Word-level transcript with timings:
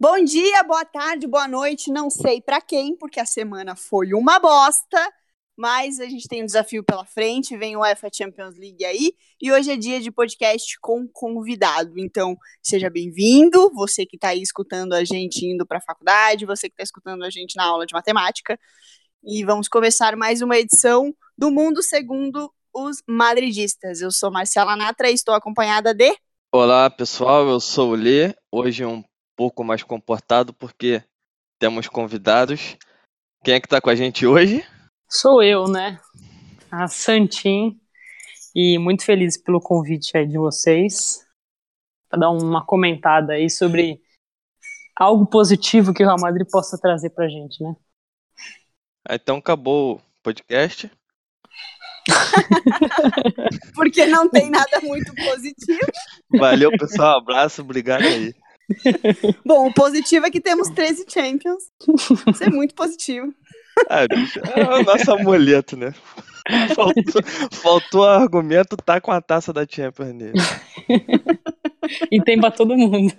Bom 0.00 0.22
dia, 0.22 0.62
boa 0.62 0.84
tarde, 0.84 1.26
boa 1.26 1.48
noite, 1.48 1.90
não 1.90 2.08
sei 2.08 2.40
para 2.40 2.60
quem, 2.60 2.96
porque 2.96 3.18
a 3.18 3.26
semana 3.26 3.74
foi 3.74 4.14
uma 4.14 4.38
bosta, 4.38 5.12
mas 5.56 5.98
a 5.98 6.04
gente 6.04 6.28
tem 6.28 6.40
um 6.40 6.46
desafio 6.46 6.84
pela 6.84 7.04
frente, 7.04 7.56
vem 7.56 7.76
o 7.76 7.80
UEFA 7.80 8.08
Champions 8.14 8.56
League 8.56 8.84
aí, 8.84 9.12
e 9.42 9.50
hoje 9.50 9.72
é 9.72 9.76
dia 9.76 10.00
de 10.00 10.12
podcast 10.12 10.78
com 10.80 11.08
convidado. 11.08 11.94
Então, 11.98 12.36
seja 12.62 12.88
bem-vindo, 12.88 13.72
você 13.74 14.06
que 14.06 14.14
está 14.14 14.28
aí 14.28 14.40
escutando 14.40 14.92
a 14.92 15.02
gente 15.02 15.44
indo 15.44 15.66
para 15.66 15.78
a 15.78 15.82
faculdade, 15.82 16.46
você 16.46 16.68
que 16.68 16.74
está 16.74 16.84
escutando 16.84 17.24
a 17.24 17.30
gente 17.30 17.56
na 17.56 17.64
aula 17.64 17.84
de 17.84 17.92
matemática, 17.92 18.56
e 19.24 19.44
vamos 19.44 19.66
começar 19.66 20.14
mais 20.14 20.40
uma 20.40 20.56
edição 20.56 21.12
do 21.36 21.50
Mundo 21.50 21.82
Segundo 21.82 22.54
os 22.72 23.02
Madridistas. 23.04 24.00
Eu 24.00 24.12
sou 24.12 24.30
Marcela 24.30 24.76
Natra 24.76 25.10
e 25.10 25.14
estou 25.14 25.34
acompanhada 25.34 25.92
de 25.92 26.16
Olá 26.50 26.88
pessoal, 26.88 27.46
eu 27.48 27.58
sou 27.58 27.90
o 27.90 27.94
Lê. 27.94 28.34
Hoje 28.50 28.82
é 28.82 28.86
um 28.86 29.02
pouco 29.38 29.62
mais 29.62 29.84
comportado 29.84 30.52
porque 30.52 31.00
temos 31.60 31.86
convidados. 31.86 32.76
Quem 33.44 33.54
é 33.54 33.60
que 33.60 33.66
está 33.66 33.80
com 33.80 33.88
a 33.88 33.94
gente 33.94 34.26
hoje? 34.26 34.66
Sou 35.08 35.40
eu, 35.40 35.68
né? 35.68 36.00
A 36.68 36.88
Santim. 36.88 37.80
E 38.52 38.76
muito 38.78 39.04
feliz 39.04 39.40
pelo 39.40 39.60
convite 39.60 40.18
aí 40.18 40.26
de 40.26 40.36
vocês. 40.36 41.24
Para 42.10 42.18
dar 42.18 42.30
uma 42.30 42.66
comentada 42.66 43.34
aí 43.34 43.48
sobre 43.48 44.02
algo 44.96 45.24
positivo 45.24 45.94
que 45.94 46.02
o 46.02 46.06
Real 46.06 46.18
Madrid 46.20 46.48
possa 46.50 46.76
trazer 46.76 47.10
pra 47.10 47.28
gente, 47.28 47.62
né? 47.62 47.76
Então 49.08 49.36
acabou 49.36 49.98
o 49.98 50.00
podcast. 50.20 50.90
Porque 53.76 54.04
não 54.04 54.28
tem 54.28 54.50
nada 54.50 54.80
muito 54.82 55.14
positivo. 55.14 55.92
Valeu, 56.28 56.72
pessoal. 56.72 57.18
Abraço, 57.18 57.62
obrigado 57.62 58.02
aí. 58.02 58.34
Bom, 59.44 59.68
o 59.68 59.74
positivo 59.74 60.26
é 60.26 60.30
que 60.30 60.40
temos 60.40 60.68
13 60.70 61.06
Champions. 61.08 61.64
Isso 62.32 62.44
é 62.44 62.50
muito 62.50 62.74
positivo. 62.74 63.32
Ah, 63.88 64.06
bicho, 64.08 64.40
é 64.40 64.64
o 64.64 64.82
nosso 64.82 65.10
amuleto, 65.12 65.76
né? 65.76 65.94
Faltou, 66.74 67.22
faltou 67.52 68.04
argumento, 68.04 68.76
tá 68.76 69.00
com 69.00 69.12
a 69.12 69.20
taça 69.20 69.52
da 69.52 69.66
Champions 69.68 70.14
nele. 70.14 70.32
e 72.10 72.22
tem 72.22 72.40
pra 72.40 72.50
todo 72.50 72.76
mundo. 72.76 73.14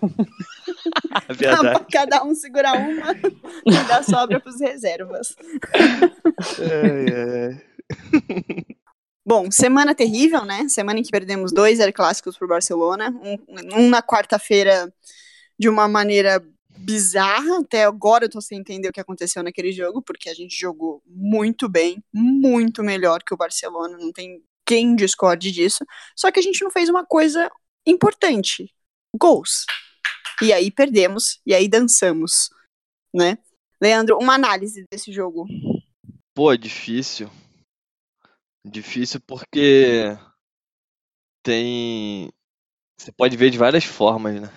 Verdade. 1.29 1.85
Cada 1.91 2.23
um 2.23 2.33
segura 2.33 2.73
uma 2.73 3.13
e 3.65 3.87
dá 3.87 4.03
sobra 4.03 4.39
pros 4.39 4.59
reservas. 4.59 5.35
Ai, 6.59 7.05
ai. 7.53 8.65
Bom, 9.25 9.51
semana 9.51 9.93
terrível, 9.93 10.43
né? 10.43 10.67
Semana 10.67 10.99
em 10.99 11.03
que 11.03 11.11
perdemos 11.11 11.51
dois 11.51 11.77
clássicos 11.93 12.35
pro 12.35 12.47
Barcelona. 12.47 13.13
Um, 13.23 13.83
um 13.83 13.89
na 13.89 14.01
quarta-feira 14.01 14.91
de 15.59 15.67
uma 15.67 15.87
maneira 15.87 16.43
bizarra. 16.77 17.59
Até 17.59 17.83
agora 17.83 18.25
eu 18.25 18.29
tô 18.29 18.39
sem 18.39 18.59
entender 18.59 18.87
o 18.87 18.93
que 18.93 19.01
aconteceu 19.01 19.43
naquele 19.43 19.71
jogo, 19.71 20.01
porque 20.01 20.29
a 20.29 20.33
gente 20.33 20.57
jogou 20.57 21.03
muito 21.05 21.67
bem, 21.67 22.01
muito 22.13 22.81
melhor 22.81 23.21
que 23.23 23.33
o 23.33 23.37
Barcelona, 23.37 23.97
não 23.97 24.11
tem 24.11 24.41
quem 24.65 24.95
discorde 24.95 25.51
disso. 25.51 25.83
Só 26.15 26.31
que 26.31 26.39
a 26.39 26.43
gente 26.43 26.63
não 26.63 26.71
fez 26.71 26.89
uma 26.89 27.05
coisa 27.05 27.51
importante: 27.85 28.73
gols. 29.19 29.65
E 30.41 30.53
aí 30.53 30.71
perdemos, 30.71 31.41
e 31.45 31.53
aí 31.53 31.67
dançamos, 31.67 32.49
né? 33.13 33.37
Leandro, 33.81 34.17
uma 34.17 34.35
análise 34.35 34.85
desse 34.91 35.11
jogo. 35.11 35.45
Pô, 36.33 36.55
difícil. 36.55 37.29
Difícil 38.65 39.19
porque 39.25 40.17
tem. 41.43 42.29
Você 42.97 43.11
pode 43.11 43.35
ver 43.35 43.49
de 43.49 43.57
várias 43.57 43.85
formas, 43.85 44.41
né? 44.41 44.49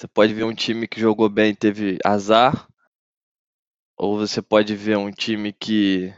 Você 0.00 0.08
pode 0.08 0.32
ver 0.32 0.44
um 0.44 0.54
time 0.54 0.88
que 0.88 0.98
jogou 0.98 1.28
bem 1.28 1.50
e 1.50 1.54
teve 1.54 1.98
azar. 2.02 2.66
Ou 3.98 4.16
você 4.16 4.40
pode 4.40 4.74
ver 4.74 4.96
um 4.96 5.10
time 5.10 5.52
que 5.52 6.10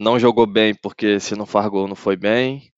não 0.00 0.18
jogou 0.18 0.46
bem 0.46 0.74
porque 0.74 1.20
se 1.20 1.36
não 1.36 1.44
faz 1.44 1.68
gol 1.68 1.86
não 1.86 1.94
foi 1.94 2.16
bem. 2.16 2.72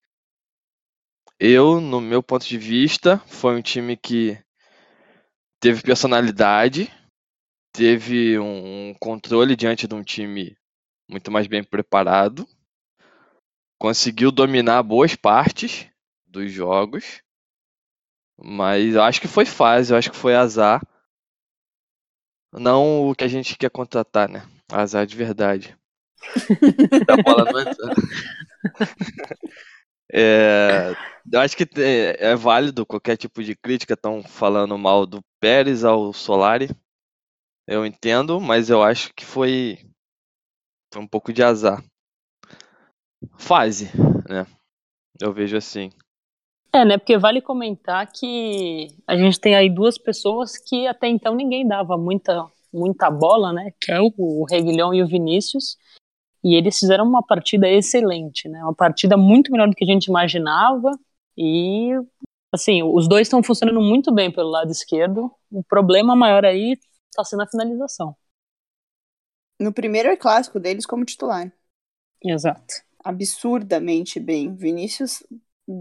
Eu, 1.39 1.81
no 1.81 2.01
meu 2.01 2.21
ponto 2.21 2.45
de 2.45 2.59
vista, 2.59 3.19
foi 3.29 3.55
um 3.55 3.63
time 3.63 3.97
que 3.97 4.37
teve 5.61 5.81
personalidade, 5.83 6.93
teve 7.73 8.41
um 8.41 8.93
controle 8.99 9.55
diante 9.55 9.87
de 9.87 9.95
um 9.95 10.03
time 10.03 10.59
muito 11.09 11.31
mais 11.31 11.47
bem 11.47 11.63
preparado, 11.63 12.45
conseguiu 13.79 14.33
dominar 14.33 14.83
boas 14.83 15.15
partes 15.15 15.89
dos 16.27 16.51
jogos 16.51 17.23
mas 18.39 18.95
eu 18.95 19.03
acho 19.03 19.21
que 19.21 19.29
foi 19.29 19.45
fase, 19.45 19.93
eu 19.93 19.97
acho 19.97 20.11
que 20.11 20.17
foi 20.17 20.35
azar. 20.35 20.81
Não 22.53 23.09
o 23.09 23.15
que 23.15 23.25
a 23.25 23.29
gente 23.29 23.57
quer 23.57 23.71
contratar, 23.71 24.29
né? 24.29 24.47
Azar 24.71 25.07
de 25.07 25.17
verdade. 25.17 25.77
da 27.07 27.17
bola 27.17 27.51
não 27.51 27.61
entrando. 27.61 27.95
É, 30.15 30.95
eu 31.33 31.41
acho 31.41 31.57
que 31.57 31.63
é, 31.81 32.33
é, 32.33 32.37
válido 32.37 32.85
qualquer 32.85 33.17
tipo 33.17 33.43
de 33.43 33.57
crítica. 33.57 33.95
Estão 33.95 34.23
falando 34.23 34.77
mal 34.77 35.07
do 35.07 35.23
Pérez 35.41 35.85
ao 35.85 36.13
Solari. 36.13 36.69
Eu 37.67 37.87
entendo, 37.87 38.39
mas 38.39 38.69
eu 38.69 38.83
acho 38.83 39.15
que 39.15 39.25
foi, 39.25 39.79
foi 40.93 41.03
um 41.03 41.07
pouco 41.07 41.33
de 41.33 41.43
azar. 41.43 41.83
Fase, 43.39 43.87
né? 44.29 44.47
Eu 45.19 45.33
vejo 45.33 45.57
assim. 45.57 45.91
É, 46.75 46.87
né? 46.87 46.97
Porque 46.97 47.19
vale 47.19 47.43
comentar 47.43 48.11
que 48.11 48.89
a 49.07 49.15
gente 49.15 49.39
tem 49.39 49.55
aí 49.55 49.69
duas 49.69 49.99
pessoas 49.99 50.57
que 50.57 50.87
até 50.87 51.07
então 51.07 51.35
ninguém 51.35 51.69
dava 51.69 51.99
muita, 51.99 52.47
muita 52.73 53.11
bola, 53.11 53.53
né? 53.53 53.73
Que 53.79 53.93
é 53.93 54.01
o, 54.01 54.11
o 54.17 54.47
Reguilhão 54.49 54.95
e 54.95 55.03
o 55.03 55.07
Vinícius. 55.07 55.77
E 56.43 56.55
eles 56.55 56.79
fizeram 56.79 57.07
uma 57.07 57.23
partida 57.23 57.69
excelente, 57.69 58.49
né? 58.49 58.63
Uma 58.63 58.75
partida 58.75 59.17
muito 59.19 59.53
melhor 59.53 59.69
do 59.69 59.77
que 59.77 59.85
a 59.85 59.87
gente 59.87 60.07
imaginava. 60.07 60.91
E, 61.37 61.91
assim, 62.51 62.83
os 62.83 63.07
dois 63.07 63.27
estão 63.27 63.43
funcionando 63.43 63.81
muito 63.81 64.13
bem 64.13 64.33
pelo 64.33 64.49
lado 64.49 64.71
esquerdo. 64.71 65.31
O 65.51 65.63
problema 65.63 66.17
maior 66.17 66.45
aí 66.45 66.79
está 67.11 67.23
sendo 67.23 67.43
a 67.43 67.47
finalização. 67.47 68.17
No 69.61 69.73
primeiro 69.73 70.17
clássico 70.17 70.59
deles 70.59 70.87
como 70.87 71.05
titular. 71.05 71.53
Exato. 72.25 72.75
Absurdamente 73.05 74.19
bem. 74.19 74.55
Vinícius 74.55 75.23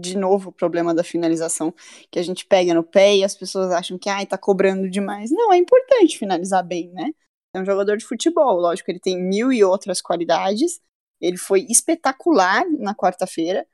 de 0.00 0.16
novo 0.16 0.50
o 0.50 0.52
problema 0.52 0.94
da 0.94 1.04
finalização, 1.04 1.74
que 2.10 2.18
a 2.18 2.22
gente 2.22 2.46
pega 2.46 2.74
no 2.74 2.82
pé 2.82 3.16
e 3.16 3.24
as 3.24 3.34
pessoas 3.34 3.70
acham 3.70 3.98
que, 3.98 4.08
ai, 4.08 4.26
tá 4.26 4.38
cobrando 4.38 4.88
demais. 4.88 5.30
Não, 5.30 5.52
é 5.52 5.56
importante 5.56 6.18
finalizar 6.18 6.64
bem, 6.66 6.90
né? 6.92 7.10
É 7.54 7.60
um 7.60 7.64
jogador 7.64 7.96
de 7.96 8.04
futebol, 8.04 8.58
lógico, 8.60 8.90
ele 8.90 9.00
tem 9.00 9.20
mil 9.20 9.52
e 9.52 9.62
outras 9.62 10.00
qualidades. 10.00 10.80
Ele 11.20 11.36
foi 11.36 11.66
espetacular 11.68 12.64
na 12.78 12.94
quarta-feira. 12.94 13.66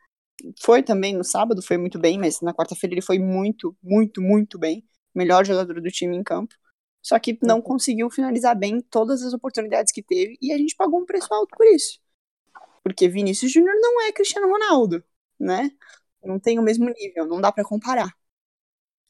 Foi 0.60 0.82
também 0.82 1.14
no 1.16 1.24
sábado, 1.24 1.62
foi 1.62 1.76
muito 1.76 1.98
bem, 1.98 2.18
mas 2.18 2.40
na 2.40 2.52
quarta-feira 2.52 2.94
ele 2.94 3.02
foi 3.02 3.18
muito, 3.18 3.76
muito, 3.82 4.20
muito 4.20 4.58
bem. 4.58 4.84
Melhor 5.14 5.44
jogador 5.44 5.80
do 5.80 5.90
time 5.90 6.16
em 6.16 6.22
campo. 6.22 6.54
Só 7.02 7.18
que 7.18 7.38
não 7.42 7.62
conseguiu 7.62 8.10
finalizar 8.10 8.56
bem 8.56 8.80
todas 8.80 9.22
as 9.22 9.32
oportunidades 9.32 9.92
que 9.92 10.02
teve 10.02 10.36
e 10.42 10.52
a 10.52 10.58
gente 10.58 10.76
pagou 10.76 11.00
um 11.00 11.06
preço 11.06 11.32
alto 11.32 11.56
por 11.56 11.66
isso. 11.66 12.00
Porque 12.82 13.08
Vinícius 13.08 13.52
Júnior 13.52 13.74
não 13.80 14.02
é 14.02 14.12
Cristiano 14.12 14.48
Ronaldo, 14.48 15.02
né? 15.38 15.70
Não 16.22 16.38
tem 16.38 16.58
o 16.58 16.62
mesmo 16.62 16.88
nível, 16.90 17.26
não 17.26 17.40
dá 17.40 17.52
para 17.52 17.64
comparar 17.64 18.12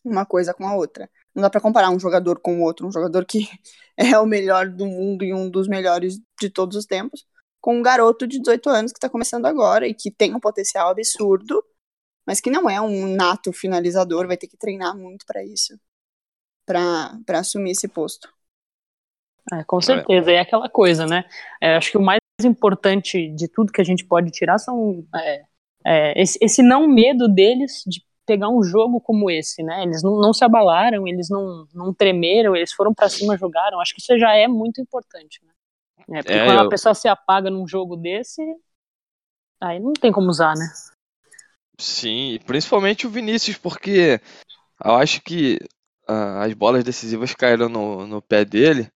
uma 0.05 0.25
coisa 0.25 0.55
com 0.55 0.67
a 0.67 0.75
outra. 0.75 1.09
Não 1.35 1.43
dá 1.43 1.51
para 1.51 1.61
comparar 1.61 1.91
um 1.91 2.01
jogador 2.01 2.41
com 2.41 2.59
o 2.59 2.63
outro, 2.63 2.87
um 2.87 2.93
jogador 2.93 3.25
que 3.25 3.49
é 3.97 4.19
o 4.19 4.27
melhor 4.27 4.69
do 4.69 4.87
mundo 4.87 5.25
e 5.25 5.33
um 5.33 5.51
dos 5.51 5.69
melhores 5.69 6.19
de 6.41 6.51
todos 6.51 6.77
os 6.77 6.87
tempos, 6.87 7.27
com 7.61 7.79
um 7.79 7.83
garoto 7.83 8.27
de 8.27 8.39
18 8.39 8.69
anos 8.71 8.93
que 8.93 9.01
tá 9.01 9.09
começando 9.09 9.47
agora 9.47 9.87
e 9.87 9.95
que 9.95 10.11
tem 10.11 10.35
um 10.35 10.41
potencial 10.41 10.91
absurdo, 10.91 11.63
mas 12.27 12.41
que 12.41 12.51
não 12.51 12.69
é 12.69 12.81
um 12.81 13.15
nato 13.15 13.53
finalizador, 13.53 14.27
vai 14.27 14.37
ter 14.37 14.47
que 14.47 14.57
treinar 14.57 14.97
muito 14.97 15.25
para 15.27 15.45
isso, 15.45 15.79
para 16.65 17.21
assumir 17.39 17.73
esse 17.73 17.89
posto. 17.89 18.29
É, 19.53 19.65
com 19.65 19.81
certeza, 19.81 20.31
é 20.31 20.41
aquela 20.41 20.69
coisa, 20.69 21.07
né? 21.07 21.25
É, 21.61 21.75
acho 21.75 21.91
que 21.91 21.97
o 21.97 22.03
mais 22.03 22.21
importante 22.45 23.31
de 23.31 23.49
tudo 23.49 23.73
que 23.73 23.81
a 23.81 23.85
gente 23.85 24.05
pode 24.05 24.31
tirar 24.31 24.59
são 24.59 25.07
é, 25.15 25.43
é, 25.85 26.21
esse, 26.21 26.39
esse, 26.43 26.63
não 26.63 26.87
medo 26.87 27.29
deles 27.29 27.83
de 27.87 28.03
pegar 28.27 28.49
um 28.51 28.63
jogo 28.63 29.01
como 29.01 29.31
esse, 29.31 29.63
né? 29.63 29.83
Eles 29.83 30.03
não, 30.03 30.21
não 30.21 30.33
se 30.33 30.45
abalaram, 30.45 31.07
eles 31.07 31.31
não, 31.31 31.67
não 31.73 31.95
tremeram, 31.95 32.55
eles 32.55 32.73
foram 32.73 32.93
para 32.93 33.09
cima, 33.09 33.39
jogaram. 33.39 33.81
Acho 33.81 33.95
que 33.95 34.01
isso 34.01 34.19
já 34.19 34.35
é 34.35 34.47
muito 34.47 34.81
importante, 34.81 35.41
né? 35.43 35.53
É, 36.19 36.23
porque 36.23 36.39
é, 36.39 36.45
quando 36.47 36.61
eu... 36.61 36.67
a 36.67 36.69
pessoa 36.69 36.95
se 36.95 37.09
apaga 37.09 37.51
num 37.51 37.67
jogo 37.67 37.97
desse, 37.97 38.43
aí 39.61 39.81
não 39.81 39.93
tem 39.93 40.13
como 40.13 40.29
usar, 40.29 40.55
né? 40.55 40.67
Sim, 41.81 42.39
principalmente 42.45 43.07
o 43.07 43.11
Vinícius, 43.11 43.57
porque 43.57 44.21
eu 44.85 44.95
acho 44.95 45.23
que 45.23 45.59
uh, 46.09 46.43
as 46.43 46.53
bolas 46.53 46.85
decisivas 46.85 47.35
caíram 47.35 47.69
no, 47.69 48.07
no 48.07 48.21
pé 48.21 48.45
dele 48.45 48.91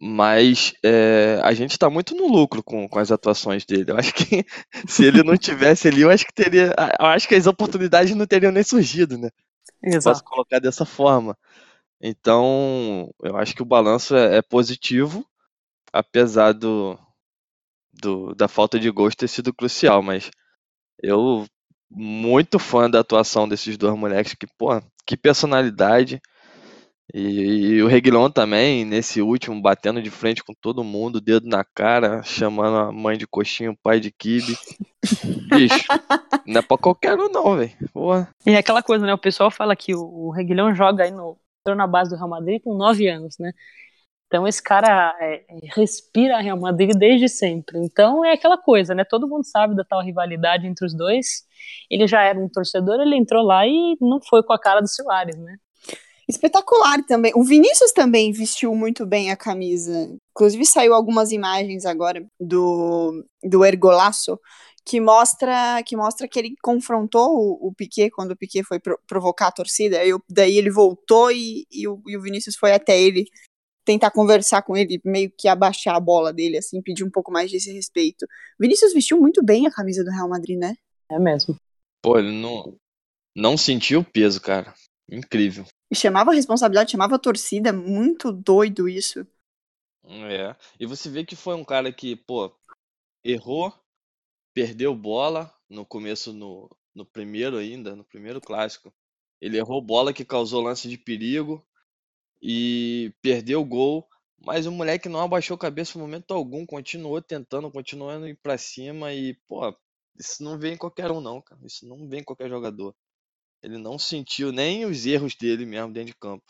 mas 0.00 0.74
é, 0.84 1.40
a 1.42 1.52
gente 1.54 1.72
está 1.72 1.88
muito 1.88 2.14
no 2.14 2.26
lucro 2.28 2.62
com, 2.62 2.88
com 2.88 2.98
as 2.98 3.10
atuações 3.10 3.64
dele. 3.64 3.90
Eu 3.90 3.96
acho 3.96 4.12
que 4.14 4.44
se 4.86 5.04
ele 5.04 5.22
não 5.22 5.36
tivesse 5.36 5.88
ali, 5.88 6.02
eu 6.02 6.10
acho 6.10 6.26
que 6.26 6.34
teria. 6.34 6.74
Eu 7.00 7.06
acho 7.06 7.26
que 7.26 7.34
as 7.34 7.46
oportunidades 7.46 8.14
não 8.14 8.26
teriam 8.26 8.52
nem 8.52 8.62
surgido, 8.62 9.16
né? 9.16 9.30
Exato. 9.82 10.18
Posso 10.18 10.24
colocar 10.24 10.58
dessa 10.58 10.84
forma. 10.84 11.36
Então, 12.00 13.12
eu 13.22 13.36
acho 13.36 13.54
que 13.54 13.62
o 13.62 13.66
balanço 13.66 14.14
é, 14.14 14.38
é 14.38 14.42
positivo, 14.42 15.26
apesar 15.92 16.52
do, 16.52 16.98
do, 17.92 18.34
da 18.34 18.48
falta 18.48 18.78
de 18.78 18.90
gosto 18.90 19.18
ter 19.18 19.28
sido 19.28 19.52
crucial, 19.52 20.02
mas 20.02 20.30
eu 21.02 21.46
muito 21.90 22.58
fã 22.58 22.88
da 22.88 23.00
atuação 23.00 23.48
desses 23.48 23.76
dois 23.76 23.96
moleques, 23.98 24.34
que, 24.34 24.46
pô, 24.46 24.80
que 25.06 25.16
personalidade. 25.16 26.20
E, 27.14 27.20
e 27.20 27.82
o 27.82 27.86
Reguilon 27.86 28.30
também, 28.30 28.84
nesse 28.84 29.22
último, 29.22 29.60
batendo 29.60 30.02
de 30.02 30.10
frente 30.10 30.44
com 30.44 30.52
todo 30.52 30.84
mundo, 30.84 31.20
dedo 31.20 31.48
na 31.48 31.64
cara, 31.64 32.22
chamando 32.22 32.76
a 32.76 32.92
mãe 32.92 33.16
de 33.16 33.26
coxinha, 33.26 33.70
o 33.70 33.76
pai 33.76 33.98
de 33.98 34.10
kibe. 34.10 34.56
Bicho, 35.48 35.86
não 36.46 36.60
é 36.60 36.62
pra 36.62 36.76
qualquer 36.76 37.18
um 37.18 37.28
não, 37.30 37.56
velho. 37.56 37.72
E 38.44 38.50
é 38.50 38.58
aquela 38.58 38.82
coisa, 38.82 39.06
né? 39.06 39.14
O 39.14 39.18
pessoal 39.18 39.50
fala 39.50 39.74
que 39.74 39.94
o, 39.94 40.00
o 40.00 40.30
Reguilhão 40.30 40.74
joga 40.74 41.04
aí 41.04 41.10
no, 41.10 41.38
na 41.66 41.86
base 41.86 42.10
do 42.10 42.16
Real 42.16 42.28
Madrid 42.28 42.62
com 42.62 42.76
nove 42.76 43.08
anos, 43.08 43.36
né? 43.38 43.52
Então 44.26 44.46
esse 44.46 44.62
cara 44.62 45.16
é, 45.20 45.42
respira 45.74 46.38
Real 46.40 46.60
Madrid 46.60 46.94
desde 46.94 47.28
sempre. 47.30 47.78
Então 47.78 48.22
é 48.22 48.32
aquela 48.34 48.58
coisa, 48.58 48.94
né? 48.94 49.02
Todo 49.02 49.26
mundo 49.26 49.44
sabe 49.44 49.74
da 49.74 49.84
tal 49.84 50.02
rivalidade 50.02 50.66
entre 50.66 50.84
os 50.84 50.94
dois. 50.94 51.44
Ele 51.90 52.06
já 52.06 52.22
era 52.22 52.38
um 52.38 52.48
torcedor, 52.48 53.00
ele 53.00 53.16
entrou 53.16 53.42
lá 53.42 53.66
e 53.66 53.96
não 53.98 54.20
foi 54.20 54.42
com 54.42 54.52
a 54.52 54.60
cara 54.60 54.80
do 54.82 54.88
Soares, 54.88 55.36
né? 55.38 55.56
Espetacular 56.28 57.02
também. 57.06 57.32
O 57.34 57.42
Vinícius 57.42 57.90
também 57.92 58.32
vestiu 58.32 58.74
muito 58.74 59.06
bem 59.06 59.30
a 59.30 59.36
camisa. 59.36 60.14
Inclusive 60.30 60.66
saiu 60.66 60.92
algumas 60.92 61.32
imagens 61.32 61.86
agora 61.86 62.24
do, 62.38 63.24
do 63.42 63.64
Ergolaço 63.64 64.38
que 64.84 65.00
mostra 65.00 65.82
que 65.84 65.96
mostra 65.96 66.26
que 66.26 66.38
ele 66.38 66.54
confrontou 66.62 67.30
o, 67.30 67.68
o 67.68 67.74
Piquet 67.74 68.10
quando 68.10 68.32
o 68.32 68.36
Piquet 68.36 68.62
foi 68.62 68.78
pro, 68.78 68.98
provocar 69.06 69.48
a 69.48 69.52
torcida. 69.52 69.98
Aí, 69.98 70.10
daí 70.28 70.56
ele 70.56 70.70
voltou 70.70 71.30
e, 71.30 71.66
e, 71.70 71.88
o, 71.88 72.02
e 72.06 72.16
o 72.16 72.22
Vinícius 72.22 72.56
foi 72.56 72.72
até 72.72 72.98
ele 72.98 73.24
tentar 73.84 74.10
conversar 74.10 74.60
com 74.62 74.76
ele, 74.76 75.00
meio 75.02 75.32
que 75.36 75.48
abaixar 75.48 75.94
a 75.94 76.00
bola 76.00 76.30
dele, 76.30 76.58
assim, 76.58 76.82
pedir 76.82 77.04
um 77.04 77.10
pouco 77.10 77.32
mais 77.32 77.50
desse 77.50 77.72
respeito. 77.72 78.26
Vinícius 78.60 78.92
vestiu 78.92 79.18
muito 79.18 79.42
bem 79.42 79.66
a 79.66 79.70
camisa 79.70 80.04
do 80.04 80.10
Real 80.10 80.28
Madrid, 80.28 80.58
né? 80.58 80.74
É 81.10 81.18
mesmo. 81.18 81.56
Pô, 82.02 82.18
ele 82.18 82.32
não, 82.32 82.76
não 83.34 83.56
sentiu 83.56 84.00
o 84.00 84.04
peso, 84.04 84.42
cara. 84.42 84.74
Incrível. 85.10 85.64
E 85.90 85.96
chamava 85.96 86.32
a 86.32 86.34
responsabilidade, 86.34 86.92
chamava 86.92 87.16
a 87.16 87.18
torcida, 87.18 87.72
muito 87.72 88.30
doido 88.30 88.88
isso. 88.88 89.26
É. 90.04 90.54
E 90.78 90.86
você 90.86 91.08
vê 91.08 91.24
que 91.24 91.36
foi 91.36 91.54
um 91.54 91.64
cara 91.64 91.92
que, 91.92 92.16
pô, 92.16 92.54
errou, 93.24 93.72
perdeu 94.54 94.94
bola 94.94 95.52
no 95.68 95.84
começo, 95.84 96.32
no, 96.32 96.70
no 96.94 97.04
primeiro 97.04 97.56
ainda, 97.56 97.96
no 97.96 98.04
primeiro 98.04 98.40
clássico. 98.40 98.92
Ele 99.40 99.56
errou 99.56 99.80
bola 99.80 100.12
que 100.12 100.24
causou 100.24 100.62
lance 100.62 100.88
de 100.88 100.98
perigo 100.98 101.64
e 102.42 103.12
perdeu 103.22 103.60
o 103.60 103.64
gol, 103.64 104.08
mas 104.44 104.66
o 104.66 104.72
moleque 104.72 105.08
não 105.08 105.20
abaixou 105.20 105.54
a 105.54 105.58
cabeça 105.58 105.96
em 105.96 106.00
momento 106.00 106.32
algum, 106.32 106.66
continuou 106.66 107.20
tentando, 107.20 107.70
continuando 107.70 108.28
ir 108.28 108.36
pra 108.36 108.58
cima 108.58 109.12
e, 109.12 109.34
pô, 109.46 109.74
isso 110.18 110.42
não 110.42 110.58
vem 110.58 110.74
em 110.74 110.76
qualquer 110.76 111.10
um 111.10 111.20
não, 111.20 111.40
cara. 111.40 111.60
Isso 111.64 111.86
não 111.86 112.08
vem 112.08 112.20
em 112.20 112.24
qualquer 112.24 112.48
jogador. 112.48 112.94
Ele 113.62 113.78
não 113.78 113.98
sentiu 113.98 114.52
nem 114.52 114.84
os 114.84 115.06
erros 115.06 115.34
dele 115.34 115.66
mesmo 115.66 115.92
dentro 115.92 116.12
de 116.12 116.18
campo. 116.18 116.44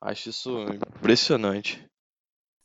Acho 0.00 0.30
isso 0.30 0.50
impressionante. 0.98 1.84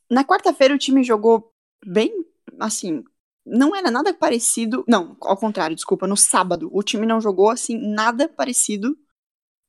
Na 0.10 0.24
quarta-feira 0.24 0.74
o 0.74 0.78
time 0.78 1.04
jogou 1.04 1.52
bem, 1.86 2.12
assim, 2.60 3.04
não 3.46 3.76
era 3.76 3.92
nada 3.92 4.14
parecido. 4.14 4.84
Não, 4.88 5.16
ao 5.22 5.38
contrário, 5.38 5.76
desculpa. 5.76 6.08
No 6.08 6.18
sábado, 6.18 6.70
o 6.74 6.82
time 6.82 7.06
não 7.06 7.22
jogou 7.22 7.50
assim 7.50 7.78
nada 7.78 8.28
parecido 8.28 8.98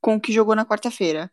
com 0.00 0.16
o 0.16 0.20
que 0.20 0.32
jogou 0.32 0.54
na 0.54 0.64
quarta-feira 0.64 1.30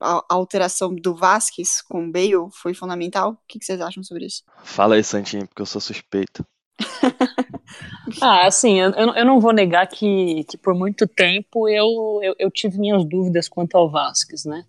a, 0.00 0.24
alteração 0.28 0.94
do 0.94 1.14
Vasquez 1.14 1.80
com 1.82 2.06
o 2.06 2.12
Bale 2.12 2.50
foi 2.52 2.74
fundamental? 2.74 3.32
O 3.32 3.38
que, 3.48 3.58
que 3.58 3.64
vocês 3.64 3.80
acham 3.80 4.02
sobre 4.02 4.26
isso? 4.26 4.42
Fala 4.62 4.96
aí, 4.96 5.04
Santinho, 5.04 5.46
porque 5.48 5.62
eu 5.62 5.66
sou 5.66 5.80
suspeito. 5.80 6.44
ah, 8.20 8.46
assim, 8.46 8.80
eu, 8.80 8.90
eu 8.90 9.24
não 9.24 9.40
vou 9.40 9.52
negar 9.52 9.86
que, 9.86 10.44
que 10.44 10.58
por 10.58 10.74
muito 10.74 11.06
tempo 11.06 11.68
eu, 11.68 12.20
eu, 12.22 12.34
eu 12.38 12.50
tive 12.50 12.78
minhas 12.78 13.04
dúvidas 13.04 13.48
quanto 13.48 13.76
ao 13.76 13.90
Vasquez, 13.90 14.44
né? 14.44 14.64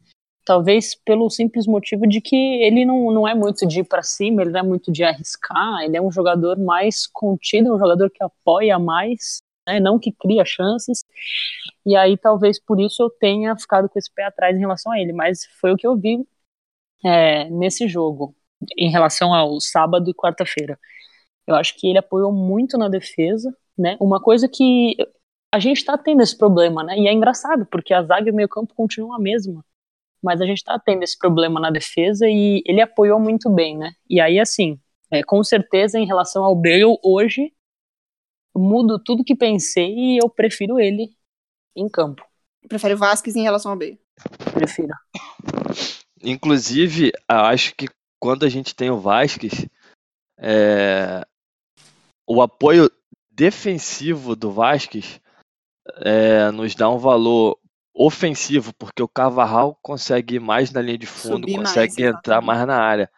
Talvez 0.46 0.94
pelo 0.94 1.30
simples 1.30 1.66
motivo 1.66 2.08
de 2.08 2.22
que 2.22 2.36
ele 2.36 2.86
não, 2.86 3.12
não 3.12 3.28
é 3.28 3.34
muito 3.34 3.66
de 3.66 3.80
ir 3.80 3.84
para 3.84 4.04
cima, 4.04 4.44
ele 4.44 4.52
não 4.52 4.60
é 4.60 4.64
muito 4.64 4.92
de 4.92 5.04
arriscar, 5.04 5.82
ele 5.82 5.98
é 5.98 6.02
um 6.02 6.12
jogador 6.12 6.60
mais 6.60 7.08
contido, 7.08 7.74
um 7.74 7.80
jogador 7.80 8.12
que 8.12 8.24
apoia 8.24 8.78
mais, 8.78 9.40
né, 9.68 9.80
não 9.80 9.98
que 9.98 10.12
cria 10.12 10.46
chances. 10.46 11.04
E 11.84 11.96
aí 11.96 12.16
talvez 12.16 12.60
por 12.60 12.80
isso 12.80 13.02
eu 13.02 13.10
tenha 13.10 13.58
ficado 13.58 13.90
com 13.90 13.98
esse 13.98 14.14
pé 14.14 14.26
atrás 14.26 14.56
em 14.56 14.60
relação 14.60 14.92
a 14.92 15.00
ele, 15.00 15.14
mas 15.14 15.46
foi 15.60 15.72
o 15.74 15.78
que 15.78 15.88
eu 15.88 15.98
vi 15.98 16.24
é, 17.04 17.50
nesse 17.50 17.88
jogo, 17.88 18.36
em 18.78 18.92
relação 18.92 19.34
ao 19.34 19.60
sábado 19.60 20.10
e 20.10 20.14
quarta-feira. 20.14 20.80
Eu 21.48 21.56
acho 21.56 21.78
que 21.78 21.88
ele 21.88 22.00
apoiou 22.00 22.32
muito 22.32 22.78
na 22.78 22.90
defesa, 22.90 23.56
né? 23.78 23.98
Uma 24.00 24.22
coisa 24.22 24.48
que 24.48 24.96
a 25.54 25.60
gente 25.60 25.78
está 25.78 25.98
tendo 25.98 26.22
esse 26.22 26.38
problema, 26.38 26.84
né? 26.84 26.98
E 26.98 27.08
é 27.08 27.14
engraçado, 27.14 27.66
porque 27.66 27.94
a 27.94 28.04
zaga 28.04 28.28
e 28.28 28.32
o 28.32 28.36
meio-campo 28.36 28.74
continuam 28.74 29.14
a 29.14 29.20
mesma. 29.20 29.64
Mas 30.22 30.42
a 30.42 30.46
gente 30.46 30.58
está 30.58 30.78
tendo 30.80 31.04
esse 31.04 31.18
problema 31.18 31.60
na 31.60 31.70
defesa 31.70 32.28
e 32.28 32.64
ele 32.66 32.82
apoiou 32.82 33.20
muito 33.20 33.50
bem, 33.50 33.78
né? 33.78 33.94
E 34.10 34.20
aí, 34.20 34.40
assim, 34.40 34.80
é, 35.12 35.24
com 35.24 35.44
certeza, 35.44 36.00
em 36.00 36.06
relação 36.06 36.44
ao 36.44 36.56
Bale, 36.56 36.98
hoje, 37.04 37.54
mudo 38.56 39.00
tudo 39.00 39.24
que 39.24 39.36
pensei 39.36 39.94
e 39.94 40.18
eu 40.18 40.30
prefiro 40.30 40.80
ele 40.80 41.10
em 41.76 41.88
campo. 41.88 42.26
Prefere 42.68 42.96
o 42.96 42.98
Vasquez 42.98 43.36
em 43.36 43.44
relação 43.44 43.72
ao 43.72 43.78
B? 43.78 44.00
Prefiro. 44.54 44.94
Inclusive, 46.24 47.12
acho 47.28 47.76
que 47.76 47.88
quando 48.20 48.46
a 48.46 48.50
gente 48.50 48.76
tem 48.76 48.90
o 48.90 48.98
Vasquez, 48.98 49.68
é... 50.38 51.26
o 52.28 52.42
apoio 52.42 52.90
defensivo 53.30 54.36
do 54.36 54.52
Vasquez 54.52 55.20
é... 55.98 56.52
nos 56.52 56.76
dá 56.76 56.90
um 56.90 56.98
valor 56.98 57.58
ofensivo, 57.94 58.74
porque 58.74 59.02
o 59.02 59.08
Cavarral 59.08 59.80
consegue 59.82 60.36
ir 60.36 60.40
mais 60.40 60.70
na 60.72 60.82
linha 60.82 60.98
de 60.98 61.06
fundo, 61.06 61.48
Subir 61.48 61.56
consegue 61.56 62.04
mais, 62.04 62.16
entrar 62.16 62.42
mais 62.42 62.68
na 62.68 62.78
área. 62.78 63.10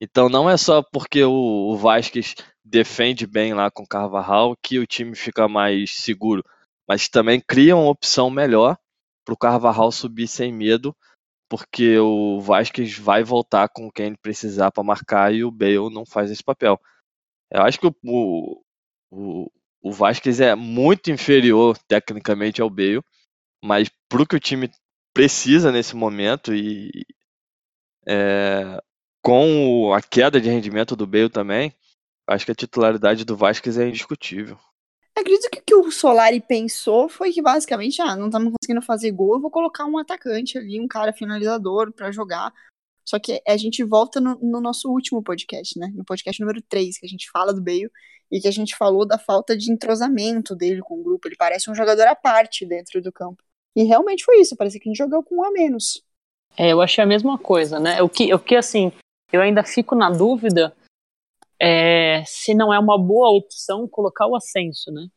Então 0.00 0.28
não 0.28 0.50
é 0.50 0.56
só 0.56 0.82
porque 0.82 1.22
o, 1.22 1.32
o 1.32 1.76
Vasquez 1.76 2.34
defende 2.64 3.26
bem 3.26 3.54
lá 3.54 3.70
com 3.70 3.84
o 3.84 3.88
Carvajal 3.88 4.56
que 4.60 4.78
o 4.78 4.86
time 4.86 5.14
fica 5.14 5.46
mais 5.46 5.92
seguro, 5.92 6.44
mas 6.88 7.08
também 7.08 7.40
cria 7.40 7.76
uma 7.76 7.88
opção 7.88 8.28
melhor 8.28 8.76
para 9.24 9.34
o 9.34 9.38
Carvajal 9.38 9.92
subir 9.92 10.26
sem 10.26 10.52
medo, 10.52 10.94
porque 11.48 11.96
o 11.98 12.40
Vasquez 12.40 12.98
vai 12.98 13.22
voltar 13.22 13.68
com 13.68 13.90
quem 13.90 14.14
precisar 14.14 14.72
para 14.72 14.82
marcar 14.82 15.32
e 15.32 15.44
o 15.44 15.50
Bale 15.50 15.92
não 15.92 16.04
faz 16.04 16.30
esse 16.30 16.42
papel. 16.42 16.80
Eu 17.54 17.62
acho 17.62 17.78
que 17.78 17.86
o, 17.86 18.60
o, 19.12 19.50
o 19.80 19.92
Vasquez 19.92 20.40
é 20.40 20.56
muito 20.56 21.12
inferior 21.12 21.78
tecnicamente 21.86 22.60
ao 22.60 22.68
Bale, 22.68 23.00
mas 23.62 23.88
para 24.08 24.22
o 24.22 24.26
que 24.26 24.34
o 24.34 24.40
time 24.40 24.68
precisa 25.14 25.70
nesse 25.70 25.94
momento 25.94 26.52
e 26.52 26.90
é, 28.08 28.82
com 29.22 29.94
a 29.94 30.02
queda 30.02 30.40
de 30.40 30.50
rendimento 30.50 30.96
do 30.96 31.06
Bale 31.06 31.30
também, 31.30 31.72
acho 32.26 32.44
que 32.44 32.50
a 32.50 32.56
titularidade 32.56 33.24
do 33.24 33.36
Vasquez 33.36 33.78
é 33.78 33.88
indiscutível. 33.88 34.58
Acredito 35.16 35.48
que 35.48 35.60
o 35.60 35.62
que 35.62 35.74
o 35.76 35.92
Solari 35.92 36.40
pensou 36.40 37.08
foi 37.08 37.32
que 37.32 37.40
basicamente, 37.40 38.02
ah, 38.02 38.16
não 38.16 38.26
estamos 38.26 38.52
conseguindo 38.52 38.84
fazer 38.84 39.12
gol, 39.12 39.34
eu 39.34 39.40
vou 39.40 39.50
colocar 39.50 39.84
um 39.84 39.96
atacante 39.96 40.58
ali, 40.58 40.80
um 40.80 40.88
cara 40.88 41.12
finalizador 41.12 41.92
para 41.92 42.10
jogar. 42.10 42.52
Só 43.04 43.18
que 43.18 43.42
a 43.46 43.56
gente 43.56 43.84
volta 43.84 44.20
no, 44.20 44.36
no, 44.40 44.60
nosso 44.60 44.90
último 44.90 45.22
podcast, 45.22 45.78
né? 45.78 45.92
No 45.94 46.04
podcast 46.04 46.40
número 46.40 46.62
3, 46.62 46.98
que 46.98 47.06
a 47.06 47.08
gente 47.08 47.30
fala 47.30 47.52
do 47.52 47.62
Bale 47.62 47.90
e 48.32 48.40
que 48.40 48.48
a 48.48 48.50
gente 48.50 48.74
falou 48.76 49.06
da 49.06 49.18
falta 49.18 49.56
de 49.56 49.70
entrosamento 49.70 50.56
dele 50.56 50.80
com 50.80 50.98
o 50.98 51.02
grupo. 51.02 51.28
Ele 51.28 51.36
parece 51.36 51.70
um 51.70 51.74
jogador 51.74 52.06
à 52.06 52.14
parte 52.14 52.64
dentro 52.64 53.02
do 53.02 53.12
campo. 53.12 53.42
E 53.76 53.82
realmente 53.82 54.24
foi 54.24 54.40
isso, 54.40 54.56
parece 54.56 54.78
que 54.78 54.88
a 54.88 54.90
gente 54.90 54.98
jogou 54.98 55.22
com 55.22 55.36
um 55.36 55.44
a 55.44 55.50
menos. 55.50 56.02
É, 56.56 56.72
eu 56.72 56.80
achei 56.80 57.02
a 57.02 57.06
mesma 57.06 57.36
coisa, 57.36 57.78
né? 57.78 58.00
O 58.00 58.08
que, 58.08 58.32
o 58.32 58.38
que 58.38 58.56
assim, 58.56 58.92
eu 59.32 59.40
ainda 59.40 59.64
fico 59.64 59.94
na 59.94 60.10
dúvida 60.10 60.74
é, 61.60 62.22
se 62.24 62.54
não 62.54 62.72
é 62.72 62.78
uma 62.78 62.96
boa 62.96 63.30
opção 63.30 63.88
colocar 63.88 64.26
o 64.26 64.36
Ascenso, 64.36 64.90
né? 64.92 65.08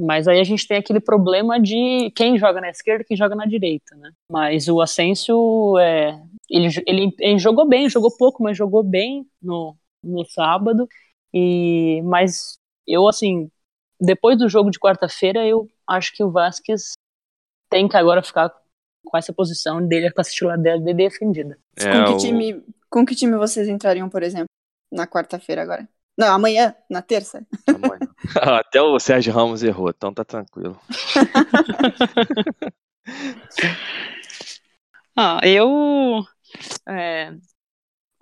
Mas 0.00 0.26
aí 0.26 0.40
a 0.40 0.44
gente 0.44 0.66
tem 0.66 0.78
aquele 0.78 1.00
problema 1.00 1.60
de 1.60 2.10
quem 2.14 2.38
joga 2.38 2.60
na 2.60 2.70
esquerda 2.70 3.02
e 3.02 3.06
quem 3.06 3.16
joga 3.16 3.34
na 3.34 3.44
direita, 3.44 3.94
né? 3.96 4.10
Mas 4.30 4.68
o 4.68 4.80
Ascenso, 4.80 5.76
é, 5.78 6.18
ele, 6.48 6.68
ele, 6.86 7.14
ele, 7.18 7.38
jogou 7.38 7.68
bem, 7.68 7.88
jogou 7.88 8.16
pouco, 8.16 8.42
mas 8.42 8.56
jogou 8.56 8.82
bem 8.82 9.26
no, 9.42 9.76
no 10.02 10.24
sábado. 10.24 10.88
E, 11.34 12.00
mas 12.04 12.56
eu, 12.86 13.06
assim, 13.06 13.50
depois 14.00 14.38
do 14.38 14.48
jogo 14.48 14.70
de 14.70 14.78
quarta-feira, 14.78 15.46
eu 15.46 15.68
acho 15.86 16.14
que 16.14 16.24
o 16.24 16.30
Vasquez 16.30 16.92
tem 17.68 17.86
que 17.86 17.96
agora 17.96 18.22
ficar 18.22 18.50
com 19.04 19.18
essa 19.18 19.32
posição 19.32 19.86
dele, 19.86 20.10
com 20.10 20.20
essa 20.20 20.30
titularidade 20.30 20.82
dele 20.82 20.96
defendida. 20.96 21.58
É, 21.76 21.92
com, 21.92 22.04
que 22.04 22.12
o... 22.12 22.16
time, 22.16 22.64
com 22.88 23.04
que 23.04 23.14
time 23.14 23.36
vocês 23.36 23.68
entrariam, 23.68 24.08
por 24.08 24.22
exemplo? 24.22 24.46
na 24.90 25.06
quarta-feira 25.06 25.62
agora. 25.62 25.88
Não, 26.20 26.34
amanhã, 26.34 26.74
na 26.90 27.00
terça. 27.00 27.46
Amanhã. 27.66 27.98
Até 28.60 28.82
o 28.82 28.98
Sérgio 29.00 29.32
Ramos 29.32 29.62
errou, 29.62 29.88
então 29.88 30.12
tá 30.12 30.22
tranquilo. 30.22 30.78
Ah, 35.16 35.40
eu 35.42 36.22
é, 36.88 37.34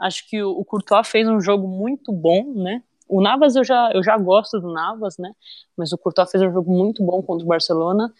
acho 0.01 0.27
que 0.29 0.43
o, 0.43 0.65
Courtois 0.65 1.07
fez 1.07 1.29
um 1.29 1.41
jogo 1.41 1.69
muito 1.69 2.13
bom, 2.13 2.55
né? 2.55 2.83
O 3.07 3.21
Navas 3.21 3.55
eu 3.55 3.63
já, 3.63 3.93
eu 3.93 4.03
já 4.03 4.17
gosto 4.17 4.59
do 4.59 4.73
Navas, 4.73 5.17
né? 5.19 5.33
Mas 5.77 5.93
o 5.93 5.99
Courtois 5.99 6.31
fez 6.31 6.43
um 6.43 6.53
jogo 6.53 6.73
muito 6.73 7.05
bom 7.05 7.23
contra 7.23 7.45
o 7.45 7.49
Barcelona. 7.49 8.13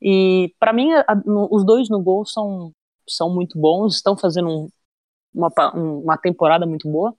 E 0.00 0.54
para 0.58 0.72
mim, 0.72 0.92
a, 0.92 1.14
no, 1.26 1.48
os 1.50 1.64
dois 1.66 1.90
no 1.90 2.00
gol 2.02 2.24
são, 2.24 2.72
são 3.06 3.28
muito 3.28 3.58
bons, 3.58 3.96
estão 3.96 4.16
fazendo 4.16 4.48
um, 4.48 4.68
uma, 5.34 5.50
uma 5.74 6.16
temporada 6.16 6.64
muito 6.64 6.90
boa. 6.90 7.14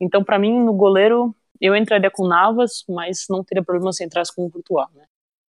Então, 0.00 0.24
para 0.24 0.38
mim, 0.38 0.58
no 0.58 0.72
goleiro, 0.72 1.34
eu 1.60 1.76
entraria 1.76 2.10
com 2.10 2.26
Navas, 2.26 2.84
mas 2.88 3.26
não 3.28 3.44
teria 3.44 3.62
problema 3.62 3.92
se 3.92 4.04
entrasse 4.04 4.34
com 4.34 4.46
o 4.46 4.50
Courtois, 4.50 4.88
né? 4.94 5.04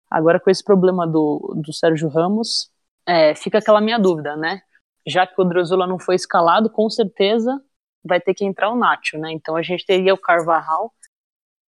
Agora, 0.09 0.39
com 0.39 0.49
esse 0.49 0.63
problema 0.63 1.07
do, 1.07 1.55
do 1.63 1.73
Sérgio 1.73 2.07
Ramos, 2.09 2.69
é, 3.07 3.33
fica 3.35 3.57
aquela 3.57 3.81
minha 3.81 3.97
dúvida, 3.99 4.35
né? 4.35 4.61
Já 5.07 5.25
que 5.25 5.39
o 5.39 5.45
Drozula 5.45 5.87
não 5.87 5.99
foi 5.99 6.15
escalado, 6.15 6.69
com 6.69 6.89
certeza 6.89 7.61
vai 8.03 8.21
ter 8.21 8.33
que 8.35 8.45
entrar 8.45 8.69
o 8.71 8.75
Nacho, 8.75 9.17
né? 9.17 9.31
Então 9.31 9.55
a 9.55 9.63
gente 9.63 9.85
teria 9.85 10.13
o 10.13 10.17
Carvajal, 10.17 10.93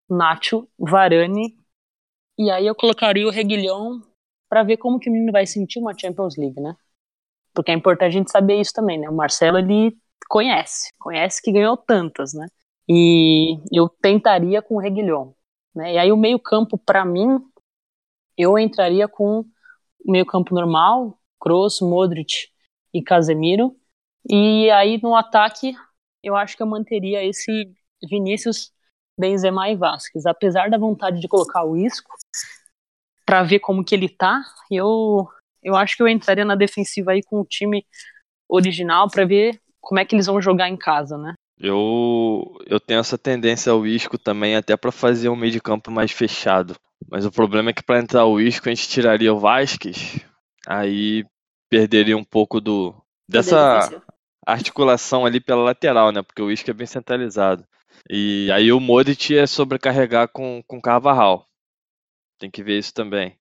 Nacho, 0.10 0.68
Varane, 0.78 1.58
e 2.38 2.52
aí 2.52 2.68
eu 2.68 2.76
colocaria 2.76 3.28
o 3.28 3.32
Reguilhão 3.32 4.02
para 4.48 4.64
ver 4.64 4.78
como 4.78 5.00
que 5.00 5.10
o 5.10 5.12
menino 5.12 5.32
vai 5.32 5.46
sentir 5.48 5.80
uma 5.80 5.98
Champions 5.98 6.38
League, 6.38 6.62
né? 6.62 6.76
Porque 7.54 7.72
é 7.72 7.74
importante 7.74 8.10
a 8.10 8.12
gente 8.12 8.32
saber 8.32 8.60
isso 8.62 8.72
também, 8.74 9.00
né? 9.00 9.10
O 9.10 9.16
Marcelo, 9.16 9.58
ele 9.58 9.98
conhece, 10.30 10.94
conhece 11.00 11.42
que 11.42 11.52
ganhou 11.52 11.76
tantas, 11.76 12.34
né? 12.34 12.48
E 12.90 13.60
eu 13.72 13.90
tentaria 13.90 14.62
com 14.62 14.76
o 14.76 14.80
Reguilhão, 14.80 15.36
né? 15.76 15.96
E 15.96 15.98
aí 15.98 16.12
o 16.12 16.18
meio 16.18 16.40
campo, 16.40 16.78
para 16.78 17.04
mim, 17.04 17.40
eu 18.38 18.58
entraria 18.58 19.08
com 19.08 19.46
o 20.06 20.12
meio 20.12 20.26
campo 20.26 20.56
normal, 20.56 21.20
Kroos, 21.40 21.82
Modric 21.82 22.50
e 22.94 23.02
Casemiro, 23.02 23.76
e 24.30 24.70
aí 24.72 25.00
no 25.02 25.16
ataque 25.16 25.76
eu 26.24 26.36
acho 26.36 26.56
que 26.58 26.64
eu 26.64 26.68
manteria 26.68 27.24
esse 27.24 27.74
Vinícius, 28.10 28.72
Benzema 29.20 29.70
e 29.70 29.76
Vasquez. 29.76 30.26
Apesar 30.26 30.70
da 30.70 30.78
vontade 30.78 31.20
de 31.20 31.28
colocar 31.28 31.64
o 31.64 31.76
Isco 31.76 32.12
para 33.26 33.44
ver 33.44 33.60
como 33.60 33.84
que 33.84 33.96
ele 33.96 34.10
tá, 34.10 34.42
eu 34.72 35.28
eu 35.62 35.76
acho 35.76 35.98
que 35.98 36.04
eu 36.04 36.08
entraria 36.08 36.46
na 36.46 36.56
defensiva 36.56 37.12
aí 37.12 37.22
com 37.22 37.42
o 37.42 37.46
time 37.46 37.86
original 38.48 39.10
para 39.10 39.26
ver 39.26 39.60
como 39.82 40.00
é 40.00 40.06
que 40.06 40.16
eles 40.16 40.28
vão 40.28 40.42
jogar 40.42 40.70
em 40.70 40.78
casa, 40.78 41.18
né? 41.18 41.34
Eu, 41.60 42.56
eu 42.68 42.80
tenho 42.80 43.00
essa 43.00 43.18
tendência 43.18 43.72
ao 43.72 43.86
Isco 43.86 44.18
também, 44.18 44.56
até 44.56 44.78
para 44.78 44.92
fazer 44.92 45.30
um 45.30 45.36
meio 45.36 45.52
de 45.52 45.60
campo 45.60 45.90
mais 45.90 46.12
fechado. 46.12 46.76
Mas 47.10 47.26
o 47.26 47.32
problema 47.32 47.70
é 47.72 47.74
que 47.74 47.84
para 47.84 48.00
entrar 48.00 48.26
o 48.26 48.40
Isco 48.40 48.70
a 48.70 48.74
gente 48.74 48.88
tiraria 48.88 49.34
o 49.34 49.40
Vasquez, 49.40 50.20
aí 50.68 51.26
perderia 51.70 52.18
um 52.18 52.24
pouco 52.24 52.62
do 52.62 52.94
dessa 53.28 53.90
articulação 54.46 55.26
ali 55.26 55.40
pela 55.40 55.64
lateral, 55.64 56.12
né? 56.12 56.22
Porque 56.22 56.42
o 56.42 56.52
Isco 56.52 56.70
é 56.70 56.74
bem 56.74 56.88
centralizado. 56.88 57.66
E 58.10 58.50
aí 58.52 58.72
o 58.72 58.80
Modric 58.80 59.36
é 59.36 59.48
sobrecarregar 59.48 60.30
com 60.30 60.64
com 60.68 60.82
Carvajal. 60.82 61.48
Tem 62.40 62.52
que 62.52 62.64
ver 62.64 62.78
isso 62.78 62.94
também. 62.94 63.38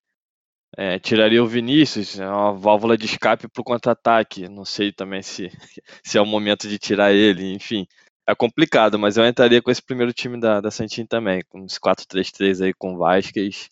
É, 0.75 0.99
tiraria 0.99 1.43
o 1.43 1.47
Vinícius, 1.47 2.19
é 2.19 2.27
uma 2.27 2.53
válvula 2.53 2.97
de 2.97 3.05
escape 3.05 3.47
para 3.47 3.61
o 3.61 3.63
contra-ataque. 3.63 4.49
Não 4.49 4.65
sei 4.65 4.91
também 4.91 5.21
se, 5.21 5.49
se 6.03 6.17
é 6.17 6.21
o 6.21 6.25
momento 6.25 6.67
de 6.67 6.77
tirar 6.77 7.13
ele, 7.13 7.53
enfim. 7.53 7.87
É 8.27 8.35
complicado, 8.35 8.99
mas 8.99 9.15
eu 9.15 9.25
entraria 9.25 9.61
com 9.61 9.71
esse 9.71 9.81
primeiro 9.81 10.11
time 10.11 10.37
da, 10.37 10.59
da 10.59 10.69
Santin 10.69 11.05
também, 11.05 11.41
com 11.47 11.63
os 11.63 11.79
4-3-3 11.79 12.65
aí 12.65 12.73
com 12.73 12.97
Vasquez, 12.97 13.69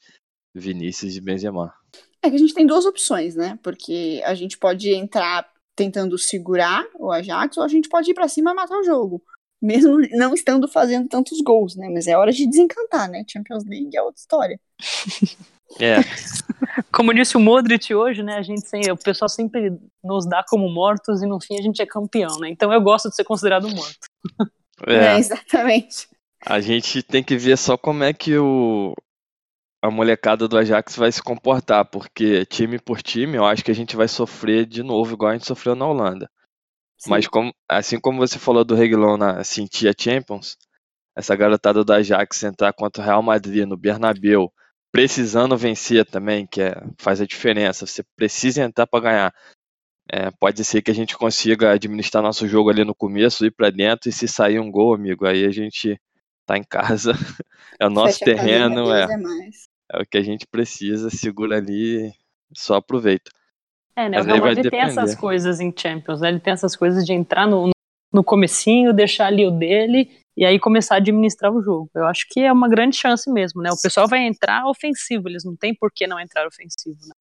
Vinícius 0.54 1.18
e 1.18 1.22
Benzema. 1.22 1.74
É 2.24 2.30
que 2.30 2.38
a 2.38 2.40
gente 2.40 2.54
tem 2.54 2.66
duas 2.66 2.86
opções, 2.86 3.36
né? 3.36 3.60
Porque 3.62 4.22
a 4.24 4.34
gente 4.34 4.58
pode 4.58 4.94
entrar 4.94 5.46
tentando 5.76 6.18
segurar 6.18 6.86
o 6.98 7.12
Ajax 7.12 7.58
ou 7.58 7.64
a 7.64 7.68
gente 7.68 7.90
pode 7.90 8.10
ir 8.10 8.14
para 8.14 8.30
cima 8.30 8.52
e 8.52 8.56
matar 8.56 8.78
o 8.80 8.84
jogo. 8.84 9.22
Mesmo 9.62 9.98
não 10.12 10.34
estando 10.34 10.68
fazendo 10.70 11.10
tantos 11.10 11.42
gols, 11.42 11.76
né? 11.76 11.90
Mas 11.94 12.08
é 12.08 12.18
hora 12.18 12.32
de 12.32 12.48
desencantar, 12.48 13.10
né? 13.10 13.24
Champions 13.30 13.66
League 13.66 13.96
é 13.96 14.02
outra 14.02 14.20
história. 14.20 14.60
É. 15.80 15.98
Como 16.94 17.14
disse 17.14 17.36
o 17.36 17.40
Modric 17.40 17.94
hoje, 17.94 18.24
né? 18.24 18.36
A 18.36 18.42
gente 18.42 18.68
sem, 18.68 18.90
o 18.92 18.96
pessoal 18.96 19.28
sempre 19.28 19.78
nos 20.04 20.26
dá 20.26 20.44
como 20.48 20.70
mortos 20.70 21.22
e 21.22 21.26
no 21.26 21.42
fim 21.42 21.58
a 21.58 21.62
gente 21.62 21.82
é 21.82 21.86
campeão, 21.86 22.38
né? 22.40 22.50
Então 22.50 22.72
eu 22.72 22.80
gosto 22.82 23.10
de 23.10 23.16
ser 23.16 23.24
considerado 23.24 23.68
morto. 23.68 24.08
É, 24.86 25.16
é 25.16 25.18
exatamente. 25.18 26.08
A 26.46 26.60
gente 26.60 27.02
tem 27.02 27.24
que 27.24 27.38
ver 27.38 27.58
só 27.58 27.78
como 27.78 28.04
é 28.04 28.14
que 28.14 28.38
o 28.38 28.94
a 29.82 29.92
molecada 29.92 30.48
do 30.48 30.58
Ajax 30.58 30.96
vai 30.96 31.12
se 31.12 31.22
comportar, 31.22 31.86
porque 31.86 32.44
time 32.46 32.80
por 32.80 33.02
time, 33.04 33.38
eu 33.38 33.46
acho 33.46 33.64
que 33.64 33.70
a 33.70 33.76
gente 33.76 33.96
vai 33.96 34.08
sofrer 34.08 34.66
de 34.66 34.82
novo, 34.82 35.14
igual 35.14 35.32
a 35.32 35.34
gente 35.34 35.46
sofreu 35.46 35.76
na 35.76 35.86
Holanda. 35.86 36.30
Sim. 36.98 37.12
Mas 37.12 37.28
como, 37.28 37.54
assim 37.70 38.00
como 38.00 38.18
você 38.18 38.40
falou 38.40 38.66
do 38.66 38.74
Reguilon 38.74 39.18
na 39.18 39.44
Cintia 39.44 39.94
Champions, 39.98 40.58
essa 41.16 41.36
garotada 41.36 41.84
do 41.84 41.94
Ajax 41.94 42.44
entrar 42.44 42.74
contra 42.74 43.02
o 43.02 43.06
Real 43.06 43.22
Madrid 43.22 43.66
no 43.66 43.78
Bernabeu, 43.78 44.52
precisando 44.92 45.58
vencer 45.58 46.06
também, 46.06 46.48
que 46.48 46.62
é, 46.62 46.74
faz 46.98 47.22
a 47.22 47.26
diferença. 47.26 47.86
Você 47.86 48.04
precisa 48.16 48.64
entrar 48.64 48.88
para 48.88 49.04
ganhar. 49.04 49.34
É, 50.18 50.32
pode 50.40 50.64
ser 50.64 50.82
que 50.82 50.90
a 50.90 50.96
gente 50.96 51.18
consiga 51.18 51.72
administrar 51.72 52.24
nosso 52.24 52.48
jogo 52.48 52.70
ali 52.70 52.86
no 52.86 52.96
começo, 52.96 53.46
ir 53.46 53.52
para 53.52 53.70
dentro 53.70 54.08
e 54.08 54.14
se 54.14 54.30
sair 54.30 54.62
um 54.62 54.72
gol, 54.72 54.96
amigo, 54.96 55.26
aí 55.26 55.44
a 55.44 55.52
gente 55.52 56.00
tá 56.46 56.58
em 56.58 56.64
casa, 56.64 57.12
é 57.78 57.86
o 57.86 57.90
nosso 57.90 58.20
Fecha 58.20 58.26
terreno, 58.26 58.94
é, 58.94 59.08
é, 59.92 60.02
o 60.02 60.06
que 60.10 60.18
a 60.18 60.22
gente 60.22 60.48
precisa, 60.48 61.10
segura 61.10 61.58
ali, 61.58 62.14
só 62.56 62.76
aproveita. 62.76 63.30
É, 63.94 64.08
né? 64.08 64.18
Mas 64.20 64.26
o 64.26 64.30
Real 64.30 64.40
Madrid 64.40 64.70
tem 64.70 64.80
essas 64.80 65.16
coisas 65.16 65.60
em 65.60 65.74
Champions, 65.76 66.22
né? 66.22 66.30
Ele 66.30 66.40
tem 66.40 66.54
essas 66.54 66.78
coisas 66.78 67.06
de 67.06 67.12
entrar 67.12 67.46
no, 67.46 67.72
no 68.14 68.24
comecinho, 68.24 68.94
deixar 68.94 69.26
ali 69.26 69.46
o 69.46 69.52
dele 69.52 70.10
e 70.38 70.46
aí 70.46 70.58
começar 70.58 70.96
a 70.96 70.98
administrar 71.00 71.54
o 71.54 71.62
jogo. 71.62 71.90
Eu 71.94 72.06
acho 72.06 72.26
que 72.30 72.40
é 72.40 72.54
uma 72.54 72.70
grande 72.70 72.96
chance 72.96 73.30
mesmo, 73.30 73.62
né? 73.62 73.70
O 73.70 73.82
pessoal 73.82 74.08
vai 74.08 74.26
entrar 74.26 74.66
ofensivo, 74.66 75.28
eles 75.28 75.44
não 75.44 75.58
tem 75.58 75.76
por 75.76 75.92
que 75.94 76.08
não 76.08 76.18
entrar 76.18 76.48
ofensivo, 76.48 77.00
né? 77.06 77.14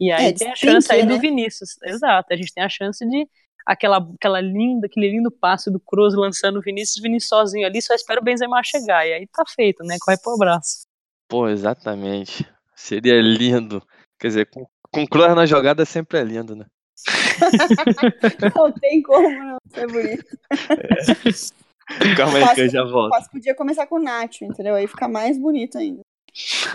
E 0.00 0.10
aí 0.10 0.26
é, 0.26 0.32
tem 0.32 0.50
a 0.50 0.56
chance 0.56 0.90
aí 0.90 1.04
né? 1.04 1.12
do 1.12 1.20
Vinícius. 1.20 1.76
Exato, 1.84 2.32
a 2.32 2.36
gente 2.36 2.54
tem 2.54 2.64
a 2.64 2.68
chance 2.68 3.06
de 3.06 3.28
aquela, 3.66 3.98
aquela 4.14 4.40
linda, 4.40 4.86
aquele 4.86 5.10
lindo 5.10 5.30
passe 5.30 5.70
do 5.70 5.78
Cruz 5.78 6.14
lançando 6.14 6.58
o 6.58 6.62
Vinícius, 6.62 7.02
Vinícius 7.02 7.28
sozinho 7.28 7.66
ali, 7.66 7.82
só 7.82 7.94
espera 7.94 8.20
o 8.20 8.24
Benzema 8.24 8.62
chegar. 8.64 9.06
E 9.06 9.12
aí 9.12 9.26
tá 9.26 9.44
feito, 9.46 9.84
né? 9.84 9.96
Corre 10.00 10.18
pro 10.18 10.34
abraço. 10.34 10.86
Pô, 11.28 11.48
exatamente. 11.48 12.48
Seria 12.74 13.20
lindo. 13.20 13.82
Quer 14.18 14.28
dizer, 14.28 14.50
com, 14.50 14.66
com 14.90 15.06
Cruz 15.06 15.34
na 15.34 15.44
jogada 15.44 15.84
sempre 15.84 16.18
é 16.18 16.24
lindo, 16.24 16.56
né? 16.56 16.64
não 18.56 18.72
tem 18.72 19.02
como 19.02 19.30
não 19.30 19.58
ser 19.72 19.86
bonito. 19.86 20.38
É. 20.50 22.14
Calma 22.16 22.38
aí 22.38 22.54
que 22.54 22.60
eu 22.62 22.68
já 22.68 22.84
volto. 22.84 23.10
Posso, 23.10 23.30
podia 23.30 23.54
começar 23.54 23.86
com 23.86 23.96
o 23.96 24.02
Nacho, 24.02 24.44
entendeu? 24.44 24.74
Aí 24.74 24.86
fica 24.86 25.08
mais 25.08 25.38
bonito 25.38 25.76
ainda. 25.78 26.00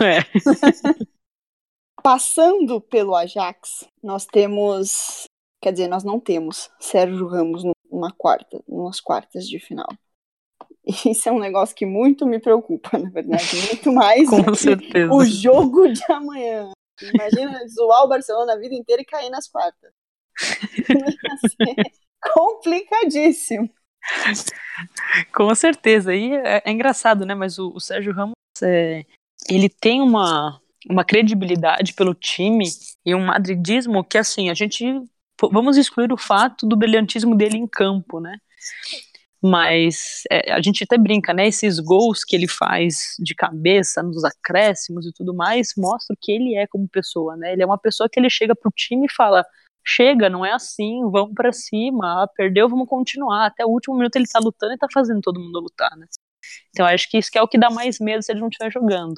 É. 0.02 0.20
Passando 2.06 2.80
pelo 2.80 3.16
Ajax, 3.16 3.84
nós 4.00 4.26
temos. 4.26 5.24
Quer 5.60 5.72
dizer, 5.72 5.88
nós 5.88 6.04
não 6.04 6.20
temos 6.20 6.70
Sérgio 6.78 7.26
Ramos 7.26 7.64
numa 7.90 8.12
quarta, 8.12 8.62
umas 8.68 9.00
quartas 9.00 9.48
de 9.48 9.58
final. 9.58 9.88
Isso 11.04 11.28
é 11.28 11.32
um 11.32 11.40
negócio 11.40 11.74
que 11.74 11.84
muito 11.84 12.24
me 12.24 12.38
preocupa, 12.38 12.96
na 12.96 13.10
verdade. 13.10 13.56
Muito 13.56 13.92
mais 13.92 14.30
Com 14.30 14.54
certeza. 14.54 15.12
o 15.12 15.24
jogo 15.24 15.88
de 15.88 16.00
amanhã. 16.12 16.70
Imagina 17.12 17.66
zoar 17.66 18.04
o 18.04 18.08
Barcelona 18.08 18.52
a 18.52 18.56
vida 18.56 18.76
inteira 18.76 19.02
e 19.02 19.04
cair 19.04 19.28
nas 19.28 19.48
quartas. 19.48 19.90
complicadíssimo. 22.32 23.68
Com 25.34 25.52
certeza. 25.56 26.14
E 26.14 26.34
é, 26.34 26.62
é 26.66 26.70
engraçado, 26.70 27.26
né? 27.26 27.34
Mas 27.34 27.58
o, 27.58 27.72
o 27.74 27.80
Sérgio 27.80 28.12
Ramos, 28.12 28.36
é, 28.62 29.04
ele 29.50 29.68
tem 29.68 30.00
uma, 30.00 30.60
uma 30.88 31.04
credibilidade 31.04 31.92
pelo 31.94 32.14
time 32.14 32.66
e 33.04 33.14
um 33.14 33.24
madridismo 33.24 34.04
que, 34.04 34.18
assim, 34.18 34.50
a 34.50 34.54
gente. 34.54 34.84
Vamos 35.52 35.76
excluir 35.76 36.12
o 36.12 36.16
fato 36.16 36.66
do 36.66 36.76
brilhantismo 36.76 37.36
dele 37.36 37.58
em 37.58 37.66
campo, 37.66 38.20
né? 38.20 38.38
Mas 39.42 40.22
é, 40.30 40.52
a 40.52 40.62
gente 40.62 40.82
até 40.82 40.96
brinca, 40.96 41.34
né? 41.34 41.46
Esses 41.46 41.78
gols 41.78 42.24
que 42.24 42.34
ele 42.34 42.48
faz 42.48 43.14
de 43.18 43.34
cabeça 43.34 44.02
nos 44.02 44.24
acréscimos 44.24 45.06
e 45.06 45.12
tudo 45.12 45.34
mais 45.34 45.74
mostram 45.76 46.16
que 46.20 46.32
ele 46.32 46.56
é 46.56 46.66
como 46.66 46.88
pessoa, 46.88 47.36
né? 47.36 47.52
Ele 47.52 47.62
é 47.62 47.66
uma 47.66 47.78
pessoa 47.78 48.08
que 48.10 48.18
ele 48.18 48.30
chega 48.30 48.54
pro 48.56 48.72
time 48.74 49.06
e 49.06 49.12
fala: 49.12 49.44
chega, 49.84 50.28
não 50.28 50.44
é 50.44 50.52
assim, 50.52 51.00
vamos 51.10 51.34
para 51.34 51.52
cima, 51.52 52.24
ah, 52.24 52.28
perdeu, 52.34 52.68
vamos 52.68 52.88
continuar. 52.88 53.46
Até 53.46 53.64
o 53.64 53.68
último 53.68 53.96
minuto 53.96 54.16
ele 54.16 54.26
tá 54.26 54.40
lutando 54.40 54.74
e 54.74 54.78
tá 54.78 54.88
fazendo 54.92 55.20
todo 55.20 55.40
mundo 55.40 55.60
lutar, 55.60 55.94
né? 55.96 56.06
Então 56.70 56.86
acho 56.86 57.10
que 57.10 57.18
isso 57.18 57.30
que 57.30 57.38
é 57.38 57.42
o 57.42 57.48
que 57.48 57.58
dá 57.58 57.70
mais 57.70 57.98
medo 58.00 58.22
se 58.22 58.32
ele 58.32 58.40
não 58.40 58.48
estiver 58.48 58.70
jogando. 58.72 59.14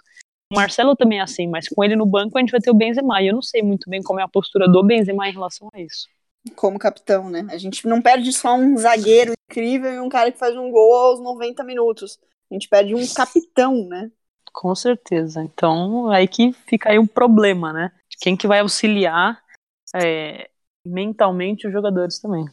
O 0.50 0.56
Marcelo 0.56 0.96
também 0.96 1.18
é 1.18 1.22
assim, 1.22 1.46
mas 1.46 1.68
com 1.68 1.84
ele 1.84 1.94
no 1.94 2.06
banco 2.06 2.38
a 2.38 2.40
gente 2.40 2.50
vai 2.50 2.60
ter 2.60 2.70
o 2.70 2.74
Benzema, 2.74 3.20
e 3.20 3.28
eu 3.28 3.34
não 3.34 3.42
sei 3.42 3.62
muito 3.62 3.88
bem 3.88 4.02
como 4.02 4.18
é 4.18 4.22
a 4.22 4.28
postura 4.28 4.66
do 4.66 4.82
Benzema 4.82 5.28
em 5.28 5.32
relação 5.32 5.68
a 5.74 5.80
isso. 5.80 6.08
Como 6.56 6.78
capitão, 6.78 7.28
né? 7.28 7.46
A 7.50 7.58
gente 7.58 7.86
não 7.86 8.00
perde 8.00 8.32
só 8.32 8.54
um 8.54 8.76
zagueiro 8.76 9.34
incrível 9.50 9.92
e 9.92 10.00
um 10.00 10.08
cara 10.08 10.32
que 10.32 10.38
faz 10.38 10.56
um 10.56 10.70
gol 10.70 10.94
aos 10.94 11.20
90 11.20 11.62
minutos. 11.64 12.18
A 12.50 12.54
gente 12.54 12.68
perde 12.68 12.94
um 12.94 13.06
capitão, 13.14 13.86
né? 13.86 14.10
Com 14.52 14.74
certeza. 14.74 15.42
Então, 15.42 16.10
aí 16.10 16.26
que 16.26 16.52
fica 16.66 16.90
aí 16.90 16.98
um 16.98 17.06
problema, 17.06 17.72
né? 17.72 17.92
Quem 18.20 18.34
que 18.34 18.46
vai 18.46 18.60
auxiliar 18.60 19.42
é, 19.94 20.48
mentalmente 20.84 21.66
os 21.66 21.72
jogadores 21.72 22.18
também. 22.18 22.46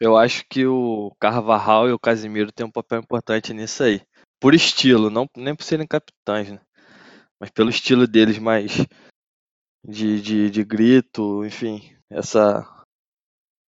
Eu 0.00 0.16
acho 0.16 0.44
que 0.48 0.66
o 0.66 1.14
Carvajal 1.20 1.88
e 1.88 1.92
o 1.92 1.98
Casimiro 1.98 2.50
têm 2.50 2.66
um 2.66 2.70
papel 2.70 3.00
importante 3.00 3.52
nisso 3.52 3.82
aí. 3.82 4.00
Por 4.40 4.54
estilo, 4.54 5.10
não 5.10 5.28
nem 5.36 5.54
por 5.54 5.62
serem 5.62 5.86
capitães, 5.86 6.50
né? 6.50 6.60
Mas 7.40 7.50
pelo 7.50 7.70
estilo 7.70 8.06
deles 8.06 8.38
mais 8.38 8.86
de, 9.86 10.20
de, 10.20 10.50
de 10.50 10.64
grito, 10.64 11.44
enfim, 11.44 11.94
essa 12.10 12.66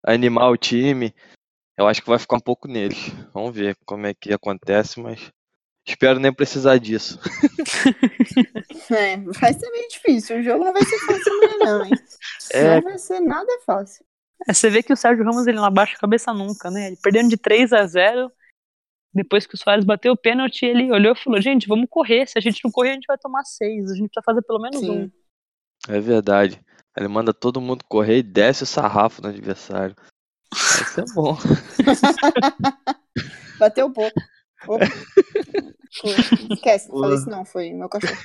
animar 0.06 0.50
o 0.50 0.58
time. 0.58 1.14
Eu 1.78 1.88
acho 1.88 2.02
que 2.02 2.10
vai 2.10 2.20
ficar 2.20 2.38
um 2.38 2.42
pouco 2.42 2.68
neles. 2.68 3.10
Vamos 3.34 3.54
ver 3.54 3.76
como 3.86 4.06
é 4.06 4.14
que 4.14 4.32
acontece, 4.32 5.00
mas 5.00 5.30
espero 5.86 6.20
nem 6.20 6.34
precisar 6.34 6.78
disso. 6.78 7.20
É, 8.92 9.18
vai 9.18 9.52
ser 9.52 9.68
meio 9.72 9.88
difícil. 9.88 10.38
O 10.38 10.44
jogo 10.44 10.64
não 10.64 10.72
vai 10.72 10.84
ser 10.84 11.00
fácil 11.00 11.34
amanhã, 11.34 11.58
não, 11.58 11.86
hein? 11.86 11.92
É. 12.52 12.76
Não 12.76 12.82
vai 12.84 13.00
ser 13.00 13.20
nada 13.20 13.52
fácil. 13.66 14.06
É, 14.48 14.54
você 14.54 14.70
vê 14.70 14.84
que 14.84 14.94
o 14.94 14.96
Sérgio 14.96 15.26
Ramos 15.26 15.48
ele 15.48 15.58
não 15.58 15.66
abaixa 15.66 15.96
a 15.96 16.00
cabeça 16.00 16.32
nunca, 16.32 16.70
né? 16.70 16.88
Ele 16.88 16.98
perdendo 17.02 17.30
de 17.30 17.38
3 17.38 17.74
a 17.74 17.88
0 17.88 18.32
depois 19.16 19.48
que 19.48 19.56
o 19.56 19.58
Soares 19.58 19.86
bateu 19.86 20.12
o 20.12 20.18
pênalti, 20.18 20.66
ele 20.66 20.92
olhou 20.92 21.14
e 21.14 21.18
falou: 21.18 21.42
gente, 21.42 21.68
vamos 21.68 21.88
correr. 21.90 22.28
Se 22.28 22.38
a 22.38 22.42
gente 22.42 22.62
não 22.64 22.70
correr, 22.70 22.92
a 22.92 22.94
gente 22.94 23.08
vai 23.08 23.18
tomar 23.18 23.46
seis. 23.46 23.90
A 23.90 23.96
gente 23.96 24.10
precisa 24.10 24.26
fazer 24.26 24.42
pelo 24.42 24.60
menos 24.60 24.82
Sim. 24.82 24.92
um. 24.92 25.12
É 25.88 26.00
verdade. 26.02 26.60
Ele 26.98 27.08
manda 27.08 27.34
todo 27.34 27.62
mundo 27.62 27.86
correr 27.88 28.18
e 28.18 28.24
desce 28.24 28.64
o 28.64 28.68
sarrafo 28.68 29.22
no 29.22 29.30
adversário. 29.30 29.96
Isso 30.54 31.00
é 31.00 31.06
bom. 31.14 31.38
Bateu 33.58 33.88
um 33.88 33.94
pouco. 33.94 34.20
Opa. 34.68 34.86
Esquece, 36.52 36.90
não 36.90 37.00
falei 37.00 37.18
isso 37.18 37.30
não, 37.30 37.46
foi 37.46 37.72
meu 37.72 37.88
cachorro. 37.88 38.20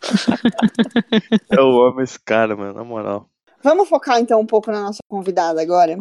Eu 1.50 1.84
amo 1.84 2.00
esse 2.00 2.18
cara, 2.18 2.56
mano, 2.56 2.74
na 2.74 2.84
moral. 2.84 3.28
Vamos 3.62 3.88
focar 3.88 4.20
então 4.20 4.40
um 4.40 4.46
pouco 4.46 4.70
na 4.70 4.82
nossa 4.82 4.98
convidada 5.08 5.60
agora, 5.60 5.98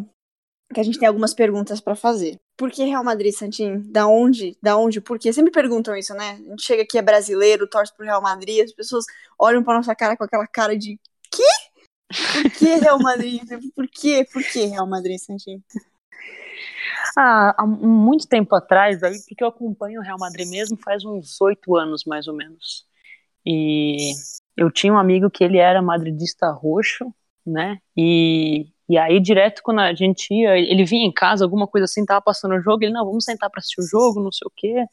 que 0.75 0.81
a 0.81 0.83
gente 0.83 0.99
tem 0.99 1.07
algumas 1.07 1.33
perguntas 1.33 1.79
pra 1.79 1.95
fazer. 1.95 2.37
Por 2.57 2.69
que 2.69 2.83
Real 2.83 3.03
Madrid, 3.03 3.33
Santinho? 3.33 3.81
Da 3.85 4.07
onde? 4.07 4.57
Da 4.61 4.75
onde? 4.75 4.99
Por 4.99 5.17
quê? 5.17 5.31
Sempre 5.31 5.49
perguntam 5.49 5.95
isso, 5.95 6.13
né? 6.13 6.31
A 6.31 6.49
gente 6.49 6.63
chega 6.63 6.83
aqui 6.83 6.97
é 6.97 7.01
brasileiro, 7.01 7.65
torce 7.65 7.95
pro 7.95 8.05
Real 8.05 8.21
Madrid, 8.21 8.61
as 8.61 8.73
pessoas 8.73 9.05
olham 9.39 9.63
pra 9.63 9.75
nossa 9.75 9.95
cara 9.95 10.17
com 10.17 10.25
aquela 10.25 10.45
cara 10.45 10.77
de 10.77 10.99
quê? 11.31 11.43
Por 12.41 12.51
que 12.51 12.75
Real 12.75 12.99
Madrid? 12.99 13.41
Por 13.73 13.87
quê? 13.87 14.27
Por 14.31 14.43
que 14.43 14.65
Real 14.65 14.85
Madrid, 14.85 15.17
Santinho? 15.17 15.63
Ah, 17.17 17.55
há 17.57 17.65
muito 17.65 18.27
tempo 18.27 18.53
atrás, 18.53 19.01
aí, 19.01 19.17
porque 19.29 19.41
eu 19.41 19.47
acompanho 19.47 20.01
o 20.01 20.03
Real 20.03 20.17
Madrid 20.19 20.49
mesmo 20.49 20.77
faz 20.83 21.05
uns 21.05 21.39
oito 21.39 21.77
anos, 21.77 22.03
mais 22.05 22.27
ou 22.27 22.35
menos. 22.35 22.85
E 23.45 24.11
eu 24.57 24.69
tinha 24.69 24.91
um 24.91 24.97
amigo 24.97 25.29
que 25.29 25.43
ele 25.43 25.57
era 25.57 25.81
madridista 25.81 26.51
roxo, 26.51 27.13
né? 27.45 27.77
E, 27.95 28.67
e 28.87 28.97
aí, 28.97 29.19
direto 29.19 29.61
quando 29.63 29.79
a 29.79 29.93
gente 29.93 30.33
ia, 30.33 30.57
ele 30.57 30.85
vinha 30.85 31.05
em 31.05 31.11
casa, 31.11 31.43
alguma 31.43 31.67
coisa 31.67 31.85
assim, 31.85 32.05
tava 32.05 32.21
passando 32.21 32.55
o 32.55 32.61
jogo, 32.61 32.83
ele, 32.83 32.93
não, 32.93 33.05
vamos 33.05 33.25
sentar 33.25 33.49
pra 33.49 33.59
assistir 33.59 33.81
o 33.81 33.87
jogo, 33.87 34.21
não 34.21 34.31
sei 34.31 34.45
o 34.47 34.51
quê. 34.55 34.85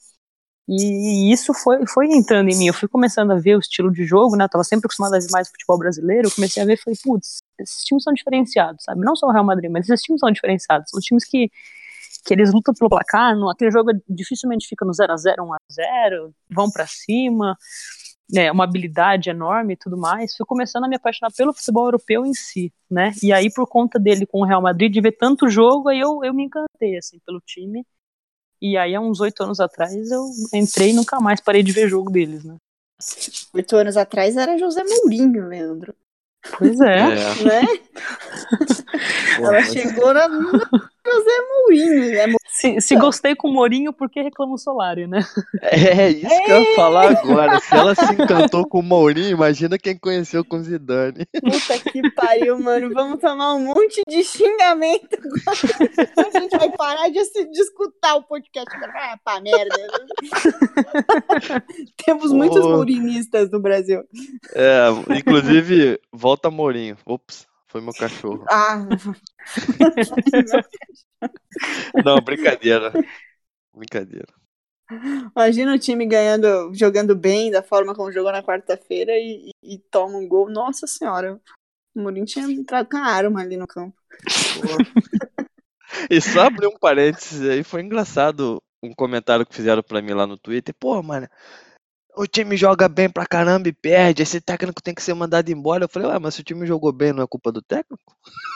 E 0.69 1.33
isso 1.33 1.53
foi, 1.53 1.85
foi 1.87 2.07
entrando 2.07 2.49
em 2.49 2.57
mim. 2.57 2.67
Eu 2.69 2.75
fui 2.75 2.89
começando 2.89 3.33
a 3.33 3.35
ver 3.35 3.57
o 3.57 3.59
estilo 3.59 3.91
de 3.91 4.05
jogo, 4.05 4.37
né? 4.37 4.45
Eu 4.45 4.49
tava 4.49 4.65
sempre 4.65 4.87
acostumado 4.87 5.15
a 5.15 5.19
ver 5.19 5.27
mais 5.31 5.49
futebol 5.49 5.77
brasileiro. 5.79 6.29
Eu 6.29 6.33
comecei 6.33 6.63
a 6.63 6.67
ver 6.67 6.75
e 6.75 6.77
falei, 6.77 6.99
putz, 7.03 7.43
esses 7.59 7.83
times 7.85 8.05
são 8.05 8.13
diferenciados, 8.13 8.85
sabe? 8.85 9.01
Não 9.05 9.17
só 9.17 9.27
o 9.27 9.33
Real 9.33 9.45
Madrid, 9.45 9.71
mas 9.71 9.89
esses 9.89 10.03
times 10.03 10.21
são 10.21 10.31
diferenciados. 10.31 10.89
São 10.91 11.01
times 11.01 11.25
que, 11.25 11.51
que 12.25 12.33
eles 12.33 12.53
lutam 12.53 12.73
pelo 12.75 12.89
placar, 12.89 13.37
no, 13.37 13.51
aquele 13.51 13.71
jogo 13.71 13.91
dificilmente 14.09 14.69
fica 14.69 14.85
no 14.85 14.93
0x0, 14.93 15.37
1x0, 15.39 16.33
vão 16.51 16.71
pra 16.71 16.87
cima, 16.87 17.57
né? 18.33 18.51
Uma 18.51 18.65
habilidade 18.65 19.29
enorme 19.31 19.75
e 19.75 19.77
tudo 19.77 19.97
mais. 19.97 20.35
Fui 20.37 20.47
começando 20.47 20.85
a 20.85 20.89
me 20.89 20.97
apaixonar 20.97 21.31
pelo 21.37 21.53
futebol 21.53 21.85
europeu 21.87 22.25
em 22.25 22.33
si, 22.35 22.73
né? 22.91 23.13
E 23.23 23.33
aí, 23.33 23.53
por 23.53 23.67
conta 23.67 23.99
dele 23.99 24.25
com 24.27 24.41
o 24.41 24.45
Real 24.47 24.63
Madrid, 24.63 24.93
de 24.93 25.01
ver 25.01 25.13
tanto 25.13 25.49
jogo, 25.49 25.89
aí 25.89 26.01
eu, 26.01 26.25
eu 26.25 26.33
me 26.33 26.45
encantei, 26.45 26.97
assim, 26.97 27.19
pelo 27.27 27.41
time. 27.45 27.85
E 28.61 28.77
aí, 28.77 28.95
há 28.95 29.01
uns 29.01 29.21
oito 29.21 29.43
anos 29.43 29.61
atrás, 29.61 29.93
eu 30.11 30.25
entrei 30.55 30.91
e 30.91 30.95
nunca 30.95 31.21
mais 31.21 31.41
parei 31.41 31.63
de 31.63 31.73
ver 31.73 31.89
jogo 31.89 32.11
deles, 32.11 32.45
né? 32.45 32.57
Oito 33.53 33.77
anos 33.77 33.97
atrás 33.97 34.37
era 34.37 34.57
José 34.57 34.83
Mourinho, 34.85 35.49
Leandro. 35.49 35.95
Pois 36.59 36.81
é. 36.81 36.99
É. 36.99 37.45
Né? 37.45 37.63
Pô, 39.37 39.43
Ela 39.47 39.53
mas- 39.53 39.73
chegou 39.73 40.15
na, 40.15 40.29
José 41.07 41.31
Mourinho. 41.49 42.11
né? 42.29 42.35
Se, 42.49 42.81
se 42.81 42.97
gostei 42.97 43.35
com 43.35 43.49
o 43.49 43.53
Mourinho, 43.53 43.93
por 43.93 44.09
que 44.11 44.21
reclama 44.23 44.55
o 44.55 44.59
Solari, 44.59 45.07
né? 45.07 45.21
É 45.63 46.11
isso 46.11 46.45
que 46.45 46.51
eu 46.53 46.61
ia 46.61 46.75
falar 46.77 47.11
agora. 47.11 47.59
Se 47.61 47.75
ela 47.75 47.95
se 47.95 48.05
encantou 48.13 48.67
com 48.69 48.81
o 48.81 48.83
Mourinho, 48.83 49.31
imagina 49.31 49.79
quem 49.79 49.97
conheceu 49.99 50.45
com 50.45 50.57
o 50.59 50.63
Zidane. 50.63 51.27
Puta 51.41 51.79
que 51.91 52.11
pariu, 52.13 52.59
mano. 52.61 52.91
Vamos 52.93 53.19
tomar 53.21 53.55
um 53.55 53.65
monte 53.67 54.03
de 54.07 54.23
xingamento 54.23 55.09
agora. 55.15 56.05
A 56.19 56.39
gente 56.41 56.57
vai 56.57 56.71
parar 56.77 57.09
de, 57.09 57.25
se- 57.25 57.47
de 57.51 57.61
escutar 57.61 58.17
o 58.17 58.23
podcast. 58.23 58.69
Ah, 58.95 59.19
pá, 59.25 59.41
merda. 59.41 59.75
Temos 62.05 62.33
muitos 62.33 62.65
mourinistas 62.65 63.51
no 63.51 63.61
Brasil. 63.61 64.03
É, 64.55 64.89
inclusive, 65.19 65.99
volta 66.13 66.51
Mourinho. 66.51 66.97
Ops, 67.07 67.47
foi 67.73 67.81
meu 67.81 67.95
cachorro. 67.95 68.45
Ah, 68.51 68.87
Não, 72.05 72.21
brincadeira. 72.21 72.93
Brincadeira. 73.75 74.29
imagina 75.35 75.75
o 75.75 75.79
time 75.79 76.05
ganhando, 76.07 76.71
jogando 76.75 77.17
bem 77.17 77.51
da 77.51 77.63
forma 77.63 77.95
como 77.95 78.13
jogou 78.13 78.31
na 78.31 78.43
quarta-feira 78.43 79.13
e, 79.17 79.51
e- 79.63 79.79
toma 79.91 80.19
um 80.19 80.29
gol. 80.29 80.51
Nossa 80.51 80.87
senhora. 80.87 81.41
O 81.95 82.01
Mourinho 82.01 82.27
tinha 82.27 82.45
entrado 82.45 82.89
com 82.91 82.99
a 82.99 83.07
arma 83.07 83.41
ali 83.41 83.57
no 83.57 83.67
campo. 83.67 83.97
E 86.11 86.21
só 86.23 86.47
abrir 86.47 86.67
um 86.67 86.79
parênteses 86.79 87.47
aí, 87.49 87.63
foi 87.63 87.83
engraçado 87.83 88.63
um 88.83 88.95
comentário 88.95 89.45
que 89.47 89.55
fizeram 89.55 89.83
pra 89.83 90.01
mim 90.01 90.13
lá 90.15 90.27
no 90.27 90.39
Twitter. 90.39 90.75
Pô, 90.79 91.03
mano, 91.03 91.29
o 92.17 92.27
time 92.27 92.57
joga 92.57 92.89
bem 92.89 93.09
pra 93.09 93.27
caramba 93.27 93.69
e 93.69 93.73
perde, 93.73 94.23
esse 94.23 94.41
técnico 94.41 94.83
tem 94.83 94.95
que 94.95 95.03
ser 95.03 95.15
mandado 95.15 95.51
embora. 95.51 95.85
Eu 95.85 95.89
falei, 95.89 96.09
ué, 96.09 96.19
mas 96.19 96.35
se 96.35 96.41
o 96.41 96.45
time 96.45 96.67
jogou 96.67 96.93
bem, 96.93 97.13
não 97.13 97.23
é 97.23 97.27
culpa 97.27 97.51
do 97.51 97.63
técnico? 97.63 98.03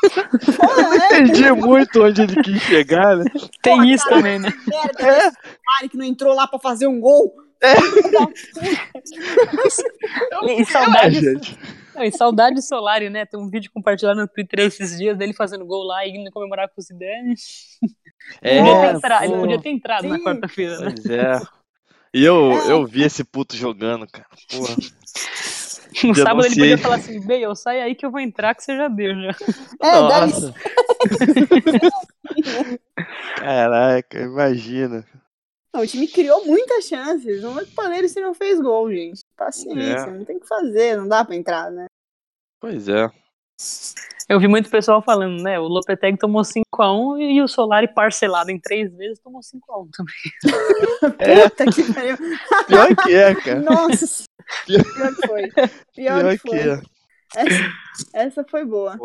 Entendi 1.07 1.51
muito 1.53 2.03
onde 2.05 2.23
ele 2.23 2.43
quis 2.43 2.63
chegar, 2.63 3.17
né? 3.17 3.25
Tem 3.63 3.77
Porra, 3.77 3.87
isso 3.87 4.05
cara. 4.05 4.17
também, 4.17 4.39
né? 4.39 4.53
Merda, 4.67 5.19
esse 5.19 5.37
Solari 5.37 5.89
que 5.91 5.97
não 5.97 6.05
entrou 6.05 6.35
lá 6.35 6.47
pra 6.47 6.59
fazer 6.59 6.87
um 6.87 7.01
gol. 7.01 7.33
E 10.47 10.61
É, 10.61 10.65
saudade, 10.65 11.21
gente. 11.21 11.59
não, 11.95 12.03
e 12.05 12.13
saudade 12.13 12.57
de 12.57 12.63
Solari, 12.63 13.09
né? 13.09 13.25
Tem 13.25 13.41
um 13.41 13.49
vídeo 13.49 13.71
compartilhado 13.73 14.21
no 14.21 14.29
Twitter 14.29 14.61
esses 14.61 14.99
dias 14.99 15.17
dele 15.17 15.33
fazendo 15.33 15.65
gol 15.65 15.83
lá 15.85 16.07
e 16.07 16.11
indo 16.11 16.31
comemorar 16.31 16.69
com 16.69 16.81
o 16.81 16.83
Zidane. 16.85 17.35
É, 18.43 18.59
podia 18.59 18.81
ter 18.81 18.97
entrado, 18.97 19.25
ele 19.25 19.37
podia 19.37 19.61
ter 19.61 19.69
entrado 19.71 20.09
na 20.09 20.19
quarta-feira, 20.19 20.79
né? 20.81 20.95
Pois 20.95 21.07
é. 21.07 21.41
E 22.17 22.25
eu, 22.25 22.53
É. 22.53 22.73
eu 22.73 22.87
vi 22.87 23.03
esse 23.03 23.23
puto 23.23 23.55
jogando, 23.57 24.07
cara. 24.07 24.27
Porra. 24.51 24.75
No 26.05 26.15
sábado 26.15 26.45
ele 26.45 26.55
Denunciei. 26.55 26.71
podia 26.73 26.79
falar 26.79 26.97
assim, 26.97 27.21
Bale, 27.27 27.57
sai 27.57 27.81
aí 27.81 27.95
que 27.95 28.05
eu 28.05 28.11
vou 28.11 28.21
entrar 28.21 28.55
que 28.55 28.63
você 28.63 28.77
já 28.77 28.87
deu 28.87 29.15
já. 29.15 29.35
É, 29.83 30.01
Nossa. 30.01 30.55
Caraca, 33.37 34.21
imagina. 34.21 35.07
Não, 35.73 35.81
o 35.83 35.87
time 35.87 36.07
criou 36.07 36.45
muitas 36.45 36.85
chances. 36.85 37.41
Não 37.43 37.59
é 37.59 37.65
culpa 37.65 37.89
dele 37.89 38.09
se 38.11 38.21
não 38.21 38.35
fez 38.35 38.61
gol, 38.61 38.91
gente. 38.93 39.21
Paciência, 39.37 40.09
É. 40.09 40.11
não 40.11 40.25
tem 40.25 40.37
o 40.37 40.41
que 40.41 40.47
fazer, 40.47 40.97
não 40.99 41.09
dá 41.09 41.25
pra 41.25 41.35
entrar, 41.37 41.71
né? 41.71 41.87
Pois 42.61 42.89
é. 42.89 43.11
Eu 44.29 44.41
vi 44.41 44.49
muito 44.49 44.69
pessoal 44.69 45.01
falando, 45.01 45.41
né? 45.43 45.59
O 45.59 45.69
Lopetegui 45.69 46.19
tomou 46.19 46.43
5x1 46.43 47.21
e 47.21 47.41
o 47.43 47.47
Solari 47.49 47.87
parcelado 47.87 48.51
em 48.51 48.59
três 48.59 48.93
vezes 48.97 49.21
tomou 49.21 49.41
5x1 49.41 49.89
também. 49.93 50.15
É. 51.19 51.49
Puta 51.49 51.65
que 51.67 51.93
pariu. 51.93 52.17
Pior 52.67 52.97
que 52.97 53.15
é, 53.15 53.35
cara. 53.37 53.61
Nossa, 53.61 54.25
Pior- 54.67 54.83
pior 54.85 55.15
que 55.15 55.27
foi. 55.29 55.51
Pior, 55.95 56.21
Pior 56.21 56.33
que 56.33 56.39
que 56.39 56.49
foi. 56.49 56.59
é. 56.59 56.81
Essa, 57.37 57.73
essa 58.15 58.45
foi 58.51 58.65
boa. 58.65 58.99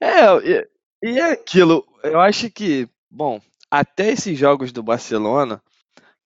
É, 0.00 0.26
e, 0.48 0.68
e 1.02 1.18
é 1.18 1.32
aquilo, 1.32 1.84
eu 2.04 2.20
acho 2.20 2.50
que, 2.50 2.88
bom, 3.10 3.40
até 3.70 4.10
esses 4.12 4.38
jogos 4.38 4.70
do 4.72 4.82
Barcelona, 4.82 5.60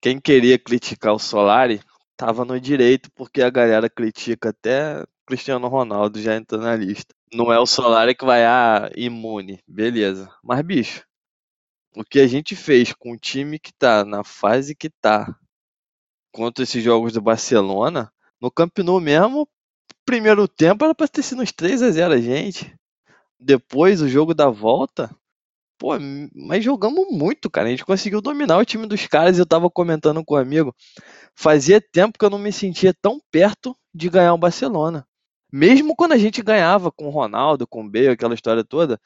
quem 0.00 0.20
queria 0.20 0.58
criticar 0.58 1.14
o 1.14 1.18
Solari 1.18 1.80
tava 2.16 2.44
no 2.44 2.60
direito, 2.60 3.10
porque 3.14 3.40
a 3.42 3.50
galera 3.50 3.88
critica 3.88 4.50
até 4.50 5.02
Cristiano 5.26 5.68
Ronaldo 5.68 6.20
já 6.20 6.36
entrou 6.36 6.60
na 6.60 6.76
lista. 6.76 7.14
Não 7.32 7.52
é 7.52 7.58
o 7.58 7.66
Solari 7.66 8.14
que 8.14 8.24
vai, 8.24 8.44
ah, 8.44 8.90
imune, 8.96 9.60
beleza. 9.66 10.30
Mas, 10.42 10.60
bicho, 10.62 11.04
o 11.96 12.04
que 12.04 12.20
a 12.20 12.26
gente 12.26 12.54
fez 12.56 12.92
com 12.92 13.12
o 13.12 13.18
time 13.18 13.58
que 13.58 13.72
tá 13.72 14.04
na 14.04 14.24
fase 14.24 14.74
que 14.74 14.90
tá 14.90 15.34
contra 16.32 16.64
esses 16.64 16.82
jogos 16.82 17.12
do 17.12 17.20
Barcelona, 17.20 18.12
no 18.40 18.50
Camp 18.50 18.78
mesmo, 19.02 19.48
primeiro 20.04 20.48
tempo 20.48 20.84
era 20.84 20.94
pra 20.94 21.08
ter 21.08 21.22
sido 21.22 21.42
uns 21.42 21.52
3 21.52 21.82
a 21.82 21.90
0 21.90 22.14
a 22.14 22.20
gente 22.20 22.74
depois 23.42 24.00
o 24.00 24.08
jogo 24.08 24.34
da 24.34 24.48
volta, 24.48 25.14
pô, 25.78 25.92
mas 26.34 26.64
jogamos 26.64 27.06
muito, 27.10 27.50
cara. 27.50 27.68
A 27.68 27.70
gente 27.70 27.84
conseguiu 27.84 28.20
dominar 28.20 28.58
o 28.58 28.64
time 28.64 28.86
dos 28.86 29.06
caras. 29.06 29.38
Eu 29.38 29.46
tava 29.46 29.68
comentando 29.70 30.24
com 30.24 30.34
um 30.34 30.38
amigo, 30.38 30.74
fazia 31.34 31.80
tempo 31.80 32.18
que 32.18 32.24
eu 32.24 32.30
não 32.30 32.38
me 32.38 32.52
sentia 32.52 32.94
tão 32.94 33.20
perto 33.30 33.76
de 33.94 34.08
ganhar 34.08 34.34
o 34.34 34.38
Barcelona. 34.38 35.06
Mesmo 35.52 35.94
quando 35.94 36.12
a 36.12 36.18
gente 36.18 36.42
ganhava 36.42 36.90
com 36.90 37.06
o 37.06 37.10
Ronaldo, 37.10 37.66
com 37.66 37.84
o 37.84 37.90
Bale, 37.90 38.08
aquela 38.08 38.34
história 38.34 38.64
toda, 38.64 38.98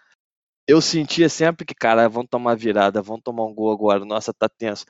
eu 0.67 0.81
sentia 0.81 1.29
sempre 1.29 1.67
que, 1.67 1.75
cara, 1.75 2.09
vão 2.09 2.25
tomar 2.25 2.57
virada, 2.57 3.03
vão 3.03 3.21
tomar 3.21 3.45
um 3.45 3.55
gol 3.55 3.73
agora, 3.73 4.05
nossa, 4.05 4.33
tá 4.33 4.49
tenso. 4.49 4.87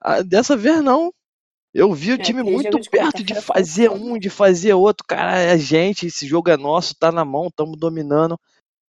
Ah, 0.00 0.22
dessa 0.22 0.56
vez 0.56 0.82
não. 0.82 1.12
Eu 1.72 1.92
vi 1.92 2.12
o 2.12 2.14
É, 2.14 2.18
time 2.18 2.42
muito 2.42 2.80
de 2.80 2.88
perto 2.88 3.22
de 3.22 3.34
fazer 3.40 3.90
um, 3.90 4.18
de 4.18 4.30
fazer 4.30 4.72
outro. 4.74 5.06
Cara, 5.06 5.38
é 5.38 5.52
a 5.52 5.56
gente, 5.56 6.06
esse 6.06 6.26
jogo 6.26 6.50
é 6.50 6.56
nosso, 6.56 6.94
tá 6.94 7.12
na 7.12 7.24
mão, 7.24 7.48
estamos 7.48 7.78
dominando. 7.78 8.38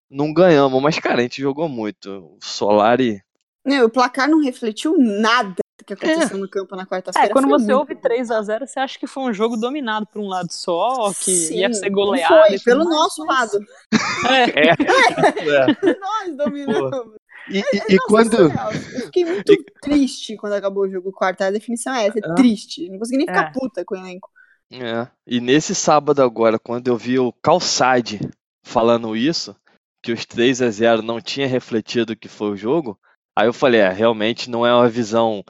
Não 0.10 0.34
ganhamos, 0.34 0.82
mas, 0.82 0.98
cara, 1.00 1.20
a 1.20 1.22
gente 1.22 1.42
jogou 1.42 1.70
muito. 1.70 2.10
O 2.10 2.40
Solari. 2.42 3.22
Não, 3.66 3.86
o 3.86 3.90
placar 3.90 4.30
não 4.30 4.40
refletiu 4.40 4.96
nada 4.98 5.56
que 5.96 6.06
aconteceu 6.06 6.38
É. 6.38 6.40
no 6.40 6.50
campo 6.50 6.76
na 6.76 6.84
É, 6.84 6.86
quarta-feira. 6.86 7.30
quando 7.34 7.50
Foi 7.50 7.60
você 7.60 7.74
ouve 7.74 7.96
bom. 7.96 8.02
3 8.02 8.32
a 8.32 8.42
0 8.42 8.66
você 8.68 8.80
acha 8.80 9.00
que 9.00 9.08
foi 9.08 9.24
um 9.24 9.34
jogo 9.34 9.58
dominado 9.58 10.06
por 10.08 10.22
um 10.22 10.28
lado 10.28 10.52
só, 10.52 11.12
que 11.14 11.32
ia 11.56 11.68
Sim, 11.68 11.74
ser 11.74 11.90
não 11.90 11.96
goleado. 11.96 12.34
Foi, 12.34 12.56
e 12.56 12.60
pelo 12.60 12.86
mais, 12.86 12.98
nosso 12.98 13.26
mas- 13.26 13.54
lado. 13.54 13.66
É, 14.30 14.70
É. 15.94 15.96
Nós 16.00 16.36
dominamos. 16.38 17.14
E, 17.50 17.60
e- 17.60 17.62
e 17.62 17.64
Nossa, 17.64 17.94
é 17.94 17.98
quando. 18.08 18.36
Eu 18.38 19.06
fiquei 19.06 19.26
muito 19.26 19.56
triste 19.82 20.36
quando 20.38 20.54
acabou 20.54 20.84
o 20.84 20.90
jogo 20.90 21.12
quarta. 21.12 21.48
A 21.48 21.52
definição 21.52 21.94
é 21.96 22.06
essa, 22.08 22.20
é 22.20 22.32
É. 22.32 22.36
triste. 22.36 22.90
Não 22.90 23.00
consegui 23.00 23.18
nem 23.18 23.28
ficar 23.28 23.48
É. 23.48 23.52
puta 23.52 23.84
com 23.86 23.96
o 23.96 23.98
elenco. 23.98 24.30
É. 24.72 25.08
E 25.26 25.40
nesse 25.42 25.74
sábado 25.74 26.22
agora, 26.22 26.60
quando 26.60 26.88
eu 26.90 26.96
vi 26.98 27.18
o 27.18 27.34
Calçade 27.42 28.20
falando 28.64 29.16
isso, 29.16 29.56
que 30.04 30.12
os 30.12 30.26
3 30.26 30.62
a 30.62 30.70
0 30.70 31.02
não 31.02 31.20
tinha 31.20 31.48
refletido 31.48 32.14
o 32.14 32.16
que 32.16 32.28
foi 32.28 32.52
o 32.52 32.56
jogo, 32.58 33.00
aí 33.36 33.48
eu 33.48 33.54
falei, 33.54 33.82
é, 33.82 33.90
realmente 33.90 34.50
não 34.50 34.64
é 34.66 34.74
uma 34.74 34.88
visão 34.88 35.44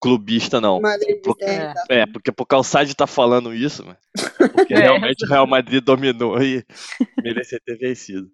clubista, 0.00 0.60
não. 0.60 0.80
Madrid, 0.80 1.16
é, 1.40 1.54
É. 1.54 2.00
É, 2.00 2.06
porque 2.06 2.32
pro 2.32 2.46
Calçade 2.46 2.94
tá 2.94 3.06
falando 3.06 3.54
isso, 3.54 3.84
mano. 3.84 3.98
Porque 4.52 4.74
É. 4.74 4.78
realmente 4.78 5.24
o 5.24 5.28
Real 5.28 5.46
Madrid 5.46 5.82
dominou 5.82 6.40
e 6.42 6.64
merecia 7.22 7.60
ter 7.64 7.76
vencido. 7.76 8.30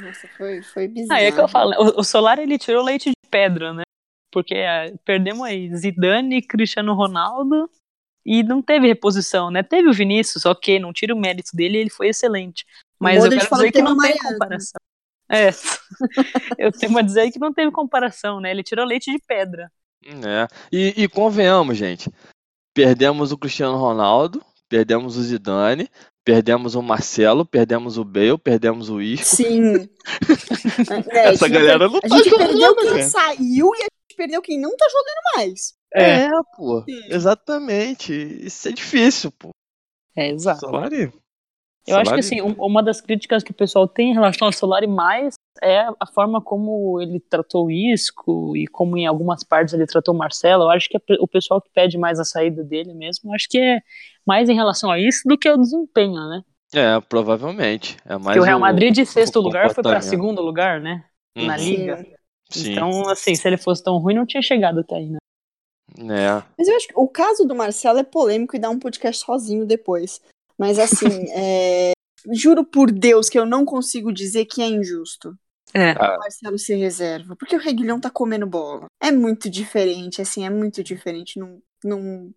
Nossa, 0.00 0.28
foi, 0.36 0.62
foi 0.62 0.88
bizarro. 0.88 1.20
Ah, 1.20 1.22
é 1.22 1.30
que 1.30 1.40
eu 1.40 1.48
falo, 1.48 1.72
o, 1.78 2.00
o 2.00 2.04
Solar 2.04 2.38
ele 2.38 2.58
tirou 2.58 2.82
leite 2.84 3.10
de 3.10 3.30
pedra, 3.30 3.72
né? 3.72 3.82
Porque 4.32 4.54
é, 4.54 4.92
perdemos 5.04 5.42
aí 5.42 5.74
Zidane, 5.76 6.42
Cristiano 6.42 6.94
Ronaldo 6.94 7.70
e 8.24 8.42
não 8.42 8.60
teve 8.60 8.88
reposição, 8.88 9.50
né? 9.50 9.62
Teve 9.62 9.88
o 9.88 9.92
Vinícius, 9.92 10.44
ok, 10.44 10.78
não 10.80 10.92
tira 10.92 11.14
o 11.14 11.18
mérito 11.18 11.54
dele, 11.54 11.78
ele 11.78 11.90
foi 11.90 12.08
excelente. 12.08 12.64
Mas 12.98 13.24
eu 13.24 13.30
quero 13.30 13.48
dizer 13.48 13.72
que 13.72 13.82
não 13.82 13.96
tem 13.96 14.18
comparação. 14.18 14.80
É, 15.28 15.48
eu 16.58 16.72
tenho 16.72 16.98
a 16.98 17.02
dizer 17.02 17.30
que 17.30 17.38
não 17.38 17.52
teve 17.52 17.70
comparação, 17.70 18.40
né? 18.40 18.50
Ele 18.50 18.62
tirou 18.62 18.84
leite 18.84 19.10
de 19.10 19.18
pedra. 19.18 19.70
É. 20.08 20.46
E, 20.72 20.94
e 21.04 21.08
convenhamos, 21.08 21.76
gente. 21.76 22.10
Perdemos 22.74 23.32
o 23.32 23.38
Cristiano 23.38 23.76
Ronaldo, 23.78 24.44
perdemos 24.68 25.16
o 25.16 25.22
Zidane, 25.22 25.88
perdemos 26.24 26.74
o 26.74 26.82
Marcelo, 26.82 27.44
perdemos 27.46 27.96
o 27.98 28.04
Bale, 28.04 28.36
perdemos 28.38 28.90
o 28.90 29.00
Isco. 29.00 29.24
Sim. 29.36 29.88
É, 31.10 31.28
Essa 31.30 31.46
a 31.46 31.48
gente 31.48 31.58
galera 31.58 31.88
não 31.88 32.00
per- 32.00 32.10
tá 32.10 32.16
A 32.16 32.18
gente 32.18 32.30
perdeu 32.36 32.58
jogando, 32.60 32.76
quem 32.76 32.90
cara. 32.90 33.02
saiu 33.08 33.70
e 33.74 33.78
a 33.78 33.82
gente 33.84 34.16
perdeu 34.16 34.42
quem 34.42 34.60
não 34.60 34.76
tá 34.76 34.86
jogando 34.88 35.36
mais. 35.36 35.74
É, 35.94 36.28
pô. 36.56 36.82
Sim. 36.84 37.00
Exatamente. 37.10 38.12
Isso 38.12 38.68
é 38.68 38.72
difícil, 38.72 39.32
pô. 39.32 39.50
É, 40.16 40.30
exato. 40.30 40.60
Solari. 40.60 41.12
Eu 41.86 41.96
acho 41.96 42.12
que 42.14 42.20
assim, 42.20 42.42
um- 42.42 42.54
uma 42.58 42.82
das 42.82 43.00
críticas 43.00 43.42
que 43.42 43.50
o 43.52 43.54
pessoal 43.54 43.86
tem 43.86 44.10
em 44.10 44.14
relação 44.14 44.46
ao 44.48 44.52
Solari 44.52 44.86
mais 44.86 45.34
é 45.62 45.86
a 46.00 46.06
forma 46.06 46.40
como 46.40 47.00
ele 47.00 47.20
tratou 47.20 47.66
o 47.66 47.70
Isco 47.70 48.56
e 48.56 48.66
como 48.66 48.96
em 48.96 49.06
algumas 49.06 49.42
partes 49.44 49.72
ele 49.72 49.86
tratou 49.86 50.14
o 50.14 50.18
Marcelo. 50.18 50.64
Eu 50.64 50.70
acho 50.70 50.88
que 50.88 50.98
o 51.20 51.26
pessoal 51.28 51.60
que 51.60 51.70
pede 51.72 51.96
mais 51.96 52.18
a 52.18 52.24
saída 52.24 52.62
dele 52.62 52.92
mesmo, 52.92 53.30
eu 53.30 53.34
acho 53.34 53.48
que 53.48 53.58
é 53.58 53.80
mais 54.26 54.48
em 54.48 54.54
relação 54.54 54.90
a 54.90 54.98
isso 54.98 55.22
do 55.26 55.38
que 55.38 55.48
ao 55.48 55.56
desempenho, 55.56 56.14
né? 56.28 56.42
É, 56.74 57.00
provavelmente. 57.00 57.96
É 58.04 58.14
mais 58.14 58.24
Porque 58.24 58.40
o 58.40 58.42
Real 58.42 58.58
Madrid 58.58 58.92
de 58.92 59.06
sexto 59.06 59.36
o 59.36 59.42
lugar 59.42 59.72
foi 59.72 59.82
para 59.82 60.00
segundo 60.00 60.42
lugar, 60.42 60.80
né? 60.80 61.04
Na 61.36 61.56
Uhum, 61.56 61.64
liga. 61.64 61.96
Sim. 61.98 62.16
Sim. 62.50 62.72
Então, 62.72 63.08
assim, 63.08 63.34
se 63.34 63.46
ele 63.46 63.56
fosse 63.56 63.82
tão 63.82 63.96
ruim, 63.98 64.14
não 64.14 64.26
tinha 64.26 64.42
chegado 64.42 64.80
até 64.80 64.96
aí, 64.96 65.08
né? 65.10 65.18
É. 65.98 66.42
Mas 66.58 66.68
eu 66.68 66.76
acho 66.76 66.88
que 66.88 66.94
o 66.96 67.08
caso 67.08 67.44
do 67.44 67.54
Marcelo 67.54 67.98
é 67.98 68.04
polêmico 68.04 68.54
e 68.56 68.58
dá 68.58 68.68
um 68.70 68.78
podcast 68.78 69.24
sozinho 69.24 69.64
depois. 69.64 70.20
Mas 70.58 70.78
assim, 70.78 71.06
é, 71.36 71.92
juro 72.32 72.64
por 72.64 72.90
Deus 72.90 73.28
que 73.28 73.38
eu 73.38 73.46
não 73.46 73.64
consigo 73.64 74.12
dizer 74.12 74.46
que 74.46 74.62
é 74.62 74.66
injusto. 74.66 75.36
É. 75.74 75.92
O 75.92 76.18
Marcelo 76.18 76.58
se 76.58 76.74
reserva. 76.74 77.36
Porque 77.36 77.56
o 77.56 77.58
Reguilhão 77.58 78.00
tá 78.00 78.10
comendo 78.10 78.46
bola. 78.46 78.86
É 79.00 79.10
muito 79.12 79.50
diferente, 79.50 80.22
assim, 80.22 80.44
é 80.46 80.50
muito 80.50 80.82
diferente. 80.82 81.38
Não. 81.38 81.60
não... 81.84 82.32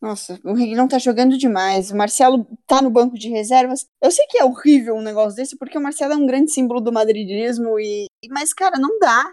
Nossa, 0.00 0.38
o 0.44 0.54
Reguilhão 0.54 0.86
tá 0.86 0.98
jogando 0.98 1.36
demais. 1.36 1.90
O 1.90 1.96
Marcelo 1.96 2.46
tá 2.66 2.80
no 2.80 2.90
banco 2.90 3.18
de 3.18 3.28
reservas. 3.28 3.86
Eu 4.00 4.10
sei 4.10 4.26
que 4.26 4.38
é 4.38 4.44
horrível 4.44 4.94
um 4.94 5.02
negócio 5.02 5.36
desse, 5.36 5.56
porque 5.56 5.76
o 5.76 5.80
Marcelo 5.80 6.12
é 6.14 6.16
um 6.16 6.26
grande 6.26 6.52
símbolo 6.52 6.80
do 6.80 6.92
madridismo. 6.92 7.78
E... 7.80 8.06
Mas, 8.30 8.52
cara, 8.52 8.78
não 8.78 8.98
dá. 9.00 9.24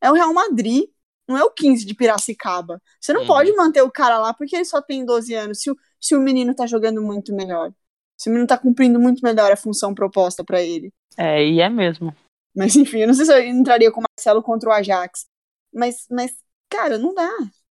É 0.00 0.10
o 0.10 0.14
Real 0.14 0.32
Madrid. 0.32 0.84
Não 1.28 1.36
é 1.38 1.44
o 1.44 1.50
15 1.50 1.84
de 1.86 1.94
Piracicaba. 1.94 2.80
Você 3.00 3.12
não 3.12 3.22
Uhum. 3.22 3.26
pode 3.26 3.52
manter 3.56 3.82
o 3.82 3.90
cara 3.90 4.18
lá 4.18 4.34
porque 4.34 4.54
ele 4.56 4.64
só 4.64 4.80
tem 4.82 5.04
12 5.04 5.34
anos. 5.34 5.60
Se 5.60 5.70
o, 5.70 5.76
se 6.04 6.14
o 6.14 6.20
menino 6.20 6.54
tá 6.54 6.66
jogando 6.66 7.00
muito 7.00 7.34
melhor. 7.34 7.72
Se 8.14 8.28
o 8.28 8.32
menino 8.32 8.46
tá 8.46 8.58
cumprindo 8.58 9.00
muito 9.00 9.22
melhor 9.22 9.50
a 9.50 9.56
função 9.56 9.94
proposta 9.94 10.44
pra 10.44 10.60
ele. 10.60 10.92
É, 11.16 11.42
e 11.42 11.62
é 11.62 11.68
mesmo. 11.70 12.14
Mas 12.54 12.76
enfim, 12.76 12.98
eu 12.98 13.06
não 13.06 13.14
sei 13.14 13.24
se 13.24 13.32
eu 13.32 13.42
entraria 13.42 13.90
com 13.90 14.00
o 14.00 14.04
Marcelo 14.10 14.42
contra 14.42 14.68
o 14.68 14.72
Ajax. 14.72 15.26
Mas, 15.72 16.06
mas 16.10 16.36
cara, 16.68 16.98
não 16.98 17.14
dá. 17.14 17.30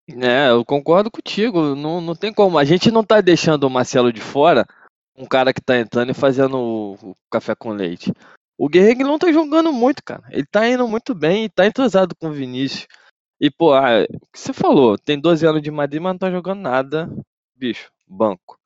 É, 0.10 0.50
eu 0.50 0.66
concordo 0.66 1.10
contigo. 1.10 1.74
Não, 1.74 2.02
não 2.02 2.13
tem 2.13 2.34
como. 2.34 2.58
A 2.58 2.66
gente 2.66 2.92
não 2.92 3.02
tá 3.02 3.22
deixando 3.22 3.63
o 3.63 3.70
Marcelo 3.70 4.12
de 4.12 4.20
fora, 4.20 4.68
um 5.16 5.26
cara 5.26 5.54
que 5.54 5.62
tá 5.62 5.78
entrando 5.78 6.12
e 6.12 6.13
fazendo 6.13 6.58
o, 6.58 6.94
o 6.96 7.16
café 7.32 7.56
com 7.56 7.70
leite. 7.70 8.12
O 8.58 8.68
Guerreiro 8.68 9.08
não 9.08 9.18
tá 9.18 9.32
jogando 9.32 9.72
muito, 9.72 10.04
cara. 10.04 10.24
Ele 10.32 10.46
tá 10.46 10.68
indo 10.68 10.86
muito 10.86 11.16
bem 11.16 11.46
e 11.46 11.50
tá 11.50 11.66
entrosado 11.66 12.13
com 12.13 12.28
o 12.28 12.34
Vinícius. 12.34 12.88
E, 13.40 13.50
pô, 13.50 13.74
ah, 13.74 14.04
o 14.04 14.32
que 14.34 14.40
você 14.40 14.52
falou? 14.52 14.98
Tem 14.98 15.18
12 15.18 15.46
anos 15.48 15.62
de 15.62 15.72
Madrid, 15.72 16.02
mas 16.02 16.12
não 16.12 16.20
tá 16.20 16.30
jogando 16.30 16.60
nada. 16.60 17.10
Bicho, 17.58 17.91
banco. 18.08 18.60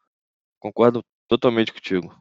Concordo 0.59 1.03
totalmente 1.27 1.73
contigo. 1.73 2.13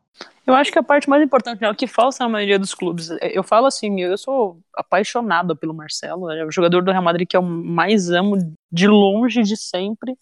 Eu 0.46 0.54
acho 0.54 0.72
que 0.72 0.78
a 0.78 0.82
parte 0.82 1.08
mais 1.08 1.22
importante 1.22 1.64
é 1.64 1.70
o 1.70 1.74
que 1.74 1.86
falta 1.86 2.16
na 2.20 2.28
maioria 2.28 2.58
dos 2.58 2.74
clubes. 2.74 3.10
Eu 3.20 3.42
falo 3.42 3.66
assim, 3.66 4.00
eu 4.00 4.16
sou 4.16 4.60
apaixonado 4.74 5.56
pelo 5.56 5.74
Marcelo, 5.74 6.30
é 6.30 6.44
o 6.44 6.50
jogador 6.50 6.82
do 6.82 6.90
Real 6.90 7.02
Madrid 7.02 7.28
que 7.28 7.36
eu 7.36 7.42
mais 7.42 8.10
amo 8.10 8.36
de 8.70 8.86
longe 8.86 9.42
de 9.42 9.56
sempre. 9.56 10.16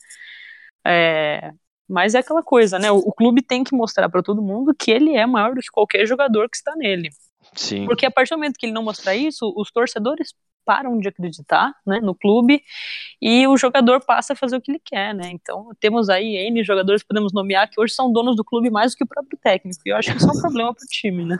É, 0.87 1.53
mas 1.89 2.15
é 2.15 2.19
aquela 2.19 2.43
coisa, 2.43 2.79
né? 2.79 2.91
O, 2.91 2.99
o 2.99 3.13
clube 3.13 3.43
tem 3.43 3.65
que 3.65 3.75
mostrar 3.75 4.09
para 4.09 4.23
todo 4.23 4.43
mundo 4.43 4.75
que 4.75 4.91
ele 4.91 5.17
é 5.17 5.27
maior 5.27 5.55
do 5.55 5.61
que 5.61 5.71
qualquer 5.71 6.07
jogador 6.07 6.49
que 6.49 6.57
está 6.57 6.75
nele. 6.77 7.11
Sim. 7.55 7.87
Porque 7.87 8.05
a 8.05 8.11
partir 8.11 8.31
do 8.31 8.39
momento 8.39 8.59
que 8.59 8.67
ele 8.67 8.73
não 8.73 8.83
mostrar 8.83 9.15
isso, 9.15 9.53
os 9.57 9.71
torcedores 9.71 10.35
param 10.69 10.99
de 10.99 11.09
acreditar 11.09 11.75
né, 11.87 11.99
no 11.99 12.15
clube 12.15 12.63
e 13.23 13.49
o 13.49 13.57
jogador 13.57 14.05
passa 14.05 14.35
a 14.35 14.37
fazer 14.37 14.59
o 14.59 14.61
que 14.61 14.71
ele 14.71 14.83
quer, 14.85 15.15
né? 15.15 15.31
Então 15.33 15.71
temos 15.81 16.11
aí 16.11 16.37
N 16.37 16.63
jogadores 16.63 17.01
que 17.01 17.09
podemos 17.09 17.33
nomear 17.33 17.71
que 17.71 17.81
hoje 17.81 17.95
são 17.95 18.13
donos 18.13 18.37
do 18.37 18.45
clube 18.45 18.69
mais 18.69 18.93
do 18.93 18.99
que 18.99 19.05
o 19.05 19.09
próprio 19.09 19.39
técnico. 19.43 19.81
E 19.87 19.89
eu 19.89 19.97
acho 19.97 20.11
que 20.11 20.19
isso 20.19 20.29
é 20.29 20.31
um 20.31 20.41
problema 20.43 20.75
pro 20.75 20.85
time, 20.87 21.25
né? 21.25 21.39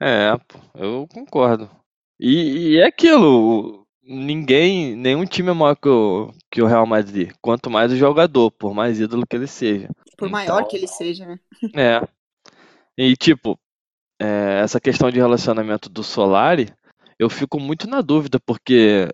É, 0.00 0.34
eu 0.74 1.06
concordo. 1.12 1.68
E, 2.18 2.70
e 2.70 2.78
é 2.78 2.86
aquilo, 2.86 3.86
ninguém, 4.02 4.96
nenhum 4.96 5.26
time 5.26 5.50
é 5.50 5.52
maior 5.52 5.76
que 5.76 5.88
o, 5.90 6.32
que 6.50 6.62
o 6.62 6.66
Real 6.66 6.86
Madrid, 6.86 7.32
quanto 7.42 7.68
mais 7.68 7.92
o 7.92 7.96
jogador, 7.96 8.50
por 8.50 8.72
mais 8.72 8.98
ídolo 8.98 9.26
que 9.26 9.36
ele 9.36 9.46
seja. 9.46 9.90
Por 10.16 10.30
maior 10.30 10.60
Então, 10.60 10.68
que 10.68 10.76
ele 10.78 10.88
seja, 10.88 11.26
né? 11.26 11.38
É. 11.76 12.00
E 12.96 13.14
tipo, 13.14 13.58
é, 14.18 14.60
essa 14.62 14.80
questão 14.80 15.10
de 15.10 15.18
relacionamento 15.18 15.90
do 15.90 16.02
Solari, 16.02 16.72
eu 17.20 17.28
fico 17.28 17.60
muito 17.60 17.86
na 17.86 18.00
dúvida, 18.00 18.40
porque 18.40 19.06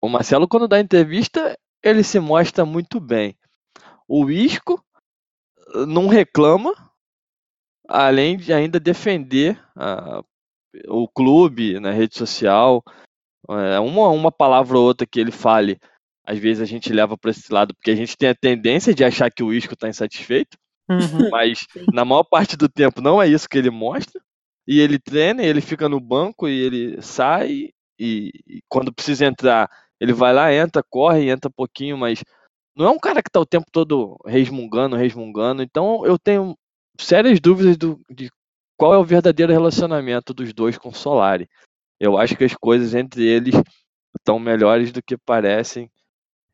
o 0.00 0.08
Marcelo, 0.08 0.48
quando 0.48 0.66
dá 0.66 0.80
entrevista, 0.80 1.54
ele 1.82 2.02
se 2.02 2.18
mostra 2.18 2.64
muito 2.64 2.98
bem. 2.98 3.36
O 4.08 4.30
Isco 4.30 4.82
eh, 5.74 5.84
não 5.84 6.08
reclama, 6.08 6.72
além 7.86 8.38
de 8.38 8.54
ainda 8.54 8.80
defender 8.80 9.62
ah, 9.76 10.22
o 10.88 11.06
clube 11.06 11.78
na 11.78 11.90
rede 11.90 12.16
social. 12.16 12.82
É, 13.50 13.78
uma, 13.80 14.08
uma 14.08 14.32
palavra 14.32 14.78
ou 14.78 14.84
outra 14.84 15.06
que 15.06 15.20
ele 15.20 15.32
fale, 15.32 15.78
às 16.24 16.38
vezes 16.38 16.62
a 16.62 16.64
gente 16.64 16.90
leva 16.90 17.18
para 17.18 17.32
esse 17.32 17.52
lado, 17.52 17.74
porque 17.74 17.90
a 17.90 17.96
gente 17.96 18.16
tem 18.16 18.30
a 18.30 18.34
tendência 18.34 18.94
de 18.94 19.04
achar 19.04 19.30
que 19.30 19.42
o 19.42 19.52
Isco 19.52 19.74
está 19.74 19.88
insatisfeito 19.88 20.56
Uhum. 20.88 21.30
mas 21.30 21.66
na 21.92 22.04
maior 22.04 22.24
parte 22.24 22.56
do 22.56 22.68
tempo 22.68 23.00
não 23.00 23.22
é 23.22 23.28
isso 23.28 23.48
que 23.48 23.58
ele 23.58 23.70
mostra. 23.70 24.20
E 24.66 24.80
ele 24.80 24.98
treina, 24.98 25.42
ele 25.42 25.60
fica 25.60 25.88
no 25.88 26.00
banco 26.00 26.48
e 26.48 26.52
ele 26.60 27.02
sai 27.02 27.70
e, 27.98 28.32
e 28.46 28.62
quando 28.68 28.92
precisa 28.92 29.26
entrar, 29.26 29.70
ele 30.00 30.12
vai 30.12 30.32
lá, 30.32 30.52
entra, 30.52 30.82
corre, 30.82 31.30
entra 31.30 31.50
pouquinho, 31.50 31.96
mas 31.96 32.22
não 32.76 32.86
é 32.86 32.90
um 32.90 32.98
cara 32.98 33.22
que 33.22 33.30
tá 33.30 33.40
o 33.40 33.46
tempo 33.46 33.66
todo 33.70 34.16
resmungando, 34.26 34.96
resmungando. 34.96 35.62
Então 35.62 36.04
eu 36.06 36.18
tenho 36.18 36.56
sérias 36.98 37.40
dúvidas 37.40 37.76
do, 37.76 38.00
de 38.10 38.30
qual 38.76 38.94
é 38.94 38.98
o 38.98 39.04
verdadeiro 39.04 39.52
relacionamento 39.52 40.34
dos 40.34 40.52
dois 40.52 40.78
com 40.78 40.88
o 40.88 40.94
Solari. 40.94 41.48
Eu 42.00 42.18
acho 42.18 42.36
que 42.36 42.44
as 42.44 42.54
coisas 42.54 42.94
entre 42.94 43.24
eles 43.24 43.54
estão 44.18 44.38
melhores 44.38 44.90
do 44.92 45.02
que 45.02 45.16
parecem. 45.16 45.90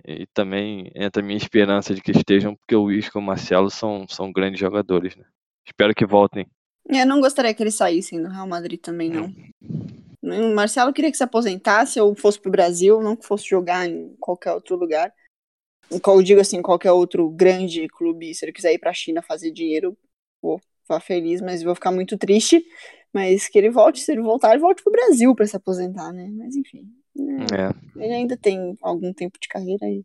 E 0.07 0.27
também 0.33 0.91
entra 0.95 1.23
a 1.23 1.25
minha 1.25 1.37
esperança 1.37 1.95
de 1.95 2.01
que 2.01 2.13
estejam, 2.13 2.55
porque 2.55 2.75
o 2.77 2.91
Isco 2.91 3.19
e 3.19 3.21
o 3.21 3.23
Marcelo 3.23 3.71
são, 3.71 4.07
são 4.09 4.33
grandes 4.33 4.61
jogadores, 4.61 5.17
né? 5.17 5.25
Espero 5.67 5.95
que 5.95 6.07
voltem. 6.07 6.47
Eu 6.89 7.07
não 7.07 7.21
gostaria 7.21 7.53
que 7.53 7.63
eles 7.63 7.75
saíssem 7.75 8.23
do 8.23 8.29
Real 8.29 8.47
Madrid 8.47 8.81
também, 8.81 9.11
não. 9.11 9.27
Hum. 9.27 10.53
O 10.53 10.55
Marcelo 10.55 10.93
queria 10.93 11.11
que 11.11 11.17
se 11.17 11.23
aposentasse 11.23 12.01
ou 12.01 12.15
fosse 12.15 12.41
pro 12.41 12.51
Brasil, 12.51 13.01
não 13.03 13.15
que 13.15 13.27
fosse 13.27 13.47
jogar 13.47 13.89
em 13.89 14.15
qualquer 14.19 14.53
outro 14.53 14.77
lugar. 14.77 15.13
Eu 15.91 16.23
digo 16.23 16.41
assim, 16.41 16.61
qualquer 16.61 16.93
outro 16.93 17.31
grande 17.31 17.89
clube, 17.89 18.35
se 18.35 18.45
ele 18.45 18.53
quiser 18.53 18.73
ir 18.75 18.79
pra 18.79 18.93
China 18.93 19.23
fazer 19.23 19.51
dinheiro, 19.51 19.97
vou 20.43 20.61
ficar 20.83 21.01
feliz, 21.01 21.41
mas 21.41 21.63
vou 21.63 21.75
ficar 21.75 21.93
muito 21.93 22.19
triste. 22.19 22.63
Mas 23.13 23.49
que 23.49 23.57
ele 23.57 23.71
volte, 23.71 24.01
se 24.01 24.13
ele 24.13 24.21
voltar, 24.21 24.51
ele 24.51 24.61
volte 24.61 24.83
pro 24.83 24.93
Brasil 24.93 25.35
para 25.35 25.47
se 25.47 25.57
aposentar, 25.57 26.13
né? 26.13 26.29
Mas 26.31 26.55
enfim. 26.57 26.87
É. 27.17 28.03
Ele 28.03 28.13
ainda 28.13 28.37
tem 28.37 28.77
algum 28.83 29.13
tempo 29.15 29.39
de 29.41 29.49
carreira 29.49 29.87
aí. 29.87 30.05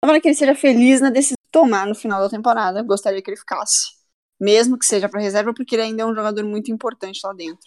Tomara 0.00 0.20
que 0.20 0.28
ele 0.28 0.34
seja 0.34 0.54
feliz 0.54 1.00
na 1.00 1.10
decisão 1.10 1.36
de 1.40 1.50
tomar 1.52 1.86
no 1.86 1.94
final 1.94 2.20
da 2.20 2.28
temporada. 2.28 2.82
Gostaria 2.82 3.22
que 3.22 3.30
ele 3.30 3.38
ficasse. 3.38 3.96
Mesmo 4.38 4.78
que 4.78 4.84
seja 4.84 5.08
para 5.08 5.20
reserva, 5.20 5.54
porque 5.54 5.74
ele 5.74 5.82
ainda 5.82 6.02
é 6.02 6.06
um 6.06 6.14
jogador 6.14 6.44
muito 6.44 6.70
importante 6.70 7.20
lá 7.24 7.32
dentro. 7.32 7.66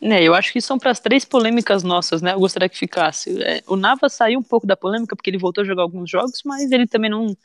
É, 0.00 0.22
eu 0.22 0.34
acho 0.34 0.52
que 0.52 0.60
são 0.60 0.78
para 0.78 0.90
as 0.90 1.00
três 1.00 1.24
polêmicas 1.24 1.82
nossas, 1.82 2.22
né? 2.22 2.32
Eu 2.32 2.38
gostaria 2.38 2.68
que 2.68 2.78
ficasse. 2.78 3.42
É, 3.42 3.62
o 3.66 3.76
Navas 3.76 4.12
saiu 4.12 4.38
um 4.38 4.42
pouco 4.42 4.66
da 4.66 4.76
polêmica 4.76 5.16
porque 5.16 5.28
ele 5.28 5.38
voltou 5.38 5.62
a 5.62 5.66
jogar 5.66 5.82
alguns 5.82 6.08
jogos, 6.08 6.42
mas 6.44 6.70
ele 6.70 6.86
também 6.86 7.10
não, 7.10 7.36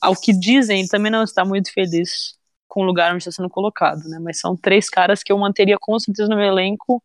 ao 0.00 0.14
que 0.14 0.32
dizem, 0.32 0.86
também 0.86 1.10
não 1.10 1.24
está 1.24 1.44
muito 1.44 1.72
feliz 1.72 2.38
com 2.68 2.82
o 2.82 2.84
lugar 2.84 3.12
onde 3.12 3.22
está 3.22 3.32
sendo 3.32 3.50
colocado, 3.50 4.08
né? 4.08 4.18
Mas 4.20 4.38
são 4.38 4.56
três 4.56 4.88
caras 4.88 5.22
que 5.22 5.32
eu 5.32 5.38
manteria 5.38 5.76
com 5.78 5.98
certeza 5.98 6.28
no 6.28 6.36
meu 6.36 6.46
elenco. 6.46 7.02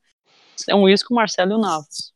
É 0.68 0.76
um 0.76 0.88
Isco, 0.88 1.14
o 1.14 1.16
Marcelo 1.16 1.54
e 1.54 1.56
o 1.56 1.60
Navas. 1.60 2.14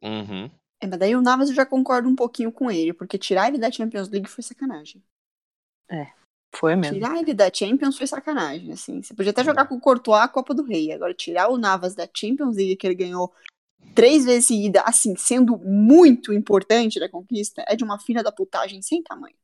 Uhum. 0.00 0.50
É, 0.80 0.86
mas 0.86 0.98
daí 0.98 1.16
o 1.16 1.22
Navas 1.22 1.48
eu 1.48 1.54
já 1.56 1.66
concordo 1.66 2.08
um 2.08 2.14
pouquinho 2.14 2.52
com 2.52 2.70
ele, 2.70 2.92
porque 2.92 3.18
tirar 3.18 3.48
ele 3.48 3.58
da 3.58 3.70
Champions 3.70 4.08
League 4.08 4.28
foi 4.28 4.44
sacanagem. 4.44 5.02
É. 5.90 6.06
Foi 6.54 6.74
mesmo. 6.74 6.94
Tirar 6.94 7.18
ele 7.18 7.34
da 7.34 7.50
Champions 7.52 7.96
foi 7.96 8.06
sacanagem, 8.06 8.72
assim. 8.72 9.02
Você 9.02 9.14
podia 9.14 9.30
até 9.30 9.44
jogar 9.44 9.66
com 9.66 9.74
o 9.74 9.80
Courtois 9.80 10.22
a 10.22 10.28
Copa 10.28 10.54
do 10.54 10.62
Rei. 10.62 10.92
Agora, 10.92 11.12
tirar 11.14 11.48
o 11.48 11.58
Navas 11.58 11.94
da 11.94 12.08
Champions 12.12 12.56
League, 12.56 12.76
que 12.76 12.86
ele 12.86 12.94
ganhou 12.94 13.32
três 13.94 14.24
vezes 14.24 14.46
seguida, 14.46 14.82
assim, 14.82 15.14
sendo 15.16 15.58
muito 15.58 16.32
importante 16.32 17.00
da 17.00 17.08
conquista, 17.08 17.64
é 17.66 17.76
de 17.76 17.84
uma 17.84 17.98
filha 17.98 18.22
da 18.22 18.32
putagem 18.32 18.80
sem 18.82 19.02
tamanho. 19.02 19.34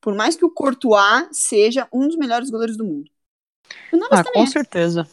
Por 0.00 0.14
mais 0.14 0.36
que 0.36 0.44
o 0.44 0.50
Courtois 0.50 1.28
seja 1.32 1.88
um 1.92 2.06
dos 2.06 2.16
melhores 2.16 2.50
goleiros 2.50 2.76
do 2.76 2.84
mundo. 2.84 3.10
O 3.92 3.96
Navas 3.96 4.20
ah, 4.20 4.24
com 4.32 4.42
é. 4.42 4.46
certeza. 4.46 5.08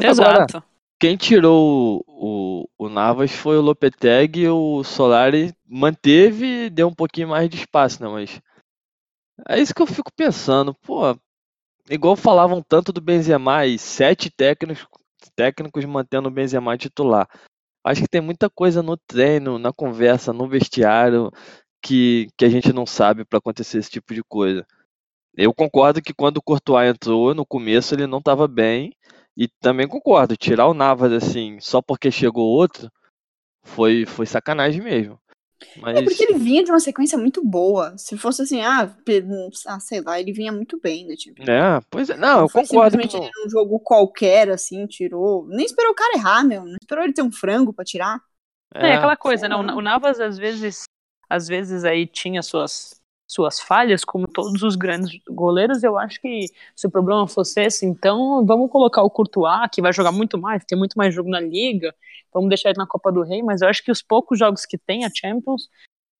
Exato. 0.00 0.30
Agora, 0.30 0.64
quem 1.00 1.16
tirou 1.16 2.04
o, 2.06 2.66
o, 2.78 2.86
o, 2.86 2.88
Navas 2.88 3.32
foi 3.32 3.56
o 3.56 3.60
Lopetegui, 3.60 4.48
o 4.48 4.84
Solari 4.84 5.54
manteve 5.68 6.66
e 6.66 6.70
deu 6.70 6.88
um 6.88 6.94
pouquinho 6.94 7.28
mais 7.28 7.48
de 7.48 7.56
espaço, 7.56 8.02
né? 8.02 8.08
Mas 8.08 8.40
é 9.48 9.60
isso 9.60 9.74
que 9.74 9.82
eu 9.82 9.86
fico 9.86 10.10
pensando, 10.14 10.74
pô, 10.74 11.16
igual 11.90 12.16
falavam 12.16 12.62
tanto 12.62 12.92
do 12.92 13.00
Benzema 13.00 13.66
e 13.66 13.78
sete 13.78 14.30
técnicos, 14.30 14.86
técnicos 15.34 15.84
mantendo 15.84 16.28
o 16.28 16.32
Benzema 16.32 16.76
titular. 16.76 17.28
Acho 17.84 18.02
que 18.02 18.08
tem 18.08 18.20
muita 18.20 18.48
coisa 18.48 18.82
no 18.82 18.96
treino, 18.96 19.58
na 19.58 19.72
conversa, 19.72 20.32
no 20.32 20.48
vestiário, 20.48 21.30
que, 21.82 22.28
que 22.38 22.44
a 22.44 22.48
gente 22.48 22.72
não 22.72 22.86
sabe 22.86 23.24
para 23.24 23.38
acontecer 23.38 23.78
esse 23.78 23.90
tipo 23.90 24.14
de 24.14 24.22
coisa. 24.22 24.64
Eu 25.36 25.52
concordo 25.52 26.02
que 26.02 26.14
quando 26.14 26.36
o 26.36 26.42
Courtois 26.42 26.88
entrou, 26.88 27.34
no 27.34 27.44
começo 27.44 27.94
ele 27.94 28.06
não 28.06 28.18
estava 28.18 28.46
bem, 28.46 28.94
e 29.36 29.48
também 29.60 29.88
concordo, 29.88 30.36
tirar 30.36 30.66
o 30.68 30.74
Navas 30.74 31.12
assim, 31.12 31.58
só 31.58 31.80
porque 31.80 32.10
chegou 32.10 32.46
outro, 32.46 32.90
foi, 33.64 34.04
foi 34.04 34.26
sacanagem 34.26 34.82
mesmo. 34.82 35.18
Mas... 35.76 35.96
É 35.96 36.02
porque 36.02 36.22
ele 36.24 36.38
vinha 36.38 36.64
de 36.64 36.70
uma 36.70 36.80
sequência 36.80 37.18
muito 37.18 37.44
boa. 37.44 37.96
Se 37.96 38.16
fosse 38.16 38.42
assim, 38.42 38.60
ah, 38.60 38.94
ah 39.66 39.80
sei 39.80 40.00
lá, 40.00 40.20
ele 40.20 40.32
vinha 40.32 40.52
muito 40.52 40.80
bem, 40.80 41.06
né? 41.06 41.14
Tipo, 41.16 41.42
é, 41.50 41.80
pois 41.90 42.10
é, 42.10 42.16
não, 42.16 42.40
eu 42.40 42.48
concordo. 42.48 42.92
Simplesmente 42.92 43.16
com... 43.16 43.24
ele 43.24 43.32
num 43.42 43.50
jogo 43.50 43.80
qualquer, 43.80 44.50
assim, 44.50 44.86
tirou. 44.86 45.46
Nem 45.48 45.66
esperou 45.66 45.92
o 45.92 45.96
cara 45.96 46.16
errar, 46.16 46.44
meu. 46.44 46.64
Não 46.64 46.76
esperou 46.80 47.04
ele 47.04 47.12
ter 47.12 47.22
um 47.22 47.32
frango 47.32 47.72
pra 47.72 47.84
tirar. 47.84 48.20
É, 48.74 48.90
é 48.90 48.94
aquela 48.94 49.16
coisa, 49.16 49.48
né? 49.48 49.56
O 49.56 49.80
Navas 49.82 50.18
às 50.18 50.38
vezes, 50.38 50.84
às 51.28 51.46
vezes 51.46 51.84
aí 51.84 52.06
tinha 52.06 52.42
suas 52.42 53.01
suas 53.32 53.60
falhas, 53.60 54.04
como 54.04 54.28
todos 54.28 54.62
os 54.62 54.76
grandes 54.76 55.18
goleiros, 55.28 55.82
eu 55.82 55.96
acho 55.96 56.20
que 56.20 56.46
se 56.76 56.86
o 56.86 56.90
problema 56.90 57.26
fosse 57.26 57.62
esse, 57.62 57.86
então 57.86 58.44
vamos 58.44 58.70
colocar 58.70 59.02
o 59.02 59.10
Courtois, 59.10 59.68
que 59.72 59.80
vai 59.80 59.92
jogar 59.92 60.12
muito 60.12 60.38
mais, 60.38 60.64
tem 60.64 60.76
muito 60.76 60.94
mais 60.94 61.14
jogo 61.14 61.30
na 61.30 61.40
Liga, 61.40 61.94
vamos 62.32 62.48
deixar 62.48 62.70
ele 62.70 62.78
na 62.78 62.86
Copa 62.86 63.10
do 63.10 63.22
Rei, 63.22 63.42
mas 63.42 63.62
eu 63.62 63.68
acho 63.68 63.82
que 63.82 63.90
os 63.90 64.02
poucos 64.02 64.38
jogos 64.38 64.66
que 64.66 64.76
tem 64.76 65.04
a 65.04 65.10
Champions, 65.14 65.68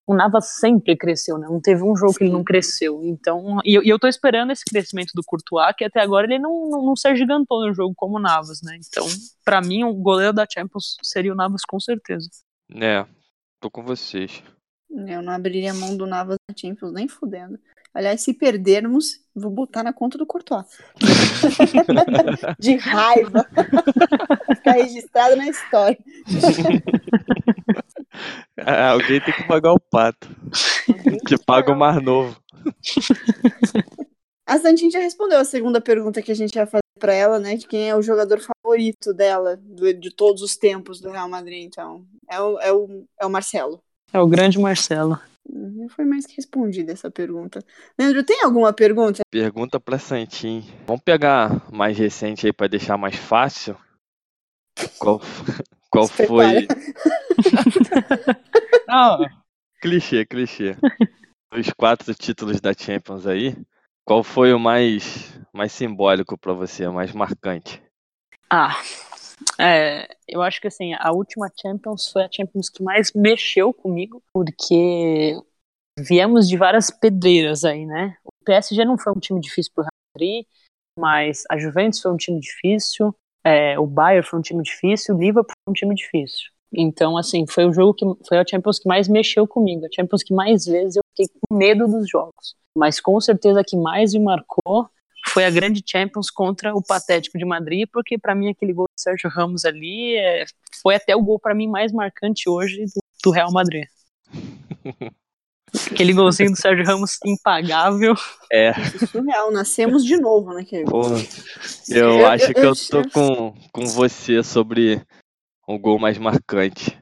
o 0.06 0.14
Navas 0.14 0.58
sempre 0.58 0.96
cresceu, 0.96 1.38
né? 1.38 1.46
Não 1.48 1.60
teve 1.60 1.82
um 1.84 1.94
jogo 1.94 2.14
que 2.14 2.24
ele 2.24 2.32
não 2.32 2.42
cresceu. 2.42 3.00
Então, 3.04 3.60
e, 3.64 3.78
e 3.78 3.88
eu 3.88 3.98
tô 4.00 4.08
esperando 4.08 4.50
esse 4.50 4.64
crescimento 4.64 5.12
do 5.14 5.22
Courtois, 5.24 5.74
que 5.76 5.84
até 5.84 6.00
agora 6.00 6.26
ele 6.26 6.40
não, 6.40 6.68
não, 6.68 6.86
não 6.86 6.96
se 6.96 7.06
agigantou 7.06 7.64
no 7.64 7.72
jogo 7.72 7.94
como 7.96 8.16
o 8.16 8.20
Navas, 8.20 8.60
né? 8.62 8.76
Então, 8.76 9.06
para 9.44 9.60
mim, 9.60 9.84
o 9.84 9.94
goleiro 9.94 10.32
da 10.32 10.46
Champions 10.52 10.96
seria 11.02 11.32
o 11.32 11.36
Navas 11.36 11.62
com 11.68 11.78
certeza. 11.78 12.28
É, 12.74 13.06
tô 13.60 13.70
com 13.70 13.84
vocês. 13.84 14.42
Eu 15.08 15.22
não 15.22 15.32
abriria 15.32 15.72
mão 15.72 15.96
do 15.96 16.06
Navas 16.06 16.36
na 16.48 16.54
Champions, 16.56 16.92
nem 16.92 17.08
fudendo. 17.08 17.58
Aliás, 17.94 18.22
se 18.22 18.32
perdermos, 18.32 19.20
vou 19.34 19.50
botar 19.50 19.82
na 19.82 19.92
conta 19.92 20.16
do 20.16 20.26
Courtois. 20.26 20.66
de 22.58 22.76
raiva. 22.76 23.46
Ficar 24.56 24.72
registrado 24.72 25.36
na 25.36 25.48
história. 25.48 25.98
Ah, 28.58 28.90
alguém 28.90 29.20
tem 29.20 29.34
que 29.34 29.44
pagar 29.44 29.72
o 29.72 29.80
pato. 29.80 30.28
que 31.26 31.36
paga 31.44 31.72
o 31.72 31.76
mar 31.76 32.00
novo. 32.00 32.40
A 34.46 34.58
Santinha 34.58 34.90
já 34.90 34.98
respondeu 34.98 35.38
a 35.38 35.44
segunda 35.44 35.80
pergunta 35.80 36.22
que 36.22 36.32
a 36.32 36.34
gente 36.34 36.54
ia 36.56 36.66
fazer 36.66 36.82
para 36.98 37.12
ela, 37.12 37.38
né? 37.38 37.56
De 37.56 37.66
quem 37.66 37.88
é 37.88 37.96
o 37.96 38.02
jogador 38.02 38.40
favorito 38.40 39.12
dela, 39.12 39.56
do, 39.56 39.92
de 39.92 40.14
todos 40.14 40.42
os 40.42 40.56
tempos 40.56 41.00
do 41.00 41.10
Real 41.10 41.28
Madrid, 41.28 41.64
então. 41.64 42.06
É 42.30 42.40
o, 42.40 42.60
é 42.60 42.72
o, 42.72 43.04
é 43.20 43.26
o 43.26 43.30
Marcelo. 43.30 43.82
É 44.12 44.20
o 44.20 44.26
grande 44.26 44.58
Marcelo. 44.58 45.18
Uhum, 45.48 45.88
foi 45.88 46.04
mais 46.04 46.26
que 46.26 46.36
respondida 46.36 46.92
essa 46.92 47.10
pergunta. 47.10 47.64
Leandro, 47.98 48.24
tem 48.24 48.42
alguma 48.42 48.72
pergunta? 48.72 49.22
Pergunta 49.30 49.80
pra 49.80 49.98
Santim. 49.98 50.64
Vamos 50.86 51.02
pegar 51.02 51.70
mais 51.72 51.98
recente 51.98 52.46
aí 52.46 52.52
para 52.52 52.68
deixar 52.68 52.96
mais 52.96 53.16
fácil. 53.16 53.76
Qual, 54.98 55.20
qual 55.90 56.06
foi. 56.06 56.66
Não, 58.86 59.18
clichê, 59.80 60.24
clichê. 60.24 60.76
Os 61.52 61.70
quatro 61.70 62.14
títulos 62.14 62.60
da 62.60 62.72
Champions 62.72 63.26
aí, 63.26 63.56
qual 64.04 64.22
foi 64.22 64.52
o 64.52 64.58
mais, 64.58 65.38
mais 65.52 65.72
simbólico 65.72 66.38
para 66.38 66.52
você, 66.52 66.86
o 66.86 66.94
mais 66.94 67.12
marcante? 67.12 67.82
Ah, 68.48 68.76
é, 69.58 70.08
eu 70.28 70.42
acho 70.42 70.60
que 70.60 70.68
assim, 70.68 70.92
a 70.98 71.12
última 71.12 71.50
Champions 71.60 72.10
foi 72.10 72.24
a 72.24 72.28
Champions 72.30 72.68
que 72.68 72.82
mais 72.82 73.12
mexeu 73.12 73.72
comigo, 73.72 74.22
porque 74.32 75.36
viemos 75.98 76.48
de 76.48 76.56
várias 76.56 76.90
pedreiras 76.90 77.64
aí, 77.64 77.86
né? 77.86 78.16
O 78.24 78.44
PSG 78.44 78.84
não 78.84 78.98
foi 78.98 79.12
um 79.12 79.20
time 79.20 79.40
difícil 79.40 79.72
pro 79.74 79.84
Real 79.84 79.90
Madrid, 80.14 80.46
mas 80.98 81.44
a 81.50 81.58
Juventus 81.58 82.00
foi 82.00 82.12
um 82.12 82.16
time 82.16 82.40
difícil, 82.40 83.14
é, 83.44 83.78
o 83.78 83.86
Bayern 83.86 84.26
foi 84.26 84.38
um 84.38 84.42
time 84.42 84.62
difícil, 84.62 85.14
o 85.14 85.18
Liverpool 85.18 85.54
foi 85.64 85.70
um 85.70 85.74
time 85.74 85.94
difícil. 85.94 86.50
Então, 86.74 87.18
assim, 87.18 87.46
foi 87.46 87.66
o 87.66 87.72
jogo 87.72 87.92
que 87.92 88.04
foi 88.26 88.38
a 88.38 88.44
Champions 88.48 88.78
que 88.78 88.88
mais 88.88 89.06
mexeu 89.06 89.46
comigo, 89.46 89.84
a 89.84 89.88
Champions 89.94 90.22
que 90.22 90.32
mais 90.32 90.64
vezes 90.64 90.96
eu 90.96 91.02
fiquei 91.10 91.26
com 91.28 91.54
medo 91.54 91.86
dos 91.86 92.08
jogos. 92.08 92.56
Mas 92.76 92.98
com 92.98 93.20
certeza 93.20 93.62
que 93.62 93.76
mais 93.76 94.14
me 94.14 94.20
marcou 94.20 94.88
foi 95.32 95.44
a 95.44 95.50
grande 95.50 95.82
Champions 95.84 96.30
contra 96.30 96.74
o 96.74 96.82
Patético 96.82 97.38
de 97.38 97.44
Madrid, 97.44 97.88
porque 97.90 98.18
para 98.18 98.34
mim 98.34 98.50
aquele 98.50 98.72
gol 98.72 98.86
do 98.86 99.00
Sérgio 99.00 99.30
Ramos 99.30 99.64
ali 99.64 100.16
é, 100.16 100.44
foi 100.82 100.94
até 100.94 101.16
o 101.16 101.22
gol 101.22 101.38
para 101.38 101.54
mim 101.54 101.68
mais 101.68 101.92
marcante 101.92 102.48
hoje 102.48 102.84
do, 102.84 103.00
do 103.24 103.30
Real 103.30 103.50
Madrid. 103.50 103.86
Aquele 105.90 106.12
golzinho 106.12 106.50
do 106.50 106.56
Sérgio 106.56 106.84
Ramos 106.84 107.18
impagável. 107.24 108.14
É. 108.52 108.74
Surreal, 109.06 109.50
nascemos 109.50 110.04
de 110.04 110.18
novo, 110.18 110.52
né, 110.52 110.66
Pô, 110.86 111.02
eu, 111.88 112.20
eu 112.20 112.26
acho 112.26 112.50
eu, 112.50 112.54
que 112.54 112.60
eu, 112.60 112.64
eu 112.64 112.74
tô 112.74 113.10
com, 113.10 113.54
com 113.72 113.86
você 113.86 114.42
sobre 114.42 115.02
o 115.66 115.78
gol 115.78 115.98
mais 115.98 116.18
marcante. 116.18 116.98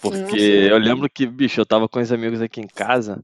Porque 0.00 0.22
Nossa, 0.22 0.36
eu 0.36 0.78
lembro 0.78 1.08
que, 1.08 1.24
bicho, 1.24 1.60
eu 1.60 1.66
tava 1.66 1.88
com 1.88 2.00
os 2.00 2.10
amigos 2.10 2.40
aqui 2.40 2.60
em 2.60 2.66
casa, 2.66 3.22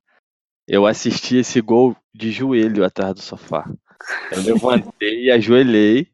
eu 0.68 0.86
assisti 0.86 1.36
esse 1.36 1.60
gol 1.60 1.96
de 2.14 2.30
joelho 2.30 2.84
atrás 2.84 3.14
do 3.14 3.22
sofá. 3.22 3.68
Eu 4.30 4.42
levantei 4.42 5.24
e 5.24 5.30
ajoelhei, 5.30 6.08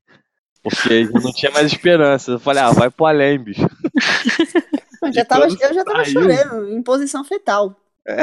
porque 0.63 1.09
eu 1.13 1.21
não 1.21 1.33
tinha 1.33 1.51
mais 1.53 1.67
esperança. 1.67 2.33
Eu 2.33 2.41
falei, 2.41 2.63
ah, 2.63 2.71
vai 2.71 2.91
pro 2.91 3.07
além, 3.07 3.39
bicho. 3.39 3.63
Eu 5.03 5.11
já 5.15 5.25
tava, 5.25 5.47
eu 5.47 5.75
já 5.75 5.83
tava 5.83 6.05
chorando, 6.05 6.69
em 6.69 6.83
posição 6.83 7.25
fetal. 7.25 7.75
É. 8.07 8.23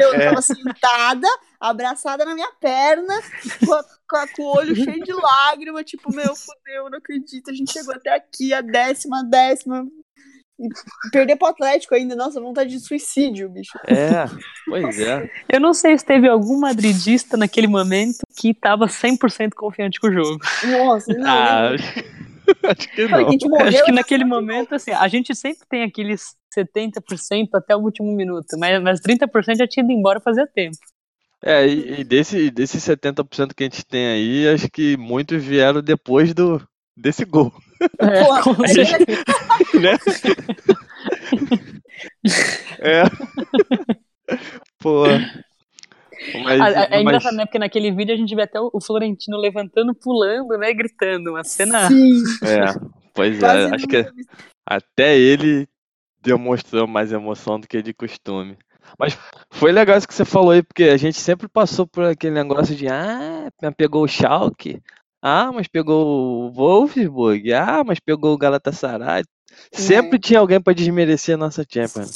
Eu 0.00 0.14
é. 0.14 0.28
tava 0.30 0.40
sentada, 0.40 1.28
abraçada 1.60 2.24
na 2.24 2.34
minha 2.34 2.50
perna, 2.58 3.14
com, 3.64 3.74
a, 3.74 3.84
com, 4.08 4.16
a, 4.16 4.28
com, 4.28 4.42
o 4.42 4.56
olho 4.56 4.74
cheio 4.74 5.04
de 5.04 5.12
lágrimas, 5.12 5.84
tipo, 5.84 6.14
meu, 6.14 6.34
fudeu, 6.34 6.88
não 6.90 6.96
acredito, 6.98 7.50
a 7.50 7.54
gente 7.54 7.72
chegou 7.72 7.94
até 7.94 8.14
aqui, 8.14 8.54
a 8.54 8.62
décima, 8.62 9.22
décima. 9.22 9.86
E 10.58 10.68
perder 11.10 11.36
pro 11.36 11.48
Atlético 11.48 11.94
ainda, 11.94 12.14
nossa, 12.14 12.40
vontade 12.40 12.70
de 12.70 12.80
suicídio, 12.80 13.48
bicho. 13.48 13.76
É, 13.88 14.26
pois 14.66 15.00
é. 15.00 15.28
Eu 15.52 15.60
não 15.60 15.74
sei 15.74 15.98
se 15.98 16.04
teve 16.04 16.28
algum 16.28 16.60
madridista 16.60 17.36
naquele 17.36 17.66
momento 17.66 18.18
que 18.36 18.54
tava 18.54 18.86
100% 18.86 19.50
confiante 19.56 19.98
com 19.98 20.08
o 20.08 20.12
jogo. 20.12 20.38
Nossa, 20.64 21.12
não. 21.12 21.28
Ah. 21.28 21.70
Acho 22.64 22.88
que 22.88 23.02
não. 23.08 23.08
que 23.08 23.14
a 23.14 23.30
gente 23.30 23.48
morreu. 23.48 23.68
Acho 23.68 23.84
que 23.84 23.90
e 23.90 23.94
naquele 23.94 24.24
momento, 24.24 24.74
assim, 24.74 24.92
a 24.92 25.08
gente 25.08 25.34
sempre 25.34 25.66
tem 25.68 25.82
aqueles 25.82 26.36
70% 26.56 27.48
até 27.54 27.74
o 27.74 27.80
último 27.80 28.12
minuto, 28.12 28.56
mas, 28.58 28.80
mas 28.80 29.00
30% 29.00 29.56
já 29.56 29.66
tinha 29.66 29.82
ido 29.82 29.92
embora 29.92 30.20
fazia 30.20 30.46
tempo. 30.46 30.76
É, 31.42 31.66
e, 31.66 32.00
e 32.00 32.04
desse, 32.04 32.50
desses 32.50 32.82
70% 32.82 33.52
que 33.54 33.64
a 33.64 33.66
gente 33.66 33.84
tem 33.84 34.06
aí, 34.06 34.48
acho 34.48 34.70
que 34.70 34.96
muitos 34.96 35.42
vieram 35.42 35.82
depois 35.82 36.32
do, 36.32 36.62
desse 36.96 37.24
gol, 37.24 37.52
É, 38.00 38.24
Porra, 38.24 38.42
com 38.42 38.66
certeza. 38.66 39.24
né? 39.80 39.98
É. 42.80 43.02
Pô. 44.78 45.04
Mas, 46.42 46.60
É, 46.60 46.84
é 46.84 46.88
mas- 46.90 47.00
engraçado, 47.02 47.36
né? 47.36 47.44
Porque 47.44 47.58
naquele 47.58 47.92
vídeo 47.92 48.14
a 48.14 48.16
gente 48.16 48.34
vê 48.34 48.42
até 48.42 48.58
o 48.60 48.80
Florentino 48.80 49.36
levantando, 49.38 49.94
pulando, 49.94 50.56
né? 50.58 50.72
Gritando. 50.72 51.30
Uma 51.30 51.44
cena. 51.44 51.88
Sim, 51.88 52.22
É, 52.42 52.64
pois 53.12 53.38
quase 53.38 53.70
é, 53.70 53.74
acho 53.74 53.86
que 53.86 54.06
até 54.66 55.16
ele 55.18 55.68
demonstrou 56.22 56.86
mais 56.86 57.12
emoção 57.12 57.60
do 57.60 57.68
que 57.68 57.82
de 57.82 57.92
costume. 57.92 58.56
Mas 58.98 59.18
foi 59.50 59.72
legal 59.72 59.96
isso 59.98 60.06
que 60.08 60.14
você 60.14 60.24
falou 60.24 60.50
aí, 60.50 60.62
porque 60.62 60.84
a 60.84 60.96
gente 60.96 61.18
sempre 61.18 61.48
passou 61.48 61.86
por 61.86 62.04
aquele 62.04 62.34
negócio 62.34 62.74
de 62.74 62.86
ah, 62.88 63.48
pegou 63.76 64.04
o 64.04 64.08
Schalke, 64.08 64.80
ah, 65.24 65.50
mas 65.50 65.66
pegou 65.66 66.48
o 66.48 66.50
Wolfsburg, 66.52 67.52
ah, 67.54 67.82
mas 67.84 67.98
pegou 67.98 68.34
o 68.34 68.38
Galatasaray. 68.38 69.24
Sempre 69.72 70.16
É. 70.16 70.20
tinha 70.20 70.40
alguém 70.40 70.60
para 70.60 70.74
desmerecer 70.74 71.34
a 71.36 71.38
nossa 71.38 71.64
Champions. 71.68 72.12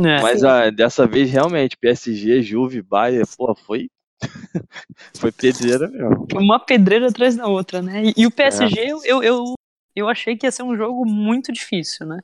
É. 0.00 0.22
Mas 0.22 0.42
ah, 0.44 0.70
dessa 0.70 1.06
vez 1.06 1.30
realmente, 1.30 1.76
PSG, 1.76 2.40
Juve, 2.42 2.80
Bayern, 2.82 3.24
pô, 3.36 3.54
foi 3.54 3.88
foi 5.18 5.30
pedreira 5.32 5.88
mesmo. 5.88 6.26
Uma 6.34 6.58
pedreira 6.58 7.08
atrás 7.08 7.36
da 7.36 7.46
outra, 7.46 7.82
né? 7.82 8.04
E, 8.06 8.14
e 8.22 8.26
o 8.26 8.30
PSG, 8.30 8.80
É. 8.80 8.92
eu, 8.92 9.22
eu, 9.22 9.54
eu, 9.94 10.08
achei 10.08 10.36
que 10.36 10.46
ia 10.46 10.50
ser 10.52 10.62
um 10.62 10.76
jogo 10.76 11.04
muito 11.04 11.52
difícil, 11.52 12.06
né? 12.06 12.20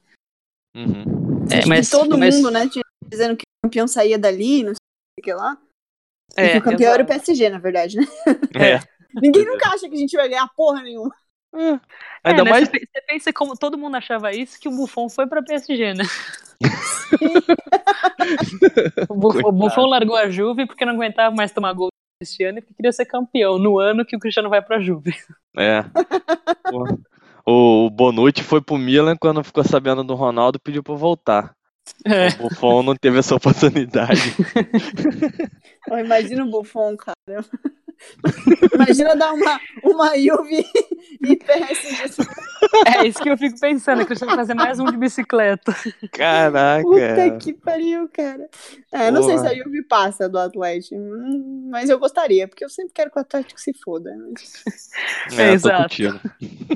Uhum. 0.75 1.45
É, 1.51 1.67
mas, 1.67 1.91
todo 1.91 2.17
mas- 2.17 2.37
mundo, 2.37 2.51
né, 2.51 2.67
tinha- 2.69 2.83
dizendo 3.07 3.37
que 3.37 3.43
o 3.43 3.67
campeão 3.67 3.87
saía 3.87 4.19
dali, 4.19 4.63
não 4.63 4.73
sei 4.73 5.21
o 5.21 5.23
que 5.23 5.35
lá. 5.35 5.59
e 6.37 6.41
É, 6.41 6.53
que 6.53 6.59
o 6.59 6.63
campeão 6.63 6.93
era 6.95 7.03
o. 7.03 7.07
PSG, 7.07 7.51
na 7.51 7.59
verdade, 7.59 7.99
né? 7.99 8.07
É. 8.55 8.92
Ninguém 9.21 9.45
nunca 9.47 9.69
acha 9.71 9.89
que 9.89 9.95
a 9.95 9.99
gente 9.99 10.17
vai 10.17 10.29
ganhar 10.29 10.49
porra 10.57 10.83
nenhuma. 10.83 11.15
É. 11.55 11.73
É, 11.73 11.81
Ainda 12.31 12.45
né, 12.45 12.51
mais 12.51 12.69
Você 12.69 12.79
pe- 12.79 12.87
você 12.91 13.03
pensa 13.03 13.33
como 13.33 13.57
todo 13.57 13.77
mundo 13.77 13.97
achava 13.97 14.33
isso, 14.33 14.59
que 14.59 14.69
o 14.69 14.77
Buffon 14.77 15.09
foi 15.09 15.27
pra 15.27 15.43
PSG, 15.43 15.95
né? 15.95 16.05
o, 19.09 19.15
Buffon, 19.15 19.49
o. 19.49 19.53
Buffon 19.53 19.87
largou 19.87 20.17
a 20.17 20.29
Juve 20.31 20.67
porque 20.67 20.85
não 20.85 20.95
aguentava 20.95 21.35
mais 21.35 21.53
tomar 21.53 21.73
gol 21.73 21.89
este 22.23 22.45
ano 22.45 22.59
e 22.59 22.63
porque 22.63 22.75
queria 22.75 22.93
ser 22.93 23.05
campeão 23.05 23.59
no 23.59 23.79
ano 23.79 24.05
que 24.05 24.17
o 24.17 24.19
Cristiano 24.19 24.49
vai 24.49 24.63
pra 24.63 24.81
Juve. 24.81 25.15
É. 25.57 25.85
O 27.45 27.91
Bonucci 27.91 28.41
foi 28.41 28.63
pro 28.63 28.79
Milan 28.79 29.17
quando 29.17 29.43
ficou 29.43 29.65
sabendo 29.65 30.05
do 30.05 30.15
Ronaldo 30.15 30.61
pediu 30.61 30.81
pra 30.81 30.95
voltar. 30.95 31.53
É. 32.07 32.29
O 32.39 32.49
Buffon 32.49 32.85
não 32.85 32.95
teve 32.95 33.19
essa 33.19 33.35
oportunidade. 33.35 34.33
Imagina 35.91 36.45
o 36.45 36.51
Buffon, 36.51 36.97
cara. 36.97 37.45
Imagina 38.75 39.17
dar 39.17 39.33
uma, 39.33 39.61
uma 39.83 40.19
Juve 40.19 40.65
e. 41.23 41.39
É 42.87 43.07
isso 43.07 43.21
que 43.21 43.29
eu 43.29 43.37
fico 43.37 43.59
pensando, 43.59 44.01
é 44.01 44.05
que 44.05 44.05
o 44.05 44.07
Cristiano 44.07 44.31
vai 44.31 44.45
fazer 44.45 44.55
mais 44.55 44.79
um 44.79 44.85
de 44.85 44.97
bicicleta. 44.97 45.75
Caraca. 46.13 46.83
Puta 46.83 47.39
que 47.39 47.53
pariu, 47.53 48.09
cara. 48.13 48.49
É, 48.93 49.09
eu 49.09 49.13
não 49.13 49.23
sei 49.23 49.39
se 49.39 49.47
a 49.47 49.55
Juve 49.55 49.83
passa 49.83 50.29
do 50.29 50.39
Atlético, 50.39 50.95
hum, 50.95 51.69
mas 51.71 51.91
eu 51.91 51.99
gostaria, 51.99 52.47
porque 52.47 52.65
eu 52.65 52.69
sempre 52.69 52.93
quero 52.95 53.11
que 53.11 53.19
o 53.19 53.21
Atlético 53.21 53.61
se 53.61 53.73
foda. 53.85 54.15
mas 55.27 55.39
É, 55.39 55.49
tô 55.49 55.55
Exato. 55.55 55.97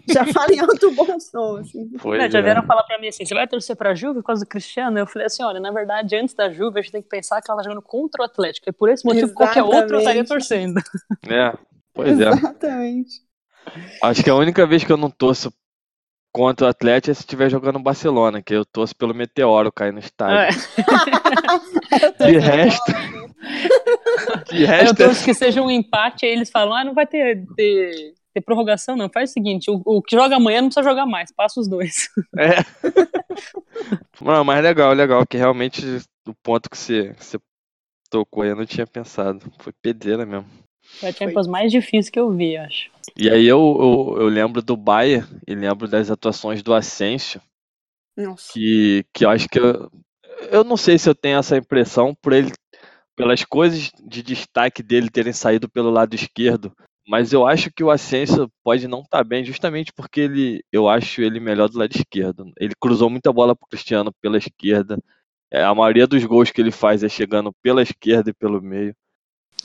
Já 0.09 0.27
fala 0.33 0.53
em 0.53 0.61
alto 0.61 0.91
bom 0.93 1.19
som, 1.21 1.57
assim. 1.59 1.89
Pois 2.01 2.19
Né, 2.19 2.31
já 2.31 2.39
é. 2.39 2.43
vieram 2.43 2.63
falar 2.65 2.83
pra 2.85 2.99
mim 2.99 3.09
assim, 3.09 3.25
você 3.25 3.35
vai 3.35 3.47
torcer 3.47 3.77
pra 3.77 3.95
Juve 3.95 4.21
por 4.21 4.27
causa 4.27 4.45
do 4.45 4.49
Cristiano? 4.49 4.99
Eu 4.99 5.07
falei 5.07 5.27
assim, 5.27 5.43
olha, 5.43 5.61
na 5.61 5.71
verdade, 5.71 6.17
antes 6.17 6.35
da 6.35 6.51
Juve, 6.51 6.81
a 6.81 6.83
gente 6.83 6.93
tem 6.93 7.03
que 7.03 7.09
pensar 7.09 7.41
que 7.41 7.51
ela 7.51 7.59
tá 7.59 7.65
jogando 7.65 7.83
contra 7.83 8.23
o 8.23 8.25
Atlético. 8.25 8.69
E 8.69 8.73
por 8.73 8.89
esse 8.89 9.05
motivo, 9.05 9.33
qualquer 9.33 9.63
outro 9.63 9.97
eu 9.97 9.99
estaria 9.99 10.23
Exatamente. 10.23 10.29
torcendo. 10.29 10.81
É, 11.29 11.53
pois 11.95 12.21
é. 12.21 12.29
Exatamente. 12.29 13.26
Acho 14.03 14.23
que 14.23 14.31
a 14.31 14.35
única 14.35 14.67
vez 14.67 14.85
que 14.85 14.93
eu 14.93 14.97
não 14.97 15.11
torço 15.11 15.53
contra 16.33 16.67
o 16.67 16.69
Atlético 16.69 17.11
é 17.11 17.15
se 17.15 17.21
estiver 17.21 17.51
jogando 17.51 17.79
Barcelona, 17.79 18.43
que 18.43 18.55
eu 18.55 18.65
torço 18.65 18.95
pelo 18.95 19.15
Meteoro 19.15 19.73
cair 19.73 19.93
no 19.93 19.99
É, 19.99 20.03
estádio. 20.03 20.61
Eu 22.03 22.13
tô 22.13 22.27
De 22.27 22.39
resto, 22.39 22.93
de 24.53 24.63
eu 24.63 24.67
resto 24.67 25.03
é 25.03 25.07
torço 25.07 25.25
que 25.25 25.33
seja 25.33 25.63
um 25.63 25.71
empate, 25.71 26.27
aí 26.27 26.33
eles 26.33 26.51
falam, 26.51 26.75
ah, 26.75 26.85
não 26.85 26.93
vai 26.95 27.07
ter, 27.07 27.43
ter, 27.57 28.15
ter 28.35 28.41
prorrogação, 28.43 28.97
não. 28.97 29.09
Faz 29.09 29.31
o 29.31 29.33
seguinte, 29.33 29.71
o, 29.71 29.81
o 29.85 30.03
que 30.03 30.15
joga 30.15 30.37
amanhã 30.37 30.61
não 30.61 30.69
precisa 30.69 30.87
jogar 30.87 31.07
mais, 31.07 31.33
passa 31.33 31.61
os 31.61 31.69
dois. 31.69 32.09
É. 32.39 32.57
Não, 34.21 34.45
mas 34.45 34.63
legal, 34.63 34.93
legal, 34.93 35.27
que 35.27 35.37
realmente 35.37 35.83
o 36.27 36.35
ponto 36.43 36.69
que 36.69 36.77
você, 36.77 37.15
que 37.15 37.25
você 37.25 37.39
tocou 38.11 38.43
aí 38.43 38.51
eu 38.51 38.57
não 38.57 38.67
tinha 38.67 38.87
pensado. 38.87 39.41
Foi 39.59 39.73
pedreira 39.83 40.25
mesmo. 40.27 40.47
Foi 41.01 41.11
a 41.11 41.13
Champions 41.13 41.47
mais 41.47 41.71
difícil 41.71 42.13
que 42.13 42.19
eu 42.19 42.31
vi, 42.31 42.57
acho. 42.57 42.91
E 43.17 43.31
aí 43.31 43.47
eu, 43.47 43.59
eu, 44.17 44.23
eu 44.23 44.29
lembro 44.29 44.63
do 44.63 44.77
Bayern 44.77 45.27
e 45.47 45.55
lembro 45.55 45.87
das 45.87 46.11
atuações 46.11 46.63
do 46.63 46.75
Asensio, 46.75 47.41
Nossa. 48.17 48.53
que, 48.53 49.05
que 49.13 49.25
eu 49.25 49.31
acho 49.31 49.49
que 49.49 49.59
eu, 49.59 49.91
eu 50.51 50.65
não 50.65 50.77
sei 50.77 50.99
se 50.99 51.09
eu 51.09 51.15
tenho 51.15 51.39
essa 51.39 51.57
impressão 51.57 52.15
por 52.15 52.33
ele, 52.33 52.53
pelas 53.15 53.45
coisas 53.45 53.91
de 54.05 54.23
destaque 54.23 54.83
dele 54.83 55.11
terem 55.11 55.33
saído 55.33 55.69
pelo 55.69 55.91
lado 55.91 56.15
esquerdo, 56.15 56.73
mas 57.09 57.33
eu 57.33 57.47
acho 57.47 57.71
que 57.73 57.85
o 57.85 57.91
Asensio 57.91 58.51
pode 58.65 58.89
não 58.89 59.01
estar 59.01 59.23
bem 59.23 59.45
justamente 59.45 59.93
porque 59.93 60.23
ele, 60.23 60.65
eu 60.73 60.89
acho 60.89 61.23
ele 61.23 61.39
melhor 61.39 61.69
do 61.69 61.79
lado 61.79 61.95
esquerdo. 61.95 62.53
Ele 62.59 62.75
cruzou 62.81 63.09
muita 63.09 63.33
bola 63.33 63.55
pro 63.55 63.69
Cristiano 63.69 64.13
pela 64.21 64.37
esquerda. 64.37 64.99
É, 65.51 65.63
a 65.63 65.75
maioria 65.75 66.07
dos 66.07 66.25
gols 66.25 66.51
que 66.51 66.61
ele 66.61 66.73
faz 66.73 67.05
é 67.05 67.09
chegando 67.09 67.53
pela 67.63 67.81
esquerda 67.81 68.31
e 68.31 68.35
pelo 68.35 68.61
meio. 68.61 68.95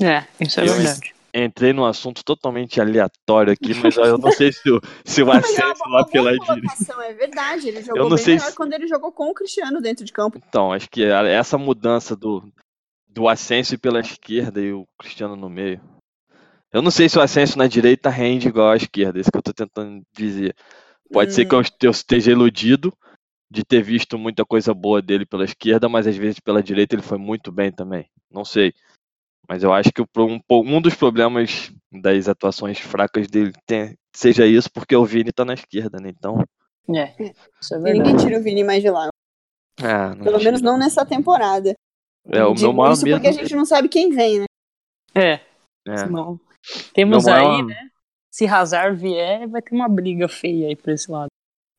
É, 0.02 0.26
isso 0.40 0.60
é 0.60 0.68
Eu, 0.68 0.74
verdade. 0.74 1.14
Entrei 1.34 1.72
num 1.72 1.86
assunto 1.86 2.26
totalmente 2.26 2.82
aleatório 2.82 3.54
aqui, 3.54 3.74
mas 3.74 3.96
eu 3.96 4.18
não 4.18 4.32
sei 4.34 4.52
se 4.52 4.70
o, 4.70 4.82
se 5.06 5.22
o 5.22 5.26
uma 5.26 5.36
lá 5.90 6.06
pela 6.06 6.32
é 7.02 7.14
verdade. 7.14 7.70
Ele 7.70 7.82
jogou 7.82 8.10
não 8.10 8.16
bem 8.18 8.26
sei 8.26 8.36
melhor 8.36 8.50
se- 8.50 8.56
quando 8.56 8.74
ele 8.74 8.86
jogou 8.86 9.14
com 9.14 9.30
o 9.30 9.34
Cristiano 9.34 9.80
dentro 9.80 10.04
de 10.04 10.12
campo. 10.12 10.38
Então, 10.46 10.74
acho 10.74 10.90
que 10.90 11.06
essa 11.06 11.58
mudança 11.58 12.18
do, 12.18 12.44
do 13.08 13.30
Asensio 13.30 13.80
pela 13.80 14.02
esquerda 14.02 14.60
e 14.60 14.74
o 14.74 14.86
Cristiano 15.00 15.38
no 15.38 15.50
meio. 15.50 15.82
Eu 16.74 16.82
não 16.82 16.92
sei 16.92 17.08
se 17.08 17.18
o 17.18 17.22
Asensio 17.22 17.58
na 17.58 17.68
direita 17.68 18.10
rende 18.10 18.50
igual 18.50 18.70
à 18.70 18.76
esquerda, 18.76 19.18
é 19.18 19.22
isso 19.22 19.32
que 19.32 19.38
eu 19.38 19.44
tô 19.44 19.54
tentando 19.54 20.02
dizer. 20.14 20.54
Pode 21.14 21.34
ser 21.34 21.46
que 21.46 21.56
eu, 21.56 21.62
eu 21.84 21.92
esteja 21.92 22.32
iludido 22.32 22.94
de 23.50 23.64
ter 23.66 23.82
visto 23.82 24.18
muita 24.18 24.46
coisa 24.46 24.74
boa 24.74 25.02
dele 25.02 25.26
pela 25.26 25.44
esquerda, 25.44 25.90
mas 25.90 26.08
às 26.08 26.16
vezes 26.16 26.40
pela 26.40 26.64
direita 26.64 26.96
ele 26.96 27.02
foi 27.02 27.18
muito 27.18 27.52
bem 27.52 27.72
também. 27.72 28.10
Não 28.32 28.46
sei. 28.46 28.74
Mas 29.52 29.64
eu 29.64 29.74
acho 29.74 29.92
que 29.92 30.02
um, 30.18 30.40
um 30.50 30.82
dos 30.82 30.96
problemas 30.96 31.74
das 31.92 32.30
atuações 32.30 32.80
fracas 32.80 33.28
dele 33.28 33.52
tem- 33.66 33.98
seja 34.16 34.48
isso, 34.48 34.72
porque 34.72 34.96
o 34.96 35.04
Vini 35.04 35.30
tá 35.34 35.44
na 35.44 35.54
esquerda, 35.56 36.00
né? 36.00 36.08
Então. 36.08 36.42
É, 36.96 37.14
isso 37.60 37.76
é 37.76 37.90
E 37.90 37.94
ninguém 37.94 38.16
tira 38.16 38.40
o 38.40 38.42
Vini 38.42 38.64
mais 38.64 38.82
de 38.82 38.90
lá. 38.90 39.10
Ah, 39.84 40.16
não 40.16 40.24
Pelo 40.24 40.42
menos 40.42 40.62
tira. 40.62 40.72
não 40.72 40.80
nessa 40.80 41.06
temporada. 41.06 41.76
É, 42.30 42.46
o 42.46 42.54
meu 42.56 42.72
maior 42.72 42.94
isso 42.94 43.04
medo. 43.04 43.18
porque 43.18 43.28
a 43.28 43.32
gente 43.34 43.54
não 43.54 43.66
sabe 43.66 43.90
quem 43.90 44.12
vem, 44.12 44.40
né? 44.40 44.46
É, 45.14 45.34
é, 45.86 46.06
não. 46.10 46.40
Temos 46.94 47.26
Meu 47.26 47.34
aí, 47.34 47.44
maior- 47.44 47.66
né? 47.66 47.90
Se 48.32 48.48
Hazard 48.48 48.98
vier, 48.98 49.50
vai 49.50 49.62
ter 49.62 49.76
uma 49.76 49.90
briga 49.90 50.30
feia 50.30 50.70
aí 50.70 50.78
pra 50.78 50.94
esse 50.94 51.12
lado. 51.12 51.28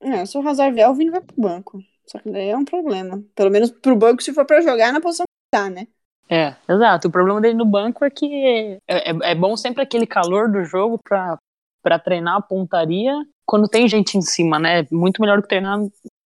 É, 0.03 0.27
se 0.27 0.37
o 0.37 0.47
Hazard 0.47 0.75
vier, 0.75 0.91
o 0.91 0.95
Vini 0.95 1.11
vai 1.11 1.23
pro 1.23 1.41
banco. 1.41 1.83
Só 2.07 2.19
que 2.19 2.31
daí 2.31 2.51
é 2.51 2.57
um 2.57 2.67
problema. 2.67 3.25
Pelo 3.35 3.51
menos 3.51 3.71
pro 3.71 3.97
banco 3.97 4.23
se 4.23 4.35
for 4.35 4.45
pra 4.45 4.61
jogar 4.61 4.93
na 4.93 5.01
posição 5.01 5.25
que 5.25 5.59
tá, 5.59 5.71
né? 5.71 5.87
É, 6.29 6.55
exato. 6.69 7.09
O 7.09 7.11
problema 7.11 7.41
dele 7.41 7.55
no 7.55 7.67
banco 7.67 8.05
é 8.05 8.11
que 8.11 8.79
é, 8.89 9.11
é, 9.11 9.33
é 9.33 9.35
bom 9.35 9.57
sempre 9.57 9.83
aquele 9.83 10.07
calor 10.07 10.51
do 10.51 10.65
jogo 10.65 10.99
pra, 11.03 11.37
pra 11.83 11.99
treinar 11.99 12.37
a 12.37 12.43
pontaria 12.43 13.13
quando 13.45 13.69
tem 13.69 13.87
gente 13.89 14.17
em 14.17 14.23
cima, 14.23 14.59
né? 14.59 14.87
Muito 14.91 15.21
melhor 15.21 15.37
do 15.37 15.43
que 15.43 15.49
treinar 15.49 15.79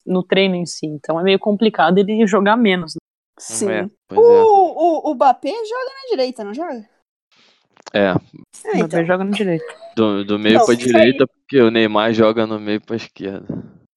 no 0.05 0.23
treino 0.25 0.57
em 0.57 0.67
si. 0.67 0.87
Então 0.87 1.21
é 1.21 1.23
meio 1.23 1.39
complicado 1.39 1.99
ele 1.99 2.27
jogar 2.27 2.57
menos. 2.57 2.95
né? 2.95 2.99
Sim. 3.39 3.71
É, 3.71 3.87
pois 4.09 4.21
o, 4.21 4.25
é. 4.25 4.43
o, 4.43 5.11
o 5.11 5.15
Bapê 5.15 5.51
joga 5.51 5.91
na 6.03 6.11
direita, 6.11 6.43
não 6.45 6.53
joga? 6.55 6.89
É, 7.93 8.09
É, 8.09 8.15
Mas 8.65 8.81
então. 8.81 9.05
joga 9.05 9.25
no 9.25 9.31
direito. 9.33 9.65
do, 9.95 10.25
do 10.25 10.39
meio 10.39 10.59
Não, 10.59 10.67
pra 10.67 10.75
direita, 10.75 11.27
porque 11.27 11.61
o 11.61 11.71
Neymar 11.71 12.13
joga 12.13 12.47
no 12.47 12.59
meio 12.59 12.81
pra 12.81 12.97
esquerda. 12.97 13.47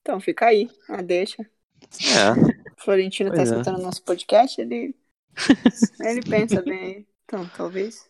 Então 0.01 0.19
fica 0.19 0.47
aí. 0.47 0.69
Ah, 0.89 1.01
deixa. 1.01 1.41
É, 1.43 2.31
O 2.77 2.83
Florentino 2.83 3.29
tá 3.29 3.37
Pois 3.37 3.51
é. 3.51 3.53
escutando 3.53 3.81
nosso 3.81 4.03
podcast, 4.03 4.59
ele. 4.61 4.95
ele 6.01 6.21
pensa 6.21 6.61
bem 6.61 6.79
aí. 6.79 7.05
Então, 7.25 7.49
talvez. 7.55 8.05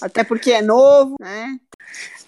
Até 0.00 0.24
porque 0.24 0.50
é 0.50 0.62
novo, 0.62 1.16
né? 1.20 1.58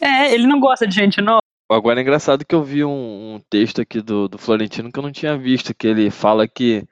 É, 0.00 0.32
ele 0.34 0.46
não 0.46 0.60
gosta 0.60 0.86
de 0.86 0.94
gente 0.94 1.20
nova. 1.20 1.40
Agora 1.70 1.98
é 1.98 2.02
engraçado 2.02 2.44
que 2.44 2.54
eu 2.54 2.62
vi 2.62 2.84
um, 2.84 3.34
um 3.34 3.40
texto 3.50 3.80
aqui 3.80 4.00
do, 4.00 4.28
do 4.28 4.38
Florentino 4.38 4.92
que 4.92 4.98
eu 4.98 5.02
não 5.02 5.10
tinha 5.10 5.36
visto, 5.36 5.74
que 5.74 5.86
ele 5.86 6.10
fala 6.10 6.46
que 6.46 6.86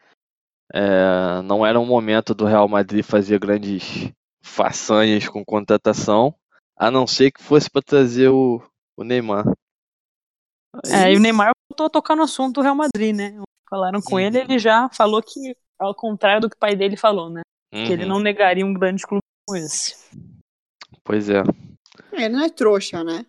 é, 0.72 1.42
não 1.44 1.64
era 1.64 1.78
um 1.78 1.86
momento 1.86 2.34
do 2.34 2.44
Real 2.44 2.66
Madrid 2.66 3.04
fazer 3.04 3.38
grandes 3.38 4.10
façanhas 4.42 5.28
com 5.28 5.44
contratação, 5.44 6.34
a 6.76 6.90
não 6.90 7.06
ser 7.06 7.30
que 7.30 7.42
fosse 7.42 7.70
para 7.70 7.82
trazer 7.82 8.28
o, 8.28 8.60
o 8.96 9.04
Neymar. 9.04 9.44
É, 10.86 11.12
e 11.12 11.16
o 11.16 11.20
Neymar 11.20 11.52
voltou 11.70 11.86
a 11.86 11.90
tocar 11.90 12.16
no 12.16 12.24
assunto 12.24 12.56
do 12.56 12.62
Real 12.62 12.74
Madrid, 12.74 13.14
né? 13.14 13.40
Falaram 13.70 14.02
com 14.02 14.16
Uhum. 14.16 14.20
ele, 14.20 14.38
ele 14.38 14.58
já 14.58 14.88
falou 14.90 15.22
que, 15.22 15.56
ao 15.78 15.94
contrário 15.94 16.40
do 16.42 16.50
que 16.50 16.56
o 16.56 16.58
pai 16.58 16.74
dele 16.76 16.96
falou, 16.96 17.28
né? 17.30 17.42
Que 17.72 17.92
ele 17.92 18.02
Uhum. 18.04 18.08
não 18.10 18.20
negaria 18.20 18.64
um 18.64 18.72
grande 18.74 19.02
clube 19.06 19.20
como 19.48 19.58
esse. 19.58 19.94
Pois 21.02 21.28
é. 21.28 21.42
Ele 22.12 22.28
não 22.30 22.44
é 22.44 22.48
trouxa, 22.48 23.02
né? 23.02 23.26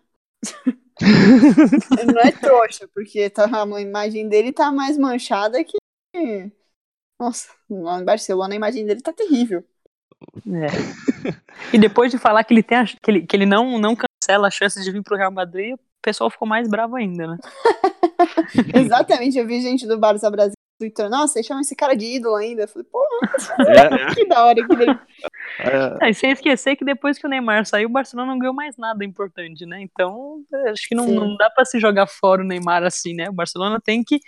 ele 1.00 2.12
não 2.12 2.20
é 2.22 2.32
trouxa, 2.32 2.88
porque 2.94 3.28
tá, 3.28 3.44
a 3.44 3.80
imagem 3.80 4.28
dele 4.28 4.52
tá 4.52 4.70
mais 4.72 4.96
manchada 4.96 5.62
que. 5.64 5.76
Nossa, 7.20 7.48
lá 7.68 8.00
em 8.00 8.04
Barcelona 8.04 8.54
a 8.54 8.56
imagem 8.56 8.86
dele 8.86 9.00
tá 9.02 9.12
terrível. 9.12 9.64
É. 10.46 11.74
e 11.74 11.78
depois 11.78 12.10
de 12.10 12.18
falar 12.18 12.42
que 12.44 12.54
ele, 12.54 12.62
tem 12.62 12.78
a- 12.78 12.84
que 12.86 13.10
ele, 13.10 13.26
que 13.26 13.36
ele 13.36 13.44
não, 13.46 13.78
não 13.78 13.94
cancela 13.96 14.48
a 14.48 14.50
chance 14.50 14.82
de 14.82 14.90
vir 14.90 15.02
pro 15.02 15.16
Real 15.16 15.30
Madrid, 15.30 15.74
o 15.74 15.78
pessoal 16.02 16.30
ficou 16.30 16.48
mais 16.48 16.68
bravo 16.68 16.96
ainda, 16.96 17.26
né? 17.26 17.38
Exatamente, 18.74 19.36
eu 19.38 19.46
vi 19.46 19.60
gente 19.60 19.86
do 19.86 19.98
Barça 19.98 20.30
Brasil 20.30 20.54
Twitter, 20.78 21.08
nossa, 21.08 21.34
vocês 21.34 21.46
chamam 21.46 21.62
esse 21.62 21.74
cara 21.74 21.94
de 21.96 22.04
ídolo 22.16 22.36
ainda. 22.36 22.62
Eu 22.62 22.68
falei, 22.68 22.86
pô, 22.90 23.02
É, 23.66 24.14
que 24.14 24.26
da 24.26 24.44
hora 24.44 24.66
que 24.66 24.72
ele. 24.74 24.90
é. 25.60 26.06
É, 26.06 26.10
e 26.10 26.14
sem 26.14 26.30
esquecer 26.30 26.76
que 26.76 26.84
depois 26.84 27.18
que 27.18 27.26
o 27.26 27.30
Neymar 27.30 27.64
saiu, 27.66 27.88
o 27.88 27.92
Barcelona 27.92 28.30
não 28.32 28.38
ganhou 28.38 28.54
mais 28.54 28.76
nada 28.76 29.04
importante, 29.04 29.64
né? 29.64 29.80
Então, 29.80 30.42
acho 30.70 30.88
que 30.88 30.94
não, 30.94 31.06
Sim. 31.06 31.14
não 31.14 31.36
dá 31.36 31.48
pra 31.50 31.64
se 31.64 31.80
jogar 31.80 32.06
fora 32.06 32.42
o 32.42 32.46
Neymar 32.46 32.82
assim, 32.82 33.14
né? 33.14 33.28
O 33.28 33.32
Barcelona 33.32 33.80
tem 33.82 34.04
que 34.04 34.20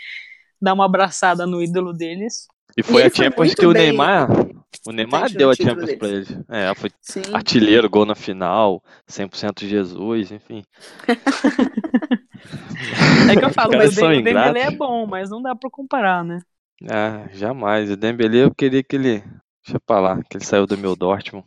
dar 0.60 0.72
uma 0.74 0.86
abraçada 0.86 1.46
no 1.46 1.62
ídolo 1.62 1.92
deles. 1.92 2.46
E 2.76 2.82
foi 2.82 3.02
ele 3.02 3.10
a 3.10 3.14
Champions 3.14 3.54
que 3.54 3.66
o 3.66 3.72
bem 3.72 3.88
Neymar. 3.88 4.28
O 4.86 4.92
Neymar 4.92 5.30
deu 5.30 5.50
a 5.50 5.54
Champions 5.54 5.94
pra 5.94 6.08
ele. 6.08 6.26
É, 6.48 6.74
foi 6.74 6.90
Sim. 7.00 7.22
artilheiro, 7.32 7.88
gol 7.90 8.04
na 8.06 8.14
final, 8.14 8.82
100% 9.10 9.66
Jesus, 9.66 10.30
enfim. 10.30 10.62
É 13.30 13.36
que 13.36 13.44
eu 13.44 13.50
falo, 13.50 13.76
o 13.76 13.88
Dem- 13.90 14.22
Dembélé 14.22 14.60
é 14.62 14.70
bom, 14.70 15.06
mas 15.06 15.30
não 15.30 15.42
dá 15.42 15.54
pra 15.54 15.68
comparar, 15.70 16.24
né? 16.24 16.40
Ah, 16.90 17.26
jamais. 17.32 17.90
O 17.90 17.96
Dembele 17.96 18.38
eu 18.38 18.54
queria 18.54 18.82
que 18.82 18.96
ele. 18.96 19.22
Deixa 19.66 19.78
pra 19.84 20.00
lá, 20.00 20.22
que 20.22 20.36
ele 20.36 20.44
saiu 20.44 20.66
do 20.66 20.78
meu 20.78 20.96
Dortmund. 20.96 21.46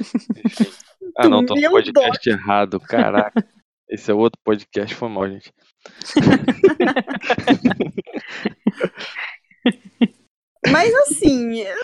Ah, 1.16 1.28
não, 1.28 1.46
tô 1.46 1.54
no 1.54 1.70
podcast 1.70 2.28
errado, 2.28 2.80
caraca. 2.80 3.46
Esse 3.88 4.10
é 4.10 4.14
outro 4.14 4.40
podcast, 4.42 4.92
foi 4.96 5.08
mal, 5.08 5.28
gente. 5.30 5.52
Mas 10.70 10.92
assim, 10.94 11.60
eu, 11.60 11.76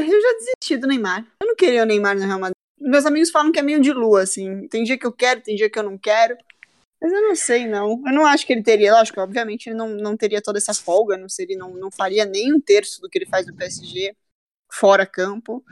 eu 0.00 0.20
já 0.20 0.32
desisti 0.38 0.76
do 0.78 0.86
Neymar. 0.88 1.24
Eu 1.40 1.48
não 1.48 1.54
queria 1.54 1.82
o 1.82 1.86
Neymar 1.86 2.16
no 2.16 2.24
Real 2.26 2.38
Madrid. 2.40 2.54
Meus 2.80 3.06
amigos 3.06 3.30
falam 3.30 3.52
que 3.52 3.58
é 3.58 3.62
meio 3.62 3.80
de 3.80 3.92
lua, 3.92 4.22
assim. 4.22 4.66
Tem 4.68 4.82
dia 4.82 4.98
que 4.98 5.06
eu 5.06 5.12
quero, 5.12 5.42
tem 5.42 5.54
dia 5.54 5.70
que 5.70 5.78
eu 5.78 5.82
não 5.82 5.98
quero. 5.98 6.36
Mas 7.04 7.12
eu 7.12 7.20
não 7.20 7.34
sei, 7.34 7.66
não. 7.66 8.02
Eu 8.06 8.14
não 8.14 8.24
acho 8.24 8.46
que 8.46 8.52
ele 8.54 8.62
teria, 8.62 8.94
lógico, 8.94 9.20
obviamente 9.20 9.66
ele 9.68 9.76
não, 9.76 9.90
não 9.90 10.16
teria 10.16 10.40
toda 10.40 10.56
essa 10.56 10.72
folga, 10.72 11.18
não 11.18 11.28
seria, 11.28 11.54
não, 11.54 11.74
não 11.74 11.90
faria 11.90 12.24
nem 12.24 12.50
um 12.50 12.58
terço 12.58 12.98
do 13.02 13.10
que 13.10 13.18
ele 13.18 13.26
faz 13.26 13.46
no 13.46 13.54
PSG, 13.54 14.16
fora 14.72 15.04
campo, 15.04 15.62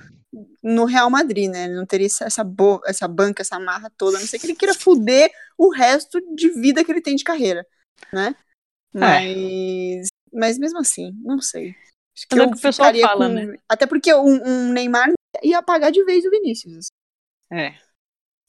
no 0.62 0.84
Real 0.84 1.08
Madrid, 1.08 1.48
né? 1.50 1.64
Ele 1.64 1.74
não 1.74 1.86
teria 1.86 2.04
essa, 2.04 2.26
essa, 2.26 2.44
bo- 2.44 2.82
essa 2.84 3.08
banca, 3.08 3.40
essa 3.40 3.58
marra 3.58 3.90
toda, 3.96 4.18
a 4.18 4.20
não 4.20 4.26
sei 4.26 4.38
que 4.38 4.44
ele 4.44 4.54
queira 4.54 4.74
fuder 4.74 5.32
o 5.56 5.70
resto 5.70 6.20
de 6.34 6.50
vida 6.50 6.84
que 6.84 6.92
ele 6.92 7.00
tem 7.00 7.16
de 7.16 7.24
carreira, 7.24 7.66
né? 8.12 8.36
Mas, 8.92 10.08
mas 10.30 10.58
mesmo 10.58 10.80
assim, 10.80 11.12
não 11.22 11.40
sei. 11.40 11.70
Acho 12.14 12.26
Mas 12.30 12.40
é 12.40 12.42
o 12.42 12.50
que 12.50 12.58
o 12.58 12.60
pessoal 12.60 12.94
fala, 13.00 13.26
com- 13.26 13.32
né? 13.32 13.56
Até 13.66 13.86
porque 13.86 14.12
um, 14.12 14.46
um 14.46 14.70
Neymar 14.70 15.10
ia 15.42 15.60
apagar 15.60 15.90
de 15.90 16.04
vez 16.04 16.26
o 16.26 16.30
Vinícius. 16.30 16.88
É. 17.50 17.74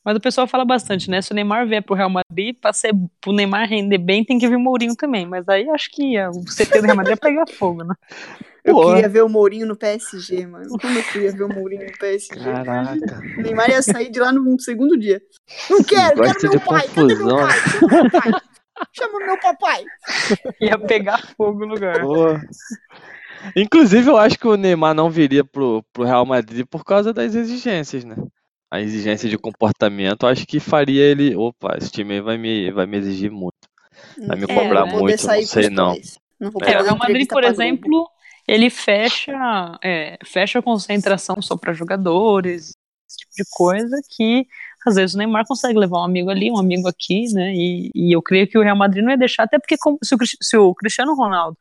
Mas 0.04 0.18
o 0.18 0.20
pessoal 0.20 0.46
fala 0.46 0.66
bastante, 0.66 1.10
né? 1.10 1.22
Se 1.22 1.32
o 1.32 1.36
Neymar 1.36 1.66
vier 1.66 1.82
pro 1.82 1.96
Real 1.96 2.10
Madrid, 2.10 2.56
pra 2.60 2.74
ser, 2.74 2.94
pro 3.22 3.32
Neymar 3.32 3.68
render 3.70 3.98
bem, 3.98 4.24
tem 4.24 4.38
que 4.38 4.48
vir 4.48 4.58
o 4.58 4.60
Mourinho 4.60 4.96
também. 4.96 5.26
Mas 5.26 5.48
aí 5.48 5.70
acho 5.70 5.90
que 5.92 6.18
ah, 6.18 6.30
o 6.30 6.44
CT 6.44 6.82
do 6.82 6.86
Real 6.86 6.98
Madrid 6.98 7.16
ia 7.16 7.18
pegar 7.18 7.46
fogo, 7.48 7.84
né? 7.84 7.96
Eu 8.64 8.76
Pô. 8.76 8.94
queria 8.94 9.10
ver 9.10 9.24
o 9.24 9.30
Mourinho 9.30 9.66
no 9.66 9.76
PSG, 9.76 10.46
mano. 10.46 10.68
Como 10.70 10.98
eu 10.98 11.04
queria 11.04 11.32
ver 11.32 11.44
o 11.44 11.50
Mourinho 11.50 11.86
no 11.86 11.98
PSG? 11.98 12.44
Caraca. 12.44 13.22
O 13.38 13.42
Neymar 13.42 13.70
ia 13.70 13.82
sair 13.82 14.10
de 14.10 14.20
lá 14.20 14.32
no 14.32 14.60
segundo 14.60 14.98
dia. 14.98 15.22
Não 15.70 15.84
quero, 15.84 16.18
Gosta 16.18 16.40
quero 16.40 16.52
meu 16.52 16.62
pai. 16.62 16.88
Cadê 16.88 17.16
meu 17.16 17.18
confusão. 17.18 17.38
pai? 17.38 17.60
Chama 17.60 18.02
meu 18.02 18.12
pai. 18.12 18.32
Chama 18.92 19.20
meu 19.20 19.40
papai. 19.40 19.86
Ia 20.62 20.78
pegar 20.80 21.34
fogo 21.38 21.66
no 21.66 21.74
lugar. 21.74 22.02
Pô. 22.02 22.26
Inclusive, 23.56 24.10
eu 24.10 24.18
acho 24.18 24.40
que 24.40 24.48
o 24.48 24.56
Neymar 24.56 24.94
não 24.94 25.10
viria 25.10 25.44
pro, 25.44 25.84
pro 25.92 26.04
Real 26.04 26.26
Madrid 26.26 26.66
por 26.66 26.86
causa 26.86 27.14
das 27.14 27.36
exigências, 27.36 28.06
né? 28.06 28.16
A 28.74 28.82
exigência 28.82 29.30
de 29.30 29.38
comportamento, 29.38 30.26
acho 30.26 30.48
que 30.48 30.60
faria 30.60 31.04
ele. 31.04 31.36
Opa, 31.36 31.78
esse 31.78 31.92
time 31.92 32.16
aí 32.16 32.22
vai 32.22 32.40
me, 32.40 32.72
vai 32.72 32.88
me 32.88 32.98
exigir 32.98 33.30
muito. 33.30 33.54
Vai 34.28 34.36
me 34.36 34.46
É, 34.46 34.48
cobrar 34.48 34.88
poder 34.88 35.04
muito, 35.04 35.28
não 35.28 35.42
sei 35.44 35.70
não. 35.70 35.96
Não 36.40 36.50
vou 36.50 36.64
É, 36.64 36.92
o 36.92 36.98
Madrid, 36.98 37.28
por 37.30 37.44
exemplo, 37.44 38.10
ele 38.48 38.72
fecha, 38.72 39.32
é, 39.84 40.18
fecha 40.26 40.58
a 40.58 40.62
concentração 40.64 41.40
só 41.40 41.56
para 41.56 41.72
jogadores, 41.74 42.76
esse 43.08 43.18
tipo 43.18 43.32
de 43.38 43.44
coisa 43.52 43.96
que 44.10 44.48
às 44.88 44.96
vezes 44.96 45.14
o 45.14 45.20
Neymar 45.20 45.46
consegue 45.48 45.78
levar 45.78 46.00
um 46.00 46.06
amigo 46.06 46.32
ali, 46.32 46.50
um 46.52 46.58
amigo 46.58 46.88
aqui, 46.88 47.32
né? 47.32 47.54
E, 47.54 47.92
e 47.94 48.12
eu 48.16 48.24
creio 48.24 48.48
que 48.48 48.58
o 48.58 48.64
Real 48.64 48.76
Madrid 48.76 49.04
não 49.04 49.12
ia 49.12 49.18
deixar, 49.18 49.44
até 49.44 49.60
porque 49.60 49.78
como- 49.78 50.00
se, 50.04 50.16
o, 50.16 50.18
se 50.42 50.58
o 50.58 50.74
Cristiano 50.74 51.14
Ronaldo 51.16 51.56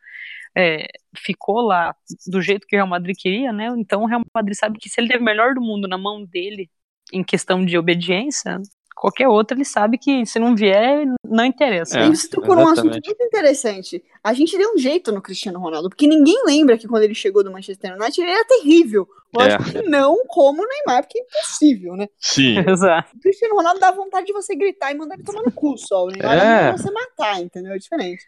é, 0.56 0.86
ficou 1.16 1.60
lá 1.60 1.94
do 2.26 2.42
jeito 2.42 2.66
que 2.66 2.74
o 2.74 2.78
Real 2.78 2.88
Madrid 2.88 3.14
queria, 3.18 3.52
né? 3.52 3.68
Então 3.78 4.02
o 4.02 4.06
Real 4.06 4.22
Madrid 4.34 4.56
sabe 4.56 4.78
que 4.78 4.88
se 4.88 5.00
ele 5.00 5.08
teve 5.08 5.20
o 5.22 5.24
melhor 5.24 5.54
do 5.54 5.60
mundo 5.60 5.86
na 5.86 5.98
mão 5.98 6.24
dele 6.24 6.70
em 7.12 7.22
questão 7.22 7.64
de 7.64 7.76
obediência, 7.78 8.60
qualquer 8.96 9.28
outro 9.28 9.56
ele 9.56 9.64
sabe 9.64 9.98
que 9.98 10.24
se 10.24 10.38
não 10.38 10.54
vier, 10.54 11.04
não 11.26 11.44
interessa. 11.44 11.98
É, 12.00 12.06
E 12.06 12.16
você 12.16 12.28
tocou 12.28 12.54
num 12.54 12.68
assunto 12.68 12.92
muito 12.92 13.22
interessante. 13.22 14.02
A 14.22 14.32
gente 14.32 14.56
deu 14.56 14.72
um 14.74 14.78
jeito 14.78 15.10
no 15.10 15.20
Cristiano 15.20 15.58
Ronaldo, 15.58 15.88
porque 15.88 16.06
ninguém 16.06 16.40
lembra 16.46 16.78
que 16.78 16.86
quando 16.86 17.02
ele 17.02 17.14
chegou 17.14 17.42
do 17.42 17.50
Manchester 17.50 17.94
United 17.96 18.20
ele 18.20 18.30
era 18.30 18.44
terrível. 18.46 19.08
Lógico 19.34 19.62
É. 19.70 19.72
que 19.72 19.88
não 19.88 20.24
como 20.28 20.62
o 20.62 20.66
Neymar, 20.66 21.02
porque 21.04 21.18
é 21.18 21.22
impossível, 21.22 21.96
né? 21.96 22.06
Sim. 22.18 22.56
Exato. 22.68 23.16
O 23.16 23.20
Cristiano 23.20 23.56
Ronaldo 23.56 23.80
dá 23.80 23.90
vontade 23.90 24.26
de 24.26 24.32
você 24.32 24.54
gritar 24.54 24.92
e 24.92 24.94
mandar 24.94 25.14
ele 25.14 25.24
tomar 25.24 25.42
no 25.42 25.50
cu 25.50 25.76
só. 25.78 26.04
O 26.04 26.08
Neymar 26.10 26.38
É. 26.38 26.68
é. 26.68 26.72
você 26.72 26.90
matar, 26.90 27.40
entendeu? 27.40 27.72
É 27.72 27.78
diferente. 27.78 28.22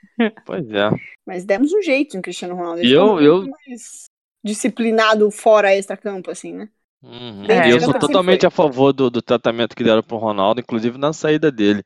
Pois 0.47 0.66
é. 0.70 0.91
Mas 1.26 1.45
demos 1.45 1.72
um 1.72 1.82
jeito 1.82 2.16
no 2.16 2.22
Cristiano 2.22 2.55
Ronaldo. 2.57 2.80
E 2.82 2.87
Ele 2.87 2.95
eu- 2.97 3.03
ficou 3.09 3.20
eu- 3.20 3.37
muito 3.43 3.51
mais 3.68 4.05
disciplinado 4.43 5.30
fora 5.30 5.74
extra-campo, 5.74 6.30
assim, 6.30 6.53
né? 6.53 6.68
Uhum. 7.07 7.44
E 7.44 7.70
eu 7.70 7.80
sou 7.80 7.92
totalmente 7.98 8.40
foi. 8.40 8.48
a 8.48 8.50
favor 8.50 8.92
do, 8.92 9.11
do 9.11 9.20
tratamento 9.20 9.76
que 9.76 9.84
deram 9.84 10.02
pro 10.02 10.16
Ronaldo, 10.16 10.61
inclusive 10.61 10.96
na 10.98 11.12
saída 11.12 11.50
dele. 11.52 11.82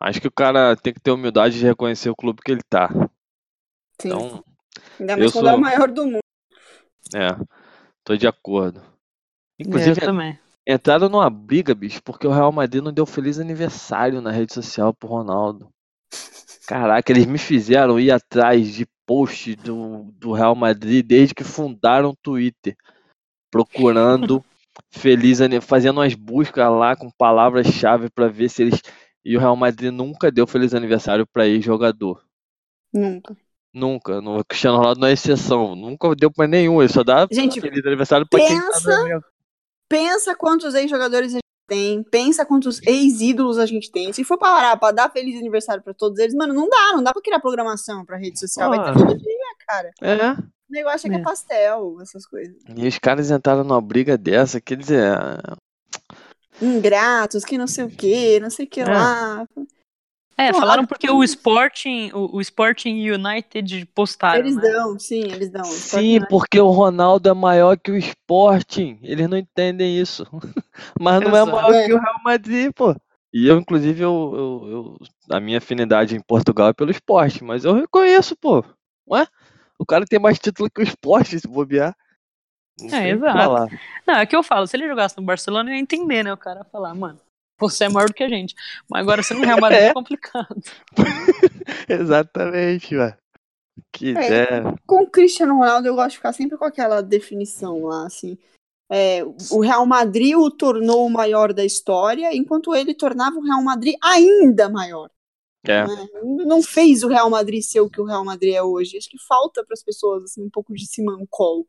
Acho 0.00 0.20
que 0.20 0.28
o 0.28 0.32
cara 0.32 0.76
tem 0.76 0.92
que 0.92 1.00
ter 1.00 1.10
humildade 1.10 1.58
de 1.58 1.64
reconhecer 1.64 2.10
o 2.10 2.16
clube 2.16 2.40
que 2.44 2.52
ele 2.52 2.62
tá. 2.68 2.88
Sim. 4.00 4.08
Então, 4.08 4.44
Ainda 5.00 5.16
mais 5.16 5.26
eu 5.26 5.32
quando 5.32 5.48
é 5.48 5.50
o 5.50 5.54
sou- 5.54 5.60
maior 5.60 5.90
do 5.90 6.04
mundo. 6.06 6.18
é, 7.14 7.36
tô 8.04 8.16
de 8.16 8.26
acordo. 8.26 8.80
eu 8.80 9.66
Inclusive, 9.66 10.00
também. 10.00 10.38
entraram 10.68 11.08
numa 11.08 11.30
briga, 11.30 11.74
bicho, 11.74 12.02
porque 12.02 12.26
o 12.26 12.32
Real 12.32 12.52
Madrid 12.52 12.82
não 12.82 12.92
deu 12.92 13.06
feliz 13.06 13.38
aniversário 13.38 14.20
na 14.20 14.30
rede 14.30 14.52
social 14.52 14.92
pro 14.94 15.08
Ronaldo. 15.08 15.68
Caraca, 16.66 17.12
eles 17.12 17.26
me 17.26 17.38
fizeram 17.38 17.98
ir 18.00 18.10
atrás 18.10 18.72
de 18.72 18.86
post 19.06 19.54
do, 19.56 20.10
do 20.18 20.32
Real 20.32 20.54
Madrid 20.54 21.04
desde 21.06 21.34
que 21.34 21.44
fundaram 21.44 22.10
o 22.10 22.16
Twitter, 22.16 22.74
procurando 23.54 24.44
feliz 24.90 25.40
aniversário, 25.40 25.68
fazendo 25.68 25.98
umas 26.00 26.14
buscas 26.14 26.68
lá 26.70 26.96
com 26.96 27.08
palavras-chave 27.10 28.10
pra 28.10 28.26
ver 28.26 28.48
se 28.48 28.62
eles. 28.62 28.80
E 29.24 29.36
o 29.36 29.40
Real 29.40 29.56
Madrid 29.56 29.92
nunca 29.92 30.30
deu 30.30 30.46
feliz 30.46 30.74
aniversário 30.74 31.26
pra 31.32 31.46
ex-jogador. 31.46 32.20
Nunca. 32.92 33.36
Nunca. 33.72 34.20
No 34.20 34.38
o 34.40 34.44
Cristiano 34.44 34.76
Ronaldo 34.78 35.00
não 35.00 35.08
é 35.08 35.12
exceção. 35.12 35.74
Nunca 35.74 36.14
deu 36.14 36.30
pra 36.30 36.46
nenhum. 36.46 36.82
Ele 36.82 36.92
só 36.92 37.02
dá 37.02 37.26
Gente, 37.30 37.60
feliz 37.60 37.84
aniversário 37.86 38.26
pra 38.28 38.40
quem 38.40 38.60
tá 38.60 38.66
pensa-. 38.66 39.20
Pensa 39.88 40.34
quantos 40.34 40.74
ex-jogadores 40.74 41.30
a 41.32 41.34
gente 41.34 41.44
tem, 41.68 42.02
pensa 42.02 42.44
quantos 42.44 42.82
ex-ídolos 42.82 43.58
a 43.58 43.66
gente 43.66 43.90
tem. 43.90 44.12
Se 44.12 44.24
for 44.24 44.36
parar 44.38 44.76
pra 44.76 44.90
dar 44.92 45.10
feliz 45.10 45.38
aniversário 45.38 45.82
pra 45.82 45.94
todos 45.94 46.18
eles, 46.18 46.34
mano, 46.34 46.52
não 46.52 46.68
dá, 46.68 46.92
não 46.94 47.02
dá 47.02 47.12
pra 47.12 47.22
criar 47.22 47.40
programação 47.40 48.04
pra 48.04 48.16
rede 48.18 48.38
social. 48.38 48.70
Vai 48.70 48.78
Ah. 48.80 48.92
ter 48.92 48.98
todo 48.98 49.16
dia, 49.18 49.54
cara. 49.66 49.90
É. 50.02 50.53
O 50.68 50.72
negócio 50.72 51.06
é 51.06 51.10
que 51.10 51.16
é 51.16 51.20
É. 51.20 51.22
pastel, 51.22 51.98
essas 52.00 52.26
coisas. 52.26 52.56
E 52.76 52.86
os 52.88 52.98
caras 52.98 53.30
entraram 53.30 53.64
numa 53.64 53.80
briga 53.80 54.16
dessa, 54.16 54.60
quer 54.60 54.76
dizer, 54.76 55.16
Ingratos, 56.60 57.44
que 57.44 57.58
não 57.58 57.66
sei 57.66 57.84
o 57.84 57.90
que, 57.90 58.40
não 58.40 58.50
sei 58.50 58.66
o 58.66 58.68
que 58.68 58.80
É. 58.80 58.84
lá. 58.84 59.46
É, 60.36 60.52
Pô, 60.52 60.58
falaram 60.58 60.84
porque 60.84 61.08
o 61.08 61.22
Sporting, 61.22 62.10
o, 62.12 62.36
o 62.36 62.40
Sporting 62.40 63.08
United 63.08 63.86
postaram, 63.94 64.40
Eles 64.40 64.56
né? 64.56 64.62
dão, 64.62 64.98
sim, 64.98 65.22
eles 65.22 65.48
dão. 65.48 65.62
sim, 65.64 66.18
porque 66.28 66.58
o 66.58 66.70
Ronaldo 66.70 67.28
é 67.28 67.34
maior 67.34 67.78
que 67.78 67.92
o 67.92 67.96
Sporting. 67.96 68.98
Eles 69.02 69.28
não 69.28 69.36
entendem 69.38 69.96
isso. 70.00 70.24
Mas 71.00 71.20
não 71.20 71.28
é 71.36 71.42
Exato. 71.42 71.52
maior 71.52 71.86
que 71.86 71.92
o 71.92 72.00
Real 72.00 72.20
Madrid, 72.24 72.72
pô. 72.74 72.96
E 73.32 73.46
eu, 73.48 73.58
inclusive, 73.58 74.00
eu, 74.02 74.32
eu, 74.34 74.70
eu- 74.70 74.96
a 75.30 75.40
minha 75.40 75.58
afinidade 75.58 76.16
em 76.16 76.20
Portugal 76.20 76.68
é 76.68 76.72
pelo 76.72 76.90
esporte, 76.90 77.42
mas 77.44 77.64
eu 77.64 77.74
reconheço, 77.74 78.36
pô. 78.36 78.64
Ué? 79.08 79.26
O 79.78 79.86
cara 79.86 80.04
tem 80.04 80.18
mais 80.18 80.38
título 80.38 80.70
que 80.70 80.80
o 80.80 80.84
esporte, 80.84 81.38
se 81.38 81.48
bobear. 81.48 81.96
Não 82.80 82.98
É, 82.98 83.10
exato. 83.10 83.38
falar. 83.38 83.68
Não, 84.06 84.14
é 84.14 84.26
que 84.26 84.34
eu 84.34 84.42
falo, 84.42 84.66
se 84.66 84.76
ele 84.76 84.88
jogasse 84.88 85.16
no 85.16 85.24
Barcelona, 85.24 85.70
eu 85.70 85.74
ia 85.74 85.80
entender, 85.80 86.24
né? 86.24 86.32
O 86.32 86.36
cara 86.36 86.64
falar, 86.64 86.94
mano, 86.94 87.20
Você 87.58 87.84
é 87.84 87.88
maior 87.88 88.08
do 88.08 88.14
que 88.14 88.24
a 88.24 88.28
gente. 88.28 88.54
Mas 88.90 89.02
agora 89.02 89.22
você 89.22 89.32
no 89.34 89.44
Real 89.44 89.60
Madrid 89.60 89.80
é, 89.82 89.86
é 89.88 89.94
complicado. 89.94 90.60
Exatamente, 91.88 92.96
velho. 92.96 93.16
Que 93.92 94.08
é, 94.08 94.10
ideia. 94.10 94.74
Com 94.86 95.02
o 95.02 95.10
Cristiano 95.10 95.56
Ronaldo, 95.56 95.86
eu 95.86 95.94
gosto 95.94 96.10
de 96.10 96.16
ficar 96.16 96.32
sempre 96.32 96.58
com 96.58 96.64
aquela 96.64 97.00
definição 97.00 97.84
lá, 97.84 98.06
assim. 98.06 98.36
É, 98.90 99.24
o 99.50 99.60
Real 99.60 99.86
Madrid 99.86 100.36
o 100.36 100.50
tornou 100.50 101.06
o 101.06 101.10
maior 101.10 101.52
da 101.52 101.64
história, 101.64 102.34
enquanto 102.36 102.74
ele 102.74 102.94
tornava 102.94 103.36
o 103.36 103.42
Real 103.42 103.62
Madrid 103.62 103.96
ainda 104.02 104.68
maior. 104.68 105.10
É. 105.64 105.86
Né? 105.86 106.08
Não 106.46 106.62
fez 106.62 107.02
o 107.02 107.08
Real 107.08 107.28
Madrid 107.30 107.62
ser 107.62 107.80
o 107.80 107.90
que 107.90 108.00
o 108.00 108.04
Real 108.04 108.24
Madrid 108.24 108.54
é 108.54 108.62
hoje. 108.62 108.96
Acho 108.96 109.08
que 109.08 109.18
falta 109.18 109.64
para 109.64 109.74
as 109.74 109.82
pessoas 109.82 110.24
assim, 110.24 110.42
um 110.42 110.50
pouco 110.50 110.74
de 110.74 110.86
simancol. 110.86 111.66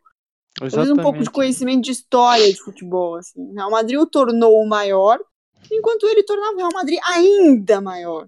Talvez 0.58 0.90
um 0.90 0.96
pouco 0.96 1.20
de 1.20 1.30
conhecimento 1.30 1.84
de 1.84 1.92
história 1.92 2.52
de 2.52 2.60
futebol. 2.60 3.16
Assim. 3.16 3.40
O 3.40 3.54
Real 3.54 3.72
Madrid 3.72 4.00
o 4.00 4.06
tornou 4.06 4.62
o 4.62 4.68
maior, 4.68 5.20
enquanto 5.72 6.08
ele 6.08 6.24
tornava 6.24 6.54
o 6.54 6.58
Real 6.58 6.74
Madrid 6.74 7.00
ainda 7.04 7.82
maior. 7.82 8.28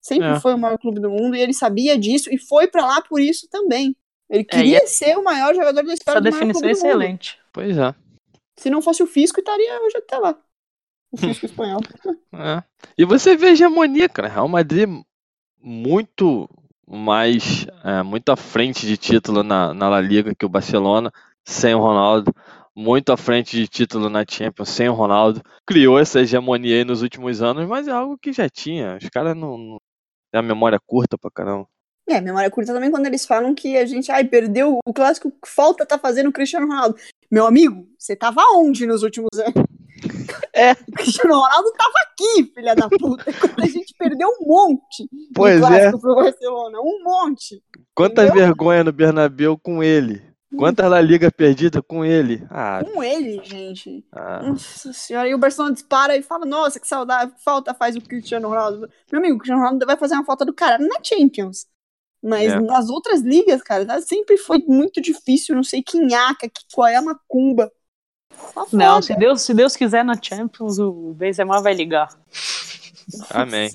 Sempre 0.00 0.28
é. 0.28 0.40
foi 0.40 0.54
o 0.54 0.58
maior 0.58 0.78
clube 0.78 1.00
do 1.00 1.08
mundo 1.08 1.36
e 1.36 1.40
ele 1.40 1.54
sabia 1.54 1.96
disso 1.96 2.28
e 2.32 2.36
foi 2.36 2.66
para 2.66 2.84
lá 2.84 3.02
por 3.02 3.20
isso 3.20 3.48
também. 3.48 3.96
Ele 4.28 4.42
é, 4.42 4.44
queria 4.44 4.78
é, 4.78 4.86
ser 4.86 5.16
o 5.16 5.22
maior 5.22 5.54
jogador 5.54 5.84
da 5.84 5.94
história 5.94 6.18
Essa 6.18 6.30
do 6.30 6.32
definição 6.32 6.68
é 6.68 6.72
excelente. 6.72 7.38
Pois 7.52 7.78
é. 7.78 7.94
Se 8.58 8.68
não 8.68 8.82
fosse 8.82 9.02
o 9.02 9.06
Fisco, 9.06 9.40
estaria 9.40 9.80
hoje 9.82 9.96
até 9.96 10.18
lá. 10.18 10.38
O 11.12 11.16
Fisco 11.16 11.46
espanhol. 11.46 11.80
É. 12.34 12.62
E 12.96 13.04
você 13.04 13.36
vê 13.36 13.48
a 13.48 13.50
hegemonia, 13.50 14.08
cara. 14.08 14.26
Real 14.26 14.48
Madrid 14.48 14.88
muito 15.60 16.48
mais, 16.88 17.66
é, 17.84 18.02
muito 18.02 18.30
à 18.30 18.36
frente 18.36 18.86
de 18.86 18.96
título 18.96 19.42
na, 19.42 19.74
na 19.74 19.88
La 19.90 20.00
Liga 20.00 20.34
que 20.34 20.46
o 20.46 20.48
Barcelona, 20.48 21.12
sem 21.44 21.74
o 21.74 21.78
Ronaldo. 21.78 22.34
Muito 22.74 23.12
à 23.12 23.18
frente 23.18 23.54
de 23.54 23.68
título 23.68 24.08
na 24.08 24.24
Champions, 24.26 24.70
sem 24.70 24.88
o 24.88 24.94
Ronaldo. 24.94 25.42
Criou 25.66 25.98
essa 25.98 26.20
hegemonia 26.20 26.76
aí 26.76 26.84
nos 26.84 27.02
últimos 27.02 27.42
anos, 27.42 27.68
mas 27.68 27.86
é 27.86 27.90
algo 27.90 28.16
que 28.16 28.32
já 28.32 28.48
tinha. 28.48 28.96
Os 28.96 29.10
caras 29.10 29.36
não, 29.36 29.58
não. 29.58 29.80
É 30.32 30.38
a 30.38 30.42
memória 30.42 30.80
curta 30.86 31.18
pra 31.18 31.30
caramba. 31.30 31.68
É, 32.08 32.18
memória 32.18 32.50
curta 32.50 32.72
também 32.72 32.90
quando 32.90 33.06
eles 33.06 33.26
falam 33.26 33.54
que 33.54 33.76
a 33.76 33.84
gente, 33.84 34.10
ai, 34.10 34.24
perdeu 34.24 34.78
o 34.84 34.92
clássico, 34.94 35.30
falta 35.44 35.84
tá 35.84 35.98
fazendo 35.98 36.30
o 36.30 36.32
Cristiano 36.32 36.66
Ronaldo. 36.66 36.96
Meu 37.30 37.46
amigo, 37.46 37.86
você 37.98 38.16
tava 38.16 38.40
onde 38.54 38.86
nos 38.86 39.02
últimos 39.02 39.28
anos? 39.38 39.54
É. 40.52 40.72
O 40.72 40.92
Cristiano 40.92 41.34
Ronaldo 41.34 41.72
tava 41.72 41.94
aqui, 42.06 42.52
filha 42.54 42.74
da 42.74 42.88
puta. 42.88 43.24
Quando 43.40 43.62
a 43.62 43.66
gente 43.66 43.94
perdeu 43.98 44.28
um 44.28 44.46
monte. 44.46 45.08
Pois 45.34 45.62
é. 45.62 45.90
Pro 45.90 46.14
Barcelona, 46.14 46.78
um 46.80 47.02
monte. 47.02 47.62
Quanta 47.94 48.24
Entendeu? 48.24 48.46
vergonha 48.46 48.84
no 48.84 48.92
Bernabéu 48.92 49.58
com 49.58 49.82
ele. 49.82 50.32
Quantas 50.56 50.90
La 50.90 51.00
Liga 51.00 51.30
perdida 51.30 51.82
com 51.82 52.04
ele? 52.04 52.46
Ah, 52.50 52.82
com 52.84 53.02
ele, 53.02 53.42
gente. 53.42 54.04
Ah. 54.12 54.42
Nossa 54.42 54.92
senhora. 54.92 55.28
E 55.28 55.34
o 55.34 55.38
Barcelona 55.38 55.74
dispara 55.74 56.16
e 56.16 56.22
fala: 56.22 56.44
Nossa, 56.44 56.78
que 56.78 56.86
saudade, 56.86 57.32
falta 57.42 57.72
faz 57.72 57.96
o 57.96 58.00
Cristiano 58.00 58.48
Ronaldo. 58.48 58.88
Meu 59.10 59.20
amigo, 59.20 59.36
o 59.36 59.38
Cristiano 59.38 59.62
Ronaldo 59.62 59.86
vai 59.86 59.96
fazer 59.96 60.14
uma 60.14 60.24
falta 60.24 60.44
do 60.44 60.52
cara 60.52 60.78
na 60.78 60.96
Champions. 61.02 61.66
Mas 62.22 62.52
é. 62.52 62.60
nas 62.60 62.88
outras 62.88 63.20
ligas, 63.20 63.62
cara, 63.62 63.84
tá, 63.84 64.00
sempre 64.00 64.36
foi 64.36 64.58
muito 64.58 65.00
difícil. 65.00 65.56
Não 65.56 65.64
sei 65.64 65.82
quem 65.82 66.14
aca, 66.14 66.48
que, 66.48 66.62
qual 66.72 66.86
é 66.86 66.96
a 66.96 67.02
macumba. 67.02 67.70
Não, 68.72 69.00
se 69.00 69.14
Deus, 69.14 69.42
se 69.42 69.54
Deus 69.54 69.76
quiser 69.76 70.04
na 70.04 70.20
Champions, 70.20 70.78
o 70.78 71.14
Benzema 71.14 71.62
vai 71.62 71.74
ligar. 71.74 72.08
Amém. 73.30 73.70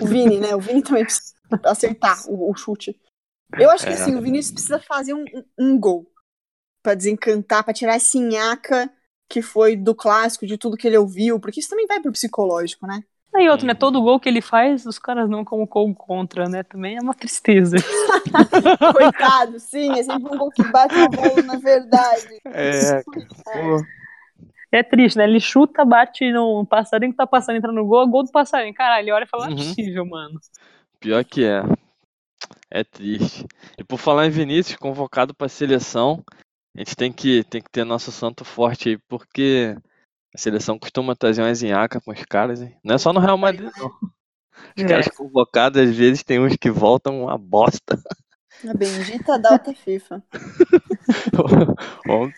O 0.00 0.06
Vini, 0.06 0.38
né? 0.38 0.54
O 0.54 0.60
Vini 0.60 0.82
também 0.82 1.04
precisa 1.04 1.34
acertar 1.64 2.18
o, 2.28 2.50
o 2.50 2.56
chute. 2.56 2.98
Eu 3.58 3.70
acho 3.70 3.84
que 3.84 3.92
é. 3.92 3.94
assim, 3.94 4.14
o 4.14 4.20
Vinícius 4.20 4.52
precisa 4.52 4.78
fazer 4.78 5.14
um, 5.14 5.24
um 5.58 5.78
gol 5.78 6.06
para 6.82 6.94
desencantar, 6.94 7.64
para 7.64 7.72
tirar 7.72 7.96
esse 7.96 8.20
nhaca 8.20 8.90
que 9.28 9.42
foi 9.42 9.76
do 9.76 9.94
clássico, 9.94 10.46
de 10.46 10.56
tudo 10.56 10.76
que 10.76 10.86
ele 10.86 10.96
ouviu, 10.96 11.38
porque 11.38 11.60
isso 11.60 11.68
também 11.68 11.86
vai 11.86 12.00
pro 12.00 12.12
psicológico, 12.12 12.86
né? 12.86 13.02
E 13.36 13.48
outro, 13.48 13.66
né? 13.66 13.74
Uhum. 13.74 13.78
Todo 13.78 14.02
gol 14.02 14.18
que 14.18 14.28
ele 14.28 14.40
faz, 14.40 14.86
os 14.86 14.98
caras 14.98 15.28
não 15.28 15.44
como 15.44 15.66
gol 15.66 15.94
contra, 15.94 16.48
né? 16.48 16.62
Também 16.62 16.96
é 16.96 17.00
uma 17.00 17.14
tristeza. 17.14 17.76
Coitado, 18.92 19.60
sim, 19.60 19.92
é 19.98 20.02
sempre 20.02 20.34
um 20.34 20.38
gol 20.38 20.50
que 20.50 20.62
bate 20.64 20.94
a 20.94 21.08
bola, 21.08 21.42
na 21.42 21.56
verdade. 21.56 22.40
É, 22.46 22.70
é. 22.96 23.02
Triste, 24.82 25.16
né? 25.16 25.24
Ele 25.24 25.40
chuta, 25.40 25.84
bate 25.84 26.30
no 26.30 26.66
passarinho 26.66 27.12
que 27.12 27.16
tá 27.16 27.26
passando, 27.26 27.56
entra 27.56 27.72
no 27.72 27.86
gol, 27.86 28.06
gol 28.08 28.24
do 28.24 28.30
passarinho. 28.30 28.74
Caralho, 28.74 29.04
ele 29.04 29.12
olha 29.12 29.24
e 29.24 29.26
fala, 29.26 29.46
não 29.46 29.52
é 29.52 29.56
uhum. 29.56 29.68
possível, 29.68 30.06
mano. 30.06 30.38
Pior 31.00 31.24
que 31.24 31.44
é. 31.44 31.62
É 32.70 32.84
triste. 32.84 33.46
E 33.78 33.84
por 33.84 33.98
falar 33.98 34.26
em 34.26 34.30
Vinícius, 34.30 34.76
convocado 34.76 35.34
pra 35.34 35.48
seleção, 35.48 36.22
a 36.76 36.80
gente 36.80 36.94
tem 36.94 37.12
que, 37.12 37.42
tem 37.44 37.62
que 37.62 37.70
ter 37.70 37.84
nosso 37.84 38.12
santo 38.12 38.44
forte 38.44 38.90
aí, 38.90 38.98
porque 39.08 39.76
a 40.34 40.38
seleção 40.38 40.78
costuma 40.78 41.16
trazer 41.16 41.42
uma 41.42 41.54
zinhaca 41.54 42.00
com 42.00 42.12
os 42.12 42.24
caras, 42.24 42.60
hein? 42.60 42.76
Não 42.84 42.94
é 42.94 42.98
só 42.98 43.12
no 43.12 43.20
Real 43.20 43.38
Madrid, 43.38 43.70
não. 43.78 43.90
Os 44.76 44.84
é. 44.84 44.86
caras 44.86 45.08
convocados, 45.08 45.80
às 45.80 45.94
vezes, 45.94 46.22
tem 46.22 46.38
uns 46.38 46.56
que 46.56 46.70
voltam 46.70 47.22
uma 47.22 47.38
bosta. 47.38 48.00
A 48.66 48.74
bendita 48.74 49.38
data 49.38 49.72
FIFA. 49.72 50.22
Vamos 52.06 52.34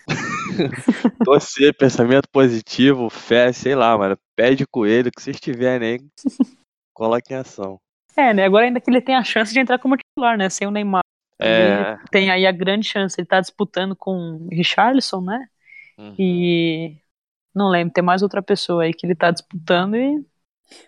torcer, 1.24 1.74
pensamento 1.74 2.28
positivo, 2.28 3.08
fé, 3.08 3.52
sei 3.52 3.74
lá, 3.74 3.96
mano. 3.96 4.18
Pede 4.36 4.66
coelho, 4.66 5.10
que 5.10 5.22
vocês 5.22 5.40
tiverem 5.40 5.94
aí, 5.94 5.98
coloque 6.92 7.32
em 7.32 7.36
ação. 7.36 7.80
É, 8.16 8.34
né? 8.34 8.44
Agora 8.44 8.66
ainda 8.66 8.80
que 8.80 8.90
ele 8.90 9.00
tem 9.00 9.14
a 9.14 9.24
chance 9.24 9.52
de 9.52 9.60
entrar 9.60 9.78
como 9.78 9.96
titular, 9.96 10.36
né? 10.36 10.50
Sem 10.50 10.66
o 10.66 10.70
Neymar. 10.70 11.02
É... 11.40 11.92
Ele 11.92 11.98
tem 12.10 12.30
aí 12.30 12.46
a 12.46 12.52
grande 12.52 12.86
chance. 12.86 13.18
Ele 13.18 13.26
tá 13.26 13.40
disputando 13.40 13.96
com 13.96 14.12
o 14.12 14.48
Richarlison, 14.50 15.22
né? 15.22 15.46
Uhum. 15.96 16.14
E 16.18 16.96
não 17.54 17.68
lembro, 17.68 17.94
tem 17.94 18.04
mais 18.04 18.22
outra 18.22 18.42
pessoa 18.42 18.82
aí 18.82 18.92
que 18.92 19.06
ele 19.06 19.14
tá 19.14 19.30
disputando 19.30 19.96
e. 19.96 20.24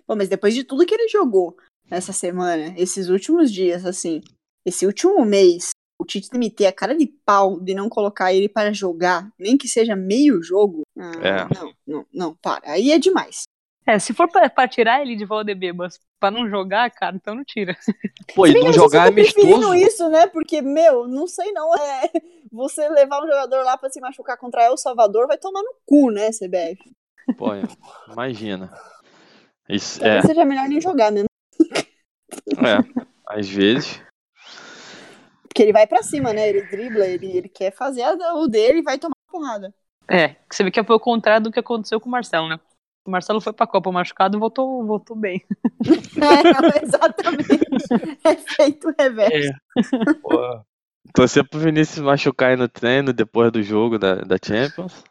Pô, 0.07 0.14
mas 0.14 0.28
depois 0.28 0.55
de 0.55 0.62
tudo 0.62 0.85
que 0.87 0.95
ele 0.95 1.09
jogou 1.09 1.57
essa 1.91 2.12
semana, 2.12 2.74
esses 2.76 3.09
últimos 3.09 3.53
dias, 3.53 3.85
assim, 3.85 4.22
esse 4.65 4.87
último 4.87 5.25
mês, 5.25 5.71
o 5.99 6.05
Tite 6.05 6.37
meter 6.37 6.67
a 6.67 6.73
cara 6.73 6.97
de 6.97 7.07
pau 7.07 7.61
de 7.61 7.75
não 7.75 7.89
colocar 7.89 8.33
ele 8.33 8.49
para 8.49 8.73
jogar, 8.73 9.31
nem 9.39 9.57
que 9.57 9.69
seja 9.69 9.95
meio 9.95 10.43
jogo. 10.43 10.83
Ah, 10.99 11.13
é. 11.23 11.55
Não, 11.55 11.73
não, 11.87 12.07
não, 12.13 12.35
para. 12.35 12.71
Aí 12.71 12.93
é 12.93 12.99
demais. 12.99 13.43
É, 13.85 13.99
se 13.99 14.13
for 14.13 14.31
pra, 14.31 14.49
pra 14.49 14.69
tirar 14.69 15.03
ele 15.03 15.17
de 15.17 15.25
Valdebebas 15.25 15.99
pra 16.21 16.31
não 16.31 16.49
jogar, 16.49 16.89
cara, 16.91 17.17
então 17.17 17.35
não 17.35 17.45
tira. 17.45 17.77
Pô, 18.35 18.47
e 18.47 18.55
não 18.55 18.73
jogar 18.73 19.07
é 19.07 19.09
amistoso. 19.09 19.75
isso, 19.75 20.09
né? 20.09 20.29
Porque, 20.29 20.63
meu, 20.63 21.09
não 21.09 21.27
sei 21.27 21.51
não, 21.53 21.75
é... 21.75 22.11
Você 22.53 22.89
levar 22.91 23.23
um 23.23 23.27
jogador 23.27 23.65
lá 23.65 23.77
pra 23.77 23.91
se 23.91 24.01
machucar 24.01 24.37
contra 24.37 24.63
El 24.63 24.77
Salvador 24.77 25.27
vai 25.27 25.39
tomar 25.39 25.63
no 25.63 25.75
cu, 25.85 26.11
né, 26.11 26.31
CBF? 26.31 26.95
Pô, 27.37 27.49
imagina. 28.13 28.71
Isso, 29.69 29.99
Talvez 29.99 30.25
é. 30.25 30.29
seja 30.29 30.45
melhor 30.45 30.69
nem 30.69 30.81
jogar 30.81 31.11
mesmo. 31.11 31.29
É, 32.59 33.05
às 33.27 33.49
vezes. 33.49 34.01
Porque 35.53 35.63
ele 35.63 35.73
vai 35.73 35.87
pra 35.87 36.03
cima, 36.03 36.33
né? 36.33 36.49
Ele 36.49 36.63
dribla, 36.63 37.07
ele, 37.07 37.37
ele 37.37 37.49
quer 37.49 37.71
fazer 37.71 38.03
o 38.35 38.49
dele 38.49 38.79
e 38.79 38.83
vai 38.83 38.99
tomar 38.99 39.15
porrada. 39.31 39.73
É, 40.11 40.37
você 40.51 40.65
vê 40.65 40.71
que 40.71 40.83
foi 40.83 40.97
o 40.97 41.01
contrário 41.01 41.45
do 41.45 41.53
que 41.53 41.61
aconteceu 41.61 42.01
com 42.01 42.09
o 42.09 42.11
Marcelo, 42.11 42.49
né? 42.49 42.59
O 43.07 43.11
Marcelo 43.11 43.39
foi 43.39 43.53
pra 43.53 43.67
Copa 43.67 43.93
machucado 43.93 44.39
e 44.39 44.41
voltou, 44.41 44.83
voltou 44.87 45.15
bem. 45.15 45.45
É, 45.85 46.85
exatamente. 46.85 47.45
Efeito 48.25 48.95
reverso. 48.99 49.51
É. 49.51 50.15
Pô, 50.23 50.65
torcer 51.13 51.47
pro 51.47 51.61
Vinícius 51.61 51.99
machucar 51.99 52.51
aí 52.51 52.57
no 52.57 52.69
treino 52.69 53.13
depois 53.13 53.53
do 53.53 53.63
jogo 53.63 53.99
da, 53.99 54.15
da 54.15 54.37
Champions. 54.43 55.05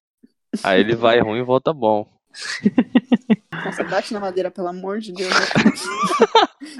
Aí 0.63 0.79
ele 0.79 0.95
vai 0.95 1.19
ruim 1.19 1.39
e 1.39 1.43
volta 1.43 1.71
bom. 1.71 2.07
Nossa, 3.65 3.83
bate 3.83 4.13
na 4.13 4.19
madeira, 4.19 4.49
pelo 4.49 4.67
amor 4.67 4.99
de 4.99 5.13
Deus. 5.13 5.33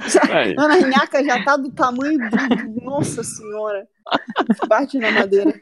já, 0.08 0.22
a 0.22 0.74
Rinhaca 0.74 1.24
já 1.24 1.44
tá 1.44 1.56
do 1.56 1.70
tamanho 1.70 2.18
do. 2.18 2.84
Nossa 2.84 3.22
senhora. 3.22 3.86
Bate 4.68 4.98
na 4.98 5.10
madeira. 5.10 5.52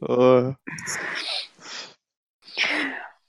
Oh. 0.00 0.54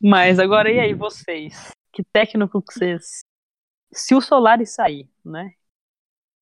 Mas 0.01 0.39
agora, 0.39 0.71
e 0.71 0.79
aí, 0.79 0.93
vocês? 0.93 1.71
Que 1.91 2.03
técnico 2.03 2.61
que 2.61 2.73
vocês. 2.73 3.23
Se 3.91 4.15
o 4.15 4.21
Solari 4.21 4.65
sair, 4.65 5.09
né? 5.23 5.53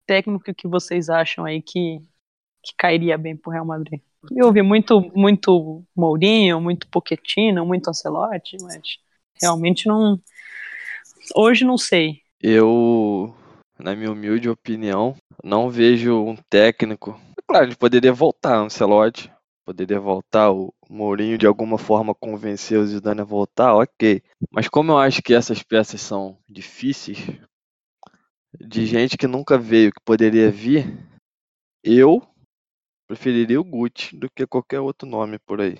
Técnico 0.05 0.53
que 0.53 0.67
vocês 0.67 1.09
acham 1.09 1.45
aí 1.45 1.61
que, 1.61 1.99
que 2.63 2.73
cairia 2.77 3.17
bem 3.17 3.35
pro 3.35 3.51
Real 3.51 3.65
Madrid? 3.65 4.01
Eu 4.35 4.47
ouvi 4.47 4.61
muito, 4.61 5.01
muito 5.15 5.83
Mourinho, 5.95 6.61
muito 6.61 6.87
Pochettino, 6.87 7.65
muito 7.65 7.89
Ancelotti, 7.89 8.57
mas 8.61 8.99
realmente 9.41 9.87
não. 9.87 10.19
Hoje 11.35 11.65
não 11.65 11.77
sei. 11.77 12.21
Eu, 12.41 13.35
na 13.79 13.95
minha 13.95 14.11
humilde 14.11 14.49
opinião, 14.49 15.15
não 15.43 15.69
vejo 15.69 16.15
um 16.23 16.35
técnico. 16.49 17.19
Claro, 17.47 17.65
ele 17.65 17.75
poderia 17.75 18.13
voltar, 18.13 18.57
Ancelotti, 18.57 19.31
poderia 19.65 19.99
voltar, 19.99 20.51
o 20.51 20.73
Mourinho 20.89 21.37
de 21.37 21.45
alguma 21.45 21.77
forma 21.77 22.15
convencer 22.15 22.77
o 22.79 22.85
Zidane 22.85 23.21
a 23.21 23.25
voltar, 23.25 23.75
ok. 23.75 24.21
Mas 24.49 24.67
como 24.67 24.91
eu 24.91 24.97
acho 24.97 25.21
que 25.21 25.33
essas 25.33 25.61
peças 25.61 26.01
são 26.01 26.37
difíceis, 26.49 27.19
de 28.59 28.85
gente 28.85 29.17
que 29.17 29.27
nunca 29.27 29.57
veio, 29.57 29.91
que 29.91 30.01
poderia 30.03 30.51
vir, 30.51 30.85
eu 31.83 32.21
preferiria 33.07 33.59
o 33.59 33.63
Gucci 33.63 34.15
do 34.17 34.29
que 34.29 34.47
qualquer 34.47 34.79
outro 34.79 35.07
nome 35.07 35.37
por 35.39 35.61
aí. 35.61 35.77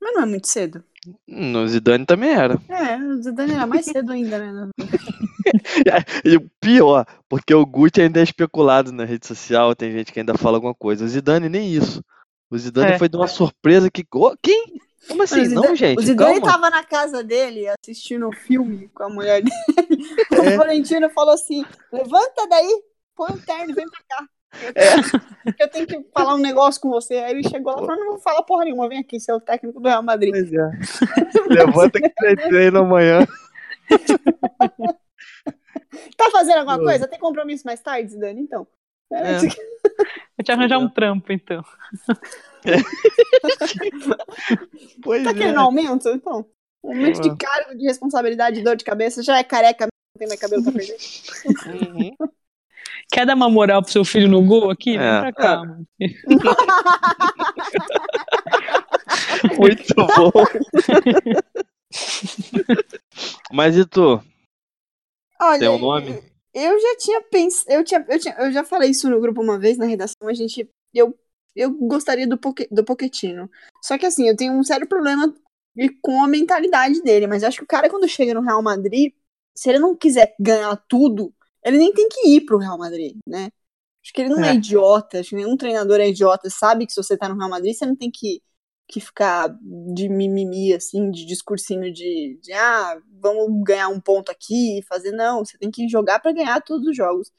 Mas 0.00 0.14
não 0.14 0.22
é 0.22 0.26
muito 0.26 0.48
cedo. 0.48 0.84
No 1.26 1.66
Zidane 1.68 2.04
também 2.06 2.30
era. 2.30 2.58
É, 2.68 2.96
o 2.96 3.14
o 3.18 3.22
Zidane 3.22 3.52
era 3.52 3.66
mais 3.66 3.84
cedo 3.84 4.12
ainda, 4.12 4.38
né? 4.38 4.70
E 6.24 6.36
o 6.36 6.50
pior, 6.60 7.04
porque 7.28 7.54
o 7.54 7.66
Gucci 7.66 8.00
ainda 8.00 8.20
é 8.20 8.22
especulado 8.22 8.90
na 8.92 9.04
rede 9.04 9.26
social, 9.26 9.74
tem 9.74 9.92
gente 9.92 10.12
que 10.12 10.18
ainda 10.18 10.36
fala 10.38 10.56
alguma 10.56 10.74
coisa. 10.74 11.04
O 11.04 11.08
Zidane 11.08 11.48
nem 11.48 11.70
isso. 11.72 12.02
O 12.50 12.56
Zidane 12.56 12.92
É. 12.92 12.98
foi 12.98 13.08
de 13.08 13.16
uma 13.16 13.28
surpresa 13.28 13.90
que. 13.90 14.04
Ô, 14.14 14.34
quem? 14.42 14.74
Como 15.06 15.22
assim? 15.22 15.42
o 15.42 15.44
Zidane, 15.44 15.66
não, 15.68 15.76
gente. 15.76 15.98
o 15.98 16.02
Zidane 16.02 16.40
calma. 16.40 16.52
tava 16.52 16.70
na 16.70 16.82
casa 16.82 17.22
dele 17.22 17.66
assistindo 17.68 18.26
o 18.28 18.32
filme 18.32 18.88
com 18.94 19.02
a 19.04 19.08
mulher 19.10 19.42
dele. 19.42 20.04
O 20.32 20.34
É. 20.36 20.54
Florentino 20.56 21.10
falou 21.10 21.34
assim: 21.34 21.62
levanta 21.92 22.46
daí, 22.48 22.82
põe 23.14 23.32
um 23.32 23.38
terno 23.38 23.70
e 23.70 23.74
vem 23.74 23.86
pra 23.88 24.00
cá. 24.08 24.26
Eu, 24.62 24.72
É. 24.74 25.54
eu 25.64 25.68
tenho 25.70 25.86
que 25.86 26.04
falar 26.12 26.34
um 26.34 26.38
negócio 26.38 26.80
com 26.80 26.88
você. 26.90 27.14
Aí 27.14 27.32
ele 27.32 27.48
chegou 27.48 27.72
lá 27.74 27.82
e 27.82 27.86
falou: 27.86 28.00
não 28.00 28.12
vou 28.12 28.18
falar 28.18 28.42
porra 28.42 28.64
nenhuma, 28.64 28.88
vem 28.88 28.98
aqui, 29.00 29.18
você 29.18 29.30
é 29.30 29.34
o 29.34 29.40
técnico 29.40 29.80
do 29.80 29.88
Real 29.88 30.02
Madrid. 30.02 30.30
Pois 30.32 30.52
é. 30.52 30.70
Levanta 31.48 32.00
que 32.00 32.08
tem 32.10 32.36
treino 32.36 32.80
amanhã. 32.80 33.26
Tá 36.16 36.28
fazendo 36.30 36.58
alguma 36.58 36.78
Pô. 36.78 36.84
coisa? 36.84 37.06
Tem 37.06 37.18
compromisso 37.20 37.64
mais 37.64 37.80
tarde, 37.80 38.10
Zidane? 38.10 38.40
Então. 38.40 38.66
É. 39.12 39.38
Vou 39.38 39.48
te 40.44 40.50
arranjar 40.50 40.78
um 40.78 40.88
trampo, 40.88 41.32
então. 41.32 41.64
Pois 45.02 45.22
Tá 45.22 45.30
é. 45.30 45.34
querendo 45.34 45.60
aumento? 45.60 46.08
Então. 46.08 46.44
Aumento 46.82 47.20
de 47.20 47.36
cargo, 47.36 47.76
de 47.76 47.84
responsabilidade, 47.86 48.56
de 48.56 48.62
dor 48.62 48.76
de 48.76 48.84
cabeça, 48.84 49.22
já 49.22 49.38
é 49.38 49.44
careca, 49.44 49.84
não 49.86 50.18
tem 50.18 50.28
mais 50.28 50.40
cabelo 50.40 50.62
pra 50.62 50.72
perder. 50.72 50.96
Uhum. 51.66 52.16
Quer 53.14 53.24
dar 53.26 53.36
uma 53.36 53.48
moral 53.48 53.80
pro 53.80 53.92
seu 53.92 54.04
filho 54.04 54.28
no 54.28 54.42
gol 54.42 54.70
aqui? 54.72 54.98
Vem 54.98 55.06
É. 55.06 55.20
pra 55.20 55.32
cá, 55.32 55.58
mano. 55.58 55.86
Muito 59.56 59.94
bom. 59.94 60.32
Mas 63.52 63.76
e 63.76 63.84
tu? 63.86 64.20
Olha, 65.40 65.58
Tem 65.60 65.68
um 65.68 65.78
nome? 65.78 66.20
Eu 66.52 66.80
já 66.80 66.96
tinha 66.98 67.22
pensado, 67.22 67.70
eu, 67.70 67.84
tinha, 67.84 68.04
eu, 68.08 68.18
tinha, 68.18 68.34
eu 68.36 68.50
já 68.50 68.64
falei 68.64 68.90
isso 68.90 69.08
no 69.08 69.20
grupo 69.20 69.40
uma 69.40 69.60
vez 69.60 69.78
na 69.78 69.86
redação, 69.86 70.26
a 70.28 70.34
gente, 70.34 70.68
eu, 70.92 71.16
eu 71.54 71.70
gostaria 71.72 72.26
do, 72.26 72.36
Poque, 72.36 72.66
do 72.68 72.84
Pochettino. 72.84 73.48
Só 73.82 73.96
que 73.98 74.06
assim, 74.06 74.28
eu 74.28 74.36
tenho 74.36 74.52
um 74.54 74.64
sério 74.64 74.88
problema 74.88 75.32
com 76.00 76.22
a 76.22 76.28
mentalidade 76.28 77.00
dele, 77.02 77.26
mas 77.28 77.42
eu 77.42 77.48
acho 77.48 77.58
que 77.58 77.64
o 77.64 77.68
cara 77.68 77.90
quando 77.90 78.06
chega 78.08 78.32
no 78.34 78.40
Real 78.40 78.62
Madrid, 78.62 79.12
se 79.56 79.68
ele 79.68 79.80
não 79.80 79.96
quiser 79.96 80.32
ganhar 80.38 80.76
tudo, 80.88 81.33
ele 81.64 81.78
nem 81.78 81.92
tem 81.92 82.08
que 82.08 82.28
ir 82.28 82.42
pro 82.46 82.58
Real 82.58 82.78
Madrid, 82.78 83.16
né? 83.26 83.50
Acho 84.02 84.12
que 84.12 84.20
ele 84.22 84.30
não 84.30 84.44
é, 84.44 84.50
É. 84.50 84.54
idiota, 84.54 85.20
acho 85.20 85.30
que 85.30 85.36
nenhum 85.36 85.56
treinador 85.56 86.00
é 86.00 86.08
idiota, 86.08 86.50
sabe 86.50 86.86
que 86.86 86.92
se 86.92 87.02
você 87.02 87.16
tá 87.16 87.28
no 87.28 87.36
Real 87.38 87.50
Madrid, 87.50 87.74
você 87.74 87.86
não 87.86 87.96
tem 87.96 88.10
que, 88.10 88.42
que 88.88 89.00
ficar 89.00 89.48
de 89.94 90.08
mimimi, 90.10 90.74
assim, 90.74 91.10
de 91.10 91.24
discursinho 91.26 91.92
de, 91.92 92.38
de 92.42 92.52
ah, 92.52 93.00
vamos 93.20 93.64
ganhar 93.64 93.88
um 93.88 94.00
ponto 94.00 94.30
aqui 94.30 94.78
e 94.78 94.82
fazer, 94.82 95.12
não, 95.12 95.44
você 95.44 95.56
tem 95.58 95.70
que 95.70 95.88
jogar 95.88 96.20
pra 96.20 96.32
ganhar 96.32 96.60
todos 96.62 96.86
os 96.86 96.96
jogos. 96.96 97.30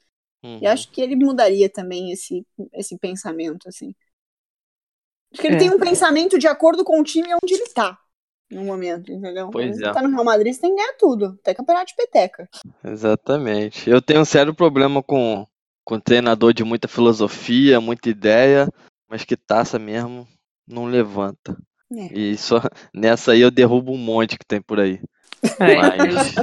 Uhum. 0.42 0.58
E 0.62 0.66
acho 0.66 0.90
que 0.92 1.00
ele 1.02 1.16
mudaria 1.16 1.68
também 1.70 2.12
esse, 2.12 2.46
esse 2.74 2.98
pensamento, 2.98 3.68
assim. 3.68 3.94
Acho 5.32 5.40
que 5.40 5.46
ele 5.48 5.56
É. 5.56 5.58
tem 5.58 5.70
um 5.70 5.78
pensamento 5.78 6.38
de 6.38 6.46
acordo 6.48 6.84
com 6.84 7.00
o 7.00 7.04
time 7.04 7.28
onde 7.42 7.54
ele 7.54 7.68
tá. 7.68 7.98
No 8.50 8.64
momento, 8.64 9.10
entendeu? 9.10 9.50
Pois 9.50 9.80
é. 9.80 9.92
tá 9.92 10.00
no 10.02 10.10
Real 10.10 10.24
Madrid, 10.24 10.52
você 10.52 10.60
tem 10.60 10.70
que 10.70 10.76
ganhar 10.76 10.94
tudo. 10.98 11.36
Até 11.40 11.52
campeonato 11.52 11.86
de 11.86 11.96
peteca. 11.96 12.48
Exatamente. 12.84 13.90
Eu 13.90 14.00
tenho 14.00 14.20
um 14.20 14.24
sério 14.24 14.54
problema 14.54 15.02
com, 15.02 15.46
com 15.84 15.98
treinador 15.98 16.52
de 16.52 16.62
muita 16.62 16.86
filosofia, 16.86 17.80
muita 17.80 18.08
ideia, 18.08 18.68
mas 19.08 19.24
que 19.24 19.36
taça 19.36 19.78
mesmo 19.78 20.26
não 20.66 20.84
levanta. 20.86 21.56
É. 21.92 22.18
E 22.18 22.36
só 22.36 22.60
nessa 22.94 23.32
aí 23.32 23.40
eu 23.40 23.50
derrubo 23.50 23.92
um 23.92 23.98
monte 23.98 24.38
que 24.38 24.46
tem 24.46 24.60
por 24.60 24.80
aí. 24.80 25.00
É, 25.60 25.76
Mas, 25.76 26.34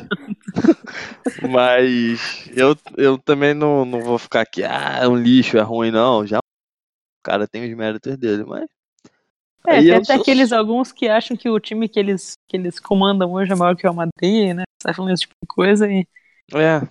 mas 1.49 2.49
eu, 2.55 2.75
eu 2.97 3.17
também 3.17 3.53
não, 3.53 3.83
não 3.83 4.01
vou 4.01 4.17
ficar 4.17 4.41
aqui, 4.41 4.63
ah, 4.63 4.99
é 5.01 5.07
um 5.07 5.15
lixo, 5.15 5.57
é 5.57 5.61
ruim, 5.61 5.91
não. 5.91 6.25
Já 6.25 6.37
o 6.37 7.23
cara 7.23 7.47
tem 7.47 7.69
os 7.69 7.75
méritos 7.75 8.17
dele, 8.17 8.43
mas. 8.45 8.65
É, 9.67 9.75
Aí 9.77 9.83
tem 9.85 9.93
até 9.95 10.03
sou- 10.05 10.21
aqueles 10.21 10.51
alguns 10.51 10.91
que 10.91 11.07
acham 11.07 11.37
que 11.37 11.49
o 11.49 11.59
time 11.59 11.87
que 11.87 11.99
eles, 11.99 12.33
que 12.49 12.57
eles 12.57 12.79
comandam 12.79 13.31
hoje 13.31 13.51
é 13.51 13.55
maior 13.55 13.75
que 13.75 13.87
o 13.87 13.91
Real 13.91 13.95
Madrid, 13.95 14.53
né? 14.55 14.63
Sai 14.81 14.93
falando 14.93 15.13
esse 15.13 15.21
tipo 15.21 15.35
de 15.41 15.47
coisa 15.47 15.87
e. 15.89 16.05
É, 16.53 16.81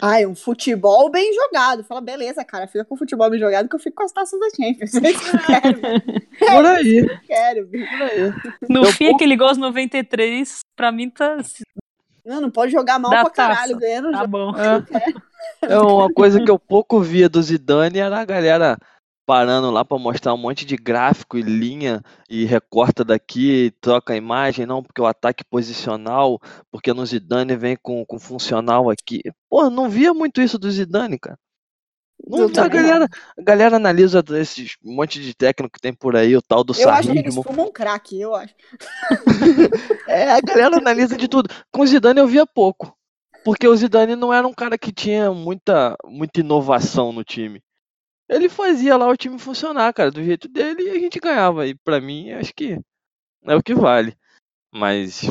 Ah, 0.00 0.20
é 0.20 0.26
um 0.26 0.34
futebol 0.34 1.10
bem 1.10 1.32
jogado. 1.34 1.82
Fala, 1.84 2.00
beleza, 2.00 2.44
cara, 2.44 2.66
fica 2.66 2.84
com 2.84 2.94
o 2.94 2.98
futebol 2.98 3.28
bem 3.30 3.38
jogado 3.40 3.68
que 3.68 3.74
eu 3.74 3.80
fico 3.80 3.96
com 3.96 4.04
as 4.04 4.12
taças 4.12 4.38
da 4.38 4.48
Champions. 4.50 4.92
É 6.38 6.46
por 6.56 6.66
aí, 6.66 6.98
eu 6.98 7.18
quero. 7.26 7.66
por 7.68 8.02
aí. 8.02 8.32
No 8.68 8.84
Eu 8.84 8.92
fim, 8.92 9.08
aquele 9.14 9.36
gol 9.36 9.48
aos 9.48 9.56
93, 9.58 10.58
pra 10.76 10.90
mim 10.92 11.08
tá, 11.10 11.36
Não, 12.24 12.40
não 12.40 12.50
pode 12.50 12.72
jogar 12.72 12.98
mal 12.98 13.10
Da 13.12 13.22
pra 13.24 13.30
taça. 13.30 13.54
caralho, 13.54 13.78
ganhando 13.78 14.10
tá 14.12 14.26
bom. 14.26 14.52
É 15.62 15.78
uma 15.78 16.12
coisa 16.12 16.42
que 16.42 16.50
eu 16.50 16.58
pouco 16.58 17.00
via 17.00 17.28
do 17.28 17.40
Zidane 17.42 17.98
era 17.98 18.20
a 18.20 18.24
galera 18.24 18.76
parando 19.26 19.70
lá 19.72 19.84
pra 19.84 19.98
mostrar 19.98 20.32
um 20.32 20.38
monte 20.38 20.64
de 20.64 20.76
gráfico 20.76 21.36
e 21.36 21.42
linha 21.42 22.00
e 22.30 22.44
recorta 22.44 23.04
daqui, 23.04 23.74
troca 23.80 24.14
a 24.14 24.16
imagem, 24.16 24.64
não, 24.64 24.82
porque 24.82 25.00
o 25.00 25.06
ataque 25.06 25.44
posicional, 25.44 26.40
porque 26.70 26.92
no 26.92 27.04
Zidane 27.04 27.56
vem 27.56 27.76
com, 27.76 28.06
com 28.06 28.18
funcional 28.18 28.88
aqui. 28.88 29.20
Pô, 29.50 29.68
não 29.68 29.90
via 29.90 30.14
muito 30.14 30.40
isso 30.40 30.58
do 30.58 30.70
Zidane, 30.70 31.18
cara. 31.18 31.38
Não, 32.24 32.48
Eu 32.48 32.62
a, 32.62 32.68
galera, 32.68 33.08
a 33.38 33.42
galera 33.42 33.76
analisa 33.76 34.24
esses 34.40 34.76
monte 34.82 35.20
de 35.20 35.34
técnico 35.34 35.74
que 35.74 35.80
tem 35.80 35.92
por 35.92 36.16
aí, 36.16 36.34
o 36.34 36.40
tal 36.40 36.64
do 36.64 36.72
Eu 36.78 36.88
acho 36.88 37.12
que 37.12 37.18
eles 37.18 37.34
fumam 37.34 37.70
crack, 37.70 38.18
eu 38.18 38.34
acho. 38.34 38.54
É, 40.08 40.30
a 40.30 40.40
galera 40.40 40.78
analisa 40.78 41.16
de 41.16 41.28
tudo. 41.28 41.50
Com 41.70 41.82
o 41.82 41.86
Zidane 41.86 42.20
eu 42.20 42.28
via 42.28 42.46
pouco. 42.46 42.96
Porque 43.44 43.66
o 43.68 43.76
Zidane 43.76 44.16
não 44.16 44.32
era 44.32 44.46
um 44.46 44.54
cara 44.54 44.78
que 44.78 44.92
tinha 44.92 45.30
muita, 45.30 45.96
muita 46.04 46.40
inovação 46.40 47.12
no 47.12 47.22
time. 47.22 47.60
Ele 48.28 48.48
fazia 48.48 48.96
lá 48.96 49.08
o 49.08 49.16
time 49.16 49.38
funcionar, 49.38 49.92
cara, 49.92 50.10
do 50.10 50.22
jeito 50.22 50.48
dele 50.48 50.82
e 50.82 50.90
a 50.90 50.98
gente 50.98 51.20
ganhava. 51.20 51.66
E 51.66 51.74
pra 51.74 52.00
mim, 52.00 52.32
acho 52.32 52.52
que 52.54 52.78
é 53.44 53.54
o 53.54 53.62
que 53.62 53.74
vale. 53.74 54.16
Mas 54.72 55.22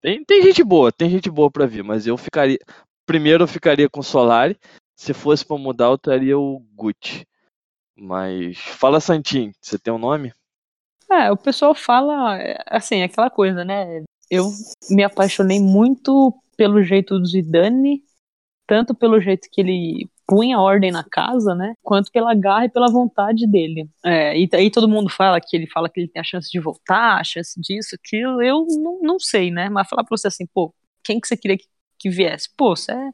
tem, 0.00 0.24
tem 0.24 0.42
gente 0.42 0.64
boa, 0.64 0.90
tem 0.90 1.10
gente 1.10 1.30
boa 1.30 1.50
pra 1.50 1.66
vir, 1.66 1.84
mas 1.84 2.06
eu 2.06 2.16
ficaria. 2.16 2.58
Primeiro 3.04 3.44
eu 3.44 3.48
ficaria 3.48 3.88
com 3.88 4.00
o 4.00 4.04
Solari. 4.04 4.58
Se 4.96 5.12
fosse 5.12 5.44
pra 5.44 5.56
mudar, 5.58 5.86
eu 5.86 5.98
traria 5.98 6.38
o 6.38 6.60
Gucci. 6.74 7.26
Mas 7.96 8.58
fala 8.58 9.00
Santinho, 9.00 9.52
você 9.60 9.78
tem 9.78 9.92
um 9.92 9.98
nome? 9.98 10.32
É, 11.10 11.30
o 11.30 11.36
pessoal 11.36 11.74
fala, 11.74 12.38
é, 12.40 12.62
assim, 12.66 13.02
aquela 13.02 13.28
coisa, 13.28 13.64
né? 13.64 14.04
Eu 14.30 14.50
me 14.88 15.02
apaixonei 15.02 15.58
muito 15.60 16.32
pelo 16.56 16.82
jeito 16.82 17.18
do 17.18 17.26
Zidane, 17.26 18.02
tanto 18.66 18.94
pelo 18.94 19.20
jeito 19.20 19.48
que 19.50 19.60
ele 19.60 20.08
punha 20.30 20.60
ordem 20.60 20.92
na 20.92 21.02
casa, 21.02 21.56
né? 21.56 21.74
Quanto 21.82 22.12
pela 22.12 22.32
garra 22.34 22.66
e 22.66 22.70
pela 22.70 22.86
vontade 22.86 23.48
dele. 23.48 23.90
É, 24.04 24.38
e 24.38 24.48
aí 24.52 24.70
todo 24.70 24.88
mundo 24.88 25.10
fala 25.10 25.40
que 25.40 25.56
ele 25.56 25.66
fala 25.66 25.88
que 25.88 25.98
ele 25.98 26.08
tem 26.08 26.20
a 26.20 26.24
chance 26.24 26.48
de 26.48 26.60
voltar, 26.60 27.18
a 27.18 27.24
chance 27.24 27.60
disso, 27.60 27.96
aquilo. 27.96 28.40
Eu 28.40 28.64
não, 28.68 29.00
não 29.02 29.18
sei, 29.18 29.50
né? 29.50 29.68
Mas 29.68 29.88
falar 29.88 30.04
pra 30.04 30.16
você 30.16 30.28
assim, 30.28 30.46
pô, 30.54 30.72
quem 31.02 31.20
que 31.20 31.26
você 31.26 31.36
queria 31.36 31.58
que, 31.58 31.64
que 31.98 32.08
viesse? 32.08 32.48
Pô, 32.56 32.76
você 32.76 32.92
é 32.92 33.10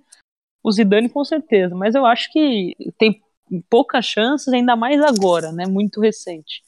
o 0.62 0.70
Zidane 0.70 1.08
com 1.08 1.24
certeza, 1.24 1.74
mas 1.74 1.94
eu 1.94 2.04
acho 2.04 2.30
que 2.32 2.74
tem 2.98 3.22
poucas 3.70 4.04
chances, 4.04 4.52
ainda 4.52 4.76
mais 4.76 5.00
agora, 5.00 5.52
né? 5.52 5.64
Muito 5.66 6.00
recente. 6.00 6.62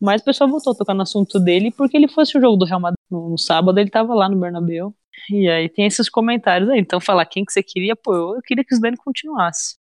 Mas 0.00 0.22
o 0.22 0.24
pessoal 0.24 0.48
voltou 0.48 0.72
a 0.72 0.76
tocar 0.76 0.94
no 0.94 1.02
assunto 1.02 1.38
dele 1.38 1.70
porque 1.72 1.96
ele 1.96 2.08
fosse 2.08 2.38
o 2.38 2.40
jogo 2.40 2.56
do 2.56 2.64
Real 2.64 2.80
Madrid 2.80 2.98
no, 3.10 3.36
sábado, 3.36 3.78
ele 3.78 3.90
tava 3.90 4.14
lá 4.14 4.28
no 4.28 4.38
Bernabéu. 4.38 4.94
E 5.30 5.48
aí 5.48 5.68
tem 5.68 5.86
esses 5.86 6.08
comentários 6.08 6.68
aí. 6.70 6.78
Então 6.80 7.00
falar 7.00 7.26
quem 7.26 7.44
que 7.44 7.52
você 7.52 7.62
queria, 7.62 7.96
pô, 7.96 8.34
eu 8.36 8.42
queria 8.42 8.64
que 8.64 8.72
o 8.72 8.76
Zidane 8.76 8.96
continuasse. 8.96 9.74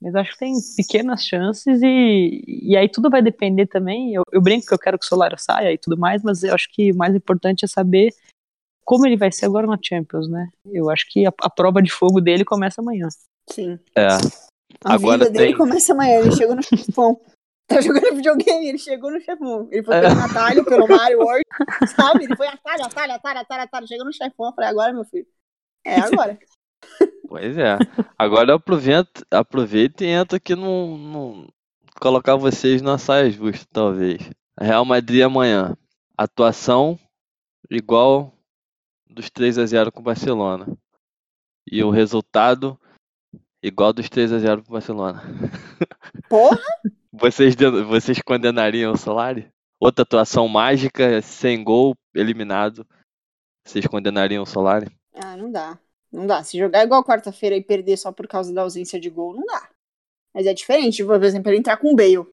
Mas 0.00 0.14
acho 0.16 0.32
que 0.32 0.38
tem 0.38 0.54
pequenas 0.76 1.24
chances 1.24 1.80
e, 1.80 2.42
e 2.46 2.76
aí 2.76 2.88
tudo 2.88 3.08
vai 3.08 3.22
depender 3.22 3.66
também. 3.66 4.12
Eu, 4.12 4.22
eu 4.32 4.40
brinco 4.42 4.66
que 4.66 4.74
eu 4.74 4.78
quero 4.78 4.98
que 4.98 5.04
o 5.04 5.08
Solaro 5.08 5.38
saia 5.38 5.72
e 5.72 5.78
tudo 5.78 5.96
mais, 5.96 6.22
mas 6.22 6.42
eu 6.42 6.52
acho 6.52 6.68
que 6.72 6.90
o 6.90 6.96
mais 6.96 7.14
importante 7.14 7.64
é 7.64 7.68
saber 7.68 8.12
como 8.84 9.06
ele 9.06 9.16
vai 9.16 9.30
ser 9.30 9.46
agora 9.46 9.64
na 9.64 9.78
Champions, 9.80 10.28
né? 10.28 10.48
Eu 10.66 10.90
acho 10.90 11.06
que 11.08 11.24
a, 11.24 11.32
a 11.42 11.48
prova 11.48 11.80
de 11.80 11.90
fogo 11.90 12.20
dele 12.20 12.44
começa 12.44 12.80
amanhã. 12.80 13.06
Sim. 13.48 13.78
É. 13.96 14.08
A 14.84 14.94
Agora 14.94 15.18
vida 15.18 15.30
dele 15.30 15.46
tem- 15.48 15.56
começa 15.56 15.92
amanhã. 15.92 16.18
Ele 16.18 16.32
chegou 16.32 16.56
no 16.56 16.62
chefão. 16.66 17.20
Tá 17.74 17.80
jogando 17.80 18.16
videogame, 18.16 18.68
ele 18.68 18.78
chegou 18.78 19.10
no 19.10 19.20
chefão. 19.20 19.68
Ele 19.70 19.82
foi 19.82 19.94
É. 19.96 20.00
pelo 20.02 20.20
atalho, 20.20 20.64
pelo 20.64 20.88
Mario 20.88 21.18
World, 21.24 21.44
sabe? 21.96 22.24
Ele 22.24 22.36
foi 22.36 22.46
atalho, 22.48 22.84
atalho, 22.84 23.12
atalho, 23.14 23.40
atalho, 23.40 23.62
atalho. 23.62 23.88
Chegou 23.88 24.04
no 24.04 24.12
chefão. 24.12 24.46
Eu 24.46 24.52
falei, 24.52 24.70
agora, 24.70 24.92
meu 24.92 25.04
filho. 25.04 25.26
É 25.84 26.00
agora. 26.00 26.38
Pois 27.28 27.56
é. 27.56 27.78
Agora 28.18 28.56
aproveita, 28.56 29.24
aproveita 29.30 30.04
e 30.04 30.08
entra 30.08 30.36
aqui 30.36 30.54
no, 30.54 30.98
no- 30.98 31.46
colocar 31.98 32.36
vocês 32.36 32.82
na 32.82 32.98
saia 32.98 33.30
justa, 33.30 33.64
talvez. 33.72 34.28
Real 34.60 34.84
Madrid 34.84 35.22
amanhã. 35.22 35.74
Atuação 36.18 36.98
igual 37.70 38.34
dos 39.08 39.30
3 39.30 39.56
a 39.58 39.64
0 39.64 39.90
com 39.92 40.00
o 40.00 40.02
Barcelona. 40.02 40.66
E 41.70 41.82
o 41.82 41.88
resultado 41.90 42.78
igual 43.62 43.92
dos 43.94 44.10
3 44.10 44.30
a 44.32 44.38
0 44.38 44.62
com 44.62 44.70
o 44.70 44.72
Barcelona. 44.74 45.22
Porra, 46.28 46.58
Vocês, 47.12 47.54
vocês 47.86 48.20
condenariam 48.22 48.92
o 48.92 48.96
Solari? 48.96 49.48
Outra 49.80 50.02
atuação 50.02 50.48
mágica, 50.48 51.20
sem 51.20 51.62
gol, 51.62 51.94
eliminado. 52.14 52.86
Vocês 53.66 53.86
condenariam 53.86 54.42
o 54.42 54.46
Solari? 54.46 54.90
Ah, 55.14 55.36
não 55.36 55.50
dá. 55.50 55.78
Não 56.10 56.26
dá. 56.26 56.42
Se 56.42 56.58
jogar 56.58 56.84
igual 56.84 57.04
quarta-feira 57.04 57.56
e 57.56 57.62
perder 57.62 57.96
só 57.96 58.12
por 58.12 58.26
causa 58.26 58.52
da 58.52 58.62
ausência 58.62 58.98
de 58.98 59.10
gol, 59.10 59.34
não 59.34 59.44
dá. 59.44 59.68
Mas 60.34 60.46
é 60.46 60.54
diferente, 60.54 61.04
por 61.04 61.22
exemplo, 61.22 61.50
ele 61.50 61.58
entrar 61.58 61.76
com 61.76 61.92
o 61.92 61.96
Bale. 61.96 62.26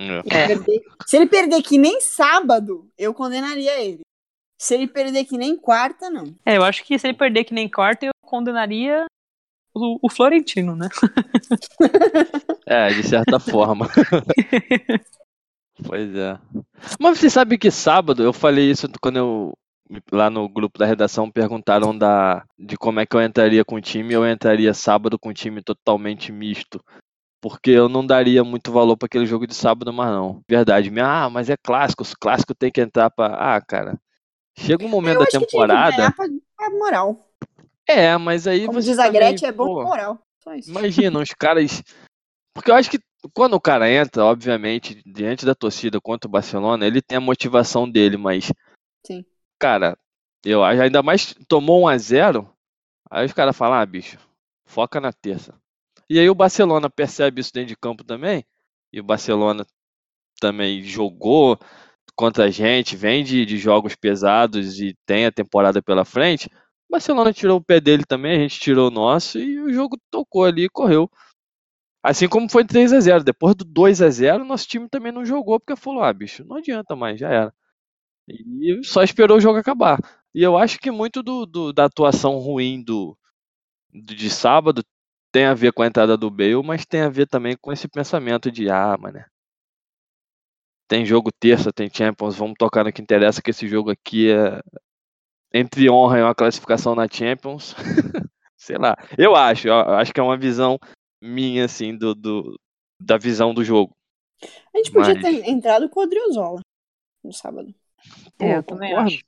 É. 0.00 0.22
Perder- 0.48 0.82
Se 1.06 1.16
ele 1.16 1.26
perder 1.26 1.62
que 1.62 1.78
nem 1.78 2.00
sábado, 2.00 2.90
eu 2.98 3.14
condenaria 3.14 3.80
ele. 3.80 4.00
Se 4.60 4.74
ele 4.74 4.88
perder 4.88 5.24
que 5.24 5.36
nem 5.36 5.56
quarta, 5.56 6.10
não. 6.10 6.34
É, 6.44 6.56
eu 6.56 6.64
acho 6.64 6.82
que 6.84 6.98
se 6.98 7.06
ele 7.06 7.16
perder 7.16 7.44
que 7.44 7.54
nem 7.54 7.68
quarta, 7.68 8.06
eu 8.06 8.10
condenaria 8.24 9.04
o, 9.74 9.98
o 10.02 10.10
Florentino, 10.10 10.74
né? 10.74 10.88
É, 12.74 12.88
de 12.88 13.02
certa 13.02 13.38
forma. 13.40 13.88
Pois 15.86 16.14
é. 16.14 16.38
Mas 17.00 17.18
você 17.18 17.30
sabe 17.30 17.58
que 17.58 17.70
sábado, 17.70 18.22
eu 18.22 18.32
falei 18.32 18.70
isso 18.70 18.88
quando 19.00 19.16
eu. 19.16 19.52
Lá 20.10 20.30
no 20.30 20.48
grupo 20.48 20.78
da 20.78 20.86
redação 20.86 21.30
perguntaram 21.30 21.96
da, 21.96 22.42
de 22.58 22.74
como 22.76 23.00
é 23.00 23.06
que 23.06 23.14
eu 23.14 23.22
entraria 23.22 23.64
com 23.64 23.76
o 23.76 23.80
time. 23.80 24.14
Eu 24.14 24.26
entraria 24.26 24.72
sábado 24.72 25.18
com 25.18 25.28
o 25.28 25.34
time 25.34 25.62
totalmente 25.62 26.32
misto. 26.32 26.82
Porque 27.40 27.70
eu 27.70 27.88
não 27.88 28.04
daria 28.04 28.42
muito 28.42 28.72
valor 28.72 28.96
para 28.96 29.04
aquele 29.06 29.26
jogo 29.26 29.46
de 29.46 29.54
sábado, 29.54 29.92
mas 29.92 30.08
não. 30.08 30.40
Verdade. 30.48 30.90
Ah, 31.00 31.28
mas 31.28 31.50
é 31.50 31.56
clássico. 31.56 32.02
Os 32.02 32.14
clássicos 32.14 32.56
tem 32.58 32.72
que 32.72 32.80
entrar 32.80 33.10
para. 33.10 33.34
Ah, 33.34 33.60
cara. 33.60 34.00
Chega 34.58 34.84
um 34.86 34.88
momento 34.88 35.16
eu 35.16 35.20
da 35.20 35.24
que 35.26 35.30
tinha 35.32 35.40
que 35.40 35.46
temporada. 35.48 36.12
pra, 36.12 36.26
pra 36.56 36.70
moral. 36.70 37.28
É, 37.86 38.16
mas 38.16 38.46
aí 38.46 38.64
Como 38.66 38.80
você. 38.80 38.88
diz 38.90 38.98
a 38.98 39.04
também, 39.04 39.20
Gretchen, 39.20 39.48
é 39.48 39.52
bom 39.52 39.66
pô, 39.66 39.74
pra 39.80 39.84
moral. 39.84 40.18
Só 40.42 40.54
isso. 40.54 40.70
Imagina, 40.70 41.20
os 41.20 41.30
caras. 41.38 41.82
Porque 42.54 42.70
eu 42.70 42.74
acho 42.76 42.90
que 42.90 43.00
quando 43.32 43.54
o 43.54 43.60
cara 43.60 43.90
entra, 43.90 44.24
obviamente, 44.24 45.02
diante 45.04 45.44
da 45.44 45.54
torcida 45.54 46.00
contra 46.00 46.28
o 46.28 46.30
Barcelona, 46.30 46.86
ele 46.86 47.02
tem 47.02 47.18
a 47.18 47.20
motivação 47.20 47.90
dele, 47.90 48.16
mas, 48.16 48.52
Sim. 49.04 49.24
cara, 49.58 49.98
eu 50.44 50.62
acho, 50.62 50.80
ainda 50.80 51.02
mais 51.02 51.34
tomou 51.48 51.82
1 51.82 51.88
a 51.88 51.98
0 51.98 52.54
aí 53.10 53.26
os 53.26 53.32
caras 53.32 53.56
falam, 53.56 53.78
ah, 53.78 53.86
bicho, 53.86 54.18
foca 54.64 55.00
na 55.00 55.12
terça. 55.12 55.54
E 56.08 56.18
aí 56.18 56.28
o 56.28 56.34
Barcelona 56.34 56.88
percebe 56.88 57.40
isso 57.40 57.52
dentro 57.52 57.68
de 57.68 57.76
campo 57.76 58.04
também, 58.04 58.44
e 58.92 59.00
o 59.00 59.04
Barcelona 59.04 59.66
também 60.40 60.82
jogou 60.82 61.58
contra 62.14 62.44
a 62.44 62.50
gente, 62.50 62.96
vem 62.96 63.24
de, 63.24 63.44
de 63.44 63.56
jogos 63.58 63.96
pesados 63.96 64.80
e 64.80 64.96
tem 65.06 65.26
a 65.26 65.32
temporada 65.32 65.82
pela 65.82 66.04
frente. 66.04 66.48
O 66.88 66.92
Barcelona 66.92 67.32
tirou 67.32 67.58
o 67.58 67.64
pé 67.64 67.80
dele 67.80 68.04
também, 68.04 68.36
a 68.36 68.40
gente 68.40 68.60
tirou 68.60 68.88
o 68.88 68.92
nosso 68.92 69.38
e 69.38 69.58
o 69.60 69.72
jogo 69.72 69.98
tocou 70.10 70.44
ali 70.44 70.64
e 70.64 70.68
correu. 70.68 71.10
Assim 72.04 72.28
como 72.28 72.50
foi 72.50 72.64
3 72.66 72.92
a 72.92 73.00
0 73.00 73.24
Depois 73.24 73.56
do 73.56 73.64
2 73.64 74.02
a 74.02 74.10
0 74.10 74.44
nosso 74.44 74.68
time 74.68 74.88
também 74.88 75.12
não 75.12 75.24
jogou, 75.24 75.58
porque 75.60 75.76
falou, 75.80 76.02
ah, 76.04 76.12
bicho, 76.12 76.44
não 76.44 76.56
adianta 76.58 76.94
mais, 76.96 77.18
já 77.20 77.30
era. 77.30 77.54
E 78.28 78.82
só 78.84 79.02
esperou 79.02 79.38
o 79.38 79.40
jogo 79.40 79.58
acabar. 79.58 79.98
E 80.34 80.42
eu 80.42 80.56
acho 80.58 80.78
que 80.78 80.90
muito 80.90 81.22
do, 81.22 81.46
do- 81.46 81.72
da 81.72 81.84
atuação 81.86 82.38
ruim 82.38 82.82
do, 82.82 83.16
do- 83.92 84.14
de 84.16 84.30
sábado 84.30 84.84
tem 85.32 85.46
a 85.46 85.54
ver 85.54 85.72
com 85.72 85.82
a 85.82 85.86
entrada 85.88 86.16
do 86.16 86.30
Bale, 86.30 86.62
mas 86.64 86.86
tem 86.86 87.02
a 87.02 87.08
ver 87.10 87.26
também 87.28 87.56
com 87.60 87.72
esse 87.72 87.88
pensamento 87.88 88.50
de, 88.52 88.70
ah, 88.70 88.96
mano, 88.98 89.24
tem 90.88 91.04
jogo 91.04 91.30
terça, 91.32 91.72
tem 91.72 91.88
Champions, 91.92 92.36
vamos 92.36 92.54
tocar 92.58 92.84
no 92.84 92.92
que 92.92 93.00
interessa, 93.02 93.42
que 93.42 93.50
esse 93.50 93.66
jogo 93.66 93.90
aqui 93.90 94.30
é 94.30 94.60
entre 95.52 95.90
honra 95.90 96.18
e 96.18 96.22
uma 96.22 96.34
classificação 96.34 96.94
na 96.94 97.08
Champions. 97.10 97.74
Sei 98.56 98.78
lá, 98.78 98.96
eu 99.18 99.36
acho, 99.36 99.68
eu 99.68 99.74
acho 99.96 100.12
que 100.12 100.20
é 100.20 100.22
uma 100.22 100.36
visão 100.38 100.78
minha, 101.24 101.64
assim, 101.64 101.96
do, 101.96 102.14
do- 102.14 102.58
da 103.00 103.16
visão 103.18 103.52
do 103.54 103.64
jogo. 103.64 103.92
A 104.74 104.78
gente 104.78 104.92
podia 104.92 105.14
Mas- 105.14 105.22
ter 105.22 105.48
entrado 105.48 105.88
com 105.88 106.00
o 106.00 106.02
Odriozola 106.02 106.60
no 107.22 107.32
sábado. 107.32 107.74
É, 108.38 108.56
eu 108.56 108.62
também 108.62 108.92
acho. 108.94 109.18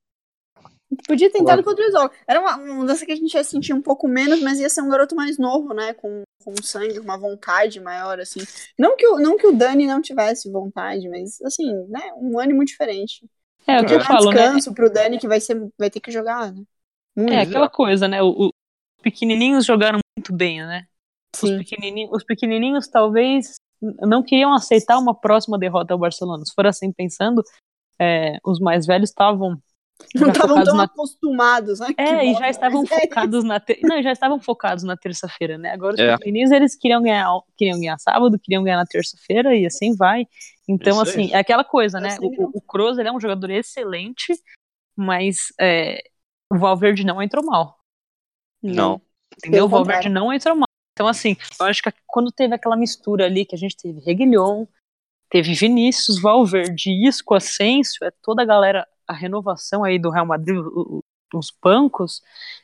A 0.59 0.94
gente 0.94 1.03
podia 1.09 1.30
ter 1.32 1.38
entrado 1.38 1.62
com 1.64 1.70
o 1.70 1.72
Odriozola. 1.72 2.11
Era 2.28 2.40
uma, 2.40 2.57
uma 2.57 2.74
mudança 2.74 3.05
que 3.05 3.12
a 3.12 3.16
gente 3.16 3.32
ia 3.34 3.42
sentir 3.42 3.72
um 3.72 3.82
pouco 3.82 4.07
menos, 4.07 4.40
mas 4.42 4.61
ia 4.61 4.68
ser 4.68 4.82
um 4.82 4.88
garoto 4.88 5.16
mais 5.16 5.38
novo, 5.38 5.72
né? 5.74 5.94
Com, 5.94 6.22
com 6.44 6.55
sangue, 6.62 6.99
uma 7.01 7.18
vontade 7.18 7.80
maior, 7.80 8.20
assim. 8.20 8.40
Não 8.78 8.97
que, 8.97 9.07
o, 9.07 9.18
não 9.18 9.36
que 9.36 9.47
o 9.47 9.53
Dani 9.53 9.86
não 9.86 10.01
tivesse 10.01 10.51
vontade, 10.51 11.09
mas, 11.09 11.40
assim, 11.42 11.72
né? 11.88 12.12
Um 12.16 12.38
ânimo 12.38 12.64
diferente. 12.64 13.28
É, 13.66 13.80
o 13.80 13.86
que 13.86 13.94
eu 13.94 13.99
Dar 13.99 14.07
falo, 14.07 14.30
né? 14.30 14.36
descanso 14.42 14.74
pro 14.74 14.92
Dani, 14.92 15.18
que 15.18 15.26
vai, 15.26 15.40
ser, 15.40 15.61
vai 15.78 15.90
ter 15.90 15.99
que 16.01 16.11
jogar, 16.12 16.53
né? 16.53 16.62
Muito. 17.16 17.32
É 17.32 17.40
aquela 17.40 17.68
coisa, 17.68 18.07
né? 18.07 18.22
o- 18.22 18.47
Os 18.47 18.53
pequenininhos 19.03 19.64
jogaram 19.64 19.99
muito 20.16 20.32
bem, 20.32 20.64
né? 20.64 20.86
Os 21.43 21.51
Sim. 21.51 21.59
pequenininhos, 21.59 22.11
os 22.12 22.24
pequenininhos 22.24 22.89
talvez 22.89 23.55
não 24.01 24.22
queriam 24.22 24.53
aceitar 24.55 24.99
uma 24.99 25.14
próxima 25.14 25.59
derrota 25.59 25.93
ao 25.95 25.99
Barcelona. 25.99 26.45
Se 26.45 26.55
for 26.55 26.66
assim 26.66 26.93
pensando, 26.93 27.43
é, 28.01 28.39
os 28.45 28.59
mais 28.59 28.87
velhos 28.87 29.11
estavam 29.11 29.59
Não 30.14 30.26
já 30.26 30.32
estavam 30.32 30.62
tão 30.64 30.76
na- 30.76 30.84
acostumados, 30.84 31.80
né? 31.80 31.89
É, 31.97 32.18
Que 32.20 32.26
e 32.30 32.34
já 32.34 32.51
estavam 32.51 32.82
mas 32.82 32.93
é 32.93 33.01
focados 33.01 33.45
na 33.45 33.59
ter... 33.59 33.78
não, 33.82 34.03
já 34.03 34.12
estavam 34.12 34.39
focados 34.41 34.84
na 34.84 34.95
terça-feira, 34.97 35.57
né? 35.57 35.70
Agora 35.72 35.95
os 35.95 36.01
É. 36.01 36.12
pequenininhos 36.16 36.51
eles 36.51 36.76
queriam 36.76 37.03
ganhar, 37.03 37.28
queriam 37.57 37.78
ganhar 37.80 37.99
sábado, 37.99 38.39
queriam 38.39 38.62
ganhar 38.62 38.76
na 38.76 38.84
terça-feira 38.87 39.55
e 39.57 39.64
assim 39.66 39.97
vai. 39.97 40.26
Então 40.68 41.01
Isso 41.03 41.11
assim, 41.11 41.32
é 41.32 41.39
aquela 41.39 41.64
coisa, 41.64 41.99
né? 41.99 42.18
Que 42.18 42.26
O, 42.26 42.51
o 42.59 42.61
Kroos, 42.61 42.99
ele 42.99 43.09
é 43.09 43.12
um 43.12 43.20
jogador 43.20 43.51
excelente, 43.51 44.34
mas 44.95 45.47
é, 45.59 45.99
o 46.53 46.59
Valverde 46.59 47.05
não 47.05 47.22
entrou 47.22 47.45
mal, 47.45 47.78
Não. 48.62 49.01
entendeu? 49.39 49.64
O 49.64 49.68
Valverde 49.68 50.09
não 50.11 50.32
entrou 50.32 50.57
mal. 50.57 50.66
Então 50.97 51.07
assim, 51.07 51.36
eu 51.61 51.66
acho 51.66 51.82
que 51.82 51.92
quando 52.07 52.32
teve 52.32 52.55
aquela 52.55 52.74
mistura 52.74 53.26
ali 53.26 53.44
que 53.44 53.55
a 53.55 53.59
gente 53.59 53.76
teve 53.76 54.01
Reguilhon, 54.01 54.64
teve 55.28 55.53
Vinícius, 55.53 56.18
Valverde, 56.18 56.90
Isco, 57.07 57.34
Asensio, 57.34 58.07
é 58.07 58.11
toda 58.22 58.40
a 58.40 58.47
galera, 58.47 58.88
a 59.07 59.12
renovação 59.12 59.84
aí 59.84 59.99
do 59.99 60.09
Real 60.09 60.24
Madrid, 60.24 60.57
os 61.34 61.53
bancos, 61.62 62.22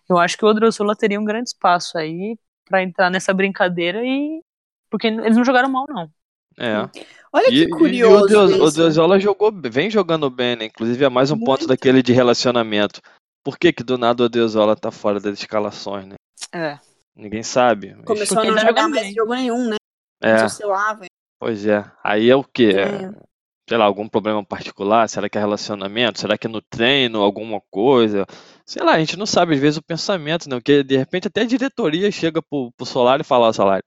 eu 0.09 0.17
acho 0.17 0.39
que 0.39 0.45
o 0.47 0.49
Odriozola 0.49 0.97
teria 0.97 1.21
um 1.21 1.25
grande 1.27 1.51
espaço 1.51 1.99
aí 1.99 2.39
pra 2.65 2.83
entrar 2.83 3.11
nessa 3.11 3.35
brincadeira 3.35 4.01
e 4.03 4.41
porque 4.89 5.09
eles 5.09 5.37
não 5.37 5.45
jogaram 5.45 5.69
mal 5.69 5.85
não. 5.87 6.11
É. 6.59 6.89
Olha 7.31 7.49
E, 7.49 7.51
que 7.51 7.57
e 7.65 7.67
o 7.67 7.77
curioso. 7.77 8.29
Deus- 8.29 8.53
o 8.53 8.67
isso. 8.69 8.77
Deozola 8.77 9.21
jogou, 9.21 9.53
vem 9.71 9.91
jogando 9.91 10.31
bem, 10.31 10.57
né? 10.57 10.65
Inclusive 10.67 11.05
é 11.05 11.09
mais 11.11 11.31
um 11.31 11.39
ponto 11.39 11.61
Muito. 11.61 11.67
daquele 11.67 12.03
de 12.03 12.13
relacionamento. 12.15 13.01
Por 13.45 13.59
que 13.59 13.73
que 13.73 13.83
do 13.83 13.99
nada 13.99 14.23
o 14.25 14.29
Deozola 14.29 14.75
tá 14.77 14.91
fora 14.91 15.19
das 15.21 15.39
escalações, 15.39 16.07
né? 16.07 16.15
É. 16.55 16.79
Ninguém 17.15 17.43
sabe. 17.43 17.95
Começou 18.05 18.37
Porque 18.37 18.49
a 18.49 18.53
não 18.53 18.59
jogar 18.59 18.89
mais 18.89 19.03
bem. 19.03 19.13
jogo 19.15 19.35
nenhum, 19.35 19.69
né? 19.69 19.77
É, 20.23 20.45
Oscilava. 20.45 21.05
pois 21.39 21.67
é. 21.67 21.85
Aí 22.03 22.31
é 22.31 22.37
o 22.37 22.45
quê? 22.45 22.73
É. 22.77 23.33
Sei 23.69 23.79
lá, 23.79 23.85
algum 23.85 24.09
problema 24.09 24.45
particular? 24.45 25.09
Será 25.09 25.29
que 25.29 25.39
é 25.39 25.41
relacionamento? 25.41 26.19
Será 26.21 26.37
que 26.37 26.47
é 26.47 26.51
no 26.51 26.61
treino, 26.63 27.21
alguma 27.21 27.61
coisa? 27.71 28.27
Sei 28.67 28.83
lá, 28.83 28.93
a 28.95 28.99
gente 28.99 29.17
não 29.17 29.27
sabe, 29.27 29.55
às 29.55 29.61
vezes, 29.61 29.77
o 29.79 29.83
pensamento, 29.83 30.49
né? 30.49 30.57
Porque 30.57 30.83
de 30.83 30.97
repente 30.97 31.29
até 31.29 31.43
a 31.43 31.47
diretoria 31.47 32.11
chega 32.11 32.43
pro, 32.43 32.73
pro 32.77 32.87
Solar 32.87 33.21
e 33.21 33.25
fala, 33.25 33.49
ó, 33.49 33.53
Solar, 33.53 33.83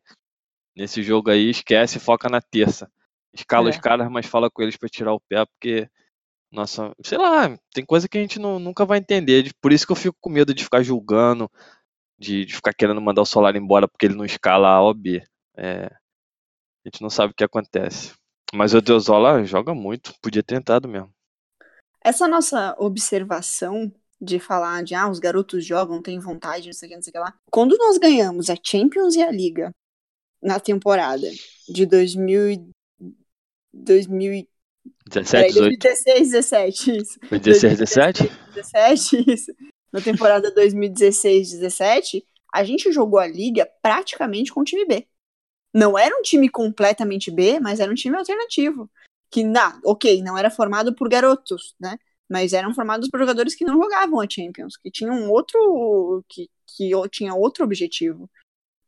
nesse 0.75 1.01
jogo 1.03 1.29
aí, 1.29 1.49
esquece, 1.49 1.99
foca 1.99 2.29
na 2.29 2.41
terça. 2.41 2.89
Escala 3.33 3.69
É. 3.69 3.71
os 3.71 3.77
caras, 3.77 4.09
mas 4.09 4.25
fala 4.25 4.49
com 4.49 4.61
eles 4.61 4.77
pra 4.77 4.87
tirar 4.89 5.13
o 5.13 5.19
pé, 5.19 5.45
porque, 5.45 5.89
nossa, 6.51 6.93
sei 7.03 7.17
lá, 7.17 7.57
tem 7.73 7.85
coisa 7.85 8.07
que 8.07 8.17
a 8.17 8.21
gente 8.21 8.39
não- 8.39 8.59
nunca 8.59 8.85
vai 8.85 8.97
entender. 8.99 9.43
de- 9.43 9.53
Por 9.61 9.73
isso 9.73 9.85
que 9.85 9.91
eu 9.91 9.95
fico 9.97 10.17
com 10.21 10.29
medo 10.29 10.53
de 10.53 10.63
ficar 10.63 10.81
julgando, 10.83 11.51
de, 12.17 12.45
de 12.45 12.55
ficar 12.55 12.73
querendo 12.73 13.01
mandar 13.01 13.21
o 13.21 13.25
Solar 13.25 13.55
embora 13.55 13.87
porque 13.87 14.05
ele 14.05 14.15
não 14.15 14.25
escala 14.25 14.69
A 14.69 14.81
ou 14.81 14.93
B. 14.93 15.23
É, 15.57 15.85
a 15.85 16.89
gente 16.89 17.01
não 17.01 17.09
sabe 17.09 17.31
o 17.31 17.35
que 17.35 17.43
acontece. 17.43 18.13
Mas 18.53 18.73
o 18.73 18.81
Deozola 18.81 19.43
joga 19.43 19.73
muito, 19.73 20.13
podia 20.21 20.43
ter 20.43 20.55
entrado 20.55 20.87
mesmo. 20.87 21.09
Essa 22.03 22.27
nossa 22.27 22.75
observação 22.77 23.91
de 24.21 24.39
falar 24.39 24.83
de 24.83 24.95
ah, 24.95 25.09
os 25.09 25.19
garotos 25.19 25.65
jogam, 25.65 26.01
têm 26.01 26.19
vontade, 26.19 26.67
não 26.67 26.73
sei 26.73 26.87
o 26.87 26.89
que, 26.89 26.95
não 26.95 27.01
sei 27.01 27.11
o 27.11 27.13
que 27.13 27.19
lá. 27.19 27.33
Quando 27.51 27.77
nós 27.77 27.97
ganhamos 27.97 28.49
a 28.49 28.55
Champions 28.63 29.15
e 29.15 29.21
a 29.21 29.31
Liga 29.31 29.71
na 30.41 30.59
temporada 30.59 31.27
de 31.67 31.85
2000 31.85 32.51
e- 32.51 32.69
2000 33.73 34.33
e- 34.33 34.49
17, 35.07 35.53
peraí, 35.53 35.53
18, 35.53 35.79
2016, 35.79 36.31
17, 36.31 36.97
isso. 36.97 37.19
foi 37.27 37.39
16, 37.39 37.79
17? 37.79 38.23
17, 38.53 39.31
isso. 39.33 39.51
Na 39.95 40.01
temporada 40.01 40.51
2016, 40.51 41.51
17, 41.51 42.27
a 42.53 42.65
gente 42.65 42.91
jogou 42.91 43.17
a 43.17 43.25
liga 43.25 43.65
praticamente 43.81 44.51
com 44.51 44.59
o 44.59 44.63
time 44.65 44.85
B. 44.85 45.07
Não 45.73 45.97
era 45.97 46.13
um 46.19 46.21
time 46.21 46.49
completamente 46.49 47.31
B, 47.31 47.61
mas 47.61 47.79
era 47.79 47.89
um 47.89 47.95
time 47.95 48.17
alternativo. 48.17 48.91
Que, 49.31 49.41
na, 49.41 49.79
ok, 49.85 50.21
não 50.21 50.37
era 50.37 50.51
formado 50.51 50.93
por 50.93 51.07
garotos, 51.07 51.73
né? 51.79 51.97
Mas 52.29 52.51
eram 52.51 52.73
formados 52.73 53.07
por 53.09 53.21
jogadores 53.21 53.55
que 53.55 53.63
não 53.63 53.81
jogavam 53.81 54.19
a 54.19 54.27
Champions, 54.29 54.75
que 54.75 54.91
tinham 54.91 55.31
outro. 55.31 56.25
que, 56.27 56.49
que 56.67 56.91
tinha 57.09 57.33
outro 57.33 57.63
objetivo. 57.63 58.29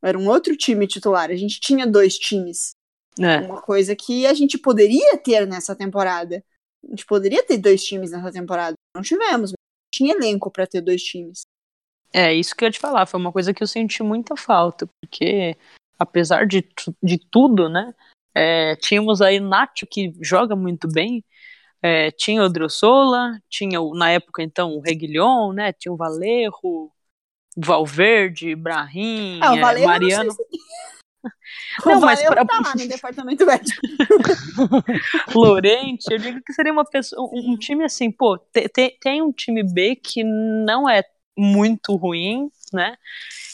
Era 0.01 0.19
um 0.19 0.27
outro 0.27 0.57
time 0.57 0.85
titular. 0.87 1.29
A 1.31 1.37
gente 1.37 1.61
tinha 1.61 1.87
dois 1.87 2.17
times. 2.17 2.71
É. 3.17 3.37
Uma 3.45 3.61
coisa 3.61 3.95
que 3.95 4.27
a 4.27 4.33
gente 4.33 4.57
poderia 4.57 5.17
ter 5.17 5.47
nessa 5.47 5.73
temporada. 5.73 6.43
A 6.83 6.89
gente 6.89 7.05
poderia 7.05 7.41
ter 7.45 7.57
dois 7.59 7.81
times 7.81 8.11
nessa 8.11 8.29
temporada. 8.29 8.75
Não 8.93 9.01
tivemos. 9.01 9.53
Tinha 9.93 10.13
elenco 10.13 10.51
pra 10.51 10.67
ter 10.67 10.81
dois 10.81 11.01
times. 11.03 11.41
É, 12.13 12.33
isso 12.33 12.55
que 12.55 12.63
eu 12.63 12.67
ia 12.67 12.71
te 12.71 12.79
falar, 12.79 13.05
foi 13.05 13.19
uma 13.19 13.31
coisa 13.31 13.53
que 13.53 13.61
eu 13.61 13.67
senti 13.67 14.01
muita 14.01 14.35
falta, 14.35 14.87
porque 15.01 15.55
apesar 15.99 16.45
de, 16.47 16.61
tu- 16.61 16.95
de 17.03 17.17
tudo, 17.17 17.67
né, 17.69 17.93
é, 18.33 18.75
tínhamos 18.77 19.21
aí 19.21 19.39
Nacho 19.39 19.85
que 19.89 20.13
joga 20.21 20.55
muito 20.55 20.87
bem, 20.87 21.23
É, 21.79 22.09
tinha 22.09 22.43
o 22.43 22.49
Drossola, 22.49 23.39
tinha 23.47 23.79
na 23.93 24.09
época 24.09 24.41
então 24.41 24.71
o 24.71 24.81
Reguilhon, 24.81 25.53
né? 25.53 25.71
Tinha 25.71 25.93
o 25.93 25.95
Valerro, 25.95 26.91
Valverde, 27.55 28.55
Brahim, 28.55 29.39
Ah, 29.43 29.53
o 29.53 29.57
é, 29.57 29.61
Valerro 29.61 29.85
Mariano. 29.85 30.31
se... 30.31 30.41
Não, 31.85 31.97
o 31.97 32.01
mas 32.01 32.21
pra- 32.23 32.45
tá 32.45 32.59
lá 32.63 32.75
no 32.75 32.87
departamento 32.87 33.45
médico. 33.45 33.81
Lorente, 35.35 36.05
eu 36.11 36.17
digo 36.17 36.41
que 36.43 36.53
seria 36.53 36.71
uma 36.71 36.85
pessoa, 36.85 37.29
um, 37.33 37.51
um 37.53 37.57
time 37.57 37.83
assim, 37.83 38.11
pô, 38.11 38.37
te- 38.37 38.67
te- 38.69 38.97
tem 39.01 39.21
um 39.21 39.31
time 39.31 39.63
B 39.63 39.95
que 39.95 40.23
não 40.23 40.89
é 40.89 41.03
muito 41.37 41.95
ruim, 41.95 42.49
né? 42.73 42.97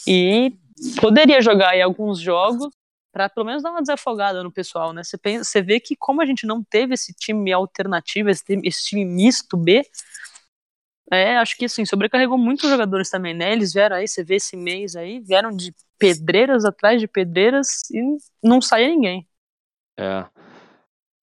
E 0.06 0.52
poderia 1.00 1.40
jogar 1.40 1.70
aí 1.70 1.82
alguns 1.82 2.18
jogos 2.20 2.72
para 3.12 3.28
pelo 3.28 3.46
menos 3.46 3.62
dar 3.62 3.70
uma 3.70 3.80
desafogada 3.80 4.42
no 4.42 4.50
pessoal, 4.50 4.92
né? 4.92 5.04
Você 5.04 5.16
pensa, 5.16 5.44
você 5.44 5.62
vê 5.62 5.78
que 5.78 5.94
como 5.94 6.20
a 6.20 6.26
gente 6.26 6.46
não 6.46 6.64
teve 6.64 6.94
esse 6.94 7.12
time 7.14 7.52
alternativo, 7.52 8.28
esse 8.28 8.44
time, 8.44 8.66
esse 8.66 8.84
time 8.84 9.04
misto 9.04 9.56
B, 9.56 9.82
é, 11.12 11.36
acho 11.36 11.56
que 11.56 11.66
assim, 11.66 11.84
sobrecarregou 11.84 12.36
muitos 12.36 12.68
jogadores 12.68 13.10
também, 13.10 13.34
né? 13.34 13.52
Eles 13.52 13.72
vieram 13.72 13.96
aí, 13.96 14.08
você 14.08 14.24
vê 14.24 14.36
esse 14.36 14.56
mês 14.56 14.96
aí, 14.96 15.20
vieram 15.20 15.50
de 15.54 15.72
pedreiras 15.98 16.64
atrás 16.64 17.00
de 17.00 17.06
pedreiras 17.08 17.88
e 17.90 18.00
não 18.42 18.60
saía 18.60 18.88
ninguém. 18.88 19.26
É. 19.98 20.26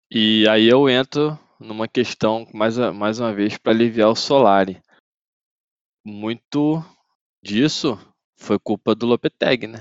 E 0.09 0.47
aí 0.49 0.67
eu 0.67 0.89
entro 0.89 1.38
numa 1.59 1.88
questão, 1.88 2.47
mais, 2.53 2.78
a- 2.80 2.91
mais 2.91 3.19
uma 3.19 3.34
vez, 3.34 3.57
para 3.57 3.72
aliviar 3.72 4.09
o 4.09 4.15
Solari. 4.15 4.82
Muito 6.03 6.84
disso 7.43 7.97
foi 8.38 8.57
culpa 8.57 8.95
do 8.95 9.05
Lopetegui, 9.05 9.67
né? 9.67 9.80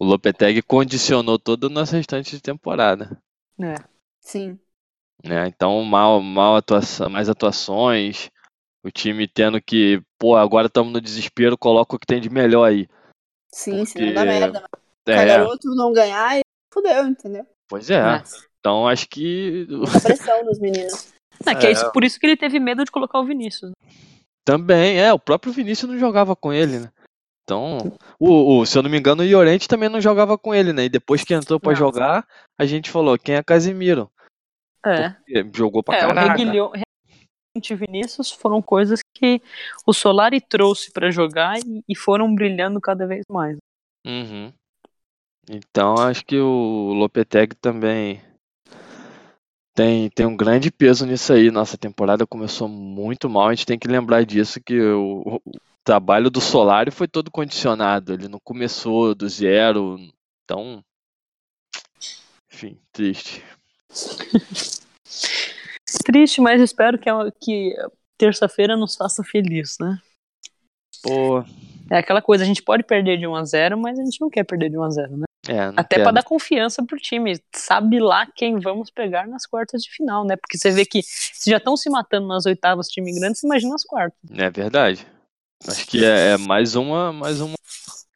O 0.00 0.04
Lopetegui 0.04 0.62
condicionou 0.62 1.38
todo 1.38 1.64
o 1.64 1.70
nosso 1.70 1.94
restante 1.96 2.30
de 2.30 2.40
temporada. 2.40 3.20
É. 3.60 3.74
Sim. 4.20 4.58
né? 5.24 5.48
Então, 5.48 5.82
mal, 5.82 6.20
mal 6.20 6.56
atuação, 6.56 7.08
mais 7.08 7.28
atuações, 7.28 8.30
o 8.84 8.90
time 8.90 9.26
tendo 9.26 9.60
que, 9.60 10.00
pô, 10.18 10.36
agora 10.36 10.66
estamos 10.68 10.92
no 10.92 11.00
desespero, 11.00 11.56
coloca 11.58 11.96
o 11.96 11.98
que 11.98 12.06
tem 12.06 12.20
de 12.20 12.30
melhor 12.30 12.64
aí. 12.64 12.86
Sim, 13.52 13.84
se 13.84 13.92
Porque- 13.94 14.06
não 14.06 14.14
dá 14.14 14.24
merda. 14.24 14.64
Mas 15.06 15.16
É, 15.16 15.24
o 15.24 15.26
garoto 15.26 15.74
não 15.74 15.92
ganhar, 15.92 16.40
fudeu, 16.72 17.06
entendeu? 17.06 17.46
pois 17.68 17.90
é. 17.90 18.22
Então, 18.60 18.88
acho 18.88 19.08
que 19.08 19.66
A 19.96 20.00
pressão 20.00 20.44
dos 20.44 20.58
meninos. 20.58 21.12
É, 21.46 21.54
que 21.54 21.66
é 21.66 21.68
É. 21.68 21.72
isso, 21.72 21.90
por 21.92 22.02
isso 22.02 22.18
que 22.18 22.26
ele 22.26 22.36
teve 22.36 22.58
medo 22.58 22.84
de 22.84 22.90
colocar 22.90 23.20
o 23.20 23.24
Vinícius. 23.24 23.72
também, 24.44 25.00
é, 25.00 25.12
o 25.12 25.18
próprio 25.18 25.52
Vinícius 25.52 25.90
não 25.90 25.98
jogava 25.98 26.34
com 26.36 26.52
ele, 26.52 26.78
né? 26.80 26.88
Então, 27.44 27.78
o, 28.18 28.58
o- 28.60 28.66
se 28.66 28.76
eu 28.78 28.82
não 28.82 28.90
me 28.90 28.98
engano, 28.98 29.22
o 29.22 29.26
Llorente 29.26 29.68
também 29.68 29.88
não 29.88 30.00
jogava 30.00 30.36
com 30.38 30.52
ele, 30.54 30.72
né? 30.72 30.84
E 30.84 30.88
depois 30.88 31.22
que 31.24 31.34
entrou 31.34 31.58
pra 31.60 31.70
Não. 31.72 31.76
jogar, 31.78 32.26
a 32.58 32.64
gente 32.66 32.90
falou, 32.90 33.16
quem 33.18 33.36
é 33.36 33.42
Casimiro? 33.42 34.10
É. 34.84 35.10
Porque 35.10 35.50
Jogou 35.54 35.82
pra 35.82 35.96
É, 35.96 36.04
o 36.04 36.08
caraca. 36.08 36.28
Reguilhão 36.38 36.72
e 37.72 37.76
Vinícius 37.76 38.30
foram 38.30 38.60
coisas 38.60 39.00
que 39.14 39.40
o 39.86 39.92
Solari 39.92 40.40
trouxe 40.40 40.92
pra 40.92 41.10
jogar 41.10 41.58
e, 41.58 41.82
e 41.88 41.96
foram 41.96 42.34
brilhando 42.34 42.80
cada 42.80 43.06
vez 43.06 43.24
mais. 43.30 43.56
Uhum. 44.06 44.52
Então 45.48 45.94
acho 45.94 46.24
que 46.24 46.38
o 46.38 46.92
Lopetegui 46.92 47.54
também 47.54 48.20
tem, 49.76 50.08
tem 50.08 50.24
um 50.24 50.36
grande 50.36 50.70
peso 50.70 51.04
nisso 51.04 51.32
aí. 51.32 51.50
Nossa 51.50 51.76
temporada 51.76 52.26
começou 52.26 52.66
muito 52.66 53.28
mal. 53.28 53.48
A 53.48 53.54
gente 53.54 53.66
tem 53.66 53.78
que 53.78 53.86
lembrar 53.86 54.24
disso 54.24 54.58
que 54.60 54.80
o, 54.80 55.40
o 55.44 55.52
trabalho 55.84 56.30
do 56.30 56.40
Solari 56.40 56.90
foi 56.90 57.06
todo 57.06 57.30
condicionado. 57.30 58.14
Ele 58.14 58.26
não 58.26 58.40
começou 58.42 59.14
do 59.14 59.28
zero. 59.28 59.98
Então, 60.44 60.82
enfim, 62.50 62.80
triste. 62.90 63.44
Triste, 66.04 66.40
mas 66.40 66.60
espero 66.60 66.98
que, 66.98 67.08
a- 67.08 67.32
que 67.40 67.74
terça-feira 68.18 68.76
nos 68.76 68.94
faça 68.96 69.22
feliz, 69.24 69.76
né? 69.80 69.98
Pô, 71.02 71.44
É 71.90 71.98
aquela 71.98 72.20
coisa, 72.22 72.42
a 72.42 72.46
gente 72.46 72.62
pode 72.62 72.82
perder 72.82 73.18
de 73.18 73.26
1 73.26 73.34
a 73.36 73.44
0 73.44 73.78
mas 73.78 73.98
a 73.98 74.04
gente 74.04 74.20
não 74.20 74.28
quer 74.30 74.44
perder 74.44 74.70
de 74.70 74.78
1 74.78 74.82
a 74.82 74.90
0 74.90 75.16
né? 75.18 75.24
é, 75.48 75.72
Até 75.76 76.02
pra 76.02 76.10
dar 76.10 76.24
confiança 76.24 76.84
pro 76.84 76.96
time. 76.98 77.38
Sabe 77.54 78.00
lá 78.00 78.26
quem 78.34 78.58
vamos 78.58 78.90
pegar 78.90 79.28
nas 79.28 79.46
quartas 79.46 79.82
de 79.82 79.90
final, 79.90 80.24
né? 80.24 80.34
Porque 80.36 80.58
você 80.58 80.70
vê 80.72 80.84
que 80.84 81.00
se 81.04 81.48
já 81.50 81.58
estão 81.58 81.76
se 81.76 81.88
matando 81.88 82.26
nas 82.26 82.44
oitavas 82.46 82.88
time 82.88 83.12
grande, 83.14 83.38
você 83.38 83.46
imagina 83.46 83.74
as 83.74 83.84
quartas. 83.84 84.18
É 84.36 84.50
verdade. 84.50 85.06
Acho 85.68 85.86
que 85.86 86.04
é, 86.04 86.30
é 86.32 86.36
mais 86.38 86.74
uma, 86.74 87.12
mais 87.12 87.40
uma 87.40 87.54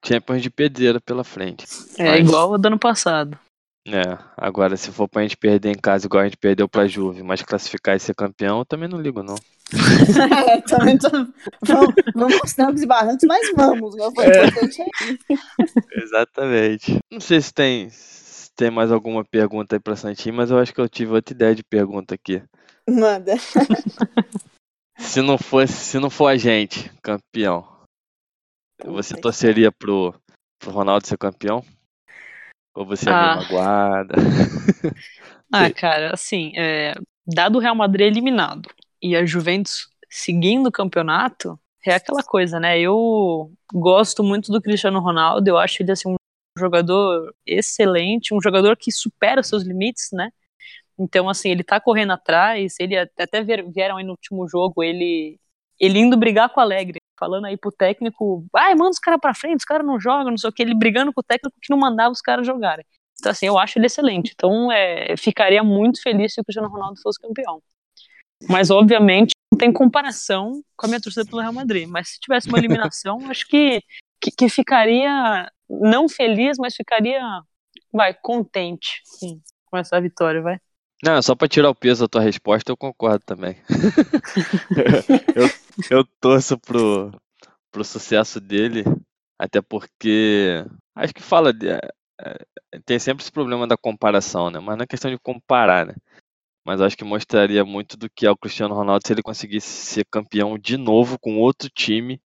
Champions 0.04 0.42
de 0.42 0.50
pedreira 0.50 1.00
pela 1.00 1.22
frente. 1.22 1.64
É 1.98 2.04
Mas- 2.18 2.28
igual 2.28 2.50
o 2.50 2.58
do 2.58 2.66
ano 2.66 2.78
passado. 2.78 3.38
É, 3.86 4.18
agora 4.36 4.76
se 4.76 4.92
for 4.92 5.08
pra 5.08 5.22
gente 5.22 5.36
perder 5.36 5.70
em 5.70 5.80
casa 5.80 6.06
igual 6.06 6.22
a 6.22 6.24
gente 6.24 6.36
perdeu 6.36 6.68
pra 6.68 6.86
Juve, 6.86 7.22
mas 7.22 7.42
classificar 7.42 7.96
e 7.96 8.00
ser 8.00 8.14
campeão, 8.14 8.58
eu 8.58 8.64
também 8.64 8.88
não 8.88 9.00
ligo 9.00 9.22
não. 9.22 9.36
É, 10.48 10.60
também 10.62 10.98
tô... 10.98 11.08
vamos, 11.62 11.94
vamos 12.14 12.40
aos 12.40 12.52
trancos 12.52 12.82
e 12.82 12.86
barrancos, 12.86 13.24
mas 13.26 13.50
vamos. 13.54 13.94
Que 13.94 14.10
foi 14.14 14.26
importante 14.26 14.82
é 14.82 16.02
Exatamente. 16.02 16.98
Não 17.10 17.20
sei 17.20 17.40
se 17.40 17.54
tem, 17.54 17.88
se 17.88 18.50
tem 18.54 18.70
mais 18.70 18.90
alguma 18.90 19.24
pergunta 19.24 19.76
aí 19.76 19.80
pra 19.80 19.96
Santinho, 19.96 20.34
mas 20.34 20.50
eu 20.50 20.58
acho 20.58 20.74
que 20.74 20.80
eu 20.80 20.88
tive 20.88 21.12
outra 21.12 21.34
ideia 21.34 21.54
de 21.54 21.62
pergunta 21.62 22.14
aqui. 22.14 22.42
Manda. 22.88 23.34
Se 24.98 25.22
não 25.22 25.38
fosse, 25.38 25.72
se 25.72 25.98
não 25.98 26.10
for 26.10 26.26
a 26.26 26.36
gente, 26.36 26.92
campeão, 27.02 27.66
você 28.84 29.18
torceria 29.18 29.72
pro, 29.72 30.14
pro 30.58 30.70
Ronaldo 30.70 31.06
ser 31.06 31.16
campeão? 31.16 31.64
Ou 32.74 32.86
você 32.86 33.10
é 33.10 33.12
Ah. 33.12 33.34
meio 33.34 33.42
magoada? 33.44 34.14
Ah, 35.52 35.68
cara, 35.72 36.14
assim, 36.14 36.52
é, 36.56 36.94
dado 37.26 37.56
o 37.56 37.60
Real 37.60 37.74
Madrid 37.74 38.06
eliminado 38.06 38.68
e 39.02 39.16
a 39.16 39.26
Juventus 39.26 39.88
seguindo 40.08 40.68
o 40.68 40.72
campeonato, 40.72 41.58
é 41.84 41.92
aquela 41.94 42.22
coisa, 42.22 42.60
né? 42.60 42.78
Eu 42.78 43.50
gosto 43.72 44.22
muito 44.22 44.52
do 44.52 44.62
Cristiano 44.62 45.00
Ronaldo, 45.00 45.48
eu 45.48 45.58
acho 45.58 45.82
ele 45.82 45.90
assim, 45.90 46.08
um 46.10 46.16
jogador 46.56 47.34
excelente, 47.44 48.32
um 48.32 48.40
jogador 48.40 48.76
que 48.76 48.92
supera 48.92 49.40
os 49.40 49.48
seus 49.48 49.64
limites, 49.64 50.10
né? 50.12 50.30
Então, 50.98 51.28
assim, 51.28 51.50
ele 51.50 51.64
tá 51.64 51.80
correndo 51.80 52.12
atrás, 52.12 52.76
ele 52.78 52.96
até 52.96 53.24
até 53.24 53.42
vier- 53.42 53.68
vieram 53.72 53.96
aí 53.96 54.04
no 54.04 54.12
último 54.12 54.46
jogo, 54.48 54.84
ele, 54.84 55.40
ele 55.80 55.98
indo 55.98 56.16
brigar 56.16 56.48
com 56.50 56.60
o 56.60 56.62
Alegre, 56.62 56.99
falando 57.20 57.44
aí 57.44 57.56
pro 57.56 57.70
técnico, 57.70 58.46
ai, 58.56 58.74
manda 58.74 58.90
os 58.90 58.98
caras 58.98 59.20
pra 59.20 59.34
frente, 59.34 59.58
os 59.58 59.64
caras 59.64 59.86
não 59.86 60.00
jogam, 60.00 60.30
não 60.30 60.38
sei 60.38 60.48
o 60.48 60.52
que, 60.52 60.62
ele 60.62 60.74
brigando 60.74 61.12
com 61.12 61.20
o 61.20 61.24
técnico 61.24 61.56
que 61.60 61.70
não 61.70 61.78
mandava 61.78 62.10
os 62.10 62.22
caras 62.22 62.46
jogarem. 62.46 62.84
Então, 63.20 63.30
assim, 63.30 63.46
eu 63.46 63.58
acho 63.58 63.78
ele 63.78 63.86
excelente. 63.86 64.32
Então, 64.34 64.72
é, 64.72 65.14
ficaria 65.18 65.62
muito 65.62 66.02
feliz 66.02 66.32
se 66.32 66.40
o 66.40 66.44
Cristiano 66.44 66.70
Ronaldo 66.70 66.98
fosse 67.02 67.20
campeão. 67.20 67.62
Mas, 68.48 68.70
obviamente, 68.70 69.32
não 69.52 69.58
tem 69.58 69.70
comparação 69.70 70.62
com 70.74 70.86
a 70.86 70.88
minha 70.88 71.00
torcida 71.00 71.26
pelo 71.26 71.42
Real 71.42 71.52
Madrid. 71.52 71.86
Mas 71.86 72.10
se 72.10 72.20
tivesse 72.20 72.48
uma 72.48 72.58
eliminação, 72.58 73.18
acho 73.30 73.46
que, 73.46 73.82
que, 74.18 74.30
que 74.30 74.48
ficaria 74.48 75.50
não 75.68 76.08
feliz, 76.08 76.56
mas 76.58 76.74
ficaria, 76.74 77.22
vai, 77.92 78.14
contente 78.14 79.02
sim, 79.04 79.40
com 79.66 79.76
essa 79.76 80.00
vitória, 80.00 80.40
vai. 80.40 80.58
Não, 81.02 81.20
só 81.22 81.34
pra 81.34 81.48
tirar 81.48 81.70
o 81.70 81.74
peso 81.74 82.04
da 82.04 82.08
tua 82.08 82.20
resposta, 82.20 82.70
eu 82.70 82.76
concordo 82.76 83.24
também. 83.24 83.56
eu, 85.34 85.48
eu 85.90 86.04
torço 86.20 86.58
pro, 86.58 87.12
pro 87.70 87.84
sucesso 87.84 88.40
dele, 88.40 88.84
até 89.38 89.60
porque 89.60 90.64
acho 90.94 91.14
que 91.14 91.22
fala 91.22 91.50
é, 91.50 91.88
é, 92.20 92.78
tem 92.84 92.98
sempre 92.98 93.22
esse 93.22 93.32
problema 93.32 93.66
da 93.66 93.76
comparação, 93.76 94.50
né? 94.50 94.60
Mas 94.60 94.76
não 94.76 94.84
é 94.84 94.86
questão 94.86 95.10
de 95.10 95.18
comparar, 95.18 95.86
né? 95.86 95.94
Mas 96.64 96.80
acho 96.80 96.96
que 96.96 97.04
mostraria 97.04 97.64
muito 97.64 97.96
do 97.96 98.08
que 98.10 98.26
é 98.26 98.30
o 98.30 98.36
Cristiano 98.36 98.74
Ronaldo 98.74 99.06
se 99.06 99.12
ele 99.12 99.22
conseguisse 99.22 99.68
ser 99.68 100.04
campeão 100.10 100.58
de 100.58 100.76
novo 100.76 101.18
com 101.18 101.38
outro 101.38 101.70
time, 101.70 102.20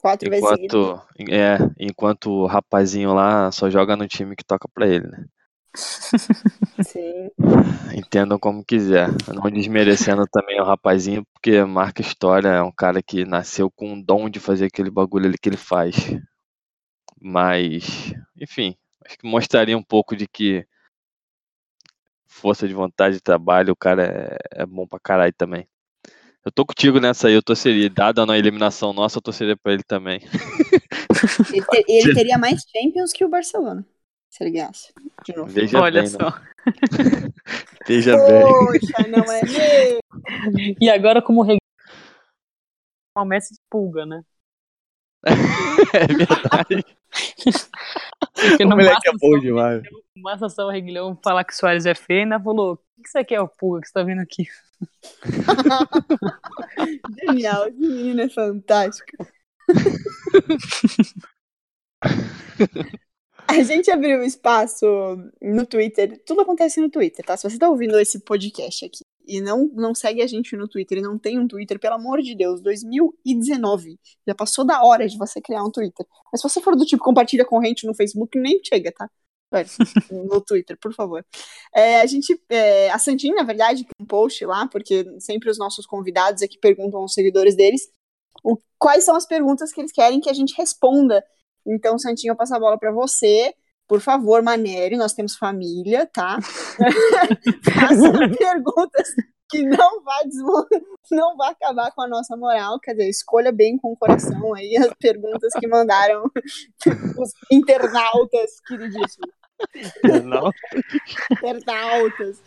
Quatro 0.00 0.30
vezes 0.30 0.44
enquanto 0.44 1.02
é, 1.28 1.58
enquanto 1.78 2.30
o 2.30 2.46
rapazinho 2.46 3.12
lá 3.12 3.50
só 3.50 3.68
joga 3.68 3.96
no 3.96 4.06
time 4.06 4.36
que 4.36 4.44
toca 4.44 4.68
pra 4.72 4.86
ele, 4.86 5.06
né? 5.08 5.26
Sim. 5.74 7.30
Entendam 7.94 8.38
como 8.38 8.64
quiser. 8.64 9.08
Não 9.34 9.50
desmerecendo 9.50 10.26
também 10.30 10.60
o 10.60 10.64
rapazinho, 10.64 11.24
porque 11.32 11.62
marca 11.64 12.02
história, 12.02 12.48
é 12.48 12.62
um 12.62 12.72
cara 12.72 13.02
que 13.02 13.24
nasceu 13.24 13.70
com 13.70 13.92
um 13.92 14.02
dom 14.02 14.28
de 14.28 14.40
fazer 14.40 14.66
aquele 14.66 14.90
bagulho 14.90 15.26
ali 15.26 15.38
que 15.38 15.48
ele 15.48 15.56
faz. 15.56 15.94
Mas, 17.20 18.12
enfim, 18.36 18.76
acho 19.04 19.18
que 19.18 19.26
mostraria 19.28 19.76
um 19.76 19.82
pouco 19.82 20.16
de 20.16 20.26
que 20.26 20.66
força 22.26 22.68
de 22.68 22.74
vontade 22.74 23.16
de 23.16 23.20
trabalho, 23.20 23.72
o 23.72 23.76
cara 23.76 24.38
é, 24.54 24.62
é 24.62 24.66
bom 24.66 24.86
pra 24.86 25.00
caralho 25.00 25.32
também. 25.36 25.66
Eu 26.44 26.52
tô 26.52 26.64
contigo 26.64 27.00
nessa 27.00 27.28
aí, 27.28 27.34
eu 27.34 27.42
torceria. 27.42 27.90
Dada 27.90 28.22
a 28.22 28.26
não 28.26 28.34
eliminação 28.34 28.92
nossa, 28.92 29.18
eu 29.18 29.22
torceria 29.22 29.56
pra 29.56 29.72
ele 29.72 29.82
também. 29.82 30.20
Ele, 31.52 31.66
te- 31.66 31.84
ele 31.88 32.14
teria 32.14 32.38
mais 32.38 32.62
Champions 32.62 33.12
que 33.12 33.24
o 33.24 33.28
Barcelona. 33.28 33.84
Se 34.30 34.44
ele 34.44 34.50
ganhasse. 34.52 34.92
De 35.24 35.34
novo. 35.36 35.50
Veja 35.50 35.80
Olha 35.80 36.00
bem, 36.02 36.10
só. 36.10 36.18
né? 36.18 36.42
Veja 37.86 38.16
bem. 38.16 38.42
Poxa, 38.42 39.08
não 39.08 39.24
é 39.32 39.40
meu. 39.42 39.98
E 40.80 40.90
agora, 40.90 41.22
como 41.22 41.40
o 41.40 41.42
Reg... 41.42 41.58
uma 43.16 43.24
Messi 43.24 43.54
de 43.54 43.60
pulga, 43.70 44.04
né? 44.04 44.22
é 45.94 46.06
verdade. 46.06 46.84
Porque 48.34 48.64
o 48.64 48.68
não 48.68 48.76
moleque 48.76 49.08
é 49.08 49.12
bom 49.12 49.32
só- 49.32 49.38
demais. 49.38 49.82
não 50.14 50.22
basta 50.22 50.48
só 50.48 50.66
o 50.66 50.70
Reguilhão 50.70 51.18
falar 51.24 51.44
que 51.44 51.52
o 51.52 51.56
Soares 51.56 51.86
é 51.86 51.94
feio, 51.94 52.22
ainda 52.22 52.38
falou: 52.40 52.74
o 52.74 52.76
que 52.96 53.02
que 53.02 53.08
você 53.10 53.24
quer, 53.24 53.40
o 53.40 53.48
Pulga, 53.48 53.80
que 53.80 53.88
você 53.88 53.92
tá 53.94 54.02
vendo 54.02 54.20
aqui? 54.20 54.44
Genial, 57.24 57.68
esse 57.68 57.78
menino 57.78 58.20
é 58.20 58.28
fantástico. 58.28 59.26
A 63.48 63.62
gente 63.62 63.90
abriu 63.90 64.22
espaço 64.22 64.86
no 65.40 65.64
Twitter. 65.66 66.22
Tudo 66.26 66.42
acontece 66.42 66.80
no 66.80 66.90
Twitter, 66.90 67.24
tá? 67.24 67.36
Se 67.36 67.48
você 67.48 67.58
tá 67.58 67.68
ouvindo 67.68 67.98
esse 67.98 68.20
podcast 68.20 68.84
aqui 68.84 69.00
e 69.26 69.40
não, 69.40 69.70
não 69.74 69.94
segue 69.94 70.22
a 70.22 70.26
gente 70.26 70.54
no 70.56 70.68
Twitter 70.68 70.98
e 70.98 71.02
não 71.02 71.18
tem 71.18 71.38
um 71.38 71.48
Twitter, 71.48 71.78
pelo 71.78 71.94
amor 71.94 72.20
de 72.20 72.34
Deus, 72.34 72.60
2019. 72.60 73.98
Já 74.26 74.34
passou 74.34 74.64
da 74.66 74.82
hora 74.84 75.08
de 75.08 75.16
você 75.16 75.40
criar 75.40 75.64
um 75.64 75.70
Twitter. 75.70 76.06
Mas 76.30 76.40
se 76.42 76.48
você 76.48 76.60
for 76.60 76.76
do 76.76 76.84
tipo 76.84 77.02
compartilha 77.02 77.44
corrente 77.44 77.86
no 77.86 77.94
Facebook, 77.94 78.38
nem 78.38 78.60
chega, 78.64 78.92
tá? 78.92 79.08
No 80.12 80.42
Twitter, 80.42 80.76
por 80.78 80.92
favor. 80.92 81.24
É, 81.74 82.02
a 82.02 82.06
gente. 82.06 82.38
é, 82.50 82.90
a 82.90 82.98
Santinha, 82.98 83.34
na 83.34 83.44
verdade, 83.44 83.86
um 83.98 84.04
post 84.04 84.44
lá, 84.44 84.68
porque 84.68 85.06
sempre 85.20 85.48
os 85.50 85.58
nossos 85.58 85.86
convidados 85.86 86.42
aqui 86.42 86.58
perguntam 86.58 87.00
aos 87.00 87.14
seguidores 87.14 87.56
deles 87.56 87.88
o- 88.44 88.58
quais 88.78 89.04
são 89.04 89.16
as 89.16 89.26
perguntas 89.26 89.72
que 89.72 89.80
eles 89.80 89.90
querem 89.90 90.20
que 90.20 90.28
a 90.28 90.34
gente 90.34 90.54
responda. 90.54 91.24
Então, 91.68 91.98
Santinho, 91.98 92.32
eu 92.32 92.36
passo 92.36 92.54
a 92.54 92.58
bola 92.58 92.78
para 92.78 92.90
você. 92.90 93.54
Por 93.86 94.00
favor, 94.00 94.42
Manere, 94.42 94.96
nós 94.96 95.14
temos 95.14 95.36
família, 95.36 96.06
tá? 96.12 96.38
Faça 97.64 98.36
perguntas 98.38 99.08
que 99.50 99.62
não 99.62 100.02
vai 100.02 100.24
não 101.10 101.36
vai 101.36 101.52
acabar 101.52 101.90
com 101.92 102.02
a 102.02 102.08
nossa 102.08 102.36
moral. 102.36 102.78
Quer 102.80 102.92
dizer, 102.92 103.08
escolha 103.08 103.50
bem 103.50 103.78
com 103.78 103.92
o 103.92 103.96
coração 103.96 104.54
aí 104.54 104.76
as 104.76 104.92
perguntas 105.00 105.52
que 105.58 105.66
mandaram 105.66 106.24
os 107.18 107.32
internautas, 107.50 108.60
queridíssimos. 108.66 109.30
Não. 110.24 110.52
Internautas. 111.32 112.42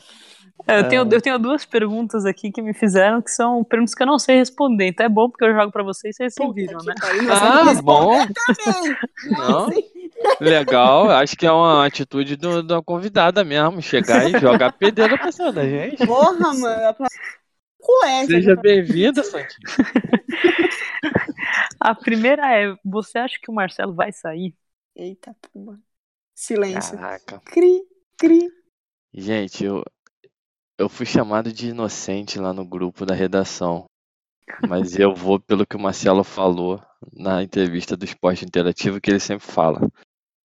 É, 0.68 0.80
Eu, 0.80 0.88
tenho, 0.88 1.02
É. 1.04 1.16
eu 1.16 1.22
tenho 1.22 1.40
duas 1.40 1.66
perguntas 1.66 2.26
aqui 2.26 2.52
que 2.52 2.62
me 2.62 2.74
fizeram 2.74 3.22
que 3.22 3.32
são 3.32 3.64
perguntas 3.64 3.96
que 3.96 4.04
eu 4.04 4.08
não 4.08 4.20
sei 4.20 4.38
responder. 4.38 4.88
Então 4.88 5.06
é 5.06 5.10
bom 5.10 5.30
porque 5.30 5.46
eu 5.46 5.54
jogo 5.54 5.72
pra 5.72 5.84
vocês 5.84 6.16
e 6.16 6.18
vocês 6.18 6.34
se 6.34 6.42
Puta 6.42 6.54
viram, 6.54 6.80
que 6.80 6.88
né? 6.88 6.94
pariu, 7.00 7.34
Ah, 7.34 7.82
bom. 7.82 8.14
Não. 9.32 9.70
Legal, 10.40 11.10
acho 11.10 11.36
que 11.36 11.48
é 11.48 11.52
uma 11.52 11.86
atitude 11.86 12.36
do, 12.36 12.62
da 12.62 12.82
convidada 12.82 13.44
mesmo, 13.44 13.82
chegar 13.82 14.30
e 14.30 14.40
jogar 14.40 14.72
pedreira 14.74 15.18
pra 15.18 15.32
cima 15.32 15.52
da 15.52 15.68
gente. 15.68 16.06
Porra, 16.06 16.54
mano. 16.54 16.96
Culé, 17.80 18.26
Seja 18.28 18.56
bem-vinda, 18.56 19.24
Santinho. 19.24 19.68
A 21.80 21.96
primeira 21.96 22.56
é: 22.56 22.76
você 22.86 23.18
acha 23.18 23.38
que 23.42 23.50
o 23.50 23.54
Marcelo 23.54 23.94
vai 23.94 24.12
sair? 24.12 24.54
Eita, 24.96 25.36
puma. 25.52 25.80
Silêncio. 26.36 26.98
Caraca. 26.98 27.42
Cri, 27.46 27.82
cri. 28.18 28.50
Gente, 29.14 29.66
eu, 29.66 29.84
eu 30.82 30.90
fui 30.90 31.06
chamado 31.06 31.54
de 31.54 31.70
inocente 31.70 32.40
lá 32.40 32.52
no 32.52 32.66
grupo 32.66 33.06
da 33.06 33.14
redação. 33.14 33.86
Mas 34.68 34.98
eu 35.00 35.14
vou 35.14 35.40
pelo 35.40 35.66
que 35.66 35.76
o 35.76 35.80
Marcelo 35.80 36.24
falou 36.24 36.82
na 37.14 37.42
entrevista 37.44 37.96
do 37.96 38.04
Esporte 38.04 38.44
Interativo, 38.44 39.00
que 39.00 39.10
ele 39.12 39.20
sempre 39.20 39.46
fala. 39.46 39.80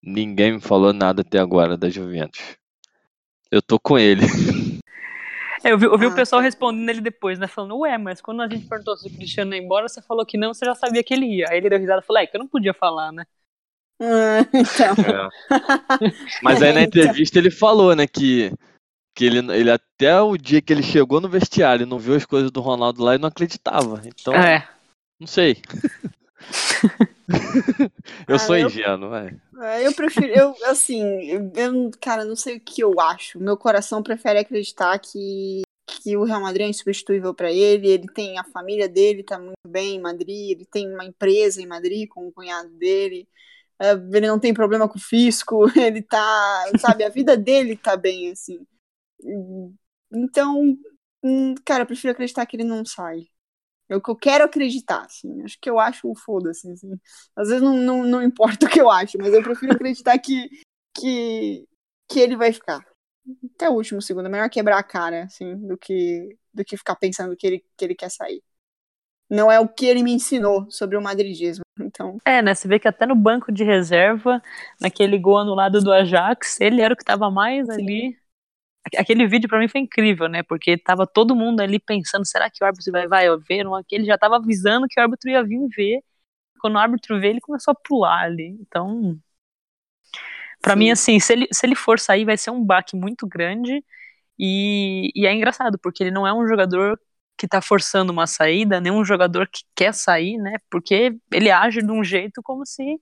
Ninguém 0.01 0.53
me 0.53 0.61
falou 0.61 0.93
nada 0.93 1.21
até 1.21 1.39
agora 1.39 1.75
da 1.75 1.89
Juventus. 1.89 2.55
Eu 3.51 3.61
tô 3.61 3.79
com 3.79 3.97
ele. 3.97 4.21
É, 5.63 5.71
eu 5.71 5.77
vi, 5.77 5.85
eu 5.85 5.97
vi 5.97 6.05
Ah, 6.05 6.09
o 6.09 6.15
pessoal 6.15 6.39
tá. 6.39 6.45
respondendo 6.45 6.87
ele 6.87 7.01
depois, 7.01 7.39
né? 7.39 7.47
Falando, 7.47 7.79
ué, 7.79 7.97
mas 7.97 8.21
quando 8.21 8.41
a 8.43 8.47
gente 8.47 8.67
perguntou 8.67 8.95
se 8.95 9.07
o 9.07 9.11
Cristiano 9.13 9.55
ia 9.55 9.61
embora, 9.61 9.89
você 9.89 10.01
falou 10.03 10.25
que 10.25 10.37
não, 10.37 10.53
você 10.53 10.63
já 10.63 10.75
sabia 10.75 11.03
que 11.03 11.13
ele 11.13 11.25
ia. 11.25 11.47
Aí 11.49 11.57
ele 11.57 11.69
deu 11.69 11.79
risada 11.79 12.01
e 12.01 12.05
falou, 12.05 12.21
é 12.21 12.27
que 12.27 12.37
eu 12.37 12.39
não 12.39 12.47
podia 12.47 12.75
falar, 12.75 13.11
né? 13.11 13.25
Ah, 13.99 14.41
então. 14.53 15.29
Mas 16.43 16.61
aí 16.61 16.71
na 16.73 16.81
Então. 16.83 17.01
entrevista 17.01 17.39
ele 17.39 17.49
falou, 17.49 17.95
né, 17.95 18.05
que, 18.05 18.53
que 19.17 19.25
ele, 19.25 19.39
ele 19.51 19.71
até 19.71 20.21
o 20.21 20.37
dia 20.37 20.61
que 20.61 20.71
ele 20.71 20.83
chegou 20.83 21.19
no 21.19 21.27
vestiário 21.27 21.83
e 21.83 21.89
não 21.89 21.97
viu 21.97 22.13
as 22.13 22.23
coisas 22.23 22.51
do 22.51 22.61
Ronaldo 22.61 23.03
lá, 23.03 23.13
ele 23.15 23.21
não 23.21 23.29
acreditava. 23.29 23.99
Então, 24.05 24.31
É. 24.35 24.69
não 25.19 25.25
sei. 25.25 25.57
eu 28.27 28.35
Ah, 28.35 28.39
sou 28.39 28.55
eu- 28.55 28.67
ingênuo. 28.67 29.09
Ah, 29.13 29.81
Eu 29.81 29.91
prefiro, 29.93 30.27
eu, 30.27 30.55
assim, 30.65 31.01
eu, 31.31 31.51
eu, 31.55 31.91
cara, 31.99 32.23
não 32.23 32.35
sei 32.35 32.57
o 32.57 32.59
que 32.59 32.81
eu 32.83 32.99
acho. 32.99 33.39
Meu 33.39 33.57
coração 33.57 34.03
prefere 34.03 34.37
acreditar 34.37 34.97
que, 34.99 35.63
que 35.87 36.15
o 36.15 36.23
Real 36.23 36.39
Madrid 36.41 36.67
é 36.67 36.69
insubstituível 36.69 37.33
pra 37.33 37.51
ele. 37.51 37.87
Ele 37.87 38.07
tem 38.13 38.37
a 38.37 38.43
família 38.43 38.87
dele, 38.87 39.23
tá 39.23 39.39
muito 39.39 39.57
bem 39.67 39.95
em 39.95 39.99
Madrid. 39.99 40.51
Ele 40.51 40.65
tem 40.65 40.87
uma 40.93 41.05
empresa 41.05 41.59
em 41.59 41.65
Madrid 41.65 42.07
com 42.07 42.27
o 42.27 42.31
cunhado 42.31 42.69
dele. 42.69 43.27
ah, 43.79 43.93
ele 44.13 44.27
não 44.27 44.37
tem 44.39 44.53
problema 44.53 44.87
com 44.87 44.97
o 44.97 45.01
fisco. 45.01 45.65
Ele 45.75 46.01
tá, 46.03 46.65
sabe, 46.79 47.03
a 47.03 47.09
vida 47.09 47.35
dele 47.35 47.75
tá 47.75 47.97
bem, 47.97 48.31
assim. 48.31 48.59
Então, 50.11 50.77
hum, 51.23 51.55
cara, 51.65 51.83
eu 51.83 51.87
prefiro 51.87 52.11
acreditar 52.11 52.45
que 52.45 52.55
ele 52.55 52.63
não 52.63 52.85
sai. 52.85 53.27
É 53.89 53.95
o 53.95 54.01
que 54.01 54.11
eu 54.11 54.15
quero 54.15 54.43
acreditar, 54.43 55.05
assim. 55.05 55.41
Acho 55.43 55.57
que 55.61 55.69
eu 55.69 55.79
acho 55.79 56.09
o 56.09 56.15
foda-se, 56.15 56.69
assim. 56.71 56.91
Às 57.35 57.49
vezes 57.49 57.63
não, 57.63 57.75
não, 57.75 58.03
não 58.03 58.23
importa 58.23 58.65
o 58.67 58.69
que 58.69 58.81
eu 58.81 58.89
acho, 58.89 59.17
mas 59.17 59.33
eu 59.33 59.43
prefiro 59.43 59.73
acreditar 59.73 60.17
que, 60.19 60.49
que, 60.93 61.65
que 62.09 62.19
ele 62.19 62.35
vai 62.35 62.51
ficar. 62.51 62.85
Até 63.55 63.69
o 63.69 63.73
último 63.73 64.01
segundo. 64.01 64.27
É 64.27 64.29
melhor 64.29 64.49
quebrar 64.49 64.77
a 64.77 64.83
cara, 64.83 65.23
assim, 65.23 65.55
do 65.67 65.77
que, 65.77 66.37
do 66.53 66.63
que 66.65 66.77
ficar 66.77 66.95
pensando 66.95 67.35
que 67.35 67.47
ele, 67.47 67.65
que 67.77 67.85
ele 67.85 67.95
quer 67.95 68.09
sair. 68.09 68.41
Não 69.29 69.51
é 69.51 69.59
o 69.59 69.67
que 69.67 69.85
ele 69.85 70.03
me 70.03 70.13
ensinou 70.13 70.69
sobre 70.69 70.95
o 70.95 71.01
madridismo. 71.01 71.63
Então, 71.79 72.17
É, 72.25 72.41
né? 72.41 72.55
Você 72.55 72.67
vê 72.67 72.79
que 72.79 72.87
até 72.87 73.05
no 73.05 73.15
banco 73.15 73.51
de 73.51 73.63
reserva, 73.63 74.41
naquele 74.79 75.17
gol 75.17 75.37
anulado 75.37 75.81
do 75.81 75.91
Ajax, 75.91 76.59
ele 76.61 76.81
era 76.81 76.93
o 76.93 76.97
que 76.97 77.03
tava 77.03 77.29
mais 77.29 77.69
ali. 77.69 78.17
Aque- 78.87 78.97
Aquele 78.97 79.27
vídeo 79.27 79.49
pra 79.49 79.59
mim 79.59 79.67
foi 79.67 79.81
incrível, 79.81 80.27
né? 80.29 80.43
Porque 80.43 80.77
tava 80.77 81.05
todo 81.07 81.35
mundo 81.35 81.61
ali 81.61 81.79
pensando, 81.79 82.25
será 82.25 82.49
que 82.49 82.63
o 82.63 82.67
árbitro 82.67 82.91
vai, 82.91 83.07
vai 83.07 83.27
ver? 83.47 83.63
Não, 83.63 83.79
Ele 83.91 84.05
já 84.05 84.17
tava 84.17 84.37
avisando 84.37 84.87
que 84.89 84.99
o 84.99 85.03
árbitro 85.03 85.29
ia 85.29 85.43
vir 85.43 85.67
ver. 85.75 86.01
Quando 86.61 86.75
o 86.75 86.79
árbitro 86.79 87.19
vê, 87.19 87.29
ele 87.29 87.41
começou 87.41 87.73
a 87.73 87.75
pular 87.75 88.23
ali. 88.23 88.57
Então, 88.61 89.19
pra 90.61 90.73
Sim. 90.73 90.79
mim, 90.79 90.91
assim, 90.91 91.19
se 91.19 91.33
ele, 91.33 91.47
se 91.51 91.65
ele 91.65 91.75
for 91.75 91.99
sair, 91.99 92.25
vai 92.25 92.37
ser 92.37 92.51
um 92.51 92.63
baque 92.63 92.95
muito 92.95 93.27
grande. 93.27 93.83
E, 94.39 95.11
e 95.15 95.27
é 95.27 95.33
engraçado, 95.33 95.79
porque 95.79 96.03
ele 96.03 96.11
não 96.11 96.27
é 96.27 96.33
um 96.33 96.47
jogador 96.47 96.99
que 97.37 97.47
tá 97.47 97.61
forçando 97.61 98.11
uma 98.13 98.27
saída, 98.27 98.81
nem 98.81 98.91
um 98.93 99.05
jogador 99.05 99.47
que 99.49 99.63
quer 99.75 99.93
sair, 99.93 100.37
né? 100.39 100.55
Porque 100.71 101.17
ele 101.31 101.51
age 101.51 101.81
de 101.81 101.91
um 101.91 102.03
jeito 102.03 102.41
como 102.43 102.65
se 102.65 102.99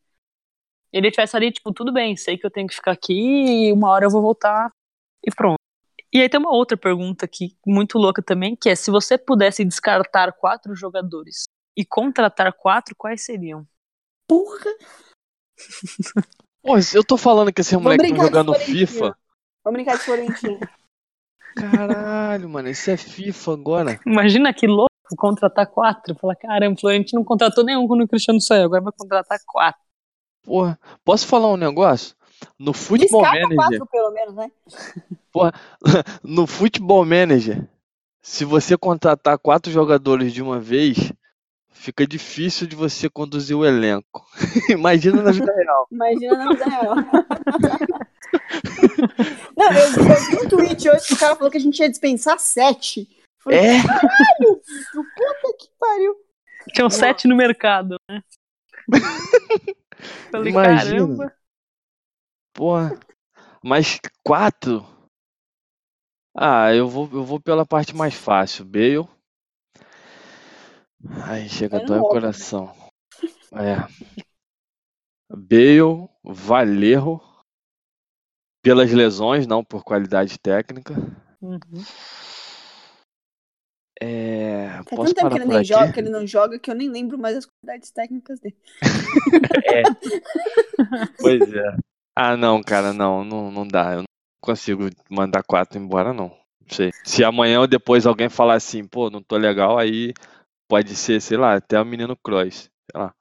ele 0.94 1.12
tivesse 1.12 1.36
ali, 1.36 1.52
tipo, 1.52 1.74
tudo 1.74 1.94
bem, 1.94 2.16
sei 2.18 2.38
que 2.38 2.46
eu 2.46 2.52
tenho 2.52 2.68
que 2.68 2.76
ficar 2.76 2.92
aqui 2.92 3.14
e 3.70 3.74
uma 3.74 3.90
hora 3.90 4.06
eu 4.06 4.10
vou 4.12 4.22
voltar 4.22 4.72
e 5.26 5.32
pronto. 5.32 5.60
E 6.16 6.22
aí 6.22 6.30
tem 6.30 6.40
uma 6.40 6.56
outra 6.56 6.78
pergunta 6.78 7.26
aqui, 7.26 7.58
muito 7.68 7.98
louca 7.98 8.24
também, 8.24 8.56
que 8.56 8.70
é 8.70 8.76
se 8.76 8.90
você 8.90 9.18
pudesse 9.18 9.66
descartar 9.66 10.32
quatro 10.32 10.74
jogadores 10.74 11.44
e 11.76 11.84
contratar 11.84 12.54
quatro, 12.54 12.96
quais 12.98 13.26
seriam? 13.26 13.68
porra! 14.26 14.72
Pô, 16.64 16.78
eu 16.94 17.04
tô 17.04 17.18
falando 17.18 17.52
que 17.52 17.60
esse 17.60 17.76
moleque 17.76 18.16
tá 18.16 18.24
jogando. 18.24 18.54
FIFA. 18.56 19.14
Vamos 19.62 19.78
brincar 19.78 19.98
de 19.98 20.04
Florentino. 20.04 20.60
Caralho, 21.54 22.48
mano, 22.48 22.70
isso 22.70 22.90
é 22.90 22.96
FIFA 22.96 23.52
agora. 23.52 24.00
Imagina 24.06 24.54
que 24.54 24.68
louco 24.68 24.90
contratar 25.18 25.68
quatro. 25.68 26.16
Falar, 26.16 26.38
caramba, 26.38 26.76
o 26.78 26.80
Florentino 26.80 27.20
não 27.20 27.26
contratou 27.26 27.66
nenhum 27.66 27.90
quando 27.90 28.06
o 28.06 28.08
Cristiano 28.08 28.40
saiu, 28.40 28.64
agora 28.64 28.84
vai 28.84 28.94
contratar 28.98 29.38
quatro. 29.46 29.82
Porra, 30.44 30.80
posso 31.04 31.28
falar 31.28 31.52
um 31.52 31.58
negócio? 31.58 32.16
No 32.58 32.74
Futebol 32.74 33.22
Manager, 33.22 33.56
quatro, 33.56 33.86
pelo 33.88 34.12
menos, 34.12 34.36
né? 34.36 34.52
no 36.24 36.48
Futebol 36.48 37.06
Manager, 37.06 37.68
se 38.22 38.44
você 38.46 38.78
contratar 38.78 39.38
quatro 39.38 39.72
jogadores 39.72 40.34
de 40.34 40.42
uma 40.42 40.60
vez, 40.60 41.12
fica 41.70 42.08
difícil 42.08 42.66
de 42.66 42.76
você 42.76 43.10
conduzir 43.10 43.56
o 43.56 43.66
elenco. 43.66 44.26
Imagina 44.70 45.22
na 45.22 45.32
vida 45.32 45.54
real. 45.54 45.88
Imagina 45.92 46.38
na 46.38 46.52
vida 46.52 46.66
real. 46.66 46.96
Não, 49.56 49.72
eu, 49.72 49.78
eu 49.80 49.94
vi 50.30 50.46
um 50.46 50.50
tweet 50.50 50.90
hoje 50.90 51.08
que 51.08 51.14
o 51.14 51.18
cara 51.18 51.36
falou 51.36 51.52
que 51.52 51.58
a 51.58 51.62
gente 51.62 51.80
ia 51.80 51.90
dispensar 51.90 52.40
sete. 52.40 53.08
Falei, 53.40 53.60
É, 53.60 53.82
puta 53.82 55.58
que 55.60 55.70
pariu. 55.80 56.16
Tinham 56.74 56.90
sete 56.90 57.28
no 57.28 57.36
mercado, 57.36 57.96
né? 58.10 58.22
Falei, 60.32 60.52
Imagina. 60.52 60.98
caramba. 60.98 61.34
Porra. 62.56 62.98
Mas 63.62 64.00
quatro? 64.24 64.86
Ah, 66.34 66.74
eu 66.74 66.88
vou, 66.88 67.10
eu 67.12 67.24
vou 67.24 67.40
pela 67.40 67.66
parte 67.66 67.96
mais 67.96 68.14
fácil. 68.14 68.66
Bale. 68.66 69.08
Ai, 71.24 71.48
chega, 71.48 71.86
dói 71.86 72.00
o 72.00 72.10
coração. 72.10 72.74
É. 73.54 73.78
Bale, 75.30 76.10
Valerro. 76.24 77.22
Pelas 78.64 78.92
lesões, 78.92 79.46
não 79.46 79.64
por 79.64 79.84
qualidade 79.84 80.40
técnica. 80.40 80.94
Uhum. 81.42 81.60
É, 84.02 84.68
Faz 84.68 84.90
posso 84.90 85.14
tanto 85.14 85.16
tempo 85.16 85.30
que 85.30 85.36
parar 85.36 85.36
ele, 85.36 85.46
nem 85.46 85.58
aqui? 85.58 85.68
joga, 85.68 85.94
que 85.94 86.00
ele 86.00 86.10
não 86.10 86.28
joga 86.28 86.60
que 86.60 86.70
eu 86.70 86.76
nem 86.76 86.90
lembro 86.90 87.18
mais 87.18 87.38
as 87.38 87.46
qualidades 87.46 87.92
técnicas 87.92 88.40
dele. 88.40 88.58
É. 89.66 89.84
Pois 91.20 91.54
é. 91.54 91.78
Ah, 92.16 92.38
não, 92.38 92.62
cara, 92.64 92.94
não, 92.94 93.24
não, 93.24 93.52
não 93.52 93.68
dá. 93.68 93.94
Eu 93.94 93.98
não 94.00 94.06
consigo 94.42 94.90
mandar 95.10 95.44
quatro 95.44 95.78
embora, 95.80 96.14
não. 96.14 96.30
Não 96.30 96.70
sei. 96.76 96.92
Se 97.04 97.24
amanhã 97.24 97.60
ou 97.60 97.68
depois 97.68 98.06
alguém 98.06 98.30
falar 98.30 98.56
assim, 98.56 98.86
pô, 98.88 99.10
não 99.10 99.22
tô 99.22 99.38
legal, 99.38 99.78
aí 99.78 100.14
pode 100.68 100.96
ser, 100.96 101.22
sei 101.22 101.38
lá, 101.38 101.56
até 101.56 101.80
o 101.80 101.86
menino 101.86 102.18
Cross, 102.18 102.70
sei 102.92 103.02
lá. 103.02 103.14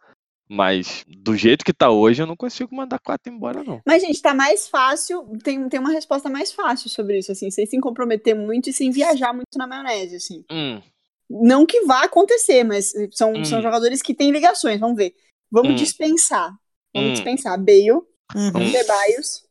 Mas 0.49 1.05
do 1.09 1.37
jeito 1.37 1.65
que 1.65 1.73
tá 1.73 1.91
hoje, 1.91 2.23
eu 2.23 2.27
não 2.27 2.37
consigo 2.37 2.75
mandar 2.75 2.99
quatro 3.01 3.33
embora, 3.33 3.65
não. 3.65 3.81
Mas, 3.87 4.03
gente, 4.03 4.21
tá 4.23 4.35
mais 4.35 4.69
fácil. 4.69 5.27
Tem, 5.43 5.69
tem 5.69 5.81
uma 5.81 5.91
resposta 5.93 6.31
mais 6.31 6.53
fácil 6.53 6.91
sobre 6.91 7.19
isso, 7.19 7.33
assim, 7.33 7.51
sem 7.51 7.67
se 7.67 7.81
comprometer 7.81 8.35
muito 8.35 8.71
e 8.71 8.73
sem 8.73 8.91
viajar 8.91 9.33
muito 9.33 9.57
na 9.57 9.67
maionese, 9.67 10.17
assim. 10.17 10.45
Hum, 10.51 10.81
Não 11.29 11.65
que 11.67 11.83
vá 11.83 12.05
acontecer, 12.05 12.65
mas 12.65 12.93
são, 13.13 13.35
Hum. 13.37 13.45
são 13.45 13.63
jogadores 13.63 14.03
que 14.03 14.15
têm 14.15 14.31
ligações. 14.31 14.79
Vamos 14.79 14.97
ver. 14.97 15.15
Vamos 15.51 15.73
Hum. 15.73 15.77
dispensar. 15.77 16.55
Vamos 16.93 17.11
Hum. 17.11 17.13
dispensar. 17.15 17.59
Bale, 17.59 18.03
Uhum. 18.35 18.71
Ceballos. 18.71 19.45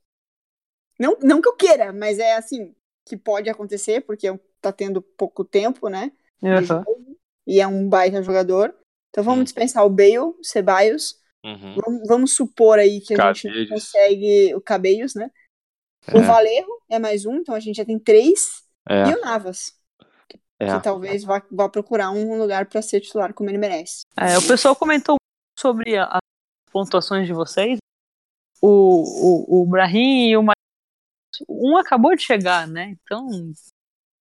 Não, 0.99 1.17
não 1.21 1.41
que 1.41 1.47
eu 1.49 1.55
queira, 1.55 1.91
mas 1.91 2.19
é 2.19 2.35
assim, 2.35 2.73
que 3.05 3.17
pode 3.17 3.49
acontecer, 3.49 4.01
porque 4.01 4.27
tá 4.61 4.71
tendo 4.71 5.01
pouco 5.01 5.43
tempo, 5.43 5.89
né? 5.89 6.11
Uhum. 6.41 7.15
e 7.47 7.59
é 7.61 7.67
um 7.67 7.87
baita 7.87 8.21
jogador. 8.23 8.73
Então 9.09 9.23
vamos 9.23 9.41
Hum. 9.41 9.43
dispensar 9.43 9.85
o 9.85 9.89
Bale, 9.89 10.33
Ceballos. 10.41 11.19
uhum. 11.45 11.75
Vamos, 11.75 12.07
vamos 12.07 12.35
supor 12.35 12.79
aí 12.79 12.99
que 13.01 13.13
a 13.19 13.33
gente 13.33 13.67
consegue 13.69 14.53
o 14.55 14.61
Cabellos, 14.61 15.13
né? 15.15 15.29
O 16.13 16.17
É. 16.17 16.21
Valerro 16.21 16.81
é 16.89 16.99
mais 16.99 17.25
um, 17.25 17.35
então 17.37 17.55
a 17.55 17.59
gente 17.59 17.75
já 17.77 17.85
tem 17.85 17.97
três. 17.99 18.63
É, 18.89 19.09
E 19.09 19.15
o 19.15 19.21
Navas, 19.21 19.73
é. 20.59 20.65
que 20.67 20.83
talvez 20.83 21.23
vá, 21.23 21.41
vá 21.49 21.69
procurar 21.69 22.11
um 22.11 22.37
lugar 22.37 22.65
pra 22.65 22.81
ser 22.81 22.99
titular 22.99 23.33
como 23.33 23.49
ele 23.49 23.57
merece. 23.57 24.01
É, 24.17 24.37
o 24.37 24.45
pessoal 24.45 24.75
comentou 24.75 25.15
sobre 25.57 25.95
a- 25.97 26.05
as 26.15 26.19
pontuações 26.71 27.25
de 27.25 27.33
vocês. 27.33 27.77
O, 28.65 29.59
o, 29.59 29.63
o 29.63 29.65
Brahim 29.65 30.29
e 30.29 30.37
o 30.37 30.43
Mar... 30.43 30.55
Um 31.49 31.75
acabou 31.75 32.15
de 32.15 32.21
chegar, 32.21 32.65
né? 32.65 32.95
Então, 33.03 33.27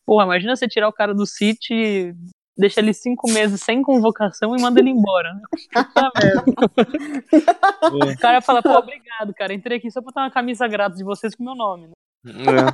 porra, 0.03 0.25
imagina 0.25 0.55
você 0.55 0.67
tirar 0.67 0.87
o 0.87 0.93
cara 0.93 1.13
do 1.13 1.27
City, 1.27 2.15
deixa 2.57 2.79
ele 2.79 2.91
cinco 2.91 3.29
meses 3.31 3.61
sem 3.61 3.83
convocação 3.83 4.55
e 4.55 4.61
manda 4.61 4.79
ele 4.79 4.89
embora. 4.89 5.31
Né? 5.33 5.41
Puta 5.51 6.11
merda. 6.19 8.13
O 8.13 8.17
cara 8.17 8.41
fala, 8.41 8.63
pô, 8.63 8.71
obrigado, 8.71 9.31
cara. 9.35 9.53
Entrei 9.53 9.77
aqui 9.77 9.91
só 9.91 10.01
pra 10.01 10.07
botar 10.07 10.21
uma 10.21 10.31
camisa 10.31 10.67
grátis 10.67 10.97
de 10.97 11.03
vocês 11.03 11.35
com 11.35 11.43
meu 11.43 11.53
nome. 11.53 11.89
Né? 11.89 11.93
É. 12.25 12.65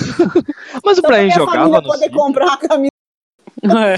Mas 0.82 0.96
o 0.96 1.02
Brahim 1.02 1.30
jogava 1.30 1.68
no 1.68 1.82
poder 1.82 2.04
City? 2.04 2.16
comprar 2.16 2.54
a 2.54 2.56
camisa. 2.56 2.90
É. 3.62 3.96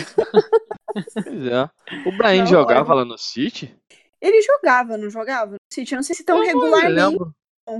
Pois 1.22 1.46
é. 1.46 1.70
O 2.06 2.16
Brahim 2.18 2.44
jogava 2.44 2.92
lá 2.92 3.04
no 3.04 3.16
City? 3.16 3.74
Ele 4.24 4.40
jogava, 4.42 4.96
não 4.96 5.10
jogava? 5.10 5.52
No 5.52 5.58
City, 5.72 5.92
eu 5.92 5.96
não 5.96 6.02
sei 6.02 6.16
se 6.16 6.24
tão 6.24 6.36
Eu 6.38 6.42
não 6.42 6.46
regularmente, 6.46 6.94
lembro. 6.94 7.34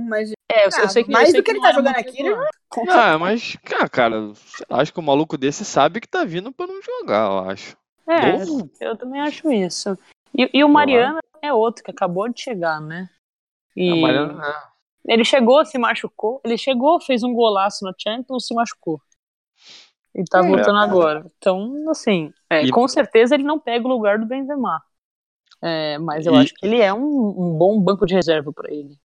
mas 0.07 0.31
É, 0.51 0.61
eu, 0.67 0.69
eu 0.83 0.89
sei 0.89 1.03
que 1.03 1.11
mais 1.11 1.29
eu 1.29 1.31
sei 1.31 1.41
do 1.41 1.43
que 1.43 1.51
ele 1.51 1.59
não 1.59 1.65
tá 1.67 1.73
jogando 1.73 1.95
aqui, 1.97 2.19
ele 2.19 2.29
regular. 2.29 2.49
com 2.69 2.89
Ah, 2.91 3.17
mas, 3.17 3.55
cara, 3.63 3.89
cara, 3.89 4.33
sei 4.35 4.65
lá, 4.69 4.81
acho 4.81 4.93
que 4.93 4.99
o 4.99 5.03
maluco 5.03 5.37
desse 5.37 5.65
sabe 5.65 5.99
que 5.99 6.07
tá 6.07 6.23
vindo 6.23 6.51
pra 6.51 6.67
não 6.67 6.81
jogar, 6.81 7.25
eu 7.31 7.49
acho. 7.49 7.75
É, 8.07 8.31
Novo. 8.45 8.69
eu 8.79 8.95
também 8.95 9.19
acho 9.21 9.51
isso. 9.51 9.97
E, 10.37 10.49
e 10.53 10.63
o 10.63 10.69
Mariano 10.69 11.19
é 11.41 11.51
outro 11.51 11.83
que 11.83 11.89
acabou 11.91 12.29
de 12.29 12.39
chegar, 12.41 12.79
né? 12.79 13.09
E 13.75 13.91
A 13.91 13.95
Mariana, 13.95 14.47
é. 14.47 15.13
ele 15.13 15.25
chegou, 15.25 15.65
se 15.65 15.77
machucou. 15.77 16.39
Ele 16.45 16.57
chegou, 16.57 17.01
fez 17.01 17.23
um 17.23 17.33
golaço 17.33 17.83
na 17.83 17.93
Champions, 17.97 18.45
se 18.45 18.53
machucou. 18.53 19.01
E 20.13 20.23
tá 20.23 20.39
É, 20.39 20.43
voltando 20.43 20.73
cara. 20.79 20.83
agora. 20.91 21.25
Então, 21.37 21.89
assim, 21.89 22.31
é, 22.49 22.63
E- 22.63 22.69
com 22.71 22.87
certeza 22.87 23.35
ele 23.35 23.43
não 23.43 23.59
pega 23.59 23.85
o 23.85 23.89
lugar 23.89 24.19
do 24.19 24.25
Benzema. 24.25 24.81
É, 25.65 25.97
mas 25.97 26.25
eu 26.25 26.33
E- 26.33 26.37
acho 26.37 26.53
que 26.53 26.65
ele 26.65 26.79
é 26.79 26.93
um, 26.93 26.99
um 27.53 27.57
bom 27.57 27.79
banco 27.81 28.05
de 28.05 28.13
reserva 28.13 28.53
pra 28.53 28.71
ele. 28.71 28.97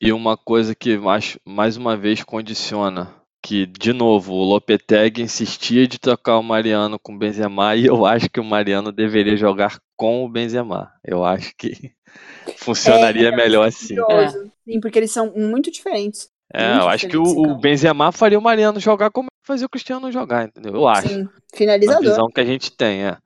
E 0.00 0.12
uma 0.12 0.36
coisa 0.36 0.74
que 0.74 0.94
acho, 1.08 1.38
mais 1.46 1.76
uma 1.76 1.96
vez 1.96 2.22
condiciona, 2.22 3.14
que, 3.42 3.64
de 3.66 3.92
novo, 3.92 4.32
o 4.34 4.44
Lopetegui 4.44 5.22
insistia 5.22 5.86
de 5.86 5.98
trocar 5.98 6.38
o 6.38 6.42
Mariano 6.42 6.98
com 6.98 7.14
o 7.14 7.18
Benzema 7.18 7.74
e 7.76 7.86
eu 7.86 8.04
acho 8.04 8.28
que 8.28 8.40
o 8.40 8.44
Mariano 8.44 8.92
deveria 8.92 9.36
jogar 9.36 9.78
com 9.96 10.24
o 10.24 10.28
Benzema. 10.28 10.92
Eu 11.04 11.24
acho 11.24 11.52
que 11.56 11.92
funcionaria 12.56 13.28
É, 13.28 13.36
melhor 13.36 13.66
assim. 13.66 13.94
curioso. 13.94 14.52
Sim, 14.64 14.80
porque 14.80 14.98
eles 14.98 15.10
são 15.10 15.32
muito 15.34 15.70
diferentes. 15.70 16.30
É, 16.54 16.72
muito 16.72 16.82
eu 16.84 16.88
acho 16.88 17.08
que 17.08 17.16
o, 17.16 17.22
o. 17.24 17.58
Benzema 17.60 18.12
faria 18.12 18.38
o 18.38 18.42
Mariano 18.42 18.78
jogar 18.80 19.10
como 19.10 19.28
fazia 19.44 19.66
o 19.66 19.70
Cristiano 19.70 20.12
jogar, 20.12 20.46
entendeu? 20.48 20.74
Eu 20.74 20.86
acho. 20.88 21.08
Sim, 21.08 21.28
A 21.28 21.56
finalizador. 21.56 22.02
visão 22.04 22.28
que 22.28 22.40
a 22.40 22.44
gente 22.44 22.70
tem, 22.76 23.04
é. 23.04 23.16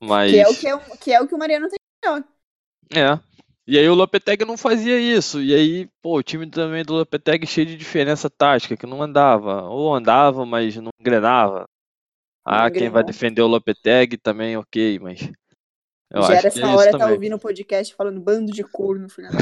Mas. 0.00 0.30
Que 0.30 0.38
é, 0.38 0.48
o 0.48 0.54
que, 0.56 0.68
é, 0.68 0.74
o- 0.74 0.98
que 0.98 1.12
é 1.12 1.20
o 1.20 1.28
que 1.28 1.34
o 1.34 1.38
Mariano 1.38 1.68
tem 1.68 1.78
É. 2.94 3.18
E 3.66 3.78
aí 3.78 3.88
o 3.88 3.94
Lopetegui 3.94 4.44
não 4.44 4.56
fazia 4.56 4.98
isso. 4.98 5.40
E 5.40 5.54
aí, 5.54 5.88
pô, 6.02 6.18
o 6.18 6.22
time 6.22 6.48
também 6.50 6.84
do 6.84 6.94
Lopetegui 6.94 7.46
cheio 7.46 7.66
de 7.66 7.76
diferença 7.76 8.28
tática, 8.28 8.76
que 8.76 8.86
não 8.86 9.02
andava. 9.02 9.62
Ou 9.68 9.94
andava, 9.94 10.44
mas 10.44 10.76
não 10.76 10.90
engrenava. 11.00 11.64
Ah, 12.44 12.64
Não 12.64 12.72
quem 12.72 12.90
vai 12.90 13.04
defender 13.04 13.40
o 13.42 13.46
Lopetegui 13.46 14.16
também, 14.18 14.56
ok, 14.56 14.98
mas. 14.98 15.20
Eu 16.10 16.22
Já 16.22 16.22
acho 16.22 16.32
era 16.32 16.40
que 16.50 16.58
essa 16.58 16.60
é 16.60 16.66
hora 16.76 16.90
tá 16.90 16.98
também. 16.98 17.14
ouvindo 17.14 17.36
o 17.36 17.38
podcast 17.38 17.94
falando 17.94 18.20
bando 18.20 18.52
de 18.52 18.64
corno, 18.64 19.06
da 19.06 19.30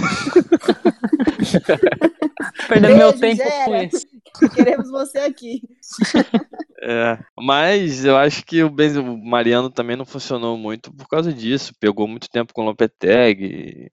Perdendo 2.68 2.96
meu 2.96 3.12
tempo 3.18 3.42
com 3.42 3.48
Gera. 3.48 3.84
isso. 3.84 4.06
Queremos 4.54 4.90
você 4.90 5.18
aqui. 5.18 5.62
É, 6.82 7.18
mas 7.38 8.06
eu 8.06 8.16
acho 8.16 8.42
que 8.42 8.64
o, 8.64 8.70
Benz, 8.70 8.96
o 8.96 9.18
Mariano 9.18 9.68
também 9.68 9.96
não 9.96 10.06
funcionou 10.06 10.56
muito 10.56 10.90
por 10.90 11.06
causa 11.08 11.30
disso. 11.30 11.74
Pegou 11.78 12.08
muito 12.08 12.26
tempo 12.30 12.54
com 12.54 12.62
o 12.62 12.64
Lopetegui. 12.64 13.92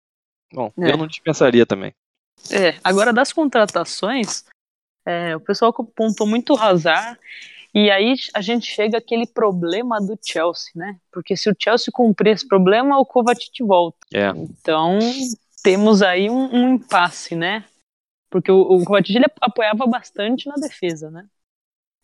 Bom, 0.54 0.72
É. 0.80 0.92
eu 0.92 0.98
não 0.98 1.06
dispensaria 1.06 1.66
também. 1.66 1.94
É, 2.50 2.76
agora 2.82 3.12
das 3.12 3.34
contratações, 3.34 4.46
é, 5.06 5.36
o 5.36 5.40
pessoal 5.42 5.76
apontou 5.78 6.26
muito 6.26 6.54
o 6.54 6.58
Hazard, 6.58 7.20
e 7.74 7.92
aí 7.92 8.16
a 8.34 8.42
gente 8.42 8.66
chega 8.72 9.00
àquele 9.00 9.28
problema 9.28 10.00
do 10.00 10.18
Chelsea, 10.26 10.72
né? 10.76 10.98
Porque 11.12 11.36
se 11.36 11.50
o 11.50 11.56
Chelsea 11.60 11.92
cumprir 11.94 12.34
esse 12.34 12.48
problema, 12.48 12.98
o 12.98 13.06
Kovacic 13.06 13.62
volta. 13.64 13.98
É. 14.14 14.30
Então, 14.30 14.98
temos 15.62 16.02
aí 16.02 16.30
um, 16.30 16.56
um 16.56 16.76
impasse, 16.76 17.36
né? 17.36 17.66
Porque 18.30 18.52
o, 18.52 18.60
o 18.60 18.84
Kovacic 18.84 19.16
ele 19.16 19.26
apoiava 19.42 19.86
bastante 19.86 20.48
na 20.48 20.56
defesa, 20.56 21.10
né? 21.10 21.26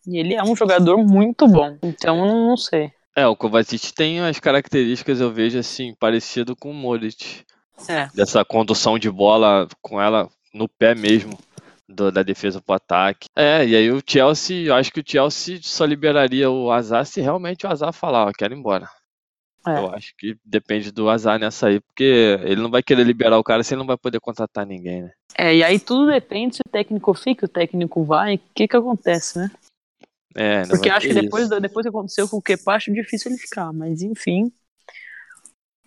E 0.06 0.18
ele 0.18 0.34
é 0.34 0.42
um 0.42 0.54
jogador 0.54 0.98
muito 0.98 1.46
bom. 1.46 1.78
Então, 1.82 2.18
eu 2.18 2.34
não 2.34 2.56
sei. 2.56 2.92
É, 3.16 3.26
o 3.26 3.36
Kovacic 3.36 3.92
tem 3.94 4.20
as 4.20 4.40
características, 4.40 5.20
eu 5.20 5.30
vejo 5.32 5.58
assim, 5.58 5.94
parecido 5.94 6.56
com 6.56 6.70
o 6.70 6.74
Modric. 6.74 7.44
É. 7.88 8.08
Dessa 8.14 8.44
condução 8.44 8.98
de 8.98 9.10
bola 9.10 9.68
com 9.82 10.00
ela 10.00 10.28
no 10.52 10.68
pé 10.68 10.94
mesmo, 10.94 11.38
do- 11.88 12.10
da 12.10 12.22
defesa 12.22 12.60
pro 12.60 12.74
ataque. 12.76 13.28
É, 13.36 13.66
e 13.66 13.74
aí 13.76 13.90
o 13.90 14.02
Chelsea, 14.06 14.66
eu 14.66 14.74
acho 14.74 14.92
que 14.92 15.00
o 15.00 15.04
Chelsea 15.06 15.58
só 15.62 15.84
liberaria 15.84 16.50
o 16.50 16.70
Azar 16.70 17.04
se 17.04 17.20
realmente 17.20 17.66
o 17.66 17.70
Azar 17.70 17.92
falar, 17.92 18.26
ó, 18.26 18.32
quero 18.36 18.54
ir 18.54 18.58
embora. 18.58 18.88
É. 19.66 19.78
Eu 19.78 19.90
acho 19.90 20.14
que 20.18 20.36
depende 20.44 20.92
do 20.92 21.08
Azar 21.08 21.38
nessa 21.38 21.68
aí, 21.68 21.80
porque 21.80 22.38
ele 22.42 22.60
não 22.60 22.70
vai 22.70 22.82
querer 22.82 23.04
liberar 23.04 23.38
o 23.38 23.44
cara 23.44 23.62
se 23.62 23.74
ele 23.74 23.80
não 23.80 23.86
vai 23.86 23.96
poder 23.96 24.20
contratar 24.20 24.66
ninguém, 24.66 25.02
né? 25.02 25.12
É, 25.36 25.56
e 25.56 25.64
aí 25.64 25.78
tudo 25.80 26.10
depende 26.10 26.56
se 26.56 26.62
o 26.66 26.70
técnico 26.70 27.14
fica, 27.14 27.46
o 27.46 27.48
técnico 27.48 28.04
vai, 28.04 28.36
o 28.36 28.40
que 28.54 28.68
que 28.68 28.76
acontece, 28.76 29.38
né? 29.38 29.50
É, 30.34 30.66
Porque 30.66 30.90
acho 30.90 31.06
que 31.06 31.14
ter 31.14 31.22
depois, 31.22 31.44
isso. 31.44 31.60
depois 31.60 31.84
que 31.84 31.88
aconteceu 31.88 32.28
com 32.28 32.38
o 32.38 32.42
Kepa, 32.42 32.72
acho 32.72 32.92
difícil 32.92 33.30
ele 33.30 33.38
ficar, 33.38 33.72
mas 33.72 34.02
enfim. 34.02 34.52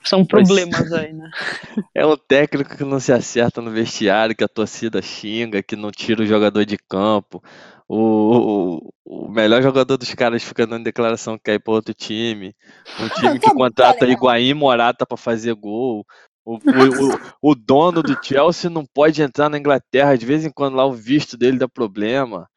São 0.07 0.25
problemas 0.25 0.91
aí, 0.93 1.13
né? 1.13 1.29
É 1.93 2.05
um 2.05 2.15
técnico 2.15 2.75
que 2.77 2.83
não 2.83 2.99
se 2.99 3.11
acerta 3.11 3.61
no 3.61 3.71
vestiário, 3.71 4.35
que 4.35 4.43
a 4.43 4.47
torcida 4.47 5.01
xinga, 5.01 5.63
que 5.63 5.75
não 5.75 5.91
tira 5.91 6.21
o 6.21 6.25
jogador 6.25 6.65
de 6.65 6.77
campo. 6.77 7.41
O, 7.87 8.77
o, 9.05 9.25
o 9.27 9.29
melhor 9.31 9.61
jogador 9.63 9.97
dos 9.97 10.13
caras 10.13 10.43
fica 10.43 10.67
dando 10.67 10.83
declaração 10.83 11.37
que 11.37 11.45
quer 11.45 11.53
ir 11.55 11.59
para 11.59 11.73
outro 11.73 11.93
time. 11.93 12.53
Um 12.99 13.07
time 13.19 13.39
que 13.39 13.47
Tá- 13.47 13.53
contrata. 13.55 14.05
Higuaín 14.05 14.53
Morata 14.53 15.05
para 15.05 15.17
fazer 15.17 15.53
gol. 15.55 16.05
O, 16.45 16.55
o, 16.55 16.59
o, 16.61 17.51
o 17.51 17.55
dono 17.55 18.01
do 18.01 18.15
Chelsea 18.21 18.69
não 18.69 18.85
pode 18.85 19.21
entrar 19.21 19.49
na 19.49 19.57
Inglaterra, 19.57 20.17
de 20.17 20.25
vez 20.25 20.45
em 20.45 20.49
quando 20.51 20.75
lá 20.75 20.85
o 20.85 20.93
visto 20.93 21.37
dele 21.37 21.57
dá 21.57 21.67
problema. 21.67 22.47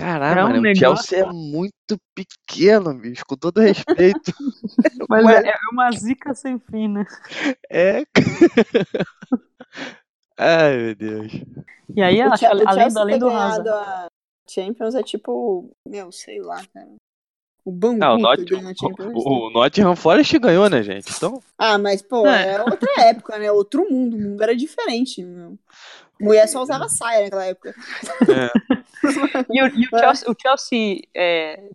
Caralho, 0.00 0.40
É 0.40 0.44
um 0.44 0.46
mano, 0.48 0.58
o 0.58 0.62
negócio- 0.62 1.06
Chelsea 1.08 1.18
é 1.28 1.32
muito 1.32 1.96
pequeno, 2.14 2.94
bicho, 2.94 3.24
com 3.26 3.36
todo 3.36 3.60
respeito. 3.60 4.32
Mas 5.08 5.24
Mas- 5.24 5.44
é, 5.44 5.48
é 5.50 5.56
uma 5.72 5.90
zica 5.92 6.34
sem 6.34 6.58
fim, 6.58 6.88
né? 6.88 7.04
É. 7.70 8.02
Ai, 10.38 10.76
meu 10.78 10.94
Deus. 10.94 11.32
E 11.94 12.02
aí, 12.02 12.20
O 12.22 12.32
acho, 12.32 12.38
Chel- 12.40 12.56
o 12.56 12.68
além, 12.68 12.74
Chelsea 12.74 12.90
do, 12.94 12.98
além 13.00 13.18
do 13.18 13.28
Hazard. 13.30 13.68
a 13.68 14.06
Champions 14.48 14.94
é 14.94 15.02
tipo, 15.02 15.70
meu, 15.86 16.10
sei 16.12 16.40
lá, 16.40 16.62
cara. 16.72 16.88
O 17.62 17.70
Bangu 17.70 18.02
Ah, 18.02 18.14
o, 18.14 18.18
Not- 18.18 18.42
ganho 18.44 18.68
a 18.68 18.74
Champions. 18.74 19.12
o, 19.14 19.48
o 19.48 19.50
Nottingham 19.50 19.94
Forest 19.94 20.38
ganhou, 20.38 20.70
né, 20.70 20.82
gente? 20.82 21.12
Então, 21.14 21.42
Ah, 21.58 21.76
mas, 21.76 22.00
pô, 22.00 22.26
É. 22.26 22.52
é 22.54 22.62
outra 22.62 22.88
época, 23.10 23.38
né? 23.38 23.52
Outro 23.52 23.86
mundo. 23.90 24.16
O 24.16 24.20
mundo 24.20 24.42
era 24.42 24.56
diferente, 24.56 25.22
meu. 25.22 25.58
Mulher 26.20 26.46
só 26.48 26.62
usava 26.62 26.88
saia 26.88 27.24
naquela 27.24 27.44
época. 27.46 27.74
E, 29.50 29.62
o, 29.62 29.66
e 29.68 29.86
o 29.86 29.98
Chelsea, 29.98 30.30
o 30.30 30.34
Chelsea, 30.38 30.98
é, 31.16 31.70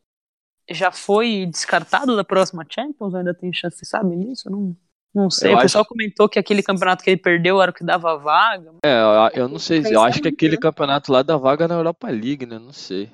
já 0.69 0.91
foi 0.91 1.47
descartado 1.47 2.15
da 2.15 2.23
próxima 2.23 2.65
Champions? 2.69 3.15
Ainda 3.15 3.33
tem 3.33 3.51
chance, 3.51 3.77
você 3.77 3.85
sabe 3.85 4.15
nisso? 4.15 4.49
Não, 4.49 4.75
não 5.13 5.29
sei. 5.29 5.51
Eu 5.51 5.57
o 5.57 5.61
pessoal 5.61 5.81
acho- 5.81 5.89
comentou 5.89 6.29
que 6.29 6.37
aquele 6.37 6.61
campeonato 6.61 7.03
que 7.03 7.09
ele 7.09 7.17
perdeu 7.19 7.59
era 7.61 7.71
o 7.71 7.73
que 7.73 7.83
dava 7.83 8.15
vaga. 8.17 8.71
É, 8.85 9.01
eu- 9.01 9.41
eu 9.43 9.47
não 9.49 9.57
sei, 9.57 9.81
eu 9.91 10.01
acho 10.03 10.21
que 10.21 10.27
aquele 10.27 10.55
né? 10.55 10.61
campeonato 10.61 11.11
lá 11.11 11.23
da 11.23 11.35
vaga 11.35 11.67
na 11.67 11.75
Europa 11.75 12.07
League, 12.09 12.45
né? 12.45 12.59
Não 12.59 12.71
sei. 12.71 13.11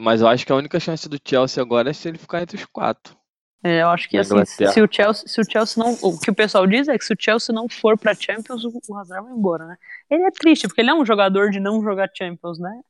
Mas 0.00 0.20
eu 0.22 0.28
acho 0.28 0.44
que 0.46 0.52
a 0.52 0.56
única 0.56 0.80
chance 0.80 1.08
do 1.08 1.18
Chelsea 1.24 1.62
agora 1.62 1.90
é 1.90 1.92
se 1.92 2.08
ele 2.08 2.18
ficar 2.18 2.40
entre 2.42 2.56
os 2.56 2.64
quatro. 2.64 3.16
É, 3.62 3.82
eu 3.82 3.88
acho 3.88 4.08
que 4.08 4.18
assim, 4.18 4.44
se 4.44 4.80
o, 4.80 4.88
Chelsea, 4.90 5.26
se 5.26 5.40
o 5.40 5.44
Chelsea 5.50 5.82
não. 5.82 5.94
O 6.02 6.18
que 6.18 6.30
o 6.30 6.34
pessoal 6.34 6.66
diz 6.66 6.88
é 6.88 6.96
que 6.96 7.04
se 7.04 7.12
o 7.12 7.16
Chelsea 7.18 7.54
não 7.54 7.68
for 7.68 7.98
pra 7.98 8.14
Champions, 8.14 8.64
o 8.64 8.80
o 8.88 8.96
Hazard 8.96 9.26
vai 9.26 9.36
embora, 9.36 9.66
né? 9.66 9.76
Ele 10.10 10.22
é 10.24 10.30
triste, 10.30 10.68
porque 10.68 10.80
ele 10.80 10.90
é 10.90 10.94
um 10.94 11.04
jogador 11.04 11.50
de 11.50 11.58
não 11.58 11.82
jogar 11.82 12.10
Champions, 12.16 12.58
né? 12.58 12.80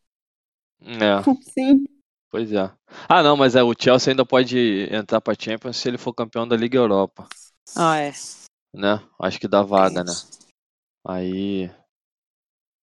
É, 0.82 1.22
Sim. 1.54 1.86
pois 2.30 2.52
é. 2.52 2.70
Ah, 3.08 3.22
não, 3.22 3.36
mas 3.36 3.54
é, 3.56 3.62
o 3.62 3.74
Chelsea 3.78 4.12
ainda 4.12 4.26
pode 4.26 4.88
entrar 4.92 5.20
pra 5.20 5.34
Champions 5.38 5.76
se 5.76 5.88
ele 5.88 5.98
for 5.98 6.12
campeão 6.12 6.46
da 6.46 6.56
Liga 6.56 6.76
Europa, 6.76 7.26
Ah, 7.74 7.98
é. 7.98 8.12
né? 8.74 9.00
Acho 9.20 9.40
que 9.40 9.48
dá 9.48 9.62
vaga, 9.62 10.04
né? 10.04 10.12
Aí. 11.06 11.70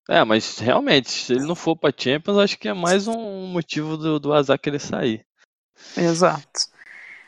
É, 0.08 0.24
mas 0.24 0.60
realmente, 0.60 1.10
se 1.10 1.34
ele 1.34 1.46
não 1.46 1.56
for 1.56 1.76
pra 1.76 1.92
Champions, 1.96 2.38
acho 2.38 2.58
que 2.58 2.68
é 2.68 2.74
mais 2.74 3.08
um 3.08 3.48
motivo 3.48 3.98
do, 3.98 4.20
do 4.20 4.34
azar 4.34 4.60
que 4.60 4.70
ele 4.70 4.80
sair. 4.80 5.26
Exato. 5.98 6.73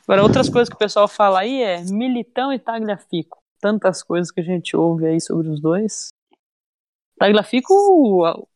Agora, 0.08 0.24
outras 0.24 0.50
coisas 0.50 0.70
que 0.70 0.76
o 0.76 0.80
pessoal 0.80 1.08
fala 1.08 1.40
aí 1.40 1.62
é 1.62 1.82
Militão 1.84 2.54
e 2.54 2.60
Tagliafico. 2.60 3.40
Tantas 3.60 4.04
coisas 4.04 4.32
que 4.32 4.40
a 4.40 4.44
gente 4.44 4.76
ouve 4.78 5.08
aí 5.08 5.20
sobre 5.20 5.50
os 5.50 5.60
dois. 5.60 6.10
Tagliafico, 7.18 7.74
o, 7.74 8.48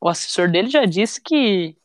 o 0.00 0.08
assessor 0.08 0.50
dele 0.50 0.68
já 0.68 0.84
disse 0.84 1.20
que 1.20 1.76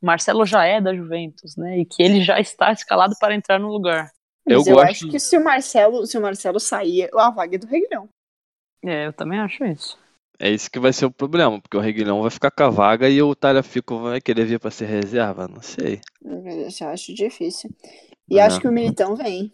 Marcelo 0.00 0.46
já 0.46 0.64
é 0.64 0.80
da 0.80 0.94
Juventus, 0.94 1.56
né? 1.56 1.78
E 1.80 1.84
que 1.84 2.02
ele 2.02 2.22
já 2.22 2.38
está 2.38 2.70
escalado 2.72 3.14
para 3.18 3.34
entrar 3.34 3.58
no 3.58 3.68
lugar. 3.68 4.12
Eu 4.46 4.58
Mas 4.58 4.66
eu, 4.66 4.76
gosto- 4.76 4.88
acho 4.90 5.08
que 5.10 5.18
se 5.18 5.36
o 5.36 5.42
Marcelo, 5.44 6.06
se 6.06 6.16
o 6.16 6.20
Marcelo 6.20 6.60
sair, 6.60 7.10
a 7.14 7.30
vaga 7.30 7.56
é 7.56 7.58
do 7.58 7.66
Reguilhão. 7.66 8.08
É, 8.84 9.06
eu 9.06 9.12
também 9.12 9.40
acho 9.40 9.64
isso. 9.64 9.98
É 10.38 10.48
isso 10.48 10.70
que 10.70 10.78
vai 10.78 10.92
ser 10.92 11.04
o 11.04 11.10
problema, 11.10 11.60
porque 11.60 11.76
o 11.76 11.80
Reguilhão 11.80 12.22
vai 12.22 12.30
ficar 12.30 12.52
com 12.52 12.62
a 12.62 12.70
vaga 12.70 13.08
e 13.08 13.20
o 13.20 13.34
Talhafico 13.34 13.98
vai 13.98 14.20
querer 14.20 14.44
vir 14.44 14.60
pra 14.60 14.70
ser 14.70 14.86
reserva? 14.86 15.48
Não 15.48 15.60
sei. 15.60 16.00
Eu 16.22 16.88
acho 16.88 17.12
difícil. 17.12 17.70
E 18.30 18.38
É. 18.38 18.42
acho 18.42 18.60
que 18.60 18.68
o 18.68 18.72
Militão 18.72 19.16
vem. 19.16 19.52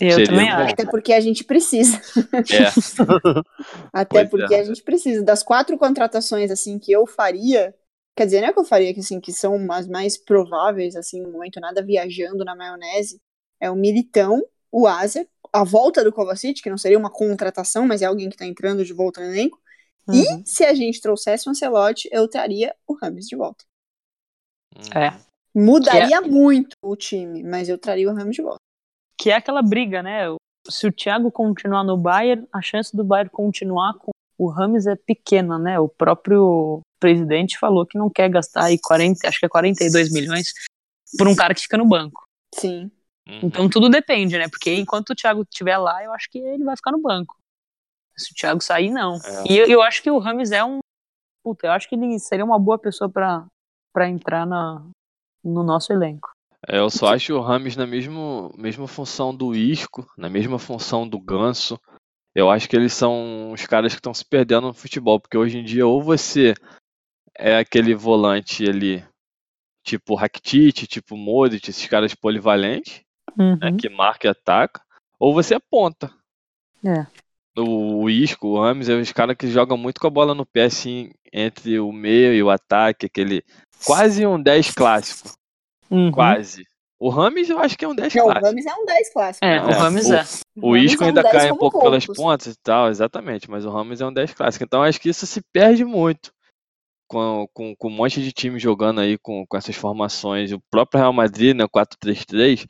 Eu 0.00 0.12
Seria 0.12 0.26
também 0.26 0.48
acho. 0.48 0.72
Até 0.72 0.86
porque 0.86 1.12
a 1.12 1.20
gente 1.20 1.44
precisa. 1.44 2.00
É. 2.32 2.70
Até 3.92 4.20
Pois 4.20 4.30
porque 4.30 4.54
é. 4.54 4.60
a 4.60 4.64
gente 4.64 4.82
precisa. 4.82 5.22
Das 5.22 5.42
quatro 5.42 5.76
contratações, 5.76 6.50
assim, 6.50 6.78
que 6.78 6.90
eu 6.90 7.06
faria. 7.06 7.74
Quer 8.16 8.24
dizer, 8.24 8.40
não 8.40 8.48
é 8.48 8.52
que 8.52 8.58
eu 8.58 8.64
faria, 8.64 8.94
que, 8.94 9.00
assim, 9.00 9.20
que 9.20 9.32
são 9.32 9.70
as 9.70 9.86
mais 9.86 10.16
prováveis, 10.16 10.96
assim, 10.96 11.20
no 11.20 11.30
momento, 11.30 11.60
nada 11.60 11.82
viajando 11.82 12.44
na 12.44 12.56
maionese. 12.56 13.20
É 13.60 13.70
o 13.70 13.76
Militão, 13.76 14.42
o 14.72 14.86
Azer, 14.86 15.28
a 15.52 15.64
volta 15.64 16.02
do 16.02 16.12
Kovacic, 16.12 16.62
que 16.62 16.70
não 16.70 16.78
seria 16.78 16.98
uma 16.98 17.10
contratação, 17.10 17.86
mas 17.86 18.02
é 18.02 18.06
alguém 18.06 18.30
que 18.30 18.36
tá 18.36 18.46
entrando 18.46 18.84
de 18.84 18.92
volta 18.92 19.20
no 19.20 19.26
elenco. 19.26 19.60
Uhum. 20.08 20.14
E 20.14 20.46
se 20.46 20.64
a 20.64 20.74
gente 20.74 21.00
trouxesse 21.00 21.46
o 21.46 21.50
Ancelotti, 21.50 22.08
eu 22.10 22.26
traria 22.26 22.74
o 22.86 22.94
Rames 22.94 23.26
de 23.26 23.36
volta. 23.36 23.64
É. 24.94 25.29
Mudaria 25.54 26.20
muito 26.20 26.76
o 26.82 26.94
time, 26.94 27.42
mas 27.42 27.68
eu 27.68 27.76
traria 27.76 28.10
o 28.10 28.14
Rames 28.14 28.36
de 28.36 28.42
volta. 28.42 28.58
Que 29.18 29.30
é 29.30 29.34
aquela 29.34 29.62
briga, 29.62 30.02
né? 30.02 30.24
Se 30.68 30.86
o 30.86 30.92
Thiago 30.92 31.30
continuar 31.30 31.84
no 31.84 31.96
Bayern, 31.96 32.46
a 32.52 32.62
chance 32.62 32.96
do 32.96 33.04
Bayern 33.04 33.30
continuar 33.30 33.94
com 33.94 34.10
o 34.38 34.48
Rames 34.48 34.86
é 34.86 34.96
pequena, 34.96 35.58
né? 35.58 35.78
O 35.78 35.88
próprio 35.88 36.80
presidente 36.98 37.58
falou 37.58 37.86
que 37.86 37.98
não 37.98 38.08
quer 38.08 38.28
gastar 38.30 38.64
aí 38.64 38.78
40, 38.78 39.26
acho 39.28 39.38
que 39.38 39.46
é 39.46 39.48
42 39.48 40.12
milhões 40.12 40.52
por 41.18 41.26
um 41.26 41.34
cara 41.34 41.54
que 41.54 41.62
fica 41.62 41.76
no 41.76 41.86
banco. 41.86 42.22
Sim. 42.54 42.90
Uhum. 43.28 43.40
Então 43.42 43.68
tudo 43.68 43.88
depende, 43.88 44.38
né? 44.38 44.48
Porque 44.48 44.74
enquanto 44.74 45.10
o 45.10 45.14
Thiago 45.14 45.42
estiver 45.42 45.76
lá, 45.78 46.02
eu 46.04 46.12
acho 46.12 46.30
que 46.30 46.38
ele 46.38 46.64
vai 46.64 46.76
ficar 46.76 46.92
no 46.92 47.00
banco. 47.00 47.36
Se 48.16 48.32
o 48.32 48.34
Thiago 48.34 48.62
sair, 48.62 48.90
não. 48.90 49.16
É. 49.16 49.52
E 49.52 49.56
eu, 49.56 49.66
eu 49.66 49.82
acho 49.82 50.02
que 50.02 50.10
o 50.10 50.18
Rames 50.18 50.52
é 50.52 50.64
um. 50.64 50.78
Puta, 51.42 51.66
eu 51.66 51.72
acho 51.72 51.88
que 51.88 51.94
ele 51.94 52.18
seria 52.18 52.44
uma 52.44 52.58
boa 52.58 52.78
pessoa 52.78 53.10
pra 53.10 54.08
entrar 54.08 54.46
na, 54.46 54.84
no 55.44 55.62
nosso 55.62 55.92
elenco. 55.92 56.30
É, 56.68 56.78
eu 56.78 56.90
só 56.90 57.14
acho 57.14 57.34
o 57.34 57.40
Rames 57.40 57.76
na 57.76 57.86
mesmo, 57.86 58.52
mesma 58.56 58.86
função 58.86 59.34
do 59.34 59.54
Isco, 59.54 60.06
na 60.16 60.28
mesma 60.28 60.58
função 60.58 61.08
do 61.08 61.18
Ganso. 61.18 61.80
Eu 62.34 62.50
acho 62.50 62.68
que 62.68 62.76
eles 62.76 62.92
são 62.92 63.50
os 63.52 63.66
caras 63.66 63.92
que 63.92 63.98
estão 63.98 64.14
se 64.14 64.24
perdendo 64.24 64.68
no 64.68 64.74
futebol, 64.74 65.18
porque 65.18 65.36
hoje 65.36 65.58
em 65.58 65.64
dia 65.64 65.86
ou 65.86 66.02
você 66.02 66.54
é 67.36 67.56
aquele 67.56 67.94
volante 67.94 68.68
ali, 68.68 69.04
tipo 69.82 70.14
Rakitic, 70.14 70.86
tipo 70.86 71.16
Modric, 71.16 71.68
esses 71.68 71.86
caras 71.86 72.14
polivalentes, 72.14 73.02
Uhum. 73.38 73.56
né, 73.56 73.76
que 73.78 73.88
marca 73.88 74.26
e 74.26 74.30
ataca, 74.30 74.82
ou 75.18 75.32
você 75.32 75.54
é 75.54 75.58
ponta. 75.58 76.12
É. 76.84 77.06
O, 77.60 78.02
o 78.02 78.10
Isco, 78.10 78.48
o 78.48 78.60
Rames, 78.60 78.88
é 78.88 78.94
os 78.94 79.12
caras 79.12 79.36
que 79.36 79.46
jogam 79.48 79.76
muito 79.76 80.00
com 80.00 80.06
a 80.06 80.10
bola 80.10 80.34
no 80.34 80.44
pé, 80.46 80.64
assim, 80.64 81.10
entre 81.32 81.78
o 81.78 81.92
meio 81.92 82.32
e 82.34 82.42
o 82.42 82.50
ataque, 82.50 83.06
aquele 83.06 83.42
quase 83.84 84.26
um 84.26 84.40
10 84.42 84.70
clássico, 84.72 85.30
Uhum. 85.90 86.10
quase. 86.10 86.64
O 86.98 87.08
Rames 87.08 87.48
eu 87.48 87.58
acho 87.58 87.78
que 87.78 87.84
é 87.84 87.88
um 87.88 87.94
10 87.94 88.14
Não, 88.14 88.24
o 88.24 88.26
clássico. 88.26 88.46
Rames 88.46 88.66
é 88.66 88.74
um 88.74 88.84
10 88.84 89.12
clássico. 89.12 89.44
É, 89.44 89.58
né? 89.60 89.66
o 89.66 89.70
É, 89.70 89.74
Rames 89.74 90.06
o- 90.06 90.14
é. 90.14 90.24
O 90.62 90.72
Rames 90.74 90.90
Isco 90.92 91.02
é 91.02 91.06
um 91.06 91.08
ainda 91.08 91.22
10 91.22 91.34
cai 91.34 91.50
um 91.52 91.56
pouco 91.56 91.80
pelas 91.80 92.04
poucos. 92.06 92.22
pontas 92.22 92.46
e 92.54 92.58
tal, 92.62 92.88
exatamente, 92.88 93.50
mas 93.50 93.64
o 93.64 93.70
Ramos 93.70 94.00
é 94.00 94.06
um 94.06 94.12
10 94.12 94.34
clássico. 94.34 94.64
Então 94.64 94.82
acho 94.82 95.00
que 95.00 95.08
isso 95.08 95.26
se 95.26 95.40
perde 95.52 95.84
muito 95.84 96.30
com, 97.08 97.46
com, 97.54 97.74
com 97.74 97.88
um 97.88 97.90
monte 97.90 98.20
de 98.22 98.32
time 98.32 98.58
jogando 98.58 99.00
aí 99.00 99.16
com, 99.18 99.46
com 99.46 99.56
essas 99.56 99.74
formações. 99.76 100.52
O 100.52 100.60
próprio 100.70 101.00
Real 101.00 101.12
Madrid, 101.12 101.56
né, 101.56 101.64
4-3-3, 101.66 102.66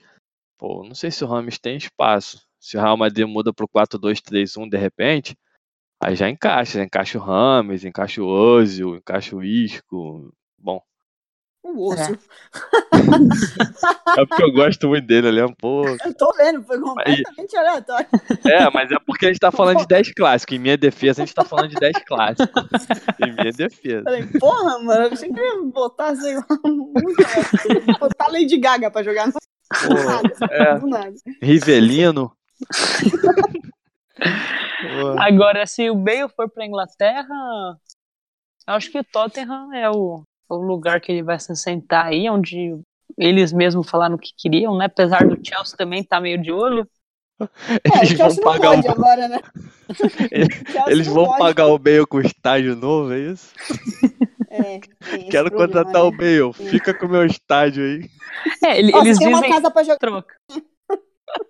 pô, 0.56 0.84
não 0.84 0.94
sei 0.94 1.10
se 1.10 1.24
o 1.24 1.26
Ramos 1.26 1.58
tem 1.58 1.76
espaço. 1.76 2.40
Se 2.60 2.76
o 2.76 2.80
Real 2.80 2.96
Madrid 2.96 3.26
muda 3.26 3.52
pro 3.52 3.66
4-2-3-1 3.66 4.68
de 4.68 4.76
repente, 4.76 5.36
aí 6.00 6.14
já 6.14 6.28
encaixa, 6.28 6.78
já 6.78 6.84
encaixa 6.84 7.18
o 7.18 7.22
Ramos, 7.22 7.84
encaixa 7.84 8.22
o 8.22 8.26
Ozil, 8.26 8.96
encaixa 8.96 9.34
o 9.34 9.42
Isco. 9.42 10.32
Bom, 10.58 10.82
O 11.62 11.90
osso. 11.90 12.18
é 14.18 14.26
porque 14.26 14.42
eu 14.42 14.52
gosto 14.52 14.88
muito 14.88 15.06
dele, 15.06 15.28
ele 15.28 15.40
é 15.40 15.46
um 15.46 15.54
pouco. 15.54 15.96
Eu 16.04 16.14
tô 16.14 16.32
vendo, 16.36 16.62
foi 16.64 16.78
completamente 16.78 17.56
aleatório. 17.56 18.06
É, 18.44 18.70
mas 18.70 18.90
é 18.90 18.96
porque 19.06 19.26
a 19.26 19.28
gente 19.28 19.40
tá 19.40 19.50
falando 19.50 19.78
de 19.78 19.86
10 19.86 20.12
clássicos. 20.14 20.56
Em 20.56 20.58
minha 20.58 20.76
defesa, 20.76 21.22
a 21.22 21.24
gente 21.24 21.34
tá 21.34 21.44
falando 21.44 21.70
de 21.70 21.76
10 21.76 22.04
clássicos. 22.06 22.50
Em 23.26 23.32
minha 23.32 23.52
defesa. 23.52 24.04
Falei, 24.04 24.26
porra, 24.38 24.78
mano, 24.80 25.04
eu 25.04 25.12
achei 25.12 25.32
que 25.32 25.40
ia 25.40 25.62
botar, 25.64 26.14
sei 26.16 26.34
lá, 26.36 26.46
botar 27.98 28.28
Lady 28.28 28.58
Gaga 28.58 28.90
pra 28.90 29.02
jogar 29.02 29.28
no 29.28 29.32
Pô, 29.32 29.94
nada. 29.94 30.34
é, 30.50 30.78
Do 30.78 30.86
nada. 30.86 31.14
Rivelino. 31.40 32.32
Agora, 35.18 35.66
se 35.66 35.90
o 35.90 35.94
Bale 35.94 36.28
for 36.34 36.48
pra 36.50 36.66
Inglaterra, 36.66 37.34
eu 38.66 38.74
acho 38.74 38.90
que 38.90 38.98
o 38.98 39.04
Tottenham 39.04 39.72
é 39.74 39.90
o, 39.90 40.22
o 40.48 40.54
lugar 40.56 41.00
que 41.00 41.12
ele 41.12 41.22
vai 41.22 41.38
se 41.38 41.54
sentar 41.56 42.06
aí, 42.06 42.28
onde 42.28 42.78
eles 43.18 43.52
mesmos 43.52 43.88
falaram 43.88 44.16
que 44.16 44.30
queriam, 44.36 44.76
né? 44.76 44.86
Apesar 44.86 45.26
do 45.26 45.38
Chelsea 45.44 45.76
também 45.76 46.02
tá 46.04 46.20
meio 46.20 46.40
de 46.40 46.52
olho. 46.52 46.88
É, 47.40 47.98
eles 48.04 48.12
o 48.12 48.16
vão 48.18 48.36
pagar 48.36 48.74
pode 48.76 48.88
o, 48.88 48.90
agora, 48.90 49.28
né? 49.28 49.38
Eles- 50.88 51.06
vão 51.06 51.24
pode. 51.24 51.38
pagar 51.38 51.66
o 51.68 51.78
Bale 51.78 52.06
com 52.06 52.20
estádio 52.20 52.76
novo, 52.76 53.12
é 53.14 53.18
isso? 53.18 53.50
É, 54.50 54.76
esse 54.76 54.90
Quero 55.30 55.48
problema, 55.50 55.72
contratar 55.72 56.02
né? 56.02 56.08
o 56.08 56.10
Bale. 56.10 56.52
Fica 56.70 56.92
com 56.92 57.06
o 57.06 57.08
meu 57.08 57.24
estádio 57.24 57.82
aí. 57.82 58.10
É, 58.62 58.78
ele- 58.78 58.92
Ó, 58.94 59.00
eles 59.00 59.18
tem 59.18 59.28
uma 59.28 59.38
dizem 59.38 59.52
casa 59.54 59.70
pra 59.70 59.82
jogar. 59.82 59.98
troca. 59.98 60.34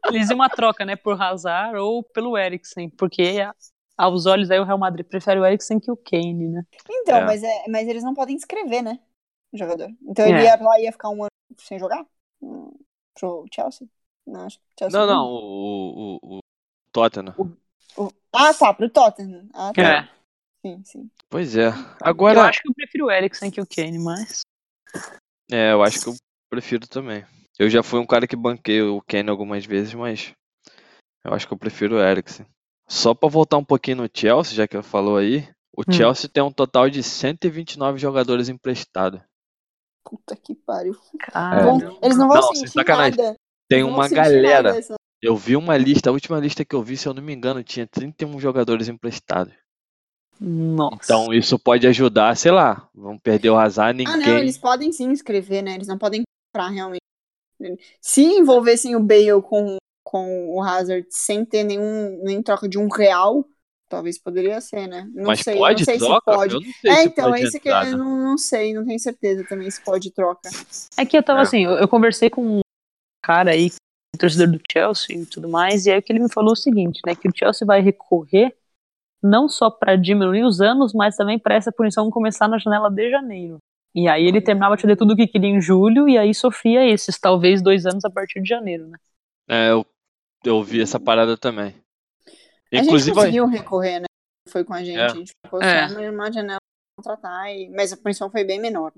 Eles 0.09 0.23
dizem 0.23 0.35
uma 0.35 0.49
troca, 0.49 0.85
né? 0.85 0.97
Por 0.97 1.21
Hazard 1.21 1.77
ou 1.79 2.03
pelo 2.03 2.37
Eriksen, 2.37 2.91
porque 2.91 3.37
aos 3.97 4.27
olhos 4.27 4.51
aí 4.51 4.59
o 4.59 4.65
Real 4.65 4.79
Madrid 4.79 5.07
prefere 5.07 5.39
o 5.41 5.45
Eriksen 5.47 5.79
que 5.79 5.91
o 5.91 5.97
Kane, 5.97 6.49
né? 6.49 6.63
Então, 6.89 7.19
É. 7.19 7.25
mas, 7.25 7.43
é, 7.43 7.69
mas 7.69 7.87
eles 7.89 8.03
não 8.03 8.15
podem 8.15 8.35
inscrever, 8.37 8.83
né? 8.83 8.99
O 9.53 9.59
jogador. 9.59 9.89
Então 10.03 10.27
ele 10.27 10.39
É. 10.39 10.45
ia 10.45 10.57
lá 10.57 10.79
e 10.81 10.85
ia 10.85 10.93
ficar 10.93 11.11
um 11.11 11.23
ano 11.23 11.31
sem 11.59 11.79
jogar? 11.79 12.05
Pro 13.15 13.45
Chelsea? 13.53 13.87
Não, 14.27 14.47
acho 14.47 14.59
que 14.59 14.65
o 14.65 14.79
Chelsea 14.79 14.99
Não, 15.01 15.07
não, 15.07 15.27
o, 15.27 16.19
o, 16.23 16.37
o 16.37 16.41
Tottenham. 16.93 17.35
O- 17.97 18.11
Ah, 18.33 18.55
tá, 18.55 18.73
pro 18.73 18.89
Tottenham. 18.89 19.49
Ah, 19.53 19.73
tá. 19.73 19.83
É. 19.83 20.09
Sim, 20.63 20.83
sim. 20.85 21.11
Pois 21.29 21.57
é. 21.57 21.69
Eu 21.69 21.75
Agora, 22.03 22.43
acho 22.43 22.61
que 22.63 22.69
eu 22.69 22.75
prefiro 22.75 23.07
o 23.07 23.11
Eriksen 23.11 23.51
que 23.51 23.61
o 23.61 23.67
Kane, 23.67 23.99
mas. 23.99 24.41
é, 25.51 25.73
eu 25.73 25.83
acho 25.83 26.01
que 26.01 26.09
eu 26.09 26.15
prefiro 26.49 26.87
também. 26.87 27.25
Eu 27.61 27.69
já 27.69 27.83
fui 27.83 28.01
um 28.01 28.07
cara 28.07 28.27
que 28.27 28.35
banquei 28.35 28.81
o 28.81 29.03
Kane 29.03 29.29
algumas 29.29 29.67
vezes, 29.67 29.93
mas 29.93 30.33
eu 31.23 31.35
acho 31.35 31.47
que 31.47 31.53
eu 31.53 31.59
prefiro 31.59 31.97
o 31.97 32.01
Eriksen. 32.01 32.47
Só 32.89 33.13
pra 33.15 33.29
voltar 33.29 33.59
um 33.59 33.65
pouquinho 33.65 33.99
no 33.99 34.09
Chelsea, 34.13 34.55
já 34.57 34.67
que 34.67 34.75
eu 34.77 34.83
falou 34.83 35.19
aí, 35.19 35.47
o 35.77 35.83
Hum. 35.87 35.93
Chelsea 35.93 36.31
tem 36.31 36.43
um 36.43 36.51
total 36.51 36.89
de 36.89 37.03
129 37.03 37.99
jogadores 37.99 38.49
emprestados. 38.49 39.21
Puta 40.03 40.35
que 40.35 40.55
pariu. 40.55 40.97
Cara, 41.21 41.67
Vão- 41.67 41.99
eles 42.03 42.17
não 42.17 42.29
vão 42.29 42.41
Não, 42.41 42.55
sentir 42.55 42.71
sacanagem. 42.71 43.19
nada. 43.19 43.37
Tem 43.69 43.83
vão 43.83 43.93
uma 43.93 44.09
galera. 44.09 44.73
nada, 44.73 44.87
Eu 45.23 45.37
vi 45.37 45.55
uma 45.55 45.77
lista, 45.77 46.09
a 46.09 46.13
última 46.15 46.41
lista 46.41 46.65
que 46.65 46.75
eu 46.75 46.83
vi, 46.83 46.97
se 46.97 47.07
eu 47.07 47.13
não 47.13 47.23
me 47.23 47.35
engano, 47.35 47.63
tinha 47.63 47.87
31 47.87 48.41
jogadores 48.41 48.89
emprestados. 48.89 49.53
Nossa. 50.41 50.97
Então 51.05 51.35
isso 51.35 51.59
pode 51.59 51.87
ajudar, 51.87 52.35
sei 52.39 52.51
lá, 52.51 52.89
vamos 52.95 53.21
perder 53.23 53.51
o 53.51 53.59
Hazard, 53.59 54.03
Ah, 54.03 54.17
ninguém. 54.17 54.33
não, 54.33 54.39
eles 54.39 54.57
podem 54.57 54.91
sim 54.91 55.11
inscrever, 55.11 55.63
né? 55.63 55.75
Eles 55.75 55.87
não 55.89 55.99
podem 55.99 56.23
comprar 56.51 56.71
realmente. 56.71 57.01
Se 58.01 58.23
envolvessem 58.23 58.97
o 58.97 59.01
Bale 59.01 59.43
com, 59.43 59.77
com 60.03 60.55
o 60.55 60.63
Hazard 60.63 61.07
sem 61.11 61.45
ter 61.45 61.65
nenhum, 61.65 62.21
nem 62.23 62.43
troca 62.43 62.69
de 62.69 62.79
um 62.79 62.89
real, 62.89 63.45
talvez 63.89 64.19
poderia 64.19 64.61
ser, 64.61 64.87
né? 64.87 65.09
Não 65.15 65.27
Mas 65.27 65.41
sei, 65.41 65.59
pode 65.59 65.81
não 65.81 65.85
sei 65.85 65.99
troca? 65.99 66.33
se 66.33 66.37
pode. 66.37 66.55
Eu 66.55 66.61
não 66.61 66.73
sei 66.81 66.91
É, 66.91 66.97
se 66.97 67.09
então, 67.09 67.31
pode 67.31 67.43
esse 67.43 67.61
que 67.61 67.69
entrar, 67.69 67.87
eu 67.87 67.93
né? 67.93 67.99
não, 67.99 68.23
não 68.23 68.39
sei, 68.39 68.73
não 68.73 68.85
tenho 68.87 68.99
certeza 68.99 69.45
também 69.49 69.71
se 69.71 69.83
pode 69.83 70.11
troca. 70.13 70.49
É 70.97 71.05
que 71.05 71.17
eu 71.19 71.23
tava 71.23 71.41
É. 71.41 71.43
assim, 71.43 71.65
eu, 71.65 71.73
eu 71.73 71.89
conversei 71.89 72.31
com 72.31 72.59
um 72.59 72.61
cara 73.23 73.51
aí, 73.51 73.71
torcedor 74.19 74.49
do 74.49 74.61
Chelsea 74.71 75.17
e 75.17 75.27
tudo 75.27 75.49
mais, 75.49 75.87
e 75.87 75.91
aí 75.91 75.99
o 75.99 76.03
que 76.03 76.13
ele 76.13 76.21
me 76.21 76.33
falou 76.33 76.51
é 76.51 76.53
o 76.53 76.57
seguinte, 76.57 77.01
né, 77.07 77.15
que 77.15 77.29
o 77.29 77.33
Chelsea 77.35 77.67
vai 77.67 77.81
recorrer 77.81 78.57
não 79.23 79.49
só 79.49 79.71
pra 79.71 79.97
diminuir 79.97 80.45
os 80.45 80.61
anos, 80.61 80.95
mas 80.95 81.17
também 81.17 81.39
pra 81.39 81.55
essa 81.55 81.71
punição 81.71 82.11
começar 82.11 82.49
na 82.49 82.59
janela 82.59 82.91
de 82.91 83.11
janeiro. 83.11 83.59
E 83.95 84.09
aí 84.09 84.25
ele 84.25 84.41
terminava 84.41 84.77
de 84.77 84.83
fazer 84.83 84.97
tudo 84.97 85.15
o 85.15 85.17
que 85.17 85.27
queria 85.27 85.51
em 85.51 85.61
julho 85.61 86.09
e 86.09 86.17
aí 86.17 86.33
sofria 86.33 86.89
esses 86.89 87.19
talvez 87.19 87.61
dois 87.61 87.87
anos 87.87 88.05
a 88.05 88.11
partir 88.11 88.41
de 88.41 88.49
janeiro, 88.49 88.87
né? 88.87 88.99
É, 89.49 89.71
eu, 89.71 89.85
eu 90.45 90.63
vi 90.63 90.81
essa 90.81 91.01
parada 91.01 91.37
também. 91.37 91.75
a 92.73 92.77
gente 92.77 92.87
Inclusive, 92.87 93.15
conseguiu 93.15 93.47
recorrer, 93.47 94.01
né? 94.01 94.07
Foi 94.49 94.65
com 94.65 94.75
a 94.75 94.83
gente, 94.83 94.99
É. 94.99 95.07
a 95.07 95.09
gente 95.09 95.33
ficou 95.45 95.63
É. 95.63 95.89
só 95.89 96.01
numa 96.01 96.31
janela 96.33 96.59
pra 96.61 97.03
contratar, 97.05 97.55
e... 97.55 97.69
mas 97.71 97.93
a 97.93 97.97
punição 97.97 98.31
foi 98.31 98.45
bem 98.45 98.61
menor. 98.61 98.93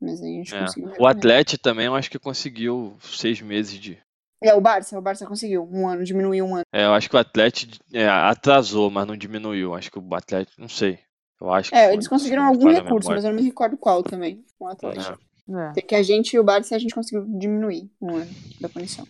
Mas 0.00 0.20
a 0.22 0.26
gente 0.26 0.54
é, 0.54 0.60
conseguiu 0.60 0.92
o. 0.98 1.06
Atlético 1.06 1.62
também 1.62 1.86
eu 1.86 1.94
acho 1.94 2.10
que 2.10 2.18
conseguiu 2.18 2.96
seis 3.00 3.40
meses 3.40 3.78
de. 3.78 3.98
É, 4.42 4.54
o 4.54 4.60
Barça, 4.60 4.98
o 4.98 5.02
Barça 5.02 5.26
conseguiu 5.26 5.66
um 5.70 5.88
ano, 5.88 6.04
diminuiu 6.04 6.44
um 6.44 6.56
ano. 6.56 6.64
É, 6.72 6.84
eu 6.84 6.92
acho 6.92 7.08
que 7.08 7.16
o 7.16 7.18
Atlético 7.18 7.76
é, 7.92 8.06
atrasou, 8.06 8.90
mas 8.90 9.06
não 9.06 9.16
diminuiu. 9.16 9.74
Acho 9.74 9.90
que 9.90 9.98
o 9.98 10.14
Atlético, 10.14 10.60
não 10.60 10.68
sei. 10.68 10.98
Eu 11.40 11.52
acho 11.52 11.72
que 11.72 11.76
É, 11.76 11.80
foi, 11.80 11.94
eles 11.94 12.08
conseguiram 12.08 12.42
se 12.42 12.44
não 12.44 12.48
algum 12.48 12.68
recurso, 12.70 13.12
mas 13.12 13.24
eu 13.24 13.30
não 13.30 13.36
me 13.36 13.42
recordo 13.42 13.76
qual 13.76 14.02
também, 14.02 14.44
com 14.58 14.64
o 14.66 14.68
Atlético. 14.68 15.18
É. 15.48 15.72
Tem 15.74 15.86
Que 15.86 15.94
a 15.94 16.02
gente 16.02 16.34
e 16.34 16.38
o 16.38 16.44
Barça 16.44 16.74
a 16.76 16.78
gente 16.78 16.94
conseguiu 16.94 17.24
diminuir 17.38 17.90
um 18.00 18.16
ano 18.16 18.30
da 18.60 18.68
punição. 18.68 19.06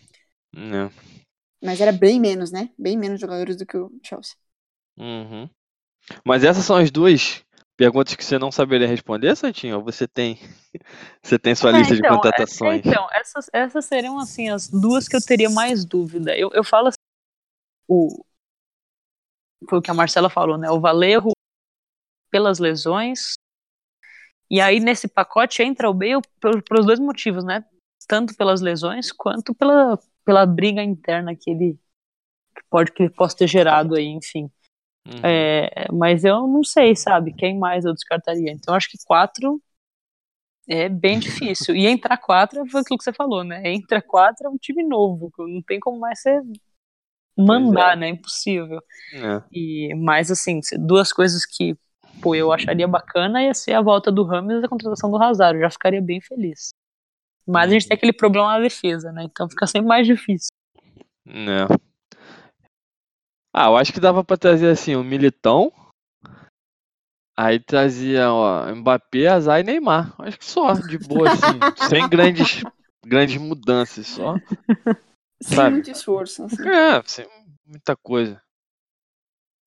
É. 0.56 0.90
Mas 1.60 1.80
era 1.80 1.90
bem 1.92 2.20
menos, 2.20 2.52
né? 2.52 2.70
Bem 2.78 2.96
menos 2.96 3.20
jogadores 3.20 3.56
do 3.56 3.66
que 3.66 3.76
o 3.76 3.90
Chelsea. 4.04 4.36
Uhum. 4.96 5.48
Mas 6.24 6.44
essas 6.44 6.64
são 6.64 6.76
as 6.76 6.90
duas 6.90 7.44
perguntas 7.76 8.14
que 8.16 8.24
você 8.24 8.38
não 8.38 8.52
saberia 8.52 8.88
responder, 8.88 9.36
Santinho? 9.36 9.78
Ou 9.78 9.84
você 9.84 10.08
tem, 10.08 10.38
você 11.22 11.38
tem 11.38 11.54
sua 11.54 11.72
É, 11.72 11.72
lista 11.72 11.94
então, 11.94 11.96
de 11.96 12.02
contratações? 12.04 12.84
é, 12.86 12.90
então, 12.90 13.08
essas, 13.12 13.50
essas 13.52 13.84
seriam 13.86 14.18
assim 14.18 14.48
as 14.50 14.68
duas 14.68 15.08
que 15.08 15.16
eu 15.16 15.20
teria 15.22 15.50
mais 15.50 15.84
dúvida. 15.84 16.36
Eu, 16.36 16.50
eu 16.52 16.64
falo 16.64 16.88
assim, 16.88 16.96
o 17.88 18.24
foi 19.68 19.78
o 19.78 19.82
que 19.82 19.90
a 19.90 19.94
Marcela 19.94 20.30
falou, 20.30 20.58
né? 20.58 20.70
O 20.70 20.80
Valerro 20.80 21.32
pelas 22.34 22.58
lesões. 22.58 23.34
E 24.50 24.60
aí 24.60 24.80
nesse 24.80 25.06
pacote 25.06 25.62
entra 25.62 25.88
o 25.88 25.94
Bale 25.94 26.20
por- 26.40 26.60
pelos 26.64 26.84
dois 26.84 26.98
motivos, 26.98 27.44
né? 27.44 27.64
Tanto 28.08 28.34
pelas 28.34 28.60
lesões 28.60 29.12
quanto 29.12 29.54
pela, 29.54 29.96
pela 30.24 30.44
briga 30.44 30.82
interna 30.82 31.36
que 31.36 31.48
ele 31.48 31.78
que 32.56 32.62
pode 32.68 32.90
que 32.90 33.04
ele 33.04 33.10
possa 33.10 33.36
ter 33.36 33.46
gerado 33.46 33.94
aí, 33.94 34.06
enfim. 34.06 34.50
Uhum. 35.06 35.20
É, 35.22 35.86
mas 35.92 36.24
eu 36.24 36.44
não 36.48 36.64
sei, 36.64 36.96
sabe? 36.96 37.32
Quem 37.32 37.56
mais 37.56 37.84
eu 37.84 37.94
descartaria? 37.94 38.50
Então 38.50 38.74
acho 38.74 38.90
que 38.90 38.98
quatro 39.06 39.62
é 40.68 40.88
bem 40.88 41.20
difícil. 41.20 41.76
E 41.76 41.86
entrar 41.86 42.16
quatro 42.16 42.66
foi 42.68 42.80
aquilo 42.80 42.98
que 42.98 43.04
você 43.04 43.12
falou, 43.12 43.44
né? 43.44 43.62
Entra 43.64 44.02
quatro 44.02 44.48
é 44.48 44.50
um 44.50 44.56
time 44.56 44.82
novo, 44.82 45.30
não 45.38 45.62
tem 45.62 45.78
como 45.78 46.00
mais 46.00 46.20
você 46.20 46.42
mandar, 47.38 47.96
né? 47.96 48.08
Impossível. 48.08 48.82
É. 49.12 49.42
E 49.52 49.94
mais 49.94 50.32
assim, 50.32 50.58
duas 50.80 51.12
coisas 51.12 51.46
que 51.46 51.76
pô, 52.22 52.34
eu 52.34 52.52
acharia 52.52 52.86
bacana 52.88 53.42
ia 53.42 53.54
ser 53.54 53.74
a 53.74 53.82
volta 53.82 54.10
do 54.10 54.24
Ramos 54.24 54.62
e 54.62 54.64
a 54.64 54.68
contratação 54.68 55.10
do 55.10 55.22
Hazard. 55.22 55.56
Eu 55.56 55.62
já 55.64 55.70
ficaria 55.70 56.00
bem 56.02 56.20
feliz. 56.20 56.70
Mas 57.46 57.70
a 57.70 57.72
gente 57.74 57.88
tem 57.88 57.94
aquele 57.96 58.12
problema 58.12 58.48
na 58.48 58.60
defesa, 58.60 59.12
né? 59.12 59.24
Então 59.24 59.48
fica 59.48 59.66
sempre 59.66 59.88
mais 59.88 60.06
difícil. 60.06 60.50
É. 61.26 61.66
Ah, 63.52 63.66
eu 63.66 63.76
acho 63.76 63.92
que 63.92 64.00
dava 64.00 64.24
pra 64.24 64.36
trazer 64.36 64.68
assim 64.70 64.96
o 64.96 65.04
Militão. 65.04 65.72
Aí 67.36 67.58
trazia, 67.58 68.30
ó, 68.32 68.72
Mbappé, 68.74 69.26
Azar 69.26 69.60
e 69.60 69.64
Neymar. 69.64 70.14
Acho 70.20 70.38
que 70.38 70.44
só, 70.44 70.72
de 70.72 70.98
boa, 70.98 71.30
assim. 71.30 71.58
sem 71.88 72.08
grandes, 72.08 72.62
grandes 73.04 73.36
mudanças, 73.40 74.06
só. 74.06 74.34
Sem 75.42 75.56
Sabe? 75.56 75.70
muito 75.72 75.90
esforço. 75.90 76.44
assim. 76.44 76.66
É, 76.66 77.02
sem 77.04 77.28
muita 77.66 77.94
coisa. 77.96 78.40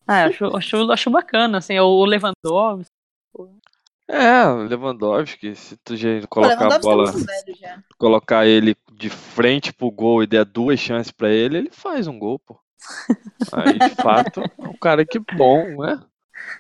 Ah, 0.08 0.26
acho, 0.26 0.46
acho, 0.56 0.92
acho 0.92 1.10
bacana, 1.10 1.58
assim, 1.58 1.78
o 1.80 2.06
Lewandowski. 2.06 2.92
É, 4.08 4.46
o 4.48 4.64
Lewandowski, 4.64 5.54
se 5.56 5.76
tu 5.78 5.96
já 5.98 6.22
Pô, 6.22 6.28
colocar 6.30 6.66
a 6.66 6.70
tá 6.70 6.80
bola, 6.80 7.12
muito 7.12 7.26
velho 7.26 7.56
já. 7.60 7.84
colocar 7.98 8.48
ele 8.48 8.76
de 8.94 9.10
frente 9.10 9.74
pro 9.74 9.92
gol 9.92 10.24
e 10.24 10.28
der 10.28 10.46
duas 10.46 10.80
chances 10.80 11.12
pra 11.12 11.30
ele, 11.30 11.58
ele 11.58 11.70
faz 11.72 12.08
um 12.08 12.18
gol, 12.18 12.40
pô. 12.40 12.58
Aí, 13.52 13.80
de 13.80 13.90
fato, 13.90 14.40
é 14.40 14.68
um 14.68 14.78
cara 14.78 15.06
que 15.06 15.20
bom, 15.20 15.84
né? 15.84 16.02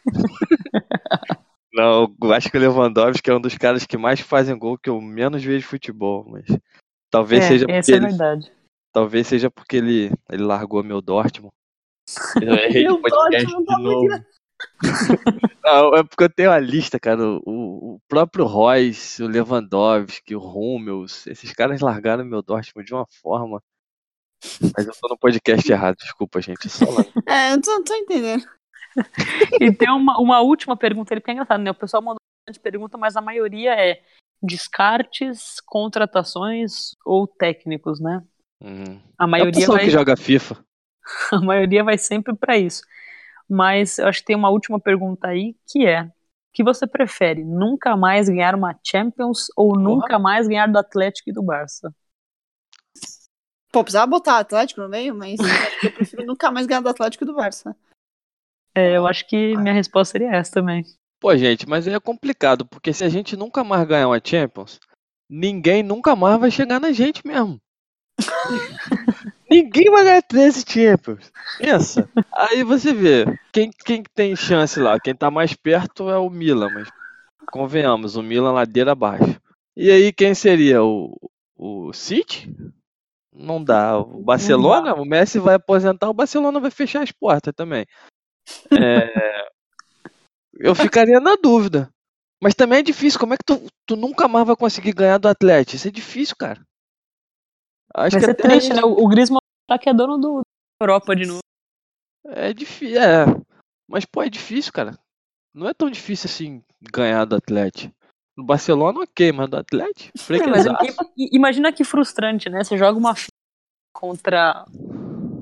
Não, 1.73 2.13
eu 2.21 2.33
acho 2.33 2.49
que 2.49 2.57
o 2.57 2.59
Lewandowski 2.59 3.29
é 3.29 3.35
um 3.35 3.41
dos 3.41 3.57
caras 3.57 3.85
que 3.85 3.97
mais 3.97 4.19
fazem 4.19 4.57
gol 4.57 4.77
que 4.77 4.89
eu 4.89 4.99
menos 4.99 5.43
vejo 5.43 5.67
futebol, 5.67 6.25
mas 6.27 6.45
talvez 7.09 7.43
É, 7.43 7.47
seja 7.47 7.65
porque 7.65 7.79
essa 7.79 7.91
é 7.91 7.95
ele, 7.95 8.07
verdade. 8.07 8.51
talvez 8.91 9.27
seja 9.27 9.51
porque 9.51 9.77
ele, 9.77 10.11
ele 10.29 10.43
largou 10.43 10.83
meu 10.83 11.01
Dortmund. 11.01 11.53
Eu 12.41 12.53
errei 12.53 12.83
Meu 12.83 12.95
o 12.95 13.01
podcast 13.01 13.45
de 13.45 13.65
tá 13.65 13.79
novo. 13.79 14.07
Não, 15.63 15.95
é 15.95 16.03
porque 16.03 16.23
eu 16.23 16.29
tenho 16.29 16.51
a 16.51 16.59
lista, 16.59 16.99
cara. 16.99 17.21
O, 17.21 17.95
o 17.95 17.99
próprio 18.07 18.45
Royce, 18.45 19.21
o 19.21 19.27
Lewandowski, 19.27 20.35
o 20.35 20.41
Hummels, 20.41 21.27
esses 21.27 21.51
caras 21.53 21.81
largaram 21.81 22.23
meu 22.23 22.41
Dortmund 22.41 22.87
de 22.87 22.93
uma 22.93 23.05
forma. 23.21 23.61
Mas 24.75 24.85
eu 24.85 24.93
tô 24.99 25.07
no 25.09 25.17
podcast 25.17 25.69
errado, 25.71 25.97
desculpa, 25.97 26.41
gente. 26.41 26.69
Só 26.69 26.85
lá. 26.85 27.03
É, 27.27 27.53
eu 27.53 27.61
tô, 27.61 27.83
tô 27.83 27.93
entendendo. 27.95 28.45
E 29.61 29.71
tem 29.71 29.91
uma, 29.91 30.19
uma 30.19 30.41
última 30.41 30.75
pergunta, 30.75 31.13
ele 31.13 31.21
que 31.21 31.29
é 31.29 31.33
engraçado, 31.33 31.61
né? 31.61 31.69
O 31.69 31.75
pessoal 31.75 32.01
mandou 32.01 32.17
bastante 32.47 32.61
pergunta, 32.61 32.97
mas 32.97 33.15
a 33.15 33.21
maioria 33.21 33.73
é 33.73 34.01
descartes, 34.41 35.59
contratações 35.61 36.95
ou 37.05 37.27
técnicos, 37.27 37.99
né? 37.99 38.23
Uhum. 38.59 38.99
A 39.17 39.23
É 39.23 39.25
a 39.25 39.27
maioria 39.27 39.53
pessoa 39.53 39.77
vai, 39.77 39.85
que 39.85 39.91
joga 39.91 40.17
FIFA. 40.17 40.65
a 41.31 41.39
maioria 41.39 41.83
vai 41.83 41.97
sempre 41.97 42.35
para 42.35 42.57
isso. 42.57 42.81
Mas 43.49 43.97
eu 43.97 44.07
acho 44.07 44.19
que 44.19 44.25
tem 44.25 44.35
uma 44.35 44.49
última 44.49 44.79
pergunta 44.79 45.27
aí, 45.27 45.55
que 45.67 45.85
é: 45.85 46.03
o 46.03 46.11
que 46.53 46.63
você 46.63 46.85
prefere? 46.85 47.43
Nunca 47.43 47.95
mais 47.95 48.27
ganhar 48.27 48.55
uma 48.55 48.77
Champions 48.83 49.47
ou 49.55 49.77
nunca 49.77 50.19
mais 50.19 50.47
ganhar 50.47 50.67
do 50.67 50.77
Atlético 50.77 51.29
e 51.29 51.33
do 51.33 51.43
Barça? 51.43 51.93
Pô, 53.71 53.83
precisava 53.83 54.07
botar 54.07 54.39
Atlético 54.39 54.81
no 54.81 54.89
meio, 54.89 55.13
mas 55.13 55.39
eu 55.39 55.45
acho 55.45 55.79
que 55.79 55.87
eu 55.87 55.91
prefiro 55.91 56.25
nunca 56.25 56.51
mais 56.51 56.65
ganhar 56.65 56.81
do 56.81 56.89
Atlético 56.89 57.23
e 57.23 57.27
do 57.27 57.35
Barça. 57.35 57.75
É, 58.73 58.97
eu 58.97 59.07
acho 59.07 59.27
que 59.27 59.57
minha 59.57 59.73
resposta 59.73 60.13
seria 60.13 60.35
essa 60.35 60.53
também. 60.53 60.83
Pô, 61.19 61.35
gente, 61.35 61.67
mas 61.67 61.87
aí 61.87 61.93
é 61.93 61.99
complicado, 61.99 62.65
porque 62.65 62.93
se 62.93 63.03
a 63.03 63.09
gente 63.09 63.35
nunca 63.35 63.63
mais 63.63 63.87
ganhar 63.87 64.07
uma 64.07 64.21
Champions, 64.23 64.79
ninguém 65.29 65.81
nunca 65.81 66.15
mais 66.15 66.39
vai 66.39 66.51
chegar 66.51 66.79
na 66.79 66.91
gente 66.91 67.25
mesmo. 67.25 67.59
ninguém 69.49 69.89
vai 69.91 70.03
ganhar 70.03 70.21
13 70.21 70.65
Champions. 70.67 71.31
Pensa. 71.57 72.09
Aí 72.33 72.63
você 72.63 72.93
vê, 72.93 73.25
quem, 73.51 73.71
quem 73.85 74.03
tem 74.15 74.35
chance 74.35 74.79
lá? 74.79 74.99
Quem 74.99 75.15
tá 75.15 75.29
mais 75.31 75.53
perto 75.53 76.09
é 76.09 76.17
o 76.17 76.29
Milan, 76.29 76.69
mas 76.73 76.89
convenhamos, 77.51 78.15
o 78.15 78.23
Milan 78.23 78.51
ladeira 78.51 78.91
abaixo. 78.91 79.39
E 79.75 79.91
aí 79.91 80.11
quem 80.11 80.33
seria? 80.33 80.83
O, 80.83 81.15
o 81.55 81.93
City? 81.93 82.53
Não 83.33 83.63
dá. 83.63 83.99
O 83.99 84.23
Barcelona? 84.23 84.95
O 84.95 85.05
Messi 85.05 85.39
vai 85.39 85.55
aposentar, 85.55 86.09
o 86.09 86.13
Barcelona 86.13 86.59
vai 86.59 86.71
fechar 86.71 87.03
as 87.03 87.11
portas 87.11 87.53
também. 87.55 87.85
É, 88.71 89.47
eu 90.59 90.73
ficaria 90.73 91.19
na 91.19 91.35
dúvida. 91.35 91.89
Mas 92.41 92.55
também 92.55 92.79
é 92.79 92.83
difícil. 92.83 93.19
Como 93.19 93.33
é 93.33 93.37
que 93.37 93.43
tu, 93.45 93.67
tu 93.85 93.95
nunca 93.95 94.27
mais 94.27 94.45
vai 94.45 94.55
conseguir 94.55 94.93
ganhar 94.93 95.17
do 95.17 95.27
Atlético? 95.27 95.75
Isso 95.75 95.87
é 95.87 95.91
difícil, 95.91 96.35
cara. 96.37 96.61
Acho 97.95 98.11
Vai 98.11 98.19
que 98.19 98.25
ser 98.25 98.31
até 98.31 98.43
triste, 98.43 98.73
né? 98.73 98.83
O, 98.83 99.03
o 99.03 99.07
Griezmann 99.07 99.39
tá 99.67 99.77
que 99.77 99.89
é 99.89 99.93
dono 99.93 100.17
do 100.17 100.41
da 100.79 100.85
Europa 100.85 101.15
de 101.15 101.25
novo. 101.25 101.39
é 102.27 102.53
difícil. 102.53 103.01
É. 103.01 103.25
Mas, 103.89 104.05
pô, 104.05 104.21
é 104.21 104.29
difícil, 104.29 104.71
cara. 104.71 104.97
Não 105.53 105.67
é 105.67 105.73
tão 105.73 105.89
difícil 105.89 106.29
assim 106.29 106.63
ganhar 106.93 107.25
do 107.25 107.35
Atlético. 107.35 107.93
No 108.37 108.45
Barcelona, 108.45 108.99
ok, 108.99 109.31
mas 109.31 109.49
do 109.49 109.57
Atlético? 109.57 110.11
É, 110.29 110.45
mas 110.47 110.65
imagina 111.17 111.71
que 111.71 111.83
frustrante, 111.83 112.49
né? 112.49 112.63
Você 112.63 112.77
joga 112.77 112.99
uma 112.99 113.15
contra 113.91 114.63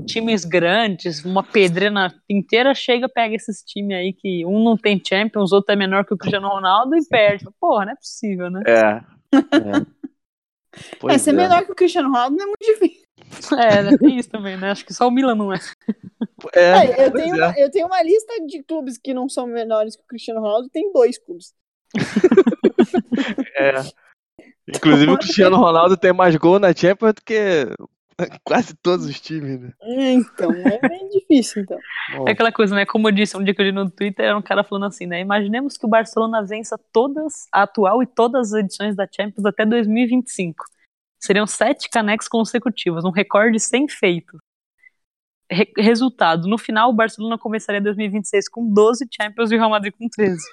times 0.05 0.45
grandes, 0.45 1.25
uma 1.25 1.43
pedreira 1.43 2.13
inteira 2.29 2.73
chega, 2.73 3.09
pega 3.09 3.35
esses 3.35 3.61
times 3.63 3.97
aí 3.97 4.13
que 4.13 4.45
um 4.45 4.63
não 4.63 4.77
tem 4.77 5.01
Champions, 5.05 5.51
outro 5.51 5.73
é 5.73 5.75
menor 5.75 6.05
que 6.05 6.13
o 6.13 6.17
Cristiano 6.17 6.47
Ronaldo 6.47 6.95
e 6.95 7.05
perde. 7.05 7.45
Porra, 7.59 7.85
não 7.85 7.91
é 7.91 7.95
possível, 7.95 8.49
né? 8.49 8.63
É. 8.65 9.03
é. 9.33 9.41
é, 10.75 10.95
Pois 10.99 11.21
ser 11.21 11.33
menor 11.33 11.65
que 11.65 11.71
o 11.71 11.75
Cristiano 11.75 12.09
Ronaldo 12.09 12.35
não 12.35 12.43
é 12.43 12.47
muito 12.47 12.65
difícil. 12.65 13.05
É, 13.57 13.81
né? 13.83 13.97
tem 13.97 14.17
isso 14.17 14.29
também, 14.29 14.57
né? 14.57 14.71
Acho 14.71 14.85
que 14.85 14.93
só 14.93 15.07
o 15.07 15.11
Milan 15.11 15.35
não 15.35 15.53
é. 15.53 15.59
É, 16.53 16.61
É, 16.61 17.07
eu, 17.07 17.11
tenho 17.11 17.35
é. 17.35 17.37
uma, 17.37 17.59
eu 17.59 17.71
tenho 17.71 17.87
uma 17.87 18.01
lista 18.01 18.33
de 18.45 18.63
clubes 18.63 18.97
que 18.97 19.13
não 19.13 19.27
são 19.27 19.47
menores 19.47 19.95
que 19.95 20.03
o 20.03 20.07
Cristiano 20.07 20.41
Ronaldo, 20.41 20.69
tem 20.69 20.91
dois 20.91 21.17
clubes. 21.17 21.53
É. 23.57 23.73
Inclusive 24.67 25.11
o 25.11 25.17
Cristiano 25.17 25.57
Ronaldo 25.57 25.95
tem 25.95 26.11
mais 26.11 26.35
gol 26.35 26.59
na 26.59 26.73
Champions 26.73 27.13
do 27.13 27.21
que 27.23 27.67
quase 28.43 28.75
todos 28.75 29.05
os 29.05 29.19
times, 29.19 29.59
né? 29.59 29.73
Então, 29.81 30.51
é 30.51 30.87
bem 30.87 31.09
difícil, 31.13 31.63
então. 31.63 31.77
É 32.27 32.31
aquela 32.31 32.51
coisa, 32.51 32.75
né? 32.75 32.85
Como 32.85 33.07
eu 33.07 33.11
disse 33.11 33.37
um 33.37 33.43
dia 33.43 33.53
que 33.53 33.61
eu 33.61 33.65
li 33.65 33.71
no 33.71 33.89
Twitter, 33.89 34.25
era 34.25 34.37
um 34.37 34.41
cara 34.41 34.63
falando 34.63 34.85
assim, 34.85 35.05
né? 35.05 35.19
Imaginemos 35.19 35.77
que 35.77 35.85
o 35.85 35.89
Barcelona 35.89 36.43
vença 36.43 36.79
todas, 36.93 37.47
a 37.53 37.63
atual 37.63 38.01
e 38.01 38.07
todas 38.07 38.53
as 38.53 38.63
edições 38.63 38.95
da 38.95 39.07
Champions 39.13 39.45
até 39.45 39.65
2025. 39.65 40.63
Seriam 41.19 41.47
sete 41.47 41.89
canecos 41.89 42.27
consecutivos, 42.27 43.03
um 43.03 43.11
recorde 43.11 43.59
sem 43.59 43.87
feito. 43.87 44.37
Re 45.51 45.71
resultado, 45.77 46.47
no 46.47 46.57
final 46.57 46.89
o 46.89 46.93
Barcelona 46.93 47.37
começaria 47.37 47.79
2026 47.79 48.49
com 48.49 48.67
12 48.67 49.05
Champions 49.11 49.51
e 49.51 49.55
o 49.55 49.59
Real 49.59 49.69
Madrid 49.69 49.93
com 49.95 50.09
13. 50.09 50.41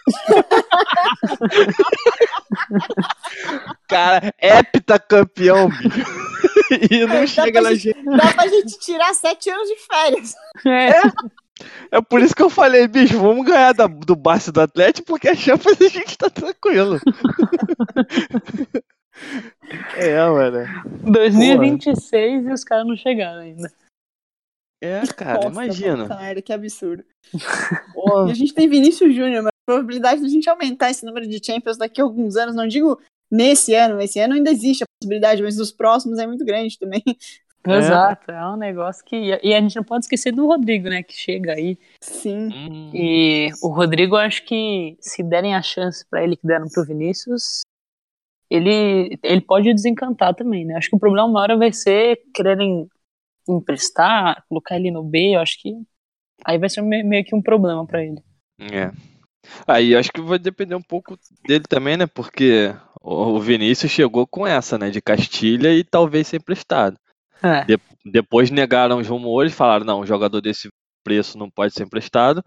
Cara, 3.88 4.34
heptacampeão, 4.38 5.70
bicho. 5.70 6.31
e 6.90 7.06
não 7.06 7.26
chega 7.26 7.60
pra 7.60 7.70
na 7.70 7.74
gente- 7.74 7.94
gente. 7.96 8.04
Dá 8.16 8.32
pra 8.34 8.46
gente 8.48 8.78
tirar 8.78 9.14
sete 9.14 9.50
anos 9.50 9.68
de 9.68 9.76
férias. 9.76 10.34
É, 10.66 10.90
É 11.92 12.00
por 12.00 12.20
isso 12.20 12.34
que 12.34 12.42
eu 12.42 12.50
falei, 12.50 12.88
bicho, 12.88 13.20
vamos 13.20 13.46
ganhar 13.46 13.72
da- 13.72 13.86
do 13.86 14.16
Barça 14.16 14.50
do 14.50 14.60
Atlético, 14.60 15.06
porque 15.06 15.28
a 15.28 15.34
Champions 15.34 15.80
a 15.80 15.88
gente 15.88 16.18
tá 16.18 16.28
tranquilo. 16.28 16.98
é, 19.96 20.28
mano. 20.28 20.66
2026 21.04 22.46
e 22.46 22.52
os 22.52 22.64
caras 22.64 22.86
não 22.86 22.96
chegaram 22.96 23.40
ainda. 23.40 23.70
É, 24.82 25.06
cara, 25.06 25.34
Nossa, 25.34 25.48
imagina. 25.48 26.08
merda, 26.08 26.42
que 26.42 26.52
absurdo. 26.52 27.04
Pô, 27.94 28.26
E 28.26 28.32
a 28.32 28.34
gente 28.34 28.52
tem 28.52 28.68
Vinícius 28.68 29.14
Júnior, 29.14 29.44
mas 29.44 29.52
a 29.52 29.70
probabilidade 29.70 30.22
da 30.22 30.28
gente 30.28 30.50
aumentar 30.50 30.90
esse 30.90 31.06
número 31.06 31.26
de 31.28 31.44
Champions 31.44 31.76
daqui 31.78 32.00
a 32.00 32.04
alguns 32.04 32.34
anos, 32.36 32.56
não 32.56 32.66
digo 32.66 32.98
nesse 33.32 33.74
ano, 33.74 34.00
esse 34.00 34.20
ano 34.20 34.34
ainda 34.34 34.50
existe 34.50 34.84
a 34.84 34.86
possibilidade, 35.00 35.42
mas 35.42 35.56
nos 35.56 35.72
próximos 35.72 36.18
é 36.18 36.26
muito 36.26 36.44
grande 36.44 36.78
também. 36.78 37.02
É. 37.64 37.78
Exato, 37.78 38.32
é 38.32 38.44
um 38.48 38.56
negócio 38.56 39.04
que. 39.04 39.14
E 39.40 39.54
a 39.54 39.60
gente 39.60 39.76
não 39.76 39.84
pode 39.84 40.04
esquecer 40.04 40.32
do 40.32 40.48
Rodrigo, 40.48 40.88
né? 40.88 41.04
Que 41.04 41.12
chega 41.14 41.52
aí. 41.52 41.78
Sim. 42.00 42.48
hum, 42.52 42.90
E 42.92 43.50
o 43.62 43.68
Rodrigo, 43.68 44.16
eu 44.16 44.20
acho 44.20 44.44
que 44.44 44.96
se 45.00 45.22
derem 45.22 45.54
a 45.54 45.62
chance 45.62 46.04
pra 46.10 46.24
ele 46.24 46.36
que 46.36 46.44
deram 46.44 46.66
pro 46.68 46.84
Vinícius, 46.84 47.62
ele, 48.50 49.16
ele 49.22 49.40
pode 49.40 49.72
desencantar 49.72 50.34
também, 50.34 50.64
né? 50.64 50.74
Acho 50.74 50.90
que 50.90 50.96
o 50.96 50.98
problema 50.98 51.28
maior 51.28 51.56
vai 51.56 51.72
ser 51.72 52.20
quererem 52.34 52.88
emprestar, 53.48 54.44
colocar 54.48 54.76
ele 54.76 54.90
no 54.90 55.02
B, 55.04 55.36
eu 55.36 55.40
acho 55.40 55.60
que 55.60 55.72
aí 56.44 56.58
vai 56.58 56.68
ser 56.68 56.82
me- 56.82 57.02
meio 57.02 57.24
que 57.24 57.34
um 57.34 57.42
problema 57.42 57.86
pra 57.86 58.02
ele. 58.04 58.20
É. 58.60 58.90
Aí 59.66 59.94
acho 59.96 60.12
que 60.12 60.20
vai 60.20 60.38
depender 60.38 60.74
um 60.74 60.82
pouco 60.82 61.18
dele 61.46 61.64
também, 61.68 61.96
né? 61.96 62.06
Porque 62.06 62.74
o 63.02 63.40
Vinícius 63.40 63.90
chegou 63.90 64.26
com 64.26 64.46
essa, 64.46 64.78
né? 64.78 64.90
De 64.90 65.00
Castilha 65.00 65.72
e 65.74 65.82
talvez 65.84 66.28
ser 66.28 66.36
emprestado. 66.36 66.96
É, 67.42 67.64
De- 67.64 67.80
depois 68.04 68.50
negaram 68.50 68.98
os 68.98 69.08
rumores, 69.08 69.52
falaram, 69.52 69.84
não, 69.84 70.00
um 70.00 70.06
jogador 70.06 70.40
desse 70.40 70.68
preço 71.04 71.36
não 71.36 71.50
pode 71.50 71.74
ser 71.74 71.82
emprestado. 71.84 72.42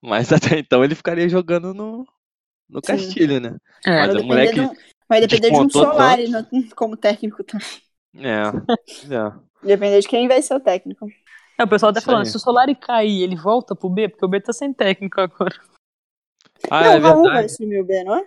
Mas 0.00 0.30
até 0.32 0.58
então 0.58 0.84
ele 0.84 0.94
ficaria 0.94 1.28
jogando 1.28 1.74
no, 1.74 2.06
no 2.68 2.80
Sim. 2.84 3.26
Né? 3.40 3.56
é. 3.84 3.98
Mas 3.98 4.06
vai, 4.06 4.08
o 4.08 4.12
depender 4.12 4.26
moleque 4.26 4.54
de 4.54 4.60
um, 4.60 4.74
vai 5.08 5.20
depender 5.20 5.50
de 5.50 5.56
um 5.56 5.70
Solari 5.70 6.28
no- 6.28 6.46
como 6.76 6.96
técnico 6.96 7.42
também. 7.42 7.66
É. 8.16 8.42
é. 9.12 9.32
Depender 9.66 10.00
de 10.00 10.08
quem 10.08 10.28
vai 10.28 10.40
ser 10.40 10.54
o 10.54 10.60
técnico. 10.60 11.08
É, 11.58 11.64
o 11.64 11.68
pessoal 11.68 11.92
tá 11.92 11.98
Isso 11.98 12.06
falando, 12.06 12.24
aí. 12.24 12.30
se 12.30 12.36
o 12.36 12.40
Solari 12.40 12.76
cair, 12.76 13.22
ele 13.22 13.34
volta 13.34 13.74
pro 13.74 13.90
B, 13.90 14.08
porque 14.08 14.24
o 14.24 14.28
B 14.28 14.40
tá 14.40 14.52
sem 14.52 14.72
técnico 14.72 15.20
agora. 15.20 15.56
Ah, 16.70 16.84
não, 16.84 16.92
é 16.92 16.98
o 16.98 17.02
Raul 17.02 17.22
vai 17.24 17.44
assumir 17.44 17.80
o 17.80 17.84
B, 17.84 18.04
não 18.04 18.14
é? 18.14 18.24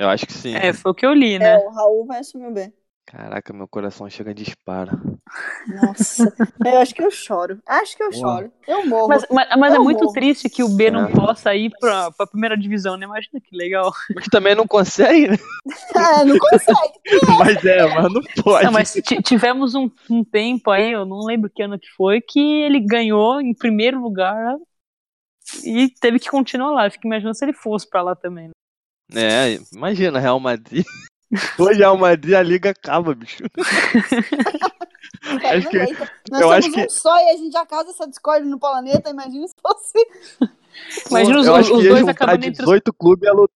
Eu 0.00 0.08
acho 0.08 0.26
que 0.26 0.32
sim. 0.32 0.54
É, 0.56 0.72
foi 0.72 0.92
o 0.92 0.94
que 0.94 1.04
eu 1.04 1.12
li, 1.12 1.34
É, 1.34 1.38
né? 1.38 1.56
o 1.58 1.68
Raul 1.68 2.06
vai 2.06 2.20
assumir 2.20 2.46
o 2.46 2.52
B. 2.52 2.72
Caraca, 3.06 3.52
meu 3.52 3.66
coração 3.68 4.08
chega 4.08 4.32
de 4.32 4.44
dispara. 4.44 4.92
Nossa, 5.68 6.32
eu 6.64 6.78
acho 6.78 6.94
que 6.94 7.02
eu 7.02 7.10
choro. 7.10 7.58
Acho 7.66 7.96
que 7.96 8.02
eu 8.02 8.10
Boa. 8.12 8.20
choro. 8.36 8.52
Eu 8.66 8.86
morro. 8.86 9.08
Mas, 9.08 9.26
mas, 9.30 9.48
mas 9.58 9.74
é 9.74 9.76
Eu 9.76 9.82
muito 9.84 10.04
morro. 10.04 10.12
triste 10.14 10.48
que 10.48 10.62
o 10.62 10.68
B 10.68 10.90
não 10.90 11.06
É. 11.06 11.12
possa 11.12 11.54
ir 11.54 11.70
pra, 11.78 12.10
pra 12.12 12.26
primeira 12.26 12.56
divisão, 12.56 12.96
né? 12.96 13.04
Imagina 13.04 13.40
que 13.40 13.54
legal. 13.54 13.92
Mas 14.14 14.26
também 14.28 14.54
não 14.54 14.66
consegue, 14.66 15.28
né? 15.28 15.36
É, 16.20 16.24
não 16.24 16.38
consegue. 16.38 16.92
Mas 17.38 17.64
é, 17.64 17.86
mas 17.94 18.12
não 18.12 18.22
pode. 18.42 18.64
Não, 18.64 18.72
mas 18.72 18.92
ti- 18.92 19.20
tivemos 19.22 19.74
um, 19.74 19.90
um 20.08 20.24
tempo 20.24 20.70
aí, 20.70 20.92
eu 20.92 21.04
não 21.04 21.24
lembro 21.24 21.50
que 21.50 21.62
ano 21.62 21.78
que 21.78 21.88
foi, 21.96 22.20
que 22.20 22.38
ele 22.40 22.80
ganhou 22.80 23.40
em 23.40 23.52
primeiro 23.52 24.00
lugar 24.00 24.56
e 25.64 25.88
teve 26.00 26.18
que 26.18 26.30
continuar 26.30 26.70
lá. 26.70 26.86
Eu 26.86 26.90
fico 26.90 27.06
imaginando 27.06 27.34
se 27.36 27.44
ele 27.44 27.52
fosse 27.52 27.88
pra 27.88 28.02
lá 28.02 28.14
também. 28.14 28.46
né? 28.48 28.52
É, 29.14 29.58
imagina, 29.72 30.18
Real 30.18 30.38
Madrid. 30.40 30.84
Hoje 31.58 31.78
Real 31.78 31.96
Madrid 31.96 32.34
a 32.34 32.42
liga 32.42 32.70
acaba, 32.70 33.14
bicho. 33.14 33.42
Cara, 35.40 35.58
Acho 35.58 35.68
que-. 35.68 35.78
Nós 35.78 36.40
eu 36.40 36.48
somos 36.48 36.52
acho 36.52 36.72
que- 36.72 36.84
um 36.84 36.90
só 36.90 37.16
e 37.16 37.30
a 37.30 37.36
gente 37.36 37.52
já 37.52 37.64
causa 37.66 37.90
essa 37.90 38.08
discórdia 38.08 38.48
no 38.48 38.58
planeta. 38.58 39.10
Imagina 39.10 39.46
se 39.46 39.54
fosse. 39.60 39.98
Imagina 41.10 41.40
os, 41.40 41.46
eu 41.46 41.54
acho 41.54 41.74
os 41.74 41.82
que 41.82 41.88
dois 41.88 42.08
acabando 42.08 42.44
entre 42.44 42.62
os. 42.62 42.68
18 42.68 42.92
clubes 42.92 43.26
ia 43.26 43.32
lutar. 43.32 43.54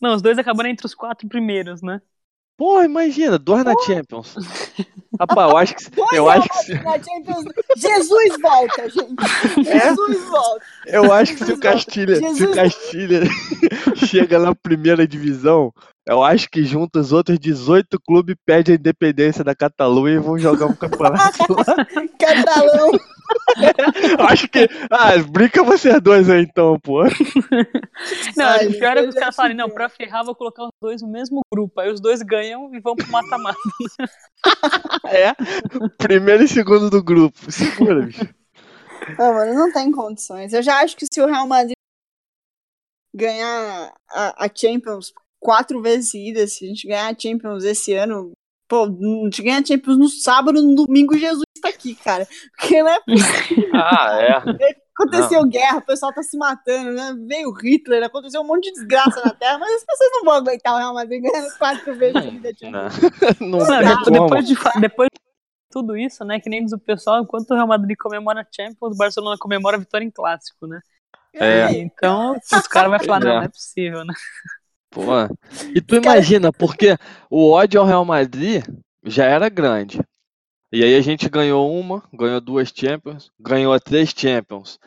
Não, 0.00 0.14
os 0.14 0.22
dois 0.22 0.38
acabando 0.38 0.66
entre 0.68 0.84
os 0.86 0.94
quatro 0.94 1.28
primeiros, 1.28 1.80
né? 1.80 2.00
Pô, 2.56 2.82
imagina, 2.82 3.38
dois 3.38 3.64
na 3.64 3.74
Champions. 3.84 4.36
Rapaz, 5.18 5.50
eu 5.50 5.56
acho 5.56 5.74
que. 5.74 5.90
Dois 5.90 6.12
Eu 6.12 6.28
acho 6.30 6.48
que, 6.48 6.56
se- 6.58 6.72
Champions. 6.76 7.44
Jesus 7.76 8.40
volta, 8.40 8.88
gente. 8.90 9.14
É? 9.70 9.80
Jesus 9.88 10.24
volta. 10.28 10.64
eu 10.86 11.12
acho 11.12 11.34
que 11.34 11.44
se 11.44 11.52
o 11.52 11.58
Castilha, 11.58 12.16
se 12.34 12.44
o. 12.44 12.54
Castilha 12.54 13.22
chega 14.06 14.38
na 14.38 14.54
primeira 14.54 15.06
divisão, 15.06 15.72
eu 16.06 16.22
acho 16.22 16.50
que 16.50 16.64
junta 16.64 17.00
os 17.00 17.12
outros 17.12 17.38
18 17.38 17.98
clubes, 18.00 18.36
pede 18.44 18.72
a 18.72 18.74
independência 18.74 19.42
da 19.42 19.54
Catalunha 19.54 20.16
e 20.16 20.18
vão 20.18 20.38
jogar 20.38 20.66
um 20.66 20.74
campeonato 20.74 21.52
lá. 21.52 21.64
Catalão. 22.18 22.90
Acho 24.28 24.48
que. 24.48 24.68
Ah, 24.90 25.16
brinca 25.30 25.62
vocês 25.62 26.00
dois 26.00 26.28
aí 26.28 26.42
então, 26.42 26.78
pô. 26.78 27.04
Não, 28.36 28.44
Ai, 28.44 28.66
o 28.66 28.78
pior 28.78 28.96
é 28.96 29.02
que 29.02 29.08
os 29.08 29.14
caras 29.14 29.34
falam, 29.34 29.54
não, 29.54 29.70
pra 29.70 29.88
ferrar, 29.88 30.24
vou 30.24 30.34
colocar 30.34 30.64
os 30.64 30.70
dois 30.80 31.00
no 31.00 31.08
mesmo 31.08 31.40
grupo. 31.52 31.80
Aí 31.80 31.90
os 31.90 32.00
dois 32.00 32.20
ganham 32.22 32.74
e 32.74 32.80
vão 32.80 32.94
pro 32.94 33.10
mata-mata. 33.10 33.58
É. 35.06 35.32
Primeiro 35.96 36.42
e 36.44 36.48
segundo 36.48 36.90
do 36.90 37.02
grupo. 37.02 37.50
Segura, 37.50 38.02
bicho. 38.02 38.28
Não, 39.18 39.34
mano, 39.34 39.54
não 39.54 39.72
tem 39.72 39.90
condições. 39.92 40.52
Eu 40.52 40.62
já 40.62 40.80
acho 40.80 40.96
que 40.96 41.06
se 41.06 41.20
o 41.20 41.26
Real 41.26 41.46
Madrid 41.46 41.76
ganhar 43.14 43.94
a, 44.10 44.44
a 44.44 44.48
Champions 44.54 45.12
quatro 45.44 45.82
vezes 45.82 46.10
seguidas, 46.10 46.54
se 46.54 46.64
a 46.64 46.68
gente 46.68 46.88
ganhar 46.88 47.12
a 47.12 47.18
Champions 47.18 47.64
esse 47.64 47.92
ano, 47.92 48.32
pô, 48.66 48.84
a 48.84 49.24
gente 49.24 49.42
ganha 49.42 49.58
a 49.58 49.64
Champions 49.64 49.98
no 49.98 50.08
sábado, 50.08 50.62
no 50.62 50.74
domingo 50.74 51.18
Jesus 51.18 51.44
tá 51.60 51.68
aqui, 51.68 51.94
cara. 51.94 52.26
Porque 52.56 52.82
não 52.82 52.90
é 52.90 53.00
possível. 53.00 53.64
Ah, 53.74 54.18
é. 54.20 54.84
Aconteceu 54.96 55.44
guerra, 55.46 55.78
o 55.78 55.82
pessoal 55.82 56.12
tá 56.12 56.22
se 56.22 56.38
matando, 56.38 56.92
né? 56.92 57.14
Veio 57.26 57.50
Hitler, 57.52 58.04
aconteceu 58.04 58.40
um 58.40 58.46
monte 58.46 58.64
de 58.64 58.74
desgraça 58.74 59.20
na 59.24 59.34
Terra, 59.34 59.58
mas 59.58 59.74
as 59.74 59.84
pessoas 59.84 60.10
não 60.12 60.24
vão 60.24 60.34
aguentar 60.34 60.74
o 60.74 60.78
Real 60.78 60.94
Madrid 60.94 61.20
ganhando 61.20 61.58
quatro 61.58 61.94
vezes 61.98 62.22
seguidas 62.22 62.52
a 62.52 62.58
Champions. 62.58 63.40
Não, 63.40 63.58
não 63.58 63.66
Não, 63.66 64.02
depois, 64.04 64.46
depois 64.46 64.46
de, 64.46 64.80
depois 64.80 65.08
de 65.12 65.20
tudo 65.70 65.96
isso, 65.96 66.24
né? 66.24 66.38
Que 66.38 66.48
nem 66.48 66.64
diz 66.64 66.72
o 66.72 66.78
pessoal, 66.78 67.20
enquanto 67.20 67.50
o 67.50 67.54
Real 67.54 67.66
Madrid 67.66 67.96
comemora 67.98 68.42
a 68.42 68.46
Champions, 68.48 68.94
o 68.94 68.96
Barcelona 68.96 69.36
comemora 69.36 69.76
a 69.76 69.80
vitória 69.80 70.04
em 70.04 70.10
clássico, 70.10 70.68
né? 70.68 70.80
É. 71.34 71.72
Então, 71.72 72.36
os 72.36 72.68
caras 72.68 72.90
vão 72.90 73.00
falar, 73.00 73.20
Pois 73.20 73.24
é. 73.24 73.28
não, 73.28 73.34
não 73.34 73.42
é 73.42 73.48
possível, 73.48 74.04
né? 74.04 74.14
Pô. 74.94 75.02
E 75.74 75.80
tu 75.80 75.96
imagina, 75.96 76.52
porque 76.52 76.96
o 77.28 77.50
ódio 77.50 77.80
ao 77.80 77.86
Real 77.86 78.04
Madrid 78.04 78.64
já 79.04 79.24
era 79.24 79.48
grande. 79.48 80.00
E 80.72 80.82
aí 80.82 80.96
a 80.96 81.00
gente 81.00 81.28
ganhou 81.28 81.70
uma, 81.78 82.02
ganhou 82.12 82.40
duas 82.40 82.72
Champions, 82.74 83.30
ganhou 83.38 83.78
três 83.78 84.14
Champions, 84.16 84.78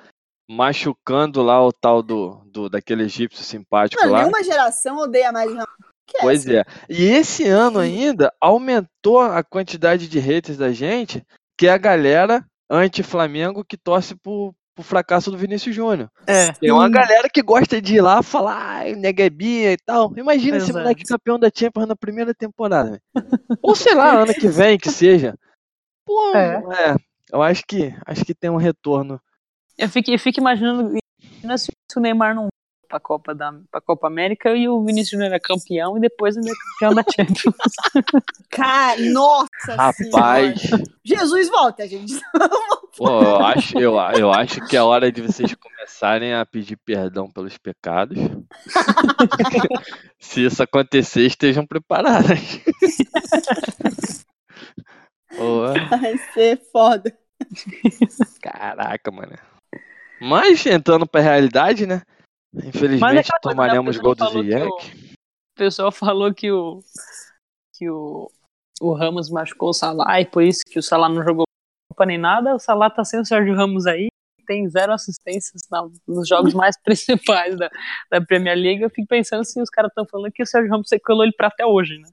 machucando 0.50 1.44
lá 1.44 1.66
o 1.66 1.72
tal 1.72 2.02
do, 2.02 2.42
do 2.46 2.70
daquele 2.70 3.04
egípcio 3.04 3.44
simpático 3.44 4.02
Mano, 4.02 4.14
lá. 4.14 4.20
nenhuma 4.20 4.44
geração 4.44 4.98
odeia 4.98 5.32
mais 5.32 5.52
Real 5.52 5.68
Madrid 5.68 5.98
que 6.08 6.18
Pois 6.22 6.48
essa. 6.48 6.62
é. 6.62 6.66
E 6.90 7.04
esse 7.04 7.46
ano 7.48 7.80
ainda 7.80 8.34
aumentou 8.40 9.20
a 9.20 9.44
quantidade 9.44 10.08
de 10.08 10.20
haters 10.20 10.58
da 10.58 10.72
gente, 10.72 11.22
que 11.58 11.68
é 11.68 11.72
a 11.72 11.78
galera 11.78 12.46
anti-Flamengo 12.70 13.64
que 13.64 13.78
torce 13.78 14.16
pro, 14.16 14.56
pro 14.78 14.84
fracasso 14.84 15.32
do 15.32 15.38
Vinícius 15.38 15.76
Júnior. 15.76 16.08
É. 16.28 16.52
Tem 16.54 16.72
uma 16.72 16.88
galera 16.88 17.28
que 17.28 17.42
gosta 17.42 17.82
de 17.82 17.96
ir 17.96 18.02
lá 18.02 18.22
falar, 18.22 18.56
ai, 18.56 18.94
neguebinha 18.94 19.72
e 19.74 19.78
tal. 19.78 20.14
Imagina 20.16 20.58
esse 20.58 20.68
Exato. 20.70 20.78
moleque 20.84 21.04
campeão 21.04 21.40
da 21.40 21.50
Champions 21.54 21.88
na 21.88 21.96
primeira 21.96 22.32
temporada. 22.34 23.02
Ou 23.64 23.76
sei 23.76 23.96
lá, 23.96 24.12
ano 24.22 24.34
que 24.36 24.48
vem 24.48 24.78
que 24.78 24.92
seja. 24.92 25.34
Pô, 26.06 26.36
É. 26.36 26.62
é. 26.92 26.96
Eu 27.34 27.42
acho 27.42 27.64
que 27.68 27.94
acho 28.06 28.24
que 28.24 28.36
tem 28.36 28.50
um 28.52 28.56
retorno. 28.56 29.20
Eu 29.78 29.90
fico, 29.90 30.12
eu 30.12 30.20
fico 30.20 30.40
imaginando 30.40 30.96
imagina 31.22 31.58
se 31.58 31.72
o 31.96 32.00
Neymar 32.00 32.36
não 32.36 32.48
pra 32.88 33.00
Copa 33.02 33.36
da 33.36 33.54
pra 33.70 33.82
Copa 33.82 34.08
América 34.08 34.56
e 34.56 34.70
o 34.70 34.82
Vinícius 34.86 35.20
Júnior 35.20 35.34
é 35.34 35.40
campeão 35.40 35.98
e 35.98 36.00
depois 36.00 36.38
ele 36.38 36.50
é 36.50 36.54
campeão 36.80 36.94
da 36.96 37.04
Champions. 37.12 37.56
Cara, 38.50 39.02
nossa 39.12 39.48
Rapaz, 39.76 40.62
senhora. 40.62 40.84
Jesus 41.04 41.50
volta, 41.50 41.86
gente. 41.88 42.14
Pô, 42.96 43.22
eu 43.22 43.46
acho, 43.46 43.78
eu, 43.80 43.94
eu 44.18 44.32
acho 44.32 44.66
que 44.68 44.76
é 44.76 44.82
hora 44.82 45.12
de 45.12 45.22
vocês 45.22 45.54
começarem 45.56 46.34
a 46.34 46.46
pedir 46.46 46.78
perdão 46.78 47.30
pelos 47.30 47.58
pecados. 47.58 48.18
Se 50.20 50.46
isso 50.46 50.64
acontecer, 50.64 51.26
estejam 51.26 51.66
preparadas. 51.66 52.40
Pô, 55.36 55.74
Vai 55.90 56.18
ser 56.34 56.60
foda. 56.72 57.16
caraca, 58.42 59.12
mano. 59.12 59.38
Mas 60.20 60.66
entrando 60.66 61.06
pra 61.08 61.22
realidade, 61.22 61.86
né? 61.86 62.02
Infelizmente 62.54 63.00
coisa, 63.00 63.32
né, 63.34 63.40
tomaremos 63.42 63.98
o 63.98 64.02
gol 64.02 64.16
do 64.16 64.26
pessoal 64.26 64.32
falou 64.32 64.74
que 64.74 64.88
Ziyech. 64.90 65.18
O 65.56 65.58
pessoal 65.58 65.92
falou 65.92 66.34
que 66.34 66.52
o 66.52 66.80
que 67.78 67.90
o, 67.90 68.32
o 68.82 68.94
Ramos 68.94 69.30
machucou 69.30 69.70
o 69.70 69.74
Salah 69.74 70.20
e 70.20 70.26
por 70.26 70.42
isso 70.42 70.64
que 70.66 70.80
o 70.80 70.84
Salah 70.84 71.10
não 71.10 71.24
jogou 71.24 71.47
Copa 71.98 72.06
nem 72.06 72.18
nada. 72.20 72.54
O 72.54 72.60
Salah 72.60 72.92
tá 72.92 73.04
sem 73.04 73.20
o 73.20 73.26
Sérgio 73.26 73.56
Ramos 73.56 73.88
aí, 73.88 74.08
tem 74.46 74.70
zero 74.70 74.94
assistências 74.94 75.64
na- 75.72 75.90
nos 76.08 76.28
jogos 76.28 76.54
mais 76.54 76.76
principais 76.84 77.58
da, 77.58 77.70
da 78.12 78.22
Premier 78.22 78.56
League. 78.56 78.82
Eu 78.84 78.90
fico 78.92 79.08
pensando 79.08 79.44
se 79.44 79.60
os 79.60 79.70
caras 79.70 79.90
estão 79.90 80.06
falando 80.06 80.32
que 80.32 80.44
o 80.44 80.46
Sérgio 80.46 80.70
Ramos 80.72 80.88
sequelou 80.88 81.24
ele 81.24 81.34
pra 81.36 81.48
até 81.48 81.66
hoje, 81.66 81.98
né? 81.98 82.10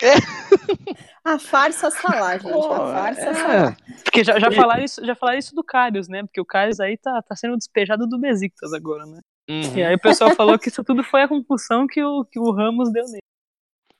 A 1.24 1.38
farsa 1.38 1.90
Salah, 1.90 2.36
gente. 2.36 2.50
Pô, 2.52 2.72
a 2.72 2.92
farsa 2.92 3.20
é. 3.22 3.34
Salah. 3.34 3.76
Porque 4.02 4.24
já, 4.24 4.38
já, 4.38 4.50
falaram 4.50 4.82
isso, 4.84 5.04
já 5.04 5.14
falaram 5.14 5.38
isso 5.38 5.54
do 5.54 5.62
Karius, 5.62 6.08
né? 6.08 6.22
Porque 6.24 6.40
o 6.40 6.44
Karius 6.44 6.80
aí 6.80 6.96
tá, 6.98 7.22
tá 7.22 7.36
sendo 7.36 7.56
despejado 7.56 8.06
do 8.08 8.18
Besiktas 8.18 8.72
agora, 8.72 9.06
né? 9.06 9.20
Uhum, 9.48 9.76
E 9.76 9.82
aí 9.84 9.94
o 9.94 10.00
pessoal 10.00 10.34
falou 10.34 10.58
que 10.58 10.68
isso 10.68 10.82
tudo 10.82 11.04
foi 11.04 11.22
a 11.22 11.28
compulsão 11.28 11.86
que 11.86 12.02
o, 12.02 12.24
que 12.24 12.38
o 12.40 12.50
Ramos 12.52 12.92
deu 12.92 13.04
nele. 13.06 13.22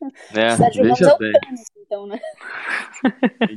né? 0.35 0.57
Sérgio 0.57 0.83
Ramos 0.83 1.01
é 1.01 1.05
Veja 1.05 1.15
o 1.15 1.19
bem. 1.19 1.33
Thanos, 1.33 1.61
então, 1.77 2.07
né? 2.07 2.21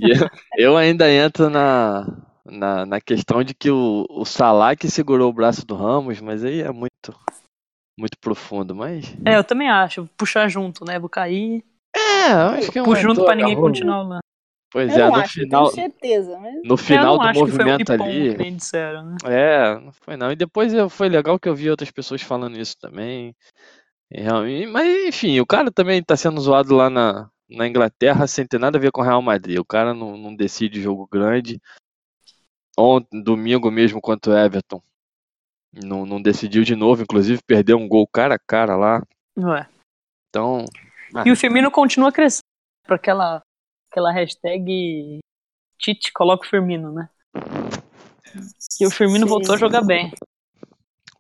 Eu, 0.02 0.30
eu 0.58 0.78
ainda 0.78 1.10
entro 1.10 1.50
na, 1.50 2.08
na, 2.46 2.86
na 2.86 3.02
questão 3.02 3.44
de 3.44 3.54
que 3.54 3.70
o, 3.70 4.06
o 4.10 4.26
Salah 4.26 4.76
que 4.76 4.90
segurou 4.90 5.30
o 5.30 5.34
braço 5.34 5.66
do 5.66 5.76
Ramos, 5.76 6.22
mas 6.22 6.44
aí 6.44 6.62
é 6.62 6.72
muito, 6.72 7.18
muito 7.98 8.18
profundo. 8.20 8.76
Mas. 8.76 9.16
É, 9.26 9.36
eu 9.38 9.44
também 9.44 9.70
acho. 9.70 10.10
Puxar 10.18 10.48
junto, 10.48 10.86
né? 10.86 11.00
Vou 11.00 11.10
cair. 11.10 11.64
É, 11.96 12.32
eu 12.32 12.48
acho 12.50 12.72
que 12.72 12.80
é 12.80 12.82
um 12.82 12.86
Puxo 12.86 13.02
junto 13.02 13.24
pra 13.24 13.36
ninguém 13.36 13.56
continuar 13.56 14.04
lá. 14.04 14.20
Pois 14.72 14.92
eu 14.98 15.06
é, 15.06 15.10
no 15.10 15.16
acho, 15.16 15.34
final, 15.40 15.72
tenho 15.72 15.88
certeza. 15.88 16.38
Mas... 16.38 16.54
no 16.56 16.74
eu 16.74 16.78
final 16.78 17.16
não 17.16 17.24
do 17.24 17.30
acho 17.30 17.46
que 17.46 17.52
foi 17.52 17.64
um 17.64 17.68
movimento 17.70 17.94
ali. 17.94 18.36
que 18.36 18.52
disseram, 18.52 19.06
né? 19.06 19.16
É, 19.24 19.80
não 19.80 19.92
foi 19.94 20.18
não. 20.18 20.32
E 20.32 20.36
depois 20.36 20.74
foi 20.90 21.08
legal 21.08 21.40
que 21.40 21.48
eu 21.48 21.56
vi 21.56 21.70
outras 21.70 21.90
pessoas 21.92 22.22
falando 22.22 22.60
isso 22.60 22.76
também. 22.78 23.34
Realmente- 24.18 24.68
mas 24.68 25.08
enfim, 25.08 25.40
o 25.40 25.46
cara 25.46 25.72
também 25.72 26.02
tá 26.02 26.16
sendo 26.16 26.40
zoado 26.40 26.76
lá 26.76 26.90
na, 26.90 27.30
na 27.50 27.68
Inglaterra 27.68 28.28
sem 28.28 28.46
ter 28.48 28.60
nada 28.60 28.78
a 28.78 28.82
ver 28.82 28.92
com 28.92 29.02
o 29.02 29.04
Real 29.04 29.22
Madrid. 29.22 29.60
O 29.60 29.66
cara 29.66 29.94
não, 29.94 30.18
não 30.18 30.36
decide 30.36 30.82
jogo 30.82 31.08
grande. 31.08 31.62
Ontem, 32.78 33.22
domingo 33.22 33.70
mesmo 33.72 34.02
contra 34.02 34.34
o 34.34 34.38
Everton. 34.38 34.82
Não, 35.74 36.06
não 36.06 36.22
decidiu 36.22 36.64
de 36.64 36.76
novo, 36.76 37.04
inclusive 37.04 37.42
perdeu 37.46 37.78
um 37.78 37.88
gol 37.88 38.08
cara 38.08 38.36
a 38.36 38.40
cara 38.40 38.76
lá. 38.76 39.04
Ué. 39.38 39.68
Então, 40.30 40.66
E 41.26 41.32
o 41.32 41.36
Firmino 41.36 41.70
continua 41.70 42.12
crescendo 42.12 42.44
pra 42.86 42.96
aquela, 42.96 43.42
aquela 43.92 44.12
hashtag 44.12 45.20
Tite 45.78 46.12
coloca 46.14 46.46
o 46.46 46.50
Firmino, 46.50 46.92
né? 46.92 47.10
E 48.80 48.86
o 48.86 48.92
Firmino 48.92 49.26
Sim. 49.26 49.30
voltou 49.30 49.56
a 49.56 49.58
jogar 49.58 49.82
bem. 49.82 50.14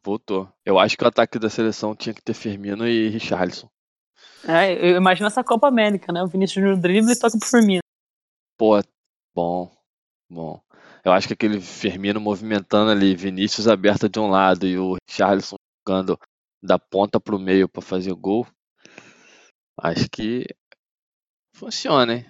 Voltou. 0.06 0.48
Eu 0.65 0.77
acho 0.80 0.95
que 0.98 1.03
o 1.03 1.07
ataque 1.07 1.40
da 1.40 1.49
seleção 1.49 1.95
tinha 1.95 2.14
que 2.14 2.22
ter 2.22 2.34
Firmino 2.34 2.88
e 2.88 3.10
Richarlison. 3.10 3.68
É, 4.48 4.72
eu 4.91 4.95
imagino 4.98 5.27
essa 5.27 5.44
Copa 5.44 5.68
América, 5.68 6.14
né? 6.14 6.22
O 6.23 6.27
Vinícius 6.27 6.61
Júnior 6.64 6.80
dribla 6.80 7.11
e 7.11 7.19
toca 7.19 7.38
pro 7.38 7.48
Firmino. 7.49 7.82
Pô, 8.57 8.80
bom, 9.36 9.72
bom. 10.30 10.61
Eu 11.03 11.11
acho 11.11 11.27
que 11.27 11.34
aquele 11.34 11.60
Firmino 11.60 12.19
movimentando 12.22 12.91
ali, 12.91 13.15
Vinícius 13.15 13.68
aberta 13.68 14.07
de 14.07 14.19
um 14.19 14.27
lado 14.30 14.65
e 14.68 14.77
o 14.77 14.95
Richarlison 15.10 15.56
jogando 15.88 16.18
da 16.64 16.77
ponta 16.80 17.19
pro 17.19 17.40
meio 17.40 17.68
pra 17.68 17.82
fazer 17.82 18.14
gol. 18.14 18.48
Acho 19.80 20.07
que 20.10 20.45
funciona, 21.56 22.14
hein? 22.15 22.26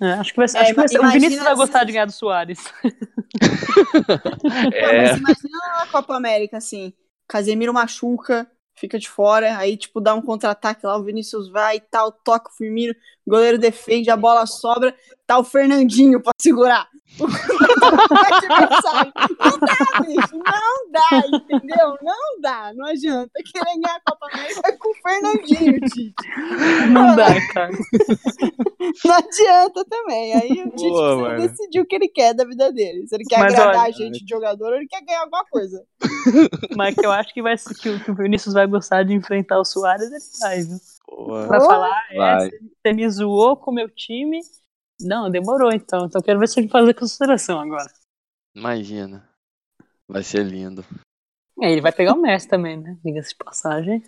É, 0.00 0.12
acho 0.14 0.32
que 0.32 0.36
vai 0.36 0.48
ser. 0.48 0.58
É, 0.58 0.60
acho 0.62 0.70
que 0.70 0.76
vai 0.76 0.88
ser- 0.88 1.00
o 1.00 1.10
Vinícius 1.10 1.42
vai 1.42 1.54
gostar 1.54 1.84
de 1.84 1.92
ganhar 1.92 2.06
do 2.06 2.12
Soares. 2.12 2.58
É, 4.74 4.96
mas 5.10 5.18
imagina 5.18 5.58
na 5.78 5.86
Copa 5.86 6.14
América, 6.16 6.58
assim, 6.58 6.92
Casemiro 7.32 7.72
machuca, 7.72 8.46
fica 8.74 8.98
de 8.98 9.08
fora, 9.08 9.56
aí, 9.56 9.74
tipo, 9.74 10.02
dá 10.02 10.14
um 10.14 10.20
contra-ataque 10.20 10.84
lá, 10.84 10.98
o 10.98 11.02
Vinícius 11.02 11.48
vai 11.48 11.76
e 11.76 11.80
tal, 11.80 12.12
toca 12.12 12.50
o 12.50 12.52
Firmino, 12.52 12.94
o 13.26 13.30
goleiro 13.30 13.58
defende, 13.58 14.10
a 14.10 14.16
bola 14.16 14.46
sobra, 14.46 14.94
tá 15.26 15.38
o 15.38 15.44
Fernandinho 15.44 16.20
pra 16.22 16.32
segurar. 16.40 16.88
O 17.82 18.34
adversário. 18.34 19.12
não 19.14 19.58
dá, 19.58 20.00
bicho, 20.00 20.36
não 20.38 20.90
dá, 20.90 21.36
entendeu? 21.36 21.96
Não 22.02 22.40
dá, 22.40 22.72
não 22.74 22.86
adianta 22.86 23.30
querer 23.52 23.64
ganhar 23.64 23.96
a 23.96 24.00
Copa 24.10 24.26
América 24.32 24.78
com 24.78 24.90
o 24.90 24.94
Fernandinho, 25.02 25.80
Tite. 25.80 26.14
Não 26.90 27.14
dá, 27.16 27.26
cara. 27.52 27.70
Não 29.04 29.14
adianta 29.14 29.84
também. 29.88 30.34
Aí 30.34 30.50
o 30.64 30.70
Tite 30.70 30.88
Boa, 30.88 31.36
decidir 31.36 31.80
o 31.80 31.86
que 31.86 31.94
ele 31.94 32.08
quer 32.08 32.34
da 32.34 32.44
vida 32.44 32.72
dele. 32.72 33.06
Se 33.06 33.14
ele 33.14 33.24
quer 33.24 33.38
Mas 33.38 33.54
agradar 33.54 33.82
olha- 33.84 33.88
a 33.88 33.90
gente 33.92 34.24
de 34.24 34.28
jogador 34.30 34.70
ou 34.70 34.74
ele 34.76 34.88
quer 34.88 35.02
ganhar 35.04 35.20
alguma 35.22 35.44
coisa. 35.44 35.84
Mas 36.76 36.94
que 36.94 37.06
eu 37.06 37.12
acho 37.12 37.32
que, 37.32 37.40
vai, 37.42 37.56
que, 37.56 37.88
o, 37.90 38.00
que 38.02 38.10
o 38.10 38.14
Vinícius 38.14 38.54
vai 38.54 38.66
gostar 38.66 39.04
de 39.04 39.12
enfrentar 39.14 39.60
o 39.60 39.64
Soares, 39.64 40.10
ele 40.10 40.18
vai, 40.40 40.62
viu? 40.62 40.78
Vai 41.48 41.60
falar, 41.60 41.90
ah, 41.90 42.06
é, 42.10 42.16
Vai. 42.16 42.50
você 42.50 42.92
me 42.92 43.08
zoou 43.10 43.56
com 43.56 43.70
o 43.70 43.74
meu 43.74 43.88
time. 43.88 44.40
Não, 45.00 45.30
demorou 45.30 45.72
então. 45.72 46.06
Então 46.06 46.22
quero 46.22 46.38
ver 46.38 46.48
se 46.48 46.60
ele 46.60 46.68
fazer 46.68 46.94
com 46.94 47.04
a 47.04 47.08
seleção 47.08 47.60
agora. 47.60 47.90
Imagina. 48.54 49.28
Vai 50.08 50.22
ser 50.22 50.44
lindo. 50.44 50.84
É, 51.60 51.70
ele 51.70 51.80
vai 51.80 51.92
pegar 51.92 52.14
o 52.14 52.20
Messi 52.20 52.48
também, 52.48 52.76
né? 52.76 52.96
Diga-se 53.04 53.30
de 53.30 53.36
passagem. 53.36 54.02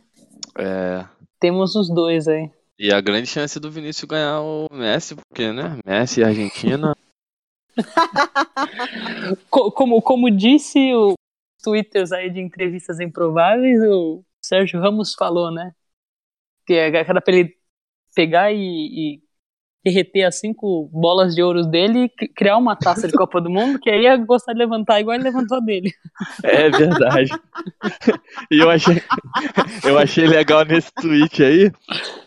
É. 0.58 1.06
Temos 1.40 1.74
os 1.74 1.88
dois 1.88 2.26
aí. 2.28 2.50
E 2.78 2.92
a 2.92 3.00
grande 3.00 3.28
chance 3.28 3.58
do 3.60 3.70
Vinícius 3.70 4.08
ganhar 4.08 4.40
o 4.40 4.66
Messi, 4.72 5.14
porque, 5.14 5.52
né? 5.52 5.78
Messi 5.86 6.20
e 6.20 6.24
Argentina. 6.24 6.94
Co- 9.50 9.70
como, 9.72 10.00
como 10.02 10.30
disse 10.30 10.92
o 10.94 11.14
twitters 11.62 12.12
aí 12.12 12.30
de 12.30 12.40
entrevistas 12.40 13.00
improváveis, 13.00 13.80
o 13.82 14.22
Sérgio 14.44 14.80
Ramos 14.80 15.14
falou, 15.14 15.50
né? 15.50 15.72
Que 16.66 16.74
é 16.74 16.88
era 16.88 17.20
pra 17.20 17.34
ele 17.34 17.54
pegar 18.14 18.52
e, 18.52 18.58
e 18.58 19.20
derreter 19.84 20.24
as 20.24 20.36
cinco 20.40 20.88
bolas 20.90 21.34
de 21.34 21.42
ouro 21.42 21.62
dele 21.62 22.04
e 22.04 22.08
cri- 22.08 22.28
criar 22.28 22.56
uma 22.56 22.74
taça 22.74 23.06
de 23.06 23.12
Copa 23.12 23.40
do 23.40 23.50
Mundo, 23.50 23.78
que 23.78 23.90
aí 23.90 24.04
ia 24.04 24.16
gostar 24.16 24.54
de 24.54 24.58
levantar 24.58 25.00
igual 25.00 25.14
ele 25.14 25.24
levantou 25.24 25.62
dele. 25.62 25.92
É 26.42 26.70
verdade. 26.70 27.30
e 28.50 28.60
eu 28.60 28.70
achei, 28.70 28.96
eu 29.84 29.98
achei 29.98 30.26
legal 30.26 30.64
nesse 30.64 30.90
tweet 30.94 31.42
aí, 31.42 31.70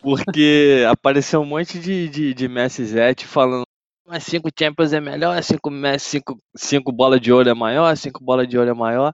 porque 0.01 0.83
apareceu 0.87 1.41
um 1.41 1.45
monte 1.45 1.79
de, 1.79 2.07
de, 2.09 2.33
de 2.33 2.47
Messi 2.47 2.85
Zete 2.85 3.25
falando 3.25 3.63
mas 4.07 4.23
cinco 4.23 4.49
Champions 4.57 4.93
é 4.93 5.01
melhor, 5.01 5.43
cinco 5.43 5.69
cinco, 5.99 6.41
cinco 6.55 7.19
de 7.19 7.33
ouro 7.33 7.49
é 7.49 7.53
maior, 7.53 7.93
cinco 7.97 8.23
bola 8.23 8.47
de 8.47 8.57
ouro 8.57 8.69
é 8.69 8.73
maior. 8.73 9.11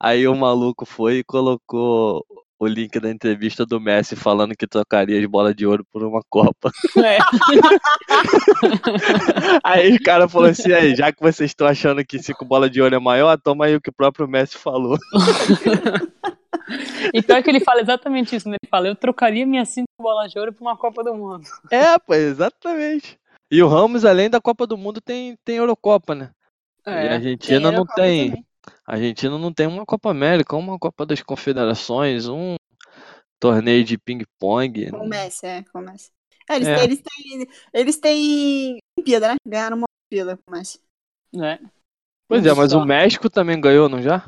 Aí 0.00 0.26
o 0.26 0.34
maluco 0.34 0.84
foi 0.84 1.18
e 1.18 1.24
colocou 1.24 2.26
o 2.62 2.66
link 2.68 3.00
da 3.00 3.10
entrevista 3.10 3.66
do 3.66 3.80
Messi 3.80 4.14
falando 4.14 4.54
que 4.56 4.68
trocaria 4.68 5.20
de 5.20 5.26
bola 5.26 5.52
de 5.52 5.66
ouro 5.66 5.84
por 5.92 6.04
uma 6.04 6.22
Copa. 6.30 6.70
É. 6.96 7.18
Aí 9.64 9.96
o 9.96 10.02
cara 10.02 10.28
falou 10.28 10.48
assim, 10.48 10.72
aí, 10.72 10.94
já 10.94 11.10
que 11.12 11.20
vocês 11.20 11.50
estão 11.50 11.66
achando 11.66 12.04
que 12.04 12.22
cinco 12.22 12.44
bola 12.44 12.70
de 12.70 12.80
ouro 12.80 12.94
é 12.94 12.98
maior, 13.00 13.36
toma 13.36 13.66
aí 13.66 13.74
o 13.74 13.80
que 13.80 13.90
o 13.90 13.94
próprio 13.94 14.28
Messi 14.28 14.56
falou. 14.56 14.96
E 17.12 17.20
pior 17.20 17.42
que 17.42 17.50
ele 17.50 17.60
fala 17.60 17.80
exatamente 17.80 18.36
isso, 18.36 18.48
né? 18.48 18.56
Ele 18.62 18.70
fala, 18.70 18.86
eu 18.86 18.94
trocaria 18.94 19.44
minhas 19.44 19.68
cinco 19.68 19.88
bolas 19.98 20.30
de 20.30 20.38
ouro 20.38 20.52
por 20.52 20.62
uma 20.62 20.76
Copa 20.76 21.02
do 21.02 21.12
Mundo. 21.14 21.42
É, 21.70 21.98
pô, 21.98 22.14
exatamente. 22.14 23.18
E 23.50 23.60
o 23.62 23.68
Ramos, 23.68 24.04
além 24.04 24.30
da 24.30 24.40
Copa 24.40 24.66
do 24.66 24.78
Mundo, 24.78 25.00
tem, 25.00 25.36
tem 25.44 25.56
Eurocopa, 25.56 26.14
né? 26.14 26.30
E 26.86 26.90
a 26.90 26.94
É. 26.94 27.12
Argentina 27.14 27.72
não 27.72 27.84
tem. 27.84 28.28
também. 28.30 28.46
A 28.86 28.94
Argentina 28.94 29.38
não 29.38 29.52
tem 29.52 29.66
uma 29.66 29.86
Copa 29.86 30.10
América, 30.10 30.56
uma 30.56 30.78
Copa 30.78 31.06
das 31.06 31.22
Confederações, 31.22 32.28
um 32.28 32.56
torneio 33.38 33.84
de 33.84 33.96
ping-pong. 33.98 34.90
Com 34.90 34.98
o 34.98 35.08
Messi, 35.08 35.46
é, 35.46 35.62
com 35.72 35.78
o 35.78 35.82
Messi. 35.82 36.10
É, 36.48 36.56
eles, 36.56 36.68
É. 36.68 36.74
Têm, 36.74 36.84
eles, 36.84 37.00
têm, 37.02 37.48
eles 37.72 37.96
têm 37.98 38.78
Olimpíada, 38.98 39.28
né? 39.28 39.34
Ganharam 39.46 39.76
uma 39.76 39.86
Olimpíada 40.10 40.36
com 40.36 40.50
o 40.50 40.54
Messi. 40.56 40.80
É. 41.36 41.58
Pois 42.28 42.44
é, 42.44 42.54
mas 42.54 42.72
o 42.72 42.84
México 42.84 43.28
também 43.30 43.60
ganhou, 43.60 43.88
não 43.88 44.00
já? 44.02 44.24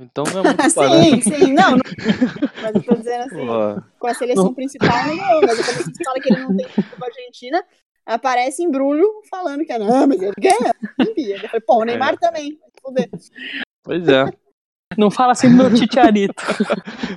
Então 0.00 0.24
não 0.32 0.40
é 0.40 0.42
muito 0.44 0.62
sim, 0.70 0.74
parâmetro. 0.74 1.36
sim, 1.36 1.52
não, 1.52 1.70
não. 1.72 1.78
Mas 2.62 2.74
eu 2.74 2.82
tô 2.84 2.94
dizendo 2.94 3.24
assim, 3.24 3.82
com 3.98 4.06
a 4.06 4.14
seleção 4.14 4.54
principal 4.54 5.06
não 5.06 5.16
ganhou, 5.16 5.40
mas 5.42 5.66
quando 5.66 5.84
você 5.84 6.04
fala 6.04 6.20
que 6.20 6.32
ele 6.32 6.40
não 6.42 6.56
tem 6.56 6.66
com 6.66 7.04
a 7.04 7.06
Argentina, 7.06 7.64
aparece 8.06 8.62
embrulho 8.62 9.22
falando 9.28 9.64
que 9.64 9.76
não, 9.76 10.06
mas 10.06 10.22
ele 10.22 10.32
ganha 10.38 10.72
a 10.72 11.02
Olimpíada. 11.02 11.44
Eu 11.44 11.48
falei, 11.48 11.64
pô, 11.66 11.80
o 11.80 11.84
Neymar 11.84 12.16
também, 12.18 12.58
vai 12.58 12.70
se 12.70 12.80
fuder. 12.80 13.10
Pois 13.88 14.06
é. 14.06 14.26
Não 14.98 15.10
fala 15.10 15.32
assim 15.32 15.48
do 15.48 15.56
meu 15.56 15.74
titiarito. 15.74 16.34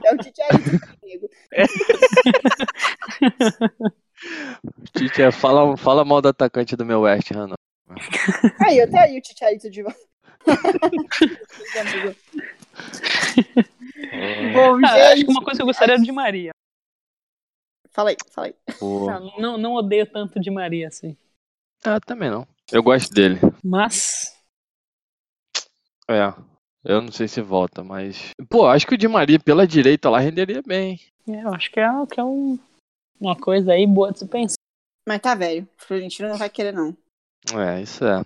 É 0.05 0.13
o 0.13 0.17
Tite 0.17 0.41
aí, 0.41 0.49
amigo. 1.03 1.29
Tite, 4.93 5.21
é, 5.21 5.31
fala, 5.31 5.75
fala 5.75 6.05
mal 6.05 6.21
do 6.21 6.29
atacante 6.29 6.77
do 6.77 6.85
meu 6.85 7.01
West 7.01 7.29
Ham. 7.31 7.47
não. 7.47 7.55
Aí, 8.65 8.77
eu 8.77 8.89
tenho 8.89 9.01
aí 9.03 9.17
o 9.19 9.21
aí 9.45 9.69
de 9.69 9.83
volta. 9.83 9.99
Bom, 14.53 14.79
Ah, 14.85 14.93
acho 14.93 15.15
gente. 15.17 15.25
que 15.25 15.31
uma 15.31 15.43
coisa 15.43 15.57
que 15.57 15.61
eu 15.63 15.65
gostaria 15.67 15.95
era 15.95 16.01
de 16.03 16.11
Maria. 16.13 16.51
Fala 17.91 18.11
aí, 18.11 18.17
fala 18.33 18.47
aí. 18.47 18.55
Ah, 19.09 19.19
Não, 19.41 19.57
não 19.57 19.73
odeio 19.73 20.09
tanto 20.09 20.39
de 20.39 20.49
Maria 20.49 20.87
assim. 20.87 21.17
Ah, 21.83 21.99
também 21.99 22.29
não. 22.29 22.47
Eu 22.71 22.81
gosto 22.81 23.13
dele. 23.13 23.39
Mas. 23.61 24.33
É. 26.09 26.50
Eu 26.83 27.01
não 27.01 27.11
sei 27.11 27.27
se 27.27 27.41
volta, 27.41 27.83
mas. 27.83 28.31
Pô, 28.49 28.65
acho 28.67 28.87
que 28.87 28.95
o 28.95 28.97
Di 28.97 29.07
Maria 29.07 29.39
pela 29.39 29.67
direita 29.67 30.09
lá 30.09 30.19
renderia 30.19 30.61
bem. 30.65 30.99
é, 31.27 31.43
eu 31.43 31.53
acho 31.53 31.71
que 31.71 31.79
é, 31.79 31.87
que 32.11 32.19
é 32.19 32.23
um, 32.23 32.57
uma 33.19 33.35
coisa 33.35 33.73
aí 33.73 33.85
boa 33.85 34.11
de 34.11 34.19
se 34.19 34.27
pensar. 34.27 34.55
Mas 35.07 35.21
tá 35.21 35.35
velho. 35.35 35.67
O 35.79 35.85
Florentino 35.85 36.29
não 36.29 36.37
vai 36.37 36.49
querer, 36.49 36.73
não. 36.73 36.95
É, 37.55 37.81
isso 37.81 38.05
é. 38.05 38.23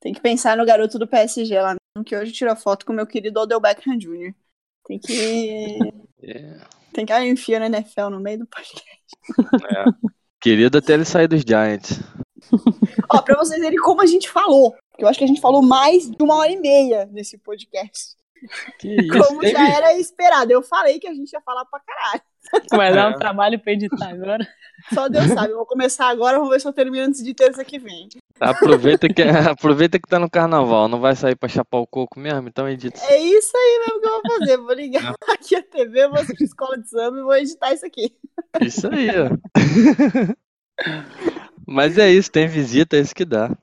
Tem 0.00 0.12
que 0.12 0.20
pensar 0.20 0.56
no 0.56 0.64
garoto 0.64 0.98
do 0.98 1.06
PSG 1.06 1.60
lá, 1.60 1.74
mesmo, 1.74 2.04
que 2.04 2.16
hoje 2.16 2.32
tirou 2.32 2.56
foto 2.56 2.86
com 2.86 2.92
o 2.92 2.96
meu 2.96 3.06
querido 3.06 3.40
Odell 3.40 3.60
Beckham 3.60 3.98
Jr. 3.98 4.34
Tem 4.86 4.98
que. 4.98 5.78
É. 6.22 6.60
Tem 6.92 7.06
que 7.06 7.18
enfiar 7.24 7.60
na 7.60 7.66
NFL 7.66 8.10
no 8.10 8.20
meio 8.20 8.40
do 8.40 8.46
podcast. 8.46 9.00
Querido 10.38 10.76
até 10.76 10.92
ele 10.92 11.06
sair 11.06 11.26
dos 11.26 11.40
Giants. 11.40 11.98
Ó, 13.10 13.22
pra 13.22 13.36
vocês 13.36 13.60
verem 13.60 13.78
como 13.78 14.00
a 14.02 14.06
gente 14.06 14.28
falou. 14.30 14.74
Eu 14.98 15.08
acho 15.08 15.18
que 15.18 15.24
a 15.24 15.28
gente 15.28 15.40
falou 15.40 15.62
mais 15.62 16.10
de 16.10 16.22
uma 16.22 16.36
hora 16.36 16.50
e 16.52 16.56
meia 16.60 17.08
nesse 17.12 17.38
podcast. 17.38 18.18
Que 18.78 18.88
isso, 18.96 19.08
Como 19.26 19.40
teve- 19.40 19.52
já 19.52 19.68
era 19.68 19.94
esperado. 19.98 20.50
Eu 20.50 20.62
falei 20.62 20.98
que 20.98 21.06
a 21.06 21.12
gente 21.12 21.30
ia 21.32 21.40
falar 21.42 21.64
pra 21.66 21.78
caralho. 21.80 22.22
Vai 22.70 22.92
dar 22.92 23.12
É. 23.12 23.14
um 23.14 23.18
trabalho 23.18 23.60
pra 23.60 23.72
editar 23.72 24.08
agora. 24.08 24.48
Só 24.94 25.08
Deus 25.10 25.26
sabe. 25.26 25.52
Eu 25.52 25.58
vou 25.58 25.66
começar 25.66 26.08
agora, 26.08 26.38
vamos 26.38 26.50
ver 26.50 26.58
se 26.60 26.66
eu 26.66 26.72
termino 26.72 27.04
antes 27.04 27.22
de 27.22 27.34
terça 27.34 27.62
que 27.62 27.78
vem. 27.78 28.08
Aproveita 28.40 29.06
que, 29.08 29.20
aproveita 29.54 29.98
que 29.98 30.08
tá 30.08 30.18
no 30.18 30.30
carnaval. 30.30 30.88
Não 30.88 30.98
vai 31.00 31.14
sair 31.14 31.36
pra 31.36 31.50
chapar 31.50 31.78
o 31.80 31.86
coco 31.86 32.18
mesmo, 32.18 32.48
então 32.48 32.66
edita. 32.66 32.98
É 33.10 33.18
isso 33.18 33.54
aí 33.54 33.84
mesmo 33.86 34.00
que 34.00 34.08
eu 34.08 34.12
vou 34.12 34.22
fazer. 34.38 34.56
Vou 34.56 34.72
ligar 34.72 35.14
aqui 35.28 35.54
a 35.56 35.62
TV, 35.62 36.08
vou 36.08 36.18
assistir 36.18 36.44
escola 36.44 36.78
de 36.78 36.88
samba 36.88 37.18
e 37.18 37.22
vou 37.22 37.36
editar 37.36 37.74
isso 37.74 37.84
aqui. 37.84 38.16
Isso 38.62 38.86
aí, 38.88 39.08
ó. 39.10 39.28
Mas 41.70 41.96
é 41.98 42.10
isso, 42.10 42.30
tem 42.30 42.48
visita, 42.48 42.96
é 42.96 43.00
isso 43.00 43.14
que 43.14 43.24
dá. 43.24 43.56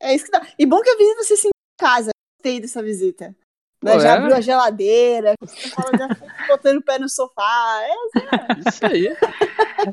É 0.00 0.14
isso 0.14 0.24
que 0.24 0.30
dá. 0.32 0.44
E 0.58 0.66
bom 0.66 0.80
que 0.80 0.90
a 0.90 0.96
visita 0.96 1.22
se 1.22 1.36
sentiu 1.36 1.50
em 1.50 1.84
casa. 1.84 2.10
Gostei 2.38 2.60
dessa 2.60 2.82
visita. 2.82 3.34
Né, 3.84 3.92
Pô, 3.94 4.00
Já 4.00 4.08
é? 4.08 4.12
abriu 4.18 4.34
a 4.36 4.40
geladeira, 4.40 5.34
você 5.40 5.68
fala, 5.70 5.90
já 5.96 6.14
foi 6.14 6.28
botando 6.48 6.76
o 6.78 6.82
pé 6.82 6.98
no 6.98 7.08
sofá. 7.08 7.80
É, 7.82 8.68
Isso 8.68 8.84
aí. 8.86 9.16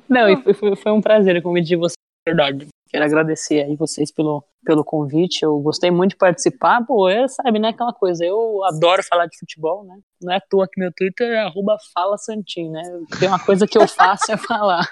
Não, 0.07 0.29
e 0.29 0.53
foi, 0.53 0.75
foi- 0.75 0.91
um 0.91 1.01
prazer 1.01 1.41
convidar 1.41 1.77
vocês, 1.77 1.93
de 1.93 2.08
verdade. 2.29 2.67
Quero 2.89 3.05
agradecer 3.05 3.61
aí 3.63 3.75
vocês 3.75 4.11
pelo, 4.11 4.43
pelo 4.65 4.83
convite. 4.83 5.43
Eu 5.43 5.59
gostei 5.59 5.91
muito 5.91 6.11
de 6.11 6.17
participar. 6.17 6.83
Pô, 6.85 7.07
é, 7.07 7.27
sabe, 7.27 7.59
né? 7.59 7.69
Aquela 7.69 7.93
coisa, 7.93 8.25
eu 8.25 8.63
adoro 8.65 9.03
falar 9.03 9.27
de 9.27 9.37
futebol, 9.37 9.83
né? 9.83 9.95
Não 10.21 10.33
é 10.33 10.37
à 10.37 10.41
toa 10.41 10.67
que 10.67 10.79
meu 10.79 10.91
Twitter 10.95 11.31
é 11.33 11.39
arroba 11.41 11.77
fala 11.93 12.17
Santin, 12.17 12.69
né? 12.71 12.81
Tem 13.19 13.29
uma 13.29 13.39
coisa 13.39 13.67
que 13.67 13.77
eu 13.77 13.87
faço 13.87 14.31
é 14.31 14.37
falar. 14.37 14.87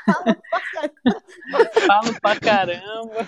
Falo 1.87 2.21
pra 2.21 2.39
caramba. 2.39 3.27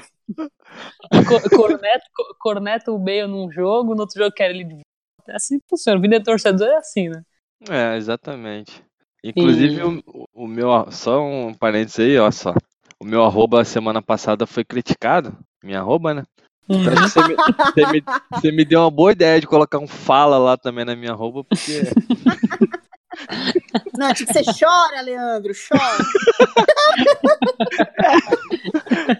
Co- 1.27 1.49
Corneto, 1.55 2.05
co- 2.15 2.35
corneto 2.39 2.93
o 2.93 2.99
Bale 2.99 3.25
num 3.27 3.51
jogo, 3.51 3.95
no 3.95 4.01
outro 4.01 4.19
jogo 4.21 4.35
quero 4.35 4.53
ele 4.53 4.63
de 4.65 4.73
volta. 4.73 4.83
É 5.29 5.35
assim 5.35 5.57
que 5.59 5.65
funciona. 5.67 5.99
Vida 5.99 6.19
de 6.19 6.25
torcedor 6.25 6.67
é 6.67 6.77
assim, 6.77 7.09
né? 7.09 7.23
É, 7.69 7.97
exatamente. 7.97 8.83
Inclusive, 9.23 9.81
o, 9.83 10.25
o 10.33 10.47
meu. 10.47 10.69
Só 10.91 11.21
um 11.21 11.53
parênteses 11.53 11.99
aí, 11.99 12.17
ó 12.19 12.29
só. 12.31 12.53
O 13.01 13.05
meu 13.05 13.23
arroba 13.23 13.63
semana 13.63 14.01
passada 14.01 14.45
foi 14.45 14.65
criticado. 14.65 15.37
Minha 15.63 15.79
arroba, 15.79 16.13
né? 16.13 16.23
Então, 16.69 16.93
que 16.93 17.09
você, 17.09 17.27
me, 17.27 17.35
você, 17.35 17.91
me, 17.91 18.03
você 18.31 18.51
me 18.51 18.65
deu 18.65 18.81
uma 18.81 18.91
boa 18.91 19.11
ideia 19.11 19.39
de 19.39 19.47
colocar 19.47 19.79
um 19.79 19.87
fala 19.87 20.37
lá 20.37 20.55
também 20.55 20.85
na 20.85 20.95
minha 20.95 21.13
arroba, 21.13 21.43
porque. 21.43 21.81
Não, 23.97 24.13
tipo, 24.13 24.31
você 24.31 24.43
chora, 24.43 25.01
Leandro, 25.01 25.51
chora. 25.53 25.97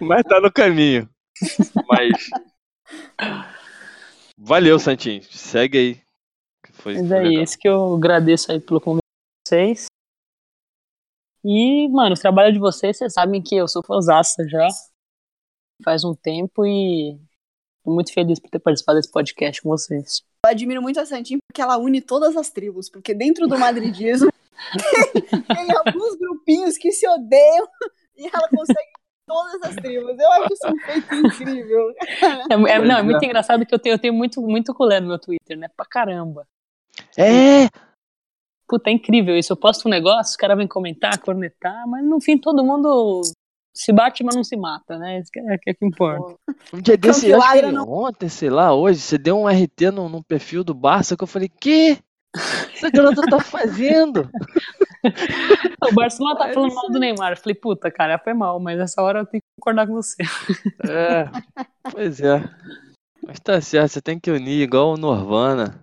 Mas 0.00 0.22
tá 0.22 0.40
no 0.40 0.52
caminho. 0.52 1.08
Mas. 1.88 2.30
Valeu, 4.38 4.78
Santinho. 4.78 5.24
Segue 5.24 5.78
aí. 5.78 6.00
Foi, 6.72 6.94
Mas 6.94 7.10
é 7.10 7.20
legal. 7.20 7.42
isso 7.42 7.58
que 7.58 7.68
eu 7.68 7.96
agradeço 7.96 8.52
aí 8.52 8.60
pelo 8.60 8.80
convite 8.80 9.02
de 9.02 9.48
vocês. 9.48 9.86
E, 11.44 11.88
mano, 11.88 12.14
o 12.14 12.18
trabalho 12.18 12.52
de 12.52 12.58
vocês, 12.58 12.96
vocês 12.96 13.12
sabem 13.12 13.42
que 13.42 13.56
eu 13.56 13.66
sou 13.66 13.82
fãzaça 13.82 14.46
já. 14.48 14.68
Faz 15.82 16.04
um 16.04 16.14
tempo 16.14 16.66
e 16.66 17.18
tô 17.82 17.90
muito 17.90 18.12
feliz 18.12 18.38
por 18.38 18.50
ter 18.50 18.58
participado 18.58 18.98
desse 18.98 19.10
podcast 19.10 19.62
com 19.62 19.70
vocês. 19.70 20.22
Eu 20.44 20.50
admiro 20.50 20.82
muito 20.82 21.00
a 21.00 21.06
Santinha 21.06 21.38
porque 21.46 21.62
ela 21.62 21.78
une 21.78 22.00
todas 22.00 22.36
as 22.36 22.50
tribos. 22.50 22.90
Porque 22.90 23.14
dentro 23.14 23.46
do 23.46 23.58
madridismo 23.58 24.30
tem 25.48 25.68
alguns 25.72 26.16
grupinhos 26.16 26.76
que 26.76 26.92
se 26.92 27.08
odeiam 27.08 27.66
e 28.16 28.26
ela 28.26 28.48
consegue 28.48 28.90
todas 29.26 29.62
as 29.62 29.76
tribos. 29.76 30.18
Eu 30.18 30.32
acho 30.32 30.52
isso 30.52 30.66
um 30.66 30.78
feito 30.78 31.14
incrível. 31.14 31.90
É, 32.50 32.72
é- 32.72 32.78
não, 32.78 32.98
é 32.98 33.02
muito 33.02 33.22
é. 33.22 33.26
engraçado 33.26 33.64
que 33.64 33.74
eu 33.74 33.78
tenho, 33.78 33.94
eu 33.94 33.98
tenho 33.98 34.12
muito, 34.12 34.42
muito 34.42 34.74
colé 34.74 35.00
no 35.00 35.08
meu 35.08 35.18
Twitter, 35.18 35.56
né? 35.56 35.68
Pra 35.74 35.86
caramba. 35.86 36.46
É! 37.16 37.68
Puta, 38.70 38.88
é 38.88 38.92
incrível 38.92 39.36
isso. 39.36 39.52
Eu 39.52 39.56
posto 39.56 39.88
um 39.88 39.90
negócio, 39.90 40.30
os 40.30 40.36
caras 40.36 40.56
vêm 40.56 40.68
comentar, 40.68 41.18
cornetar, 41.18 41.88
mas 41.88 42.04
no 42.04 42.20
fim 42.20 42.38
todo 42.38 42.62
mundo 42.64 43.20
se 43.74 43.92
bate, 43.92 44.22
mas 44.22 44.36
não 44.36 44.44
se 44.44 44.56
mata, 44.56 44.96
né? 44.96 45.18
Isso 45.18 45.28
que 45.32 45.40
é, 45.40 45.58
que 45.58 45.70
é 45.70 45.74
que 45.74 45.84
importa. 45.84 46.36
Um 46.72 46.80
dia 46.80 46.96
desse, 46.96 47.26
que 47.26 47.32
eu 47.32 47.40
que 47.40 47.62
não- 47.62 47.88
ontem, 47.88 48.28
sei 48.28 48.48
lá, 48.48 48.72
hoje, 48.72 49.00
você 49.00 49.18
deu 49.18 49.36
um 49.40 49.48
RT 49.48 49.90
no, 49.92 50.08
no 50.08 50.22
perfil 50.22 50.62
do 50.62 50.72
Barça 50.72 51.16
que 51.16 51.24
eu 51.24 51.26
falei, 51.26 51.48
que? 51.48 51.98
Essa 52.72 52.90
garota 52.90 53.22
tá 53.22 53.40
fazendo? 53.40 54.30
O 55.82 55.94
Barcelona 55.94 56.36
tá 56.38 56.50
É 56.50 56.52
falando 56.52 56.74
mal 56.74 56.90
do 56.90 56.98
Neymar. 56.98 57.32
Eu 57.32 57.36
falei, 57.38 57.54
puta, 57.54 57.90
cara, 57.90 58.18
foi 58.18 58.34
mal, 58.34 58.60
mas 58.60 58.78
essa 58.78 59.00
hora 59.02 59.20
eu 59.20 59.26
tenho 59.26 59.40
que 59.40 59.46
concordar 59.58 59.86
com 59.86 59.94
você. 59.94 60.22
É, 60.86 61.24
pois 61.90 62.20
é. 62.20 62.44
Mas 63.26 63.40
tá 63.40 63.58
certo, 63.62 63.92
você 63.92 64.02
tem 64.02 64.20
que 64.20 64.30
unir 64.30 64.60
igual 64.60 64.92
o 64.92 64.98
Norvana. 64.98 65.82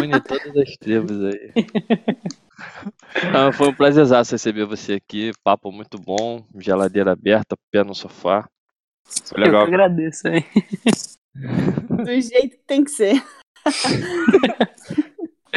Une 0.00 0.20
todas 0.20 0.56
as 0.56 0.76
tribos 0.76 1.24
aí. 1.24 1.52
Ah, 3.34 3.52
foi 3.52 3.68
um 3.68 3.74
prazerzaço 3.74 4.32
receber 4.32 4.64
você 4.64 4.94
aqui. 4.94 5.32
Papo 5.42 5.72
muito 5.72 5.98
bom, 5.98 6.44
geladeira 6.58 7.12
aberta, 7.12 7.56
pé 7.70 7.82
no 7.82 7.94
sofá. 7.94 8.48
Foi 9.24 9.40
Eu 9.40 9.44
legal. 9.44 9.62
que 9.66 9.68
agradeço 9.74 10.28
aí. 10.28 10.44
Do 12.04 12.20
jeito 12.20 12.56
que 12.56 12.64
tem 12.66 12.84
que 12.84 12.90
ser. 12.90 13.22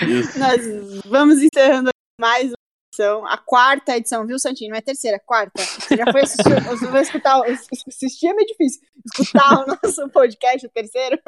Isso. 0.07 0.39
Nós 0.39 1.01
vamos 1.05 1.41
encerrando 1.41 1.89
mais 2.19 2.51
edição. 2.93 3.25
A 3.25 3.37
quarta 3.37 3.97
edição, 3.97 4.25
viu, 4.25 4.37
Santinho? 4.37 4.69
Não 4.71 4.77
é 4.77 4.81
terceira, 4.81 5.17
é 5.17 5.19
quarta. 5.19 5.61
Você 5.61 5.97
já 5.97 6.11
foi 6.11 6.21
assistir, 6.21 6.61
você 6.63 6.87
vai 6.87 7.01
escutar. 7.01 7.41
Assistir 7.87 8.27
é 8.27 8.33
meio 8.33 8.47
difícil. 8.47 8.81
Escutar 9.05 9.63
o 9.63 9.65
nosso 9.67 10.09
podcast, 10.13 10.67
o 10.67 10.69
terceiro. 10.69 11.19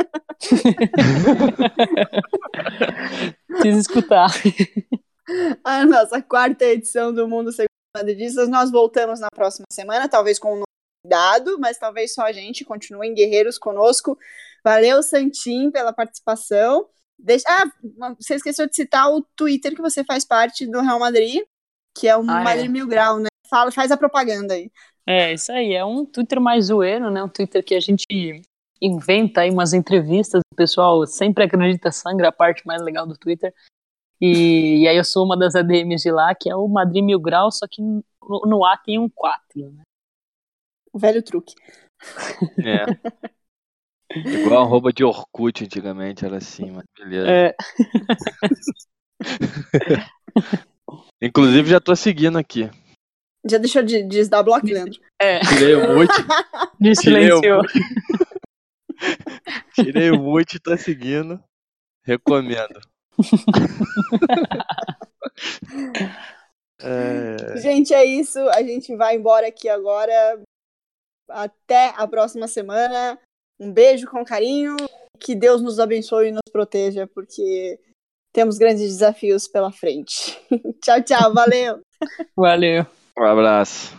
Preciso 3.47 3.79
escutar. 3.79 4.29
A 5.63 5.85
nossa 5.85 6.21
quarta 6.21 6.65
edição 6.65 7.13
do 7.13 7.27
Mundo 7.27 7.51
Segundo 7.51 7.67
Madridistas. 7.97 8.47
Nós 8.47 8.71
voltamos 8.71 9.19
na 9.19 9.29
próxima 9.33 9.65
semana, 9.71 10.07
talvez 10.07 10.37
com 10.37 10.49
um 10.53 10.55
novo 10.57 10.65
convidado, 11.03 11.59
mas 11.59 11.77
talvez 11.77 12.13
só 12.13 12.23
a 12.23 12.31
gente. 12.31 12.63
Continuem 12.63 13.13
guerreiros 13.13 13.57
conosco. 13.57 14.17
Valeu, 14.63 15.01
Santim, 15.01 15.71
pela 15.71 15.91
participação. 15.93 16.87
Deixa... 17.17 17.45
Ah, 17.47 18.15
você 18.19 18.35
esqueceu 18.35 18.67
de 18.67 18.75
citar 18.75 19.09
o 19.09 19.21
Twitter 19.35 19.73
que 19.73 19.81
você 19.81 20.03
faz 20.03 20.25
parte 20.25 20.67
do 20.67 20.81
Real 20.81 20.99
Madrid, 20.99 21.41
que 21.95 22.07
é 22.07 22.17
o 22.17 22.23
Ah, 22.29 22.55
é. 22.55 22.67
Mil 22.67 22.87
Grau, 22.87 23.19
né? 23.19 23.27
Fala, 23.49 23.71
faz 23.71 23.91
a 23.91 23.97
propaganda 23.97 24.53
aí. 24.53 24.71
É, 25.07 25.33
isso 25.33 25.51
aí. 25.51 25.73
É 25.73 25.85
um 25.85 26.05
Twitter 26.05 26.41
mais 26.41 26.65
zoeiro, 26.65 27.09
né? 27.09 27.23
Um 27.23 27.29
Twitter 27.29 27.63
que 27.63 27.75
a 27.75 27.79
gente 27.79 28.03
inventa 28.81 29.41
aí 29.41 29.49
umas 29.49 29.73
entrevistas. 29.73 30.41
O 30.51 30.55
pessoal 30.55 31.05
sempre 31.05 31.43
acredita 31.43 31.91
sangra, 31.91 32.29
a 32.29 32.31
parte 32.31 32.65
mais 32.65 32.81
legal 32.81 33.07
do 33.07 33.17
Twitter. 33.17 33.53
E, 34.19 34.83
e 34.83 34.87
aí 34.87 34.97
eu 34.97 35.03
sou 35.03 35.25
uma 35.25 35.37
das 35.37 35.55
ADMs 35.55 36.03
de 36.03 36.11
lá, 36.11 36.33
que 36.33 36.49
é 36.49 36.55
o 36.55 36.67
Madrid 36.67 37.03
Mil 37.03 37.19
Grau, 37.19 37.51
só 37.51 37.67
que 37.69 37.81
no, 37.81 38.03
no 38.21 38.65
A 38.65 38.77
tem 38.77 38.97
um 38.97 39.09
4, 39.09 39.71
né? 39.71 39.83
O 40.91 40.99
velho 40.99 41.21
truque. 41.21 41.53
É. 42.63 42.85
Igual 44.15 44.61
a 44.61 44.65
arroba 44.65 44.93
de 44.93 45.03
Orkut 45.03 45.63
antigamente, 45.63 46.23
era 46.25 46.37
assim, 46.37 46.71
mas 46.71 46.85
beleza. 46.97 47.29
É, 47.29 47.55
Inclusive 51.21 51.69
já 51.69 51.79
tô 51.79 51.95
seguindo 51.95 52.37
aqui. 52.37 52.69
Já 53.49 53.57
deixou 53.57 53.83
de, 53.83 54.03
de 54.03 54.27
dar 54.29 54.43
bloco, 54.43 54.65
Leandro? 54.65 54.99
é, 55.21 55.39
Tirei 55.39 55.75
o 55.75 55.95
mute, 55.95 56.13
me 56.79 56.93
Tirei 56.95 57.31
o 57.31 57.39
silenciou. 57.39 57.61
tirei 59.75 60.11
o 60.11 60.19
mute, 60.19 60.59
tô 60.59 60.75
seguindo. 60.77 61.41
Recomendo. 62.05 62.79
É, 66.81 67.57
Gente, 67.61 67.93
é 67.93 68.03
isso. 68.05 68.37
A 68.49 68.61
gente 68.61 68.95
vai 68.95 69.15
embora 69.15 69.47
aqui 69.47 69.67
agora. 69.69 70.41
Até 71.29 71.89
a 71.95 72.07
próxima 72.07 72.47
semana. 72.47 73.17
Um 73.59 73.71
beijo 73.71 74.07
com 74.07 74.23
carinho. 74.25 74.75
que 75.19 75.33
Deus 75.33 75.61
nos 75.61 75.79
abençoe 75.79 76.27
e 76.27 76.31
nos 76.31 76.41
proteja, 76.51 77.07
porque 77.07 77.79
temos 78.35 78.57
grandes 78.57 78.81
desafios 78.81 79.47
pela 79.47 79.71
frente. 79.71 80.37
tchau, 80.83 81.01
tchau, 81.01 81.33
valeu. 81.33 81.79
Valeu. 82.35 82.85
Um 83.17 83.23
abraço. 83.23 83.93